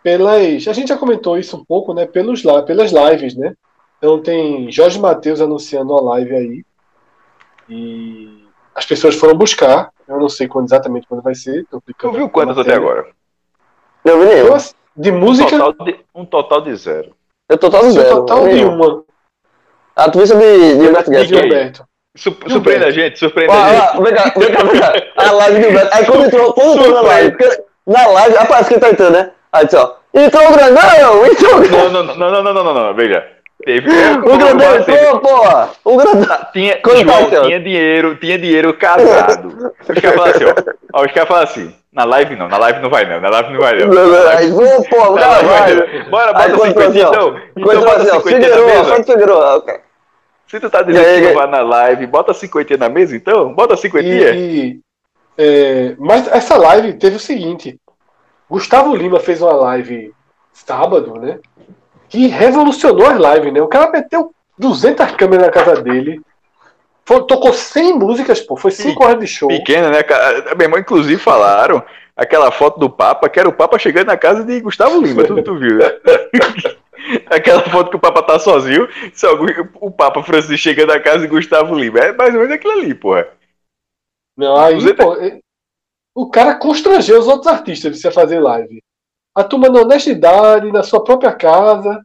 pelas. 0.03 0.67
A 0.67 0.73
gente 0.73 0.89
já 0.89 0.97
comentou 0.97 1.37
isso 1.37 1.57
um 1.57 1.65
pouco, 1.65 1.93
né, 1.93 2.05
pelos 2.05 2.43
la- 2.43 2.61
pelas 2.63 2.91
lives, 2.91 3.35
né? 3.35 3.53
Então 3.97 4.21
tem 4.21 4.71
Jorge 4.71 4.99
Matheus 4.99 5.41
anunciando 5.41 5.93
uma 5.93 6.01
live 6.13 6.35
aí 6.35 6.65
e 7.67 8.45
as 8.73 8.85
pessoas 8.85 9.15
foram 9.15 9.35
buscar. 9.35 9.89
Eu 10.07 10.19
não 10.19 10.29
sei 10.29 10.47
quando 10.47 10.65
exatamente 10.67 11.07
quando 11.07 11.23
vai 11.23 11.33
ser. 11.33 11.65
Tô 11.65 11.81
Tu 11.81 12.11
viu 12.11 12.29
quantas 12.29 12.57
até 12.57 12.75
agora? 12.75 13.07
Não 14.03 14.19
vi 14.19 14.25
nenhum. 14.25 14.49
Nossa, 14.49 14.75
De 14.95 15.11
Um 15.11 15.19
música, 15.19 15.57
total 15.57 15.85
de, 15.85 15.99
um 16.13 16.25
total 16.25 16.61
de 16.61 16.75
zero. 16.75 17.15
Eu 17.49 17.57
todo 17.57 17.77
um 17.77 17.91
zero. 17.91 18.09
total 18.17 18.47
de 18.47 18.63
uma. 18.63 19.03
Ah, 19.95 20.11
tu 20.11 20.19
viu 20.19 20.27
de, 20.37 20.77
de 20.77 20.87
Humberto 20.87 21.09
De? 21.11 21.23
Gilberto. 21.25 21.87
Su- 22.15 22.35
surpreende 22.47 22.85
a 22.85 22.91
gente, 22.91 23.19
surpreende 23.19 23.53
a 23.53 23.69
gente. 23.69 24.01
vem 24.03 24.13
cá, 24.13 24.33
vem 24.37 24.51
cá, 24.51 24.63
vem 24.63 24.79
cá. 24.81 24.93
A 25.17 25.31
live 25.31 25.59
de 25.59 25.67
Humberto. 25.67 25.89
Aí 25.97 26.05
quando 26.05 26.25
entrou, 26.25 26.53
quando 26.53 26.73
entrou 26.77 26.93
na 26.93 27.01
live, 27.01 27.37
na 27.87 28.07
live, 28.07 28.37
aparece 28.37 28.69
quem 28.69 28.79
tá 28.79 28.89
entrando, 28.89 29.13
né? 29.13 29.31
Aí 29.51 29.65
disse, 29.65 29.77
ó, 29.77 29.91
entrou 30.13 30.47
o 30.49 30.53
grandão, 30.53 31.25
entrou 31.25 31.55
o 31.55 31.59
grandão. 31.59 31.89
Não, 31.89 32.03
não, 32.03 32.15
não, 32.15 32.31
não, 32.31 32.43
não, 32.43 32.53
não, 32.53 32.63
não, 32.63 32.73
não, 32.87 32.93
veja. 32.93 33.25
Teve. 33.65 33.89
O 34.23 34.37
grandão 34.37 34.75
entrou, 34.75 35.19
porra. 35.19 35.69
O 35.83 35.97
grandão. 35.97 36.37
Tinha, 36.53 36.77
Quando 36.81 37.03
João, 37.03 37.29
tá 37.29 37.37
assim, 37.37 37.47
tinha 37.47 37.59
dinheiro, 37.59 38.15
tinha 38.15 38.37
dinheiro 38.37 38.73
casado. 38.73 39.73
Os 39.81 39.99
caras 40.01 40.15
falam 40.15 40.31
assim, 40.31 40.45
ó. 40.45 40.53
ó. 40.93 41.05
Os 41.05 41.11
caras 41.11 41.27
falam 41.27 41.43
assim, 41.43 41.75
na 41.93 42.03
live 42.03 42.35
não, 42.35 42.47
na 42.49 42.57
live 42.57 42.79
não 42.81 42.89
vai 42.89 43.05
não, 43.05 43.21
na 43.21 43.29
live 43.29 43.53
não 43.53 43.59
vai 43.61 43.75
não. 43.75 44.27
Aí, 44.29 44.51
ô, 44.51 44.83
porra, 44.83 45.09
o 45.09 45.15
Na 45.15 45.21
cara 45.21 45.41
live 45.41 45.47
vai. 45.47 45.99
não. 46.03 46.09
Bora, 46.11 46.31
Aí 46.35 46.49
bota 46.51 46.57
quando 46.57 46.67
50 46.67 46.87
assim, 46.89 46.99
então. 47.01 47.35
Então 47.57 47.79
bota 47.81 48.01
assim, 48.01 48.09
ó, 48.09 48.19
50 48.19 48.39
na 48.39 48.55
Figueiredo, 48.55 48.65
mesa. 48.65 49.55
Ok. 49.57 49.73
Se 50.47 50.59
tu 50.59 50.69
tá 50.69 50.81
dizendo 50.81 51.05
aí, 51.05 51.21
que 51.21 51.27
não 51.27 51.33
vai 51.33 51.47
na 51.47 51.61
live, 51.61 52.07
bota 52.07 52.33
50 52.33 52.77
na 52.77 52.89
mesa 52.89 53.15
então. 53.15 53.53
Bota 53.53 53.75
50. 53.75 54.07
E, 54.07 54.35
e, 54.37 54.79
é, 55.37 55.95
mas 55.97 56.27
essa 56.27 56.55
live 56.57 56.93
teve 56.93 57.15
o 57.15 57.19
seguinte: 57.19 57.79
Gustavo 58.49 58.95
Lima 58.95 59.19
fez 59.19 59.41
uma 59.41 59.53
live 59.53 60.13
sábado, 60.53 61.19
né? 61.19 61.39
Que 62.07 62.27
revolucionou 62.27 63.07
as 63.07 63.17
lives, 63.17 63.53
né? 63.53 63.61
O 63.61 63.67
cara 63.67 63.89
meteu 63.91 64.31
200 64.57 65.11
câmeras 65.13 65.47
na 65.47 65.51
casa 65.51 65.81
dele, 65.81 66.21
foi- 67.03 67.25
tocou 67.25 67.51
100 67.51 67.93
músicas, 67.99 68.39
pô, 68.39 68.55
foi 68.55 68.71
5 68.71 69.03
horas 69.03 69.19
de 69.19 69.27
show. 69.27 69.49
Pequena, 69.49 69.89
né? 69.89 70.03
cara? 70.03 70.55
Meu 70.55 70.65
irmão, 70.65 70.79
inclusive, 70.79 71.19
falaram 71.19 71.83
aquela 72.15 72.51
foto 72.51 72.79
do 72.79 72.89
Papa, 72.89 73.27
que 73.27 73.39
era 73.39 73.49
o 73.49 73.53
Papa 73.53 73.77
chegando 73.77 74.07
na 74.07 74.15
casa 74.17 74.43
de 74.43 74.61
Gustavo 74.61 75.01
Lima, 75.01 75.23
tu, 75.25 75.41
tu 75.43 75.57
viu? 75.57 75.77
né? 75.79 75.91
aquela 77.27 77.63
foto 77.69 77.89
que 77.89 77.95
o 77.95 77.99
Papa 77.99 78.23
tá 78.23 78.39
sozinho, 78.39 78.87
só 79.13 79.33
o 79.81 79.91
Papa 79.91 80.23
Francisco 80.23 80.57
chegando 80.57 80.89
na 80.89 80.99
casa 80.99 81.19
de 81.19 81.27
Gustavo 81.27 81.75
Lima. 81.75 81.99
É 81.99 82.13
mais 82.13 82.33
ou 82.33 82.41
menos 82.41 82.55
aquilo 82.55 82.73
ali, 82.73 82.93
porra. 82.93 83.27
Não, 84.37 84.57
aí, 84.57 84.75
200 84.75 85.05
pô, 85.05 85.15
o 86.15 86.29
cara 86.29 86.55
constrangeu 86.55 87.19
os 87.19 87.27
outros 87.27 87.47
artistas 87.47 87.91
de 87.91 87.99
você 87.99 88.09
fazer 88.09 88.39
live. 88.39 88.81
A 89.35 89.43
turma 89.43 89.67
na 89.67 89.81
honestidade, 89.81 90.71
na 90.71 90.81
sua 90.81 91.03
própria 91.03 91.33
casa. 91.33 92.01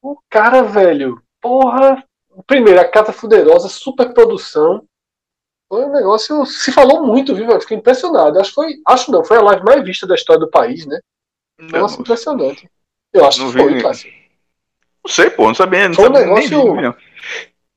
O 0.00 0.16
cara, 0.30 0.62
velho, 0.62 1.20
porra. 1.40 2.04
Primeiro, 2.46 2.80
a 2.80 2.88
Casa 2.88 3.12
Fuderosa, 3.12 3.68
super 3.68 4.14
produção. 4.14 4.84
Foi 5.68 5.84
um 5.84 5.92
negócio. 5.92 6.46
Se 6.46 6.70
falou 6.70 7.04
muito, 7.04 7.34
viu? 7.34 7.50
Eu 7.50 7.60
fiquei 7.60 7.76
impressionado. 7.76 8.38
Acho 8.38 8.50
que 8.50 8.54
foi. 8.54 8.80
Acho 8.86 9.10
não, 9.10 9.24
foi 9.24 9.38
a 9.38 9.42
live 9.42 9.64
mais 9.64 9.84
vista 9.84 10.06
da 10.06 10.14
história 10.14 10.40
do 10.40 10.50
país, 10.50 10.86
né? 10.86 11.00
Nossa, 11.58 12.00
impressionante. 12.00 12.70
Eu 13.12 13.24
acho 13.26 13.40
Não 13.42 13.52
que 13.52 13.58
foi, 13.58 13.74
vi. 13.74 13.82
Cássio. 13.82 14.10
não 15.04 15.12
sei, 15.12 15.30
pô, 15.30 15.46
não 15.48 15.54
sabia. 15.54 15.88
Não, 15.88 15.94
Foi 15.94 16.04
um 16.08 16.14
sabia, 16.14 16.20
nem 16.34 16.48
negócio- 16.48 16.58
vi, 16.60 16.64
não 16.68 16.76
vi, 16.76 16.82
não. 16.82 16.94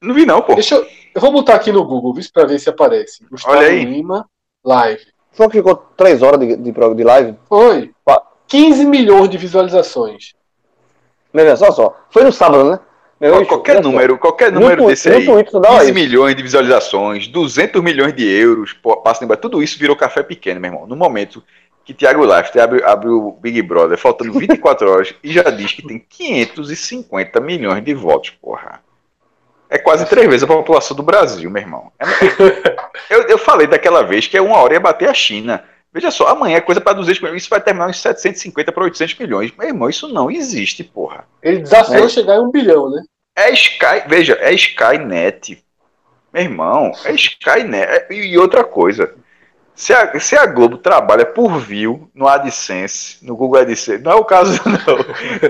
Não 0.01 0.13
vi, 0.15 0.25
não, 0.25 0.41
pô. 0.41 0.53
Deixa 0.55 0.75
eu. 0.75 0.85
Eu 1.15 1.21
vou 1.21 1.31
botar 1.31 1.55
aqui 1.55 1.71
no 1.71 1.83
Google, 1.85 2.13
viu, 2.13 2.23
pra 2.33 2.45
ver 2.45 2.59
se 2.59 2.69
aparece. 2.69 3.23
Gustavo 3.29 3.57
Olha 3.57 3.67
aí. 3.67 3.85
Lima, 3.85 4.27
live. 4.65 5.01
Foi 5.31 5.45
que 5.49 5.57
ficou 5.57 5.75
3 5.75 6.21
horas 6.21 6.39
de, 6.39 6.55
de, 6.57 6.71
de 6.71 7.03
live? 7.03 7.35
Foi. 7.47 7.91
Qua- 8.03 8.21
15 8.47 8.85
milhões 8.85 9.29
de 9.29 9.37
visualizações. 9.37 10.33
Meu 11.33 11.43
só, 11.57 11.71
só. 11.71 11.97
Foi 12.09 12.23
no 12.23 12.31
sábado, 12.31 12.69
né? 12.69 12.79
Meu 13.19 13.45
qualquer 13.47 13.77
só. 13.77 13.81
número, 13.81 14.17
qualquer 14.19 14.51
número 14.51 14.83
twi- 14.83 14.87
desse 14.91 15.09
no 15.09 15.15
aí. 15.15 15.25
Dá 15.61 15.69
15 15.69 15.85
isso. 15.85 15.93
milhões 15.93 16.35
de 16.35 16.43
visualizações, 16.43 17.27
200 17.27 17.81
milhões 17.81 18.13
de 18.13 18.27
euros, 18.27 18.73
pô, 18.73 18.97
passa 18.97 19.21
tudo 19.37 19.63
isso 19.63 19.79
virou 19.79 19.95
café 19.95 20.21
pequeno, 20.21 20.59
meu 20.59 20.71
irmão. 20.71 20.87
No 20.87 20.95
momento 20.95 21.41
que 21.85 21.93
Thiago 21.93 22.23
Leifert 22.25 22.57
abre, 22.63 22.83
abre 22.83 23.09
o 23.09 23.31
Big 23.31 23.61
Brother, 23.61 23.97
faltando 23.97 24.31
24 24.39 24.89
horas, 24.89 25.13
e 25.23 25.31
já 25.33 25.43
diz 25.43 25.71
que 25.73 25.81
tem 25.85 25.99
550 25.99 27.39
milhões 27.39 27.83
de 27.83 27.93
votos, 27.93 28.29
porra. 28.31 28.81
É 29.69 29.77
quase 29.77 30.05
três 30.05 30.27
vezes 30.27 30.43
a 30.43 30.47
população 30.47 30.95
do 30.95 31.01
Brasil, 31.03 31.49
meu 31.49 31.61
irmão. 31.61 31.91
É- 31.99 32.05
eu, 33.13 33.21
eu 33.23 33.37
falei 33.37 33.65
daquela 33.67 34.03
vez 34.03 34.27
que 34.27 34.37
é 34.37 34.41
uma 34.41 34.57
hora 34.57 34.73
ia 34.75 34.79
bater 34.79 35.09
a 35.09 35.13
China. 35.13 35.63
Veja 35.91 36.09
só, 36.09 36.27
amanhã 36.27 36.57
é 36.57 36.61
coisa 36.61 36.81
para 36.81 36.93
200 36.93 37.21
milhões, 37.21 37.41
isso 37.43 37.49
vai 37.49 37.61
terminar 37.61 37.89
em 37.89 37.93
750 37.93 38.71
para 38.71 38.83
800 38.83 39.17
milhões. 39.19 39.51
Meu 39.57 39.67
irmão, 39.67 39.89
isso 39.89 40.07
não 40.07 40.29
existe, 40.31 40.83
porra. 40.83 41.25
Ele 41.41 41.59
desafiou 41.59 42.05
É. 42.05 42.09
chegar 42.09 42.35
em 42.35 42.39
um 42.39 42.51
bilhão, 42.51 42.89
né? 42.89 43.03
É 43.35 43.51
Sky, 43.51 44.03
veja, 44.07 44.37
é 44.39 44.53
Skynet. 44.53 45.63
Meu 46.31 46.43
irmão, 46.43 46.91
é 47.05 47.11
Skynet. 47.13 48.07
E 48.11 48.35
outra 48.37 48.63
coisa, 48.63 49.13
se 49.75 49.93
a, 49.93 50.19
se 50.19 50.35
a 50.35 50.45
Globo 50.45 50.77
trabalha 50.77 51.25
por 51.25 51.59
view 51.59 52.09
no 52.13 52.27
AdSense, 52.27 53.17
no 53.25 53.35
Google 53.35 53.61
AdSense, 53.61 54.03
não 54.03 54.11
é 54.11 54.15
o 54.15 54.25
caso 54.25 54.59
não, 54.65 54.97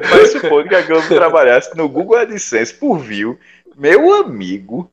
mas 0.09 0.31
supondo 0.31 0.69
que 0.69 0.75
a 0.75 0.81
Globo 0.81 1.07
trabalhasse 1.07 1.75
no 1.75 1.89
Google 1.89 2.17
AdSense 2.17 2.73
por 2.73 2.99
view, 2.99 3.37
meu 3.75 4.13
amigo, 4.15 4.91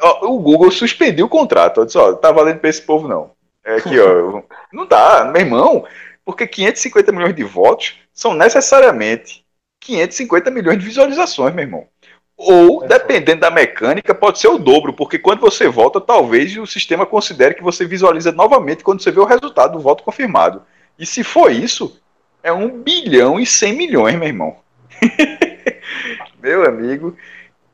ó, 0.00 0.26
o 0.26 0.38
Google 0.38 0.70
suspendeu 0.70 1.26
o 1.26 1.28
contrato, 1.28 1.84
disse, 1.84 1.98
ó, 1.98 2.14
tá 2.14 2.32
valendo 2.32 2.60
pra 2.60 2.70
esse 2.70 2.82
povo 2.82 3.06
não. 3.06 3.32
É 3.64 3.76
aqui, 3.76 3.98
ó, 3.98 4.42
não 4.72 4.86
dá, 4.86 5.24
meu 5.24 5.42
irmão, 5.42 5.86
porque 6.24 6.46
550 6.46 7.12
milhões 7.12 7.34
de 7.34 7.44
votos 7.44 7.98
são 8.12 8.34
necessariamente 8.34 9.44
550 9.80 10.50
milhões 10.50 10.78
de 10.78 10.84
visualizações, 10.84 11.54
meu 11.54 11.64
irmão. 11.64 11.88
Ou, 12.36 12.84
É 12.84 12.88
dependendo 12.88 13.40
da 13.40 13.50
mecânica, 13.50 14.14
pode 14.14 14.38
ser 14.38 14.48
o 14.48 14.58
dobro, 14.58 14.92
porque 14.92 15.18
quando 15.18 15.40
você 15.40 15.68
volta, 15.68 16.00
talvez 16.00 16.56
o 16.56 16.66
sistema 16.66 17.06
considere 17.06 17.54
que 17.54 17.62
você 17.62 17.86
visualiza 17.86 18.32
novamente 18.32 18.82
quando 18.82 19.02
você 19.02 19.10
vê 19.10 19.20
o 19.20 19.24
resultado 19.24 19.74
do 19.74 19.80
voto 19.80 20.02
confirmado. 20.02 20.62
E 20.98 21.06
se 21.06 21.22
for 21.22 21.50
isso, 21.50 22.00
é 22.42 22.52
1 22.52 22.82
bilhão 22.82 23.38
e 23.38 23.46
100 23.46 23.72
milhões, 23.72 24.16
meu 24.16 24.28
irmão. 24.28 24.56
meu 26.42 26.66
amigo. 26.66 27.16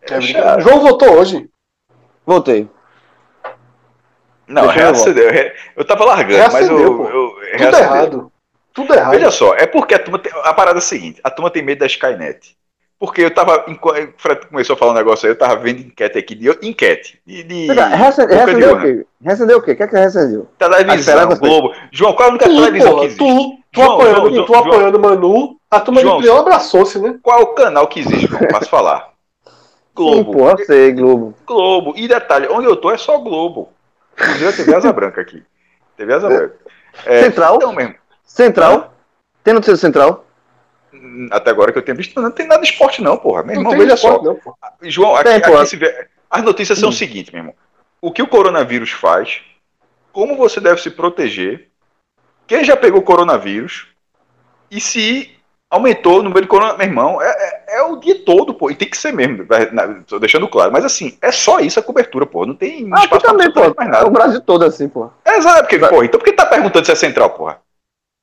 É 0.03 0.19
brincadeira. 0.19 0.61
João 0.61 0.81
votou 0.81 1.19
hoje. 1.19 1.49
Voltei. 2.25 2.69
Não, 4.47 4.65
eu 4.65 4.71
reacendeu. 4.71 5.31
Eu, 5.31 5.53
eu 5.77 5.85
tava 5.85 6.05
largando, 6.05 6.53
mas 6.53 6.69
eu. 6.69 6.77
Reacendeu, 6.77 7.09
eu 7.09 7.31
Tudo 7.31 7.59
reacendeu. 7.59 7.81
errado. 7.81 8.33
Tudo 8.73 8.95
errado. 8.95 9.11
Veja 9.11 9.31
só, 9.31 9.55
é 9.55 9.67
porque 9.67 9.95
a 9.95 9.99
turma 9.99 10.19
tem, 10.19 10.33
a 10.33 10.55
parada 10.55 10.79
é 10.79 10.81
a 10.81 10.83
seguinte, 10.83 11.21
a 11.25 11.31
turma 11.31 11.51
tem 11.51 11.63
medo 11.63 11.81
da 11.81 11.87
Skynet. 11.87 12.57
Porque 13.01 13.23
eu 13.23 13.31
tava, 13.31 13.65
Fred 14.19 14.47
começou 14.47 14.75
a 14.75 14.77
falar 14.77 14.93
um 14.93 14.97
negócio 14.97 15.27
aí, 15.27 15.33
eu 15.33 15.39
tava 15.39 15.57
vendo 15.57 15.81
enquete 15.81 16.19
aqui, 16.19 16.35
de, 16.35 16.51
enquete, 16.61 17.19
de, 17.27 17.43
de 17.43 17.69
de 17.69 17.73
Recendeu 17.73 18.77
o 18.77 18.81
quê? 18.83 19.07
Recendeu 19.23 19.57
o 19.57 19.63
quê? 19.63 19.73
O 19.73 19.77
que 19.77 19.83
é 19.83 19.87
que 19.87 19.97
recendeu? 19.97 20.47
televisão, 20.59 21.39
Globo. 21.39 21.73
João, 21.91 22.13
qual 22.13 22.27
é 22.27 22.29
a 22.29 22.35
única 22.35 22.45
televisão 22.45 22.99
que 22.99 23.07
existe? 23.07 23.19
tu, 23.19 23.59
tu 23.73 23.81
João, 23.81 23.93
apoiando, 23.95 24.35
João, 24.35 24.45
tu 24.45 24.53
João, 24.53 24.61
apoiando 24.61 24.99
o 24.99 25.01
Manu, 25.01 25.57
a 25.71 25.81
turma 25.81 26.03
João, 26.03 26.17
de 26.17 26.23
Prião 26.25 26.39
abraçou-se, 26.41 26.99
né? 26.99 27.19
Qual 27.23 27.41
é 27.41 27.43
o 27.43 27.55
canal 27.55 27.87
que 27.89 28.01
existe, 28.01 28.27
João? 28.27 28.43
Posso 28.51 28.69
falar? 28.69 29.15
Sim, 29.47 29.53
Globo. 29.95 30.33
porra, 30.33 30.57
eu 30.59 30.67
sei, 30.67 30.93
Globo. 30.93 31.35
Globo. 31.47 31.95
E 31.97 32.07
detalhe, 32.07 32.49
onde 32.51 32.67
eu 32.67 32.77
tô 32.77 32.91
é 32.91 32.99
só 32.99 33.17
Globo. 33.17 33.71
Inclusive 34.13 34.47
a 34.47 34.53
TV 34.53 34.75
Asa 34.75 34.93
Branca 34.93 35.23
aqui. 35.23 35.43
TV 35.97 36.13
Asa 36.13 36.29
Branca. 36.29 36.55
É, 37.07 37.23
Central? 37.23 37.57
Então 37.57 37.73
mesmo. 37.73 37.95
Central? 38.25 38.93
Tem 39.43 39.55
notícia 39.55 39.73
do 39.73 39.79
Central? 39.79 40.27
Hum, 40.93 41.29
Até 41.31 41.51
agora 41.51 41.73
que 41.73 41.79
eu 41.79 41.83
tenho 41.83 41.97
visto, 41.97 42.21
não 42.21 42.31
tem 42.31 42.47
nada 42.47 42.63
de 42.63 42.69
esporte 42.71 43.03
não, 43.03 43.17
porra. 43.17 43.43
Meu 43.43 43.55
Não 43.55 43.61
irmão, 43.63 43.73
tem 43.73 43.81
veja 43.81 43.97
só. 43.97 44.09
esporte, 44.09 44.25
não, 44.27 44.35
pô. 44.37 44.55
João, 44.83 45.17
aqui, 45.17 45.31
Tem, 45.31 45.41
pô. 45.41 45.57
aqui 45.57 45.67
se 45.67 45.77
vê- 45.77 46.09
as 46.31 46.43
notícias 46.43 46.79
são 46.79 46.89
o 46.91 46.93
seguinte, 46.93 47.33
meu 47.33 47.41
irmão. 47.41 47.55
O 48.01 48.13
que 48.13 48.23
o 48.23 48.27
coronavírus 48.29 48.91
faz, 48.91 49.41
como 50.13 50.37
você 50.37 50.61
deve 50.61 50.81
se 50.81 50.91
proteger, 50.91 51.69
quem 52.47 52.65
já 52.65 52.77
pegou 52.77 53.03
coronavírus 53.03 53.87
e 54.71 54.81
se 54.81 55.31
aumentou 55.71 56.19
o 56.19 56.23
número 56.23 56.43
de 56.43 56.49
coronavírus. 56.49 56.79
Meu 56.79 56.89
irmão, 56.89 57.23
é, 57.23 57.29
é- 57.29 57.79
é 57.79 57.83
o 57.83 57.97
dia 57.97 58.25
todo, 58.25 58.55
pô. 58.55 58.71
E 58.71 58.75
tem 58.75 58.89
que 58.89 58.97
ser 58.97 59.13
mesmo, 59.13 59.47
tô 60.07 60.19
deixando 60.19 60.49
claro. 60.49 60.73
Mas 60.73 60.85
assim, 60.85 61.17
é 61.23 61.31
só 61.31 61.61
isso 61.61 61.79
a 61.79 61.83
cobertura, 61.83 62.27
pô. 62.27 62.45
Não 62.47 62.55
tem 62.55 62.89
Ah, 62.93 63.01
espaço 63.05 63.09
pra 63.09 63.21
também, 63.21 63.53
pô. 63.53 63.61
absolutamente 63.61 63.77
mais 63.77 63.89
É 63.89 63.93
o 63.93 64.05
nada. 64.05 64.11
Brasil 64.11 64.41
todo 64.41 64.65
assim, 64.65 64.89
pô. 64.89 65.11
É 65.25 65.37
exato, 65.39 65.61
porque, 65.61 65.79
pô, 65.79 66.03
então 66.03 66.19
por 66.19 66.25
que 66.25 66.33
tá 66.33 66.47
perguntando 66.47 66.85
se 66.87 66.93
é 66.93 66.95
central, 66.97 67.31
porra? 67.31 67.61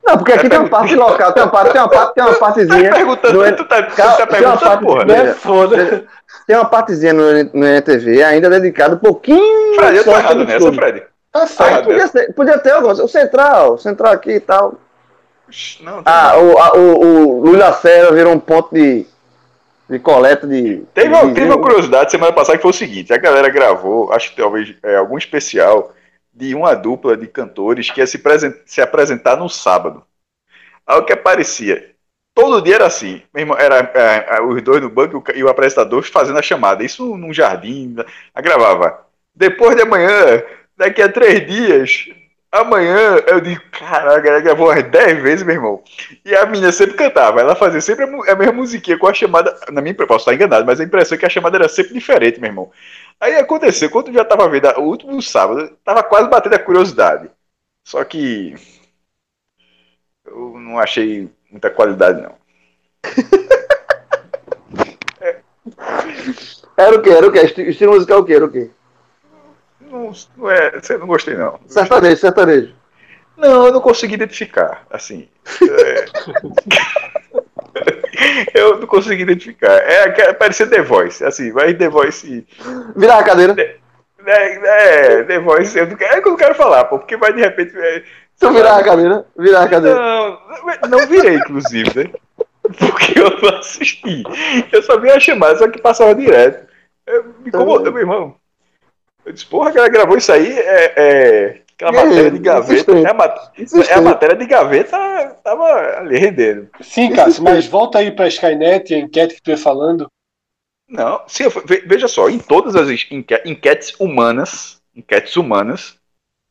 Não, 0.08 0.18
porque 0.18 0.32
aqui 0.32 0.44
Tá 0.44 0.50
tem 0.50 0.60
uma 0.60 0.70
parte 0.70 0.96
local, 0.96 1.34
tem 1.34 1.44
uma 1.44 1.50
parte, 1.52 1.72
tem 1.74 1.82
uma 1.82 1.90
parte, 1.90 2.14
tem 2.16 2.24
uma 2.24 2.34
partezinha. 2.36 2.90
Tá 2.90 2.96
perguntando, 2.96 3.34
no- 3.46 3.56
tu 3.58 3.66
tá, 3.66 3.84
tu 3.84 3.96
tá 3.96 4.26
tem 4.28 4.46
uma 4.46 4.58
parte- 4.58 4.84
porra. 4.86 5.06
Né? 5.06 5.26
É 5.30 5.34
foda. 5.34 6.06
Tem 6.48 6.56
uma 6.56 6.66
partezinha 6.66 7.14
no, 7.14 7.24
no 7.54 7.66
NTV 7.66 8.24
ainda 8.24 8.50
dedicada 8.50 8.96
um 8.96 9.00
pouquinho. 9.00 9.76
Fred, 9.76 9.98
eu 9.98 10.04
tô 10.06 10.12
errado 10.12 10.46
nessa, 10.46 10.60
clube. 10.60 10.78
Fred. 10.78 11.04
Tá 11.32 11.42
Aí 11.42 11.48
certo. 11.48 11.86
podia, 11.86 12.08
ser- 12.08 12.34
podia 12.34 12.58
ter 12.60 12.72
alguns. 12.72 13.00
O 13.00 13.08
Central, 13.08 13.74
o 13.74 13.78
Central 13.78 14.14
aqui 14.14 14.32
e 14.32 14.40
tal. 14.40 14.76
Não, 15.82 16.02
Ah, 16.06 16.34
não. 16.36 16.46
o, 16.54 16.58
a, 16.58 16.74
o, 16.74 17.02
o 17.38 17.42
Luiz 17.42 17.58
Lacerda 17.60 18.12
virou 18.14 18.34
um 18.34 18.40
ponto 18.40 18.74
de, 18.74 19.06
de 19.90 20.00
coleta 20.00 20.46
de. 20.48 20.84
Teve, 20.94 21.10
uma- 21.10 21.26
de- 21.28 21.34
teve 21.34 21.48
uma 21.48 21.58
curiosidade 21.62 22.12
semana 22.12 22.34
passada 22.34 22.58
que 22.58 22.62
foi 22.62 22.72
o 22.72 22.74
seguinte: 22.74 23.14
a 23.14 23.18
galera 23.18 23.50
gravou, 23.50 24.12
acho 24.14 24.32
que 24.34 24.42
talvez 24.42 24.74
é, 24.84 24.96
algum 24.98 25.18
especial 25.18 25.92
de 26.38 26.54
uma 26.54 26.76
dupla 26.76 27.18
de 27.18 27.28
cantores 27.28 27.90
que 27.90 28.00
ia 28.00 28.06
se, 28.06 28.22
se 28.66 28.80
apresentar 28.80 29.36
no 29.36 29.50
sábado. 29.50 30.06
Aí 30.86 31.00
o 31.00 31.04
que 31.04 31.12
aparecia? 31.12 31.96
Todo 32.36 32.62
dia 32.62 32.76
era 32.76 32.86
assim, 32.86 33.24
meu 33.34 33.42
irmão, 33.42 33.58
era 33.58 33.92
é, 33.96 34.38
é, 34.38 34.42
os 34.42 34.62
dois 34.62 34.80
no 34.80 34.90
banco 34.90 35.24
e 35.34 35.44
o 35.44 35.50
apresentador 35.50 36.04
fazendo 36.04 36.38
a 36.38 36.44
chamada. 36.44 36.84
Isso 36.84 37.18
num 37.18 37.34
jardim, 37.34 37.96
a 38.36 38.42
gravava. 38.42 39.04
Depois 39.36 39.76
de 39.76 39.82
amanhã, 39.82 40.44
daqui 40.78 41.02
a 41.02 41.12
três 41.12 41.48
dias, 41.48 42.08
amanhã, 42.52 43.18
eu 43.28 43.42
digo, 43.42 43.62
caraca, 43.72 44.18
a 44.18 44.20
galera 44.20 44.42
gravou 44.42 44.68
umas 44.68 44.84
dez 44.84 45.20
vezes, 45.22 45.44
meu 45.44 45.56
irmão. 45.56 45.84
E 46.24 46.36
a 46.36 46.46
menina 46.46 46.72
sempre 46.72 46.96
cantava, 46.96 47.42
ela 47.42 47.56
fazia 47.56 47.82
sempre 47.82 48.06
a, 48.06 48.34
a 48.34 48.36
mesma 48.36 48.54
musiquinha 48.54 49.00
com 49.00 49.08
a 49.08 49.14
chamada. 49.14 49.60
Na 49.72 49.82
minha 49.82 49.96
posso 49.96 50.20
estar 50.20 50.36
enganado, 50.36 50.66
mas 50.66 50.80
a 50.80 50.84
impressão 50.84 51.16
é 51.16 51.20
que 51.20 51.26
a 51.26 51.30
chamada 51.30 51.58
era 51.58 51.68
sempre 51.68 51.94
diferente, 51.94 52.40
meu 52.40 52.50
irmão. 52.50 52.72
Aí 53.20 53.36
aconteceu, 53.36 53.90
quando 53.90 54.10
eu 54.10 54.14
já 54.14 54.26
tava 54.26 54.48
vendo 54.50 54.68
o 54.80 54.84
último 54.84 55.22
sábado, 55.22 55.76
tava 55.84 56.04
quase 56.04 56.30
batendo 56.30 56.56
a 56.56 56.60
curiosidade. 56.60 57.30
Só 57.86 58.04
que. 58.04 58.54
Eu 60.26 60.60
não 60.60 60.78
achei 60.80 61.30
muita 61.50 61.70
qualidade, 61.72 62.22
não. 62.22 62.36
Era 66.78 66.96
o 66.98 67.02
quê? 67.02 67.10
Era 67.10 67.28
o 67.28 67.32
quê? 67.32 67.40
Esti- 67.40 67.70
Estilo 67.70 67.94
musical 67.94 68.20
o 68.20 68.26
quê? 68.26 68.34
Era 68.34 68.46
o 68.46 68.52
quê? 68.52 68.70
Não, 69.82 70.12
não 70.38 70.50
é, 70.52 70.72
não 71.00 71.08
gostei, 71.08 71.36
não. 71.36 71.60
Sertanejo, 71.68 72.18
sertanejo. 72.18 72.76
Não, 73.38 73.68
eu 73.68 73.74
não 73.74 73.82
consegui 73.82 74.16
identificar. 74.16 74.86
Assim. 74.90 75.28
é. 75.62 76.06
eu 78.54 78.80
não 78.80 78.88
consegui 78.88 79.24
identificar. 79.24 79.72
É, 79.72 80.04
aquela- 80.06 80.34
parecia 80.34 80.68
The 80.68 80.82
Voice. 80.82 81.24
Assim, 81.24 81.52
vai 81.52 81.74
The 81.74 81.90
Voice. 81.90 82.46
Virar 82.96 83.20
a 83.20 83.24
cadeira. 83.24 83.56
É, 84.26 85.18
é 85.20 85.24
The 85.24 85.40
Voice. 85.40 85.78
Eu 85.78 85.88
não, 85.88 85.96
quero- 85.96 86.16
é 86.16 86.22
que 86.22 86.28
eu 86.28 86.32
não 86.32 86.38
quero 86.38 86.56
falar, 86.56 86.86
pô, 86.86 87.00
porque 87.00 87.16
vai 87.18 87.34
de 87.34 87.42
repente. 87.42 87.78
É, 87.78 88.04
Tu 88.40 88.52
virar 88.52 88.78
a 88.78 88.84
cadeira. 88.84 89.26
Virar 89.38 89.64
a 89.64 89.68
cadeira. 89.70 89.98
Não, 90.00 90.40
não 90.90 91.08
virei, 91.08 91.36
inclusive, 91.36 91.90
né? 92.04 92.12
Porque 92.78 93.18
eu 93.20 93.30
não 93.42 93.58
assisti. 93.60 94.24
Eu 94.72 94.84
só 94.84 95.00
vi 95.00 95.10
a 95.10 95.20
chamada, 95.20 95.58
só 95.58 95.68
que 95.70 95.82
passava 95.82 96.14
direto. 96.14 96.68
Eu, 97.06 97.24
me 97.40 97.48
incomodou, 97.48 97.92
meu 97.92 98.02
irmão. 98.02 98.36
Eu 99.26 99.32
disse, 99.32 99.46
porra, 99.46 99.72
que 99.72 99.78
ela 99.78 99.88
gravou 99.90 100.18
isso 100.18 100.32
aí, 100.32 100.52
é, 100.58 100.94
é 100.98 101.62
aquela 101.78 102.02
É, 102.02 102.06
matéria 102.06 102.32
de 102.32 102.40
gaveta. 102.40 102.92
É 102.92 103.06
a, 103.06 103.92
é 103.92 103.94
a 103.94 104.02
matéria 104.02 104.36
de 104.36 104.46
gaveta, 104.46 104.98
tava 105.44 105.64
ali 106.00 106.18
rendendo. 106.18 106.70
Sim, 106.82 107.12
Cássio, 107.14 107.44
mas 107.44 107.68
volta 107.68 108.00
aí 108.00 108.12
pra 108.12 108.28
Skynet, 108.28 108.94
a 108.94 108.98
enquete 108.98 109.36
que 109.36 109.42
tu 109.42 109.52
ia 109.52 109.58
falando. 109.58 110.08
Não, 110.90 111.22
sim, 111.28 111.44
veja 111.86 112.08
só, 112.08 112.30
em 112.30 112.40
todas 112.40 112.76
as 112.76 112.90
enque- 113.12 113.42
enquetes 113.46 113.94
humanas, 114.00 114.82
enquetes 114.96 115.36
humanas, 115.36 116.00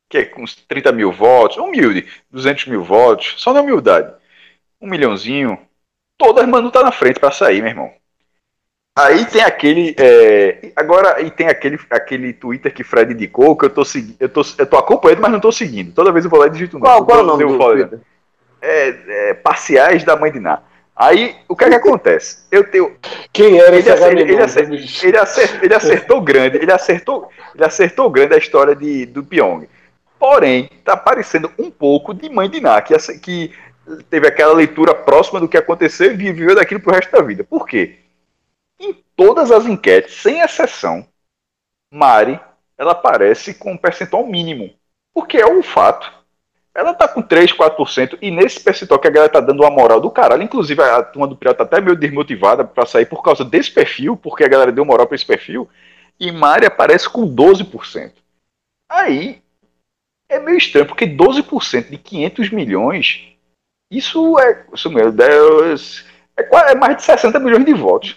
que 0.08 0.18
é 0.18 0.24
com 0.24 0.42
uns 0.42 0.54
30 0.54 0.92
mil 0.92 1.10
votos, 1.10 1.56
humilde, 1.56 2.06
200 2.30 2.66
mil 2.66 2.84
votos, 2.84 3.34
só 3.38 3.52
na 3.52 3.60
humildade, 3.62 4.14
um 4.80 4.88
milhãozinho, 4.88 5.58
todas 6.18 6.46
Manu 6.46 6.70
tá 6.70 6.82
na 6.82 6.92
frente 6.92 7.18
pra 7.18 7.30
sair, 7.32 7.60
meu 7.62 7.70
irmão. 7.70 7.92
Aí 8.98 9.26
tem 9.26 9.42
aquele, 9.42 9.94
é, 9.98 10.70
agora, 10.74 11.20
e 11.20 11.30
tem 11.30 11.48
aquele, 11.48 11.78
aquele 11.90 12.32
Twitter 12.32 12.72
que 12.72 12.82
Fred 12.82 13.12
indicou, 13.12 13.54
que 13.54 13.66
eu 13.66 13.70
tô, 13.70 13.84
segui- 13.84 14.16
eu 14.18 14.28
tô, 14.28 14.40
eu 14.56 14.66
tô 14.66 14.78
acompanhando, 14.78 15.20
mas 15.20 15.32
não 15.32 15.38
tô 15.40 15.52
seguindo. 15.52 15.92
Toda 15.92 16.10
vez 16.10 16.24
eu 16.24 16.30
vou 16.30 16.40
lá 16.40 16.46
e 16.46 16.50
digito 16.50 16.78
Qual, 16.78 17.04
qual 17.04 17.18
é 17.18 17.22
o 17.22 17.26
nome 17.26 17.44
do 17.44 17.58
Twitter? 17.58 17.98
é, 18.62 18.88
é, 19.30 19.34
parciais 19.34 20.02
da 20.02 20.16
mãe 20.16 20.32
de 20.32 20.40
Ná. 20.40 20.60
Aí, 20.96 21.36
o 21.46 21.54
que 21.54 21.64
é 21.64 21.68
que 21.68 21.74
acontece? 21.74 22.46
Eu 22.50 22.64
tenho, 22.64 22.96
Quem 23.30 23.58
era 23.58 23.68
Ele 23.68 23.80
esse 23.80 23.90
acertou- 23.90 24.18
ele 24.18 24.42
acertou- 24.42 24.74
ele 25.08 25.18
acertou, 25.18 25.58
ele 25.62 25.74
acertou 25.74 26.20
grande, 26.22 26.56
ele 26.56 26.72
acertou, 26.72 27.28
ele 27.54 27.64
acertou 27.64 28.08
grande 28.10 28.34
a 28.34 28.38
história 28.38 28.74
de, 28.74 29.04
do 29.04 29.22
Pyong. 29.22 29.68
Porém, 30.18 30.70
tá 30.82 30.96
parecendo 30.96 31.52
um 31.58 31.70
pouco 31.70 32.14
de 32.14 32.30
mãe 32.30 32.48
de 32.48 32.62
Ná, 32.62 32.80
que, 32.80 32.96
que 33.18 33.52
teve 34.08 34.26
aquela 34.26 34.54
leitura 34.54 34.94
próxima 34.94 35.38
do 35.38 35.46
que 35.46 35.58
aconteceu 35.58 36.12
e 36.12 36.16
viveu 36.16 36.54
daquilo 36.54 36.80
pro 36.80 36.94
resto 36.94 37.12
da 37.12 37.20
vida. 37.20 37.44
Por 37.44 37.68
quê? 37.68 37.96
Todas 39.16 39.50
as 39.50 39.66
enquetes, 39.66 40.14
sem 40.16 40.40
exceção, 40.40 41.06
Mari, 41.92 42.38
ela 42.76 42.92
aparece 42.92 43.54
com 43.54 43.72
um 43.72 43.76
percentual 43.76 44.26
mínimo. 44.26 44.74
Porque 45.14 45.38
é 45.38 45.46
um 45.46 45.62
fato. 45.62 46.12
Ela 46.74 46.92
tá 46.92 47.08
com 47.08 47.22
3, 47.22 47.52
4%, 47.52 48.18
e 48.20 48.30
nesse 48.30 48.60
percentual 48.60 49.00
que 49.00 49.08
a 49.08 49.10
galera 49.10 49.32
tá 49.32 49.40
dando 49.40 49.62
uma 49.62 49.70
moral 49.70 49.98
do 49.98 50.10
caralho, 50.10 50.42
inclusive 50.42 50.82
a 50.82 51.02
turma 51.02 51.26
do 51.26 51.34
Pirata 51.34 51.64
tá 51.64 51.76
até 51.76 51.80
meio 51.80 51.96
desmotivada 51.96 52.66
pra 52.66 52.84
sair 52.84 53.06
por 53.06 53.22
causa 53.22 53.42
desse 53.42 53.70
perfil, 53.70 54.14
porque 54.14 54.44
a 54.44 54.48
galera 54.48 54.70
deu 54.70 54.84
moral 54.84 55.06
pra 55.06 55.14
esse 55.14 55.24
perfil, 55.24 55.66
e 56.20 56.30
Mari 56.30 56.66
aparece 56.66 57.08
com 57.08 57.26
12%. 57.26 58.12
Aí, 58.90 59.42
é 60.28 60.38
meio 60.38 60.58
estranho, 60.58 60.84
porque 60.86 61.06
12% 61.06 61.88
de 61.88 61.96
500 61.96 62.50
milhões, 62.50 63.26
isso 63.90 64.38
é, 64.38 64.66
isso, 64.74 64.90
Deus, 65.12 66.04
é, 66.36 66.42
qua- 66.42 66.70
é 66.70 66.74
mais 66.74 66.96
de 66.98 67.04
60 67.04 67.40
milhões 67.40 67.64
de 67.64 67.72
votos. 67.72 68.16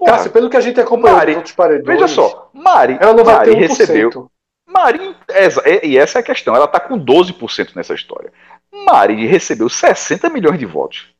Porra, 0.00 0.12
Cássio, 0.12 0.30
pelo 0.32 0.48
que 0.48 0.56
a 0.56 0.60
gente 0.60 0.80
acompanhou 0.80 1.18
Mari, 1.18 1.36
outros 1.36 1.54
paredões, 1.54 1.86
veja 2.00 2.08
só, 2.08 2.50
Mari, 2.54 2.96
ela 2.98 3.12
não 3.12 3.22
vai 3.22 3.34
Mari 3.36 3.50
ter 3.50 3.56
1%. 3.58 3.68
recebeu 3.68 4.30
Mari, 4.66 5.14
essa- 5.28 5.62
e 5.84 5.98
essa 5.98 6.18
é 6.18 6.20
a 6.20 6.24
questão, 6.24 6.56
ela 6.56 6.66
tá 6.66 6.80
com 6.80 6.96
12% 6.98 7.74
nessa 7.76 7.92
história. 7.92 8.32
Mari 8.72 9.26
recebeu 9.26 9.68
60 9.68 10.30
milhões 10.30 10.58
de 10.58 10.64
votos. 10.64 11.14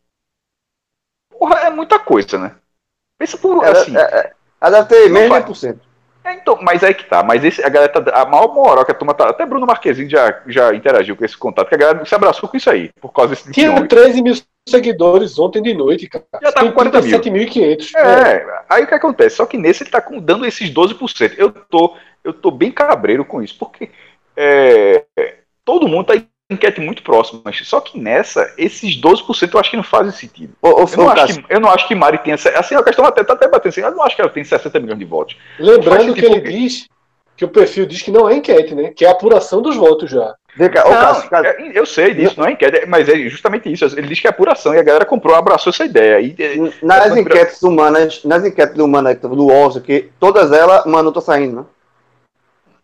Porra, 1.31 1.59
é 1.61 1.71
muita 1.71 1.99
coisa, 1.99 2.39
né? 2.39 2.55
Pensa 3.19 3.37
por 3.37 3.63
Ela, 3.63 3.81
assim. 3.83 3.95
é, 3.95 4.01
é, 4.01 4.33
ela 4.61 4.83
deve 4.83 4.89
ter 4.89 5.11
menos 5.11 5.37
de 5.37 5.51
1%. 5.51 5.81
É, 6.25 6.35
então, 6.35 6.59
mas 6.63 6.85
aí 6.85 6.93
que 6.95 7.05
tá. 7.05 7.23
Mas 7.23 7.45
esse, 7.45 7.63
a 7.63 7.69
galera 7.69 7.93
tá. 7.93 8.23
A 8.23 8.27
maior 8.27 8.53
moral 8.55 8.85
que 8.85 8.93
a 8.93 8.95
turma 8.95 9.15
tá. 9.15 9.31
Até 9.31 9.47
Bruno 9.47 9.67
Marquezine 9.67 10.09
já, 10.09 10.41
já 10.47 10.75
interagiu 10.75 11.17
com 11.17 11.25
esse 11.25 11.37
contato, 11.37 11.69
que 11.69 11.75
a 11.75 11.79
galera 11.79 12.05
se 12.05 12.15
abraçou 12.15 12.49
com 12.49 12.57
isso 12.57 12.69
aí, 12.71 12.91
por 13.01 13.13
causa 13.13 13.35
desse 13.35 13.51
Tinha 13.53 13.73
Pyong. 13.73 13.89
13 13.89 14.23
mil 14.23 14.35
seguidores 14.69 15.39
ontem 15.39 15.63
de 15.63 15.75
noite, 15.75 16.09
cara. 16.09 16.25
Já 16.43 16.53
tá 16.53 16.61
com 16.61 16.67
Tem 16.67 16.75
40 16.75 17.01
mil. 17.03 17.21
37.500. 17.21 17.95
É, 17.97 18.47
aí 18.69 18.85
o 18.85 18.87
que 18.87 18.95
acontece? 18.95 19.37
Só 19.37 19.47
que 19.47 19.57
nesse 19.57 19.83
ele 19.83 19.91
tá 19.91 20.01
com- 20.01 20.19
dando 20.21 20.45
esses 20.47 20.71
12%. 20.71 21.35
Eu 21.39 21.51
tô, 21.51 21.97
eu 22.23 22.33
tô 22.33 22.51
bem 22.51 22.71
cabreiro 22.71 23.25
com 23.25 23.43
isso, 23.43 23.57
porque 23.59 23.91
é, 24.37 25.05
todo 25.65 25.89
mundo 25.89 26.07
tá 26.07 26.15
enquete 26.51 26.81
muito 26.81 27.03
próxima. 27.03 27.41
Só 27.63 27.81
que 27.81 27.99
nessa, 27.99 28.53
esses 28.59 29.01
12% 29.01 29.55
eu 29.55 29.61
acho 29.61 29.71
que 29.71 29.77
não 29.77 29.85
fazem 29.85 30.13
sentido. 30.13 30.53
Ô, 30.61 30.69
ô, 30.69 30.81
Eu 30.81 30.97
não, 30.99 31.09
acho 31.11 31.27
que, 31.35 31.45
eu 31.49 31.61
não 31.61 31.71
acho 31.71 31.89
que 31.89 31.95
Mari 31.95 32.19
tenha. 32.19 32.35
Assim, 32.35 32.75
a 32.75 32.83
questão 32.83 33.05
até 33.05 33.23
tá 33.23 33.35
até 33.35 33.49
batendo 33.49 33.71
assim. 33.71 33.81
Eu 33.81 33.93
não 33.93 34.03
acho 34.03 34.17
que 34.17 34.23
ela 34.23 34.31
tem 34.31 34.43
60 34.45 34.81
milhões 34.81 34.99
de 34.99 35.05
votos. 35.05 35.37
Lembrando 35.59 36.15
que 36.15 36.25
ele 36.25 36.41
diz 36.41 36.89
que 37.37 37.45
o 37.45 37.49
perfil 37.49 37.87
diz 37.87 38.03
que 38.03 38.11
não 38.11 38.29
é 38.29 38.35
enquete, 38.35 38.75
né? 38.75 38.91
Que 38.91 39.05
é 39.07 39.09
apuração 39.11 39.63
dos 39.63 39.75
votos 39.77 40.11
já. 40.11 40.35
vem 40.57 40.69
cá, 40.69 40.83
Não, 40.85 40.91
Cássio, 40.91 41.31
Cássio, 41.31 41.51
é- 41.51 41.71
eu 41.73 41.87
sei 41.87 42.13
disso, 42.13 42.35
não 42.39 42.47
é 42.47 42.53
enquete, 42.53 42.85
mas 42.87 43.09
é 43.09 43.17
justamente 43.29 43.73
isso. 43.73 43.85
Ele 43.97 44.09
diz 44.09 44.21
que 44.21 44.27
é 44.27 44.31
apuração 44.31 44.75
e 44.75 44.79
a 44.79 44.83
galera 44.83 45.05
comprou, 45.07 45.35
abraçou 45.37 45.71
essa 45.71 45.85
ideia. 45.85 46.21
E, 46.21 46.35
é, 46.39 46.57
nas 46.85 47.07
essa- 47.07 47.21
enquetes 47.21 47.63
humanas, 47.63 48.25
nas 48.25 48.45
enquetes 48.45 48.77
humanas 48.79 49.17
do 49.21 49.47
UOL, 49.47 49.81
que 49.81 50.11
todas 50.19 50.53
elas, 50.53 50.85
mano, 50.85 51.13
tá 51.13 51.21
saindo, 51.21 51.57
né? 51.57 51.65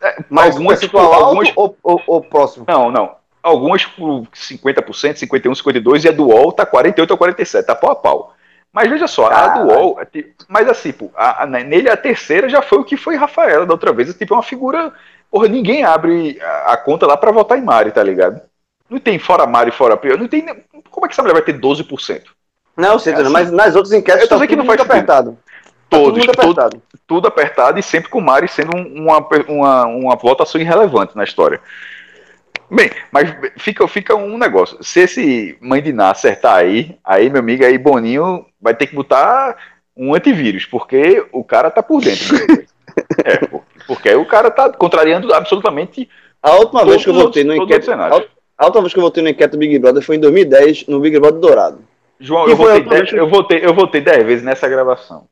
é, 0.01 0.17
Mas 0.31 0.55
algumas, 0.55 0.79
percentual 0.79 1.13
alto 1.13 1.25
algumas, 1.27 1.53
ou, 1.57 1.77
ou, 1.83 2.03
ou 2.07 2.21
próximo? 2.23 2.65
Não, 2.69 2.91
não. 2.91 3.16
Algumas 3.47 3.85
por 3.85 4.27
50%, 4.35 5.15
51%, 5.29 5.55
52%, 5.55 6.05
e 6.05 6.09
a 6.09 6.13
do 6.13 6.27
UOL 6.27 6.51
tá 6.53 6.67
48% 6.67 7.13
a 7.13 7.17
47%, 7.17 7.65
tá 7.65 7.75
pau 7.77 7.91
a 7.93 7.95
pau. 7.97 8.35
Mas 8.73 8.91
veja 8.91 9.07
só, 9.07 9.27
a 9.27 9.31
Caralho. 9.31 9.67
do 9.67 9.73
UOL, 9.73 10.01
é 10.01 10.25
mas 10.49 10.69
assim, 10.69 10.93
pô, 10.93 11.11
a- 11.17 11.45
a- 11.45 11.47
nele 11.47 11.89
a 11.89 11.97
terceira 11.97 12.49
já 12.49 12.61
foi 12.61 12.79
o 12.79 12.85
que 12.85 12.97
foi 12.97 13.15
Rafaela 13.17 13.65
da 13.65 13.73
outra 13.73 13.93
vez. 13.93 14.11
É 14.11 14.13
tipo 14.13 14.35
uma 14.35 14.43
figura. 14.43 14.93
Porra, 15.31 15.49
ninguém 15.49 15.85
abre 15.85 16.39
a, 16.43 16.73
a 16.73 16.77
conta 16.77 17.07
lá 17.07 17.17
pra 17.17 17.31
votar 17.31 17.57
em 17.57 17.63
Mari, 17.63 17.91
tá 17.93 18.03
ligado? 18.03 18.41
Não 18.91 18.99
tem 18.99 19.19
fora 19.19 19.47
Mari, 19.47 19.71
fora 19.71 19.97
Pio. 19.97 20.17
Não 20.19 20.29
tem. 20.29 20.45
Como 20.91 21.07
é 21.07 21.09
que 21.09 21.15
essa 21.15 21.23
mulher 21.23 21.35
vai 21.35 21.43
ter 21.43 21.59
12%? 21.59 22.23
Não, 22.77 22.99
sei, 22.99 23.15
É 23.15 23.17
assim. 23.21 23.31
mas 23.33 23.51
nas 23.51 23.75
outras 23.77 23.93
enquetes 23.93 24.23
Eu 24.23 24.29
tô 24.29 24.39
tá 24.39 24.41
que 24.47 24.49
tudo 24.49 24.59
não 24.59 24.67
faz 24.67 24.81
apertado. 24.81 25.31
Tá 25.33 25.99
tudo 25.99 26.03
Todos, 26.05 26.19
muito 26.27 26.33
todos, 26.37 26.59
apertado. 26.59 26.83
tudo 27.07 27.29
apertado 27.29 27.79
e 27.79 27.83
sempre 27.83 28.11
com 28.11 28.21
Mari 28.21 28.49
sendo 28.49 28.77
um- 28.77 29.05
uma, 29.05 29.27
uma, 29.49 29.87
uma 29.87 30.17
votação 30.17 30.61
irrelevante 30.61 31.17
na 31.17 31.23
história. 31.25 31.61
Bem, 32.71 32.91
mas 33.13 33.35
fica, 33.57 33.87
fica 33.87 34.15
um 34.15 34.37
negócio. 34.37 34.77
Se 34.83 35.01
esse 35.01 35.57
mãe 35.61 35.83
de 35.83 35.93
Ná 35.93 36.11
acertar 36.11 36.57
aí, 36.57 36.97
aí, 37.05 37.31
meu 37.31 37.41
amigo, 37.41 37.65
aí 37.65 37.79
Boninho 37.79 38.45
vai 38.61 38.75
ter 38.75 38.87
que 38.87 38.95
botar 38.95 39.57
um 39.97 40.15
antivírus, 40.15 40.67
porque 40.67 41.25
o 41.33 41.45
cara 41.45 41.71
tá 41.71 41.83
por 41.83 42.01
dentro. 42.01 42.37
é, 43.25 43.61
porque 43.87 44.09
aí 44.09 44.17
o 44.17 44.27
cara 44.27 44.51
tá 44.51 44.71
contrariando 44.71 45.33
absolutamente 45.33 46.09
A 46.43 46.57
última 46.57 46.85
vez 46.85 47.03
que 47.03 47.11
eu 47.11 47.15
votei 47.15 47.45
no 47.45 47.55
enquete. 47.55 47.91
A, 47.91 48.65
última 48.65 48.83
vez 48.83 48.93
que 48.93 48.99
eu 48.99 49.05
votei 49.05 49.23
no 49.23 49.29
enquete 49.29 49.53
do 49.53 49.59
Big 49.59 49.79
Brother 49.79 50.03
foi 50.03 50.17
em 50.17 50.21
2010, 50.21 50.87
no 50.89 51.01
Big 51.01 51.19
Brother 51.19 51.41
Dourado. 51.41 51.79
João, 52.19 52.49
eu 52.49 52.57
votei, 52.57 52.83
dez, 52.83 53.01
última 53.03 53.19
eu, 53.19 53.29
votei, 53.29 53.65
eu 53.65 53.75
votei 53.75 54.01
dez 54.01 54.25
vezes 54.25 54.45
nessa 54.45 54.69
gravação. 54.69 55.27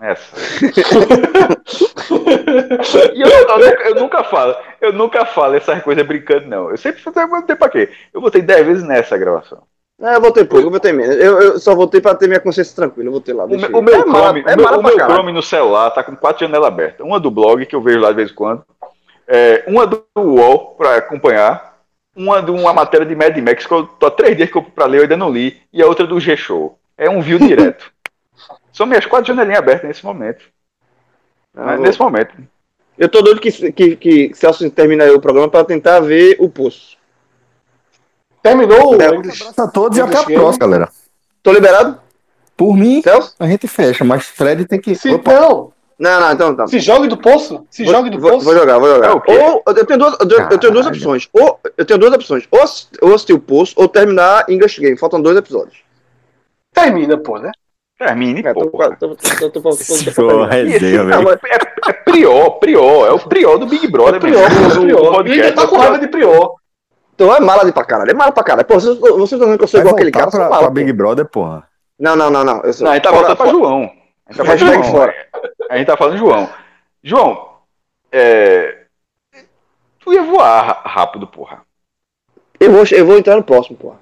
Essa. 0.00 0.34
E 3.14 3.22
eu, 3.22 3.28
eu 3.28 3.58
nunca, 3.58 3.88
eu 3.88 3.94
nunca 3.94 4.24
falo, 4.24 4.56
eu 4.80 4.92
nunca 4.92 5.24
falo 5.24 5.54
essas 5.54 5.82
coisas 5.82 6.06
brincando, 6.06 6.46
não. 6.46 6.70
Eu 6.70 6.76
sempre 6.76 7.02
eu 7.04 7.28
votei 7.28 7.56
pra 7.56 7.68
quê? 7.68 7.90
Eu 8.12 8.20
votei 8.20 8.42
dez 8.42 8.66
vezes 8.66 8.82
nessa 8.82 9.16
gravação. 9.16 9.62
É, 10.00 10.16
eu 10.16 10.20
votei 10.20 10.44
pouco, 10.44 10.66
eu 10.66 10.70
votei 10.70 10.92
menos. 10.92 11.14
Eu, 11.16 11.40
eu 11.40 11.58
só 11.58 11.74
votei 11.74 12.00
pra 12.00 12.14
ter 12.14 12.26
minha 12.26 12.40
consciência 12.40 12.74
tranquila. 12.74 13.08
Eu 13.08 13.12
votei 13.12 13.34
lá. 13.34 13.44
O, 13.44 13.48
meu- 13.48 13.66
aí. 13.66 13.72
o 13.72 13.82
meu, 13.82 13.94
é 13.94 13.98
Chrome, 13.98 14.44
é 14.46 14.54
o 14.54 14.82
meu. 14.82 14.98
Chrome 14.98 15.32
no 15.32 15.42
celular 15.42 15.90
tá 15.90 16.02
com 16.02 16.16
quatro 16.16 16.46
janelas 16.46 16.68
abertas. 16.68 17.06
Uma 17.06 17.20
do 17.20 17.30
blog, 17.30 17.66
que 17.66 17.76
eu 17.76 17.82
vejo 17.82 18.00
lá 18.00 18.08
de 18.08 18.16
vez 18.16 18.30
em 18.30 18.34
quando. 18.34 18.64
É, 19.28 19.62
uma 19.66 19.86
do 19.86 20.02
UOL 20.16 20.74
pra 20.76 20.96
acompanhar. 20.96 21.70
Uma 22.16 22.42
de 22.42 22.50
uma 22.50 22.72
matéria 22.72 23.06
de 23.06 23.14
Mad 23.14 23.36
Max 23.38 23.66
que 23.66 23.72
eu 23.72 23.86
tô 23.86 24.06
há 24.06 24.10
três 24.10 24.36
dias 24.36 24.50
que 24.50 24.56
eu 24.56 24.62
pra 24.62 24.86
ler, 24.86 24.98
eu 24.98 25.02
ainda 25.02 25.16
não 25.16 25.30
li. 25.30 25.60
E 25.72 25.82
a 25.82 25.86
outra 25.86 26.06
do 26.06 26.18
G-Show. 26.18 26.78
É 26.96 27.08
um 27.08 27.20
view 27.20 27.38
direto. 27.38 27.92
São 28.72 28.86
minhas 28.86 29.04
quatro 29.04 29.28
janelinhas 29.28 29.58
abertas 29.58 29.86
nesse 29.86 30.04
momento. 30.04 30.44
Né? 31.54 31.76
Nesse 31.78 31.98
momento. 32.00 32.34
Eu 32.98 33.08
tô 33.08 33.22
doido 33.22 33.40
que, 33.40 33.50
que, 33.72 33.96
que 33.96 34.30
Celso 34.34 34.68
termine 34.70 35.02
aí 35.02 35.10
o 35.10 35.20
programa 35.20 35.48
pra 35.48 35.64
tentar 35.64 36.00
ver 36.00 36.36
o 36.38 36.48
poço. 36.48 36.96
Terminou 38.42 38.90
o. 38.90 38.94
Abraço 38.94 39.60
a 39.60 39.68
todos 39.68 39.96
e 39.98 40.00
até 40.00 40.18
a 40.18 40.24
próxima, 40.24 40.66
galera. 40.66 40.88
Tô 41.42 41.52
liberado? 41.52 41.98
Por 42.56 42.76
mim, 42.76 43.00
Celso? 43.02 43.34
a 43.38 43.46
gente 43.46 43.66
fecha, 43.66 44.04
mas 44.04 44.26
Fred 44.26 44.66
tem 44.66 44.78
que. 44.80 44.94
Se, 44.94 45.10
Opa, 45.10 45.32
não, 45.32 45.72
Não, 45.98 46.20
não, 46.20 46.32
então 46.32 46.54
tá. 46.56 46.66
se 46.66 46.78
jogue 46.78 47.08
do 47.08 47.16
poço. 47.16 47.66
Se 47.70 47.84
Vou- 47.84 47.94
jogue 47.94 48.10
do 48.10 48.18
vou, 48.20 48.32
poço. 48.32 48.44
vou 48.44 48.54
jogar, 48.54 48.78
vou 48.78 48.88
jogar. 48.88 49.08
É 49.08 49.12
ou 49.12 49.62
eu 49.66 49.86
tenho 49.86 49.98
duas, 49.98 50.16
eu 50.20 50.28
tenho, 50.28 50.48
eu 50.50 50.58
tenho 50.58 50.72
duas 50.72 50.86
opções. 50.86 51.28
Ou 51.32 51.58
eu 51.76 51.84
tenho 51.86 51.98
duas 51.98 52.12
opções. 52.12 52.46
Ou, 52.50 52.60
ou 53.08 53.14
assistir 53.14 53.32
o 53.32 53.38
poço 53.40 53.74
ou 53.76 53.88
terminar 53.88 54.44
English 54.48 54.78
Game. 54.80 54.96
Faltam 54.98 55.20
dois 55.22 55.36
episódios. 55.38 55.78
Termina, 56.72 57.16
pô, 57.16 57.38
né? 57.38 57.50
Termine, 58.00 58.42
É, 58.42 58.50
esse- 60.62 60.78
resenha, 60.78 61.04
não, 61.04 61.24
velho. 61.24 61.38
é, 61.44 61.90
é 61.90 61.92
prior, 61.92 62.50
prior, 62.52 63.06
é 63.06 63.12
o 63.12 63.18
prior 63.18 63.58
do 63.58 63.66
Big 63.66 63.86
Brother, 63.88 64.14
É 64.16 64.18
pior, 64.18 64.50
mesmo, 64.50 64.82
é 64.84 64.86
pior. 64.86 65.04
E 65.04 65.10
podcast, 65.16 65.52
tá 65.54 65.60
é 65.60 65.64
o 65.64 65.68
com 65.68 65.76
prior. 65.76 65.82
raiva 65.90 65.98
de 65.98 66.08
prior. 66.08 66.54
Então 67.14 67.34
é 67.36 67.40
mala 67.40 67.64
de 67.66 67.72
pra 67.72 67.84
caralho. 67.84 68.10
É 68.10 68.14
mala 68.14 68.32
pra 68.32 68.42
caralho. 68.42 68.66
Pô, 68.66 68.80
vocês, 68.80 68.94
estão 68.94 69.24
dizendo 69.38 69.58
que 69.58 69.64
eu 69.64 69.68
sou 69.68 69.80
igual 69.80 69.94
aquele 69.94 70.10
cara. 70.10 70.30
pra, 70.30 70.40
mala, 70.40 70.58
pra 70.60 70.68
pô. 70.68 70.72
Big 70.74 70.90
Brother, 70.94 71.26
porra. 71.26 71.68
Não, 71.98 72.16
não, 72.16 72.30
não, 72.30 72.42
não. 72.42 72.62
Eu 72.62 72.72
sou, 72.72 72.86
Não, 72.86 72.92
a 72.92 72.94
gente 72.94 73.02
tá 73.04 73.10
fora- 73.10 73.20
voltando 73.28 73.36
pra 73.36 73.46
fora- 73.46 73.58
João. 73.58 73.82
A 74.26 74.32
gente 74.32 74.36
tá 74.38 74.44
falando 74.46 74.58
João. 74.58 74.84
fora. 74.84 75.14
A 75.68 75.76
gente 75.76 75.86
tá 75.86 75.96
falando 75.98 76.16
João. 76.16 76.48
João, 77.04 77.48
é... 78.10 78.78
tu 80.02 80.12
ia 80.14 80.22
voar 80.22 80.80
rápido, 80.86 81.26
porra. 81.26 81.60
Eu 82.58 82.72
vou, 82.72 82.84
eu 82.90 83.04
vou 83.06 83.18
entrar 83.18 83.36
no 83.36 83.42
próximo, 83.44 83.76
porra. 83.76 83.96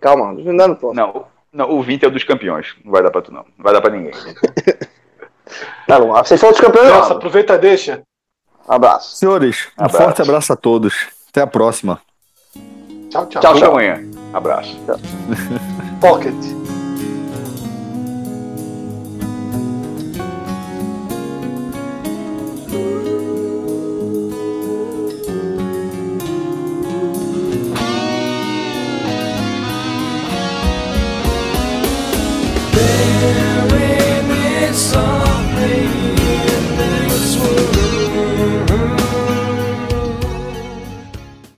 Calma, 0.00 0.34
deixa 0.34 0.48
eu 0.50 0.54
entrar 0.54 0.66
no 0.68 0.74
próximo. 0.76 1.00
Não, 1.00 1.26
não, 1.52 1.70
o 1.70 1.82
20 1.82 2.04
é 2.04 2.08
o 2.08 2.10
dos 2.10 2.24
campeões. 2.24 2.74
Não 2.84 2.92
vai 2.92 3.02
dar 3.02 3.10
pra 3.10 3.22
tu, 3.22 3.32
não. 3.32 3.44
Não 3.56 3.64
vai 3.64 3.72
dar 3.72 3.80
pra 3.80 3.90
ninguém. 3.90 4.12
Tá 5.86 5.98
bom. 5.98 6.12
Vocês 6.12 6.38
foram 6.38 6.52
dos 6.52 6.60
campeões. 6.60 6.90
Nossa, 6.90 7.14
aproveita 7.14 7.54
e 7.54 7.58
deixa. 7.58 8.02
Abraço. 8.68 9.16
Senhores, 9.16 9.68
um 9.78 9.84
Abraço. 9.84 9.96
forte 10.04 10.20
abraço 10.22 10.52
a 10.52 10.56
todos. 10.56 11.08
Até 11.30 11.40
a 11.40 11.46
próxima. 11.46 12.00
Tchau, 13.08 13.26
tchau. 13.26 13.40
Tchau, 13.40 13.54
tchau. 13.54 13.70
amanhã. 13.72 13.98
Abraço. 14.34 14.78
Pocket. 16.02 16.57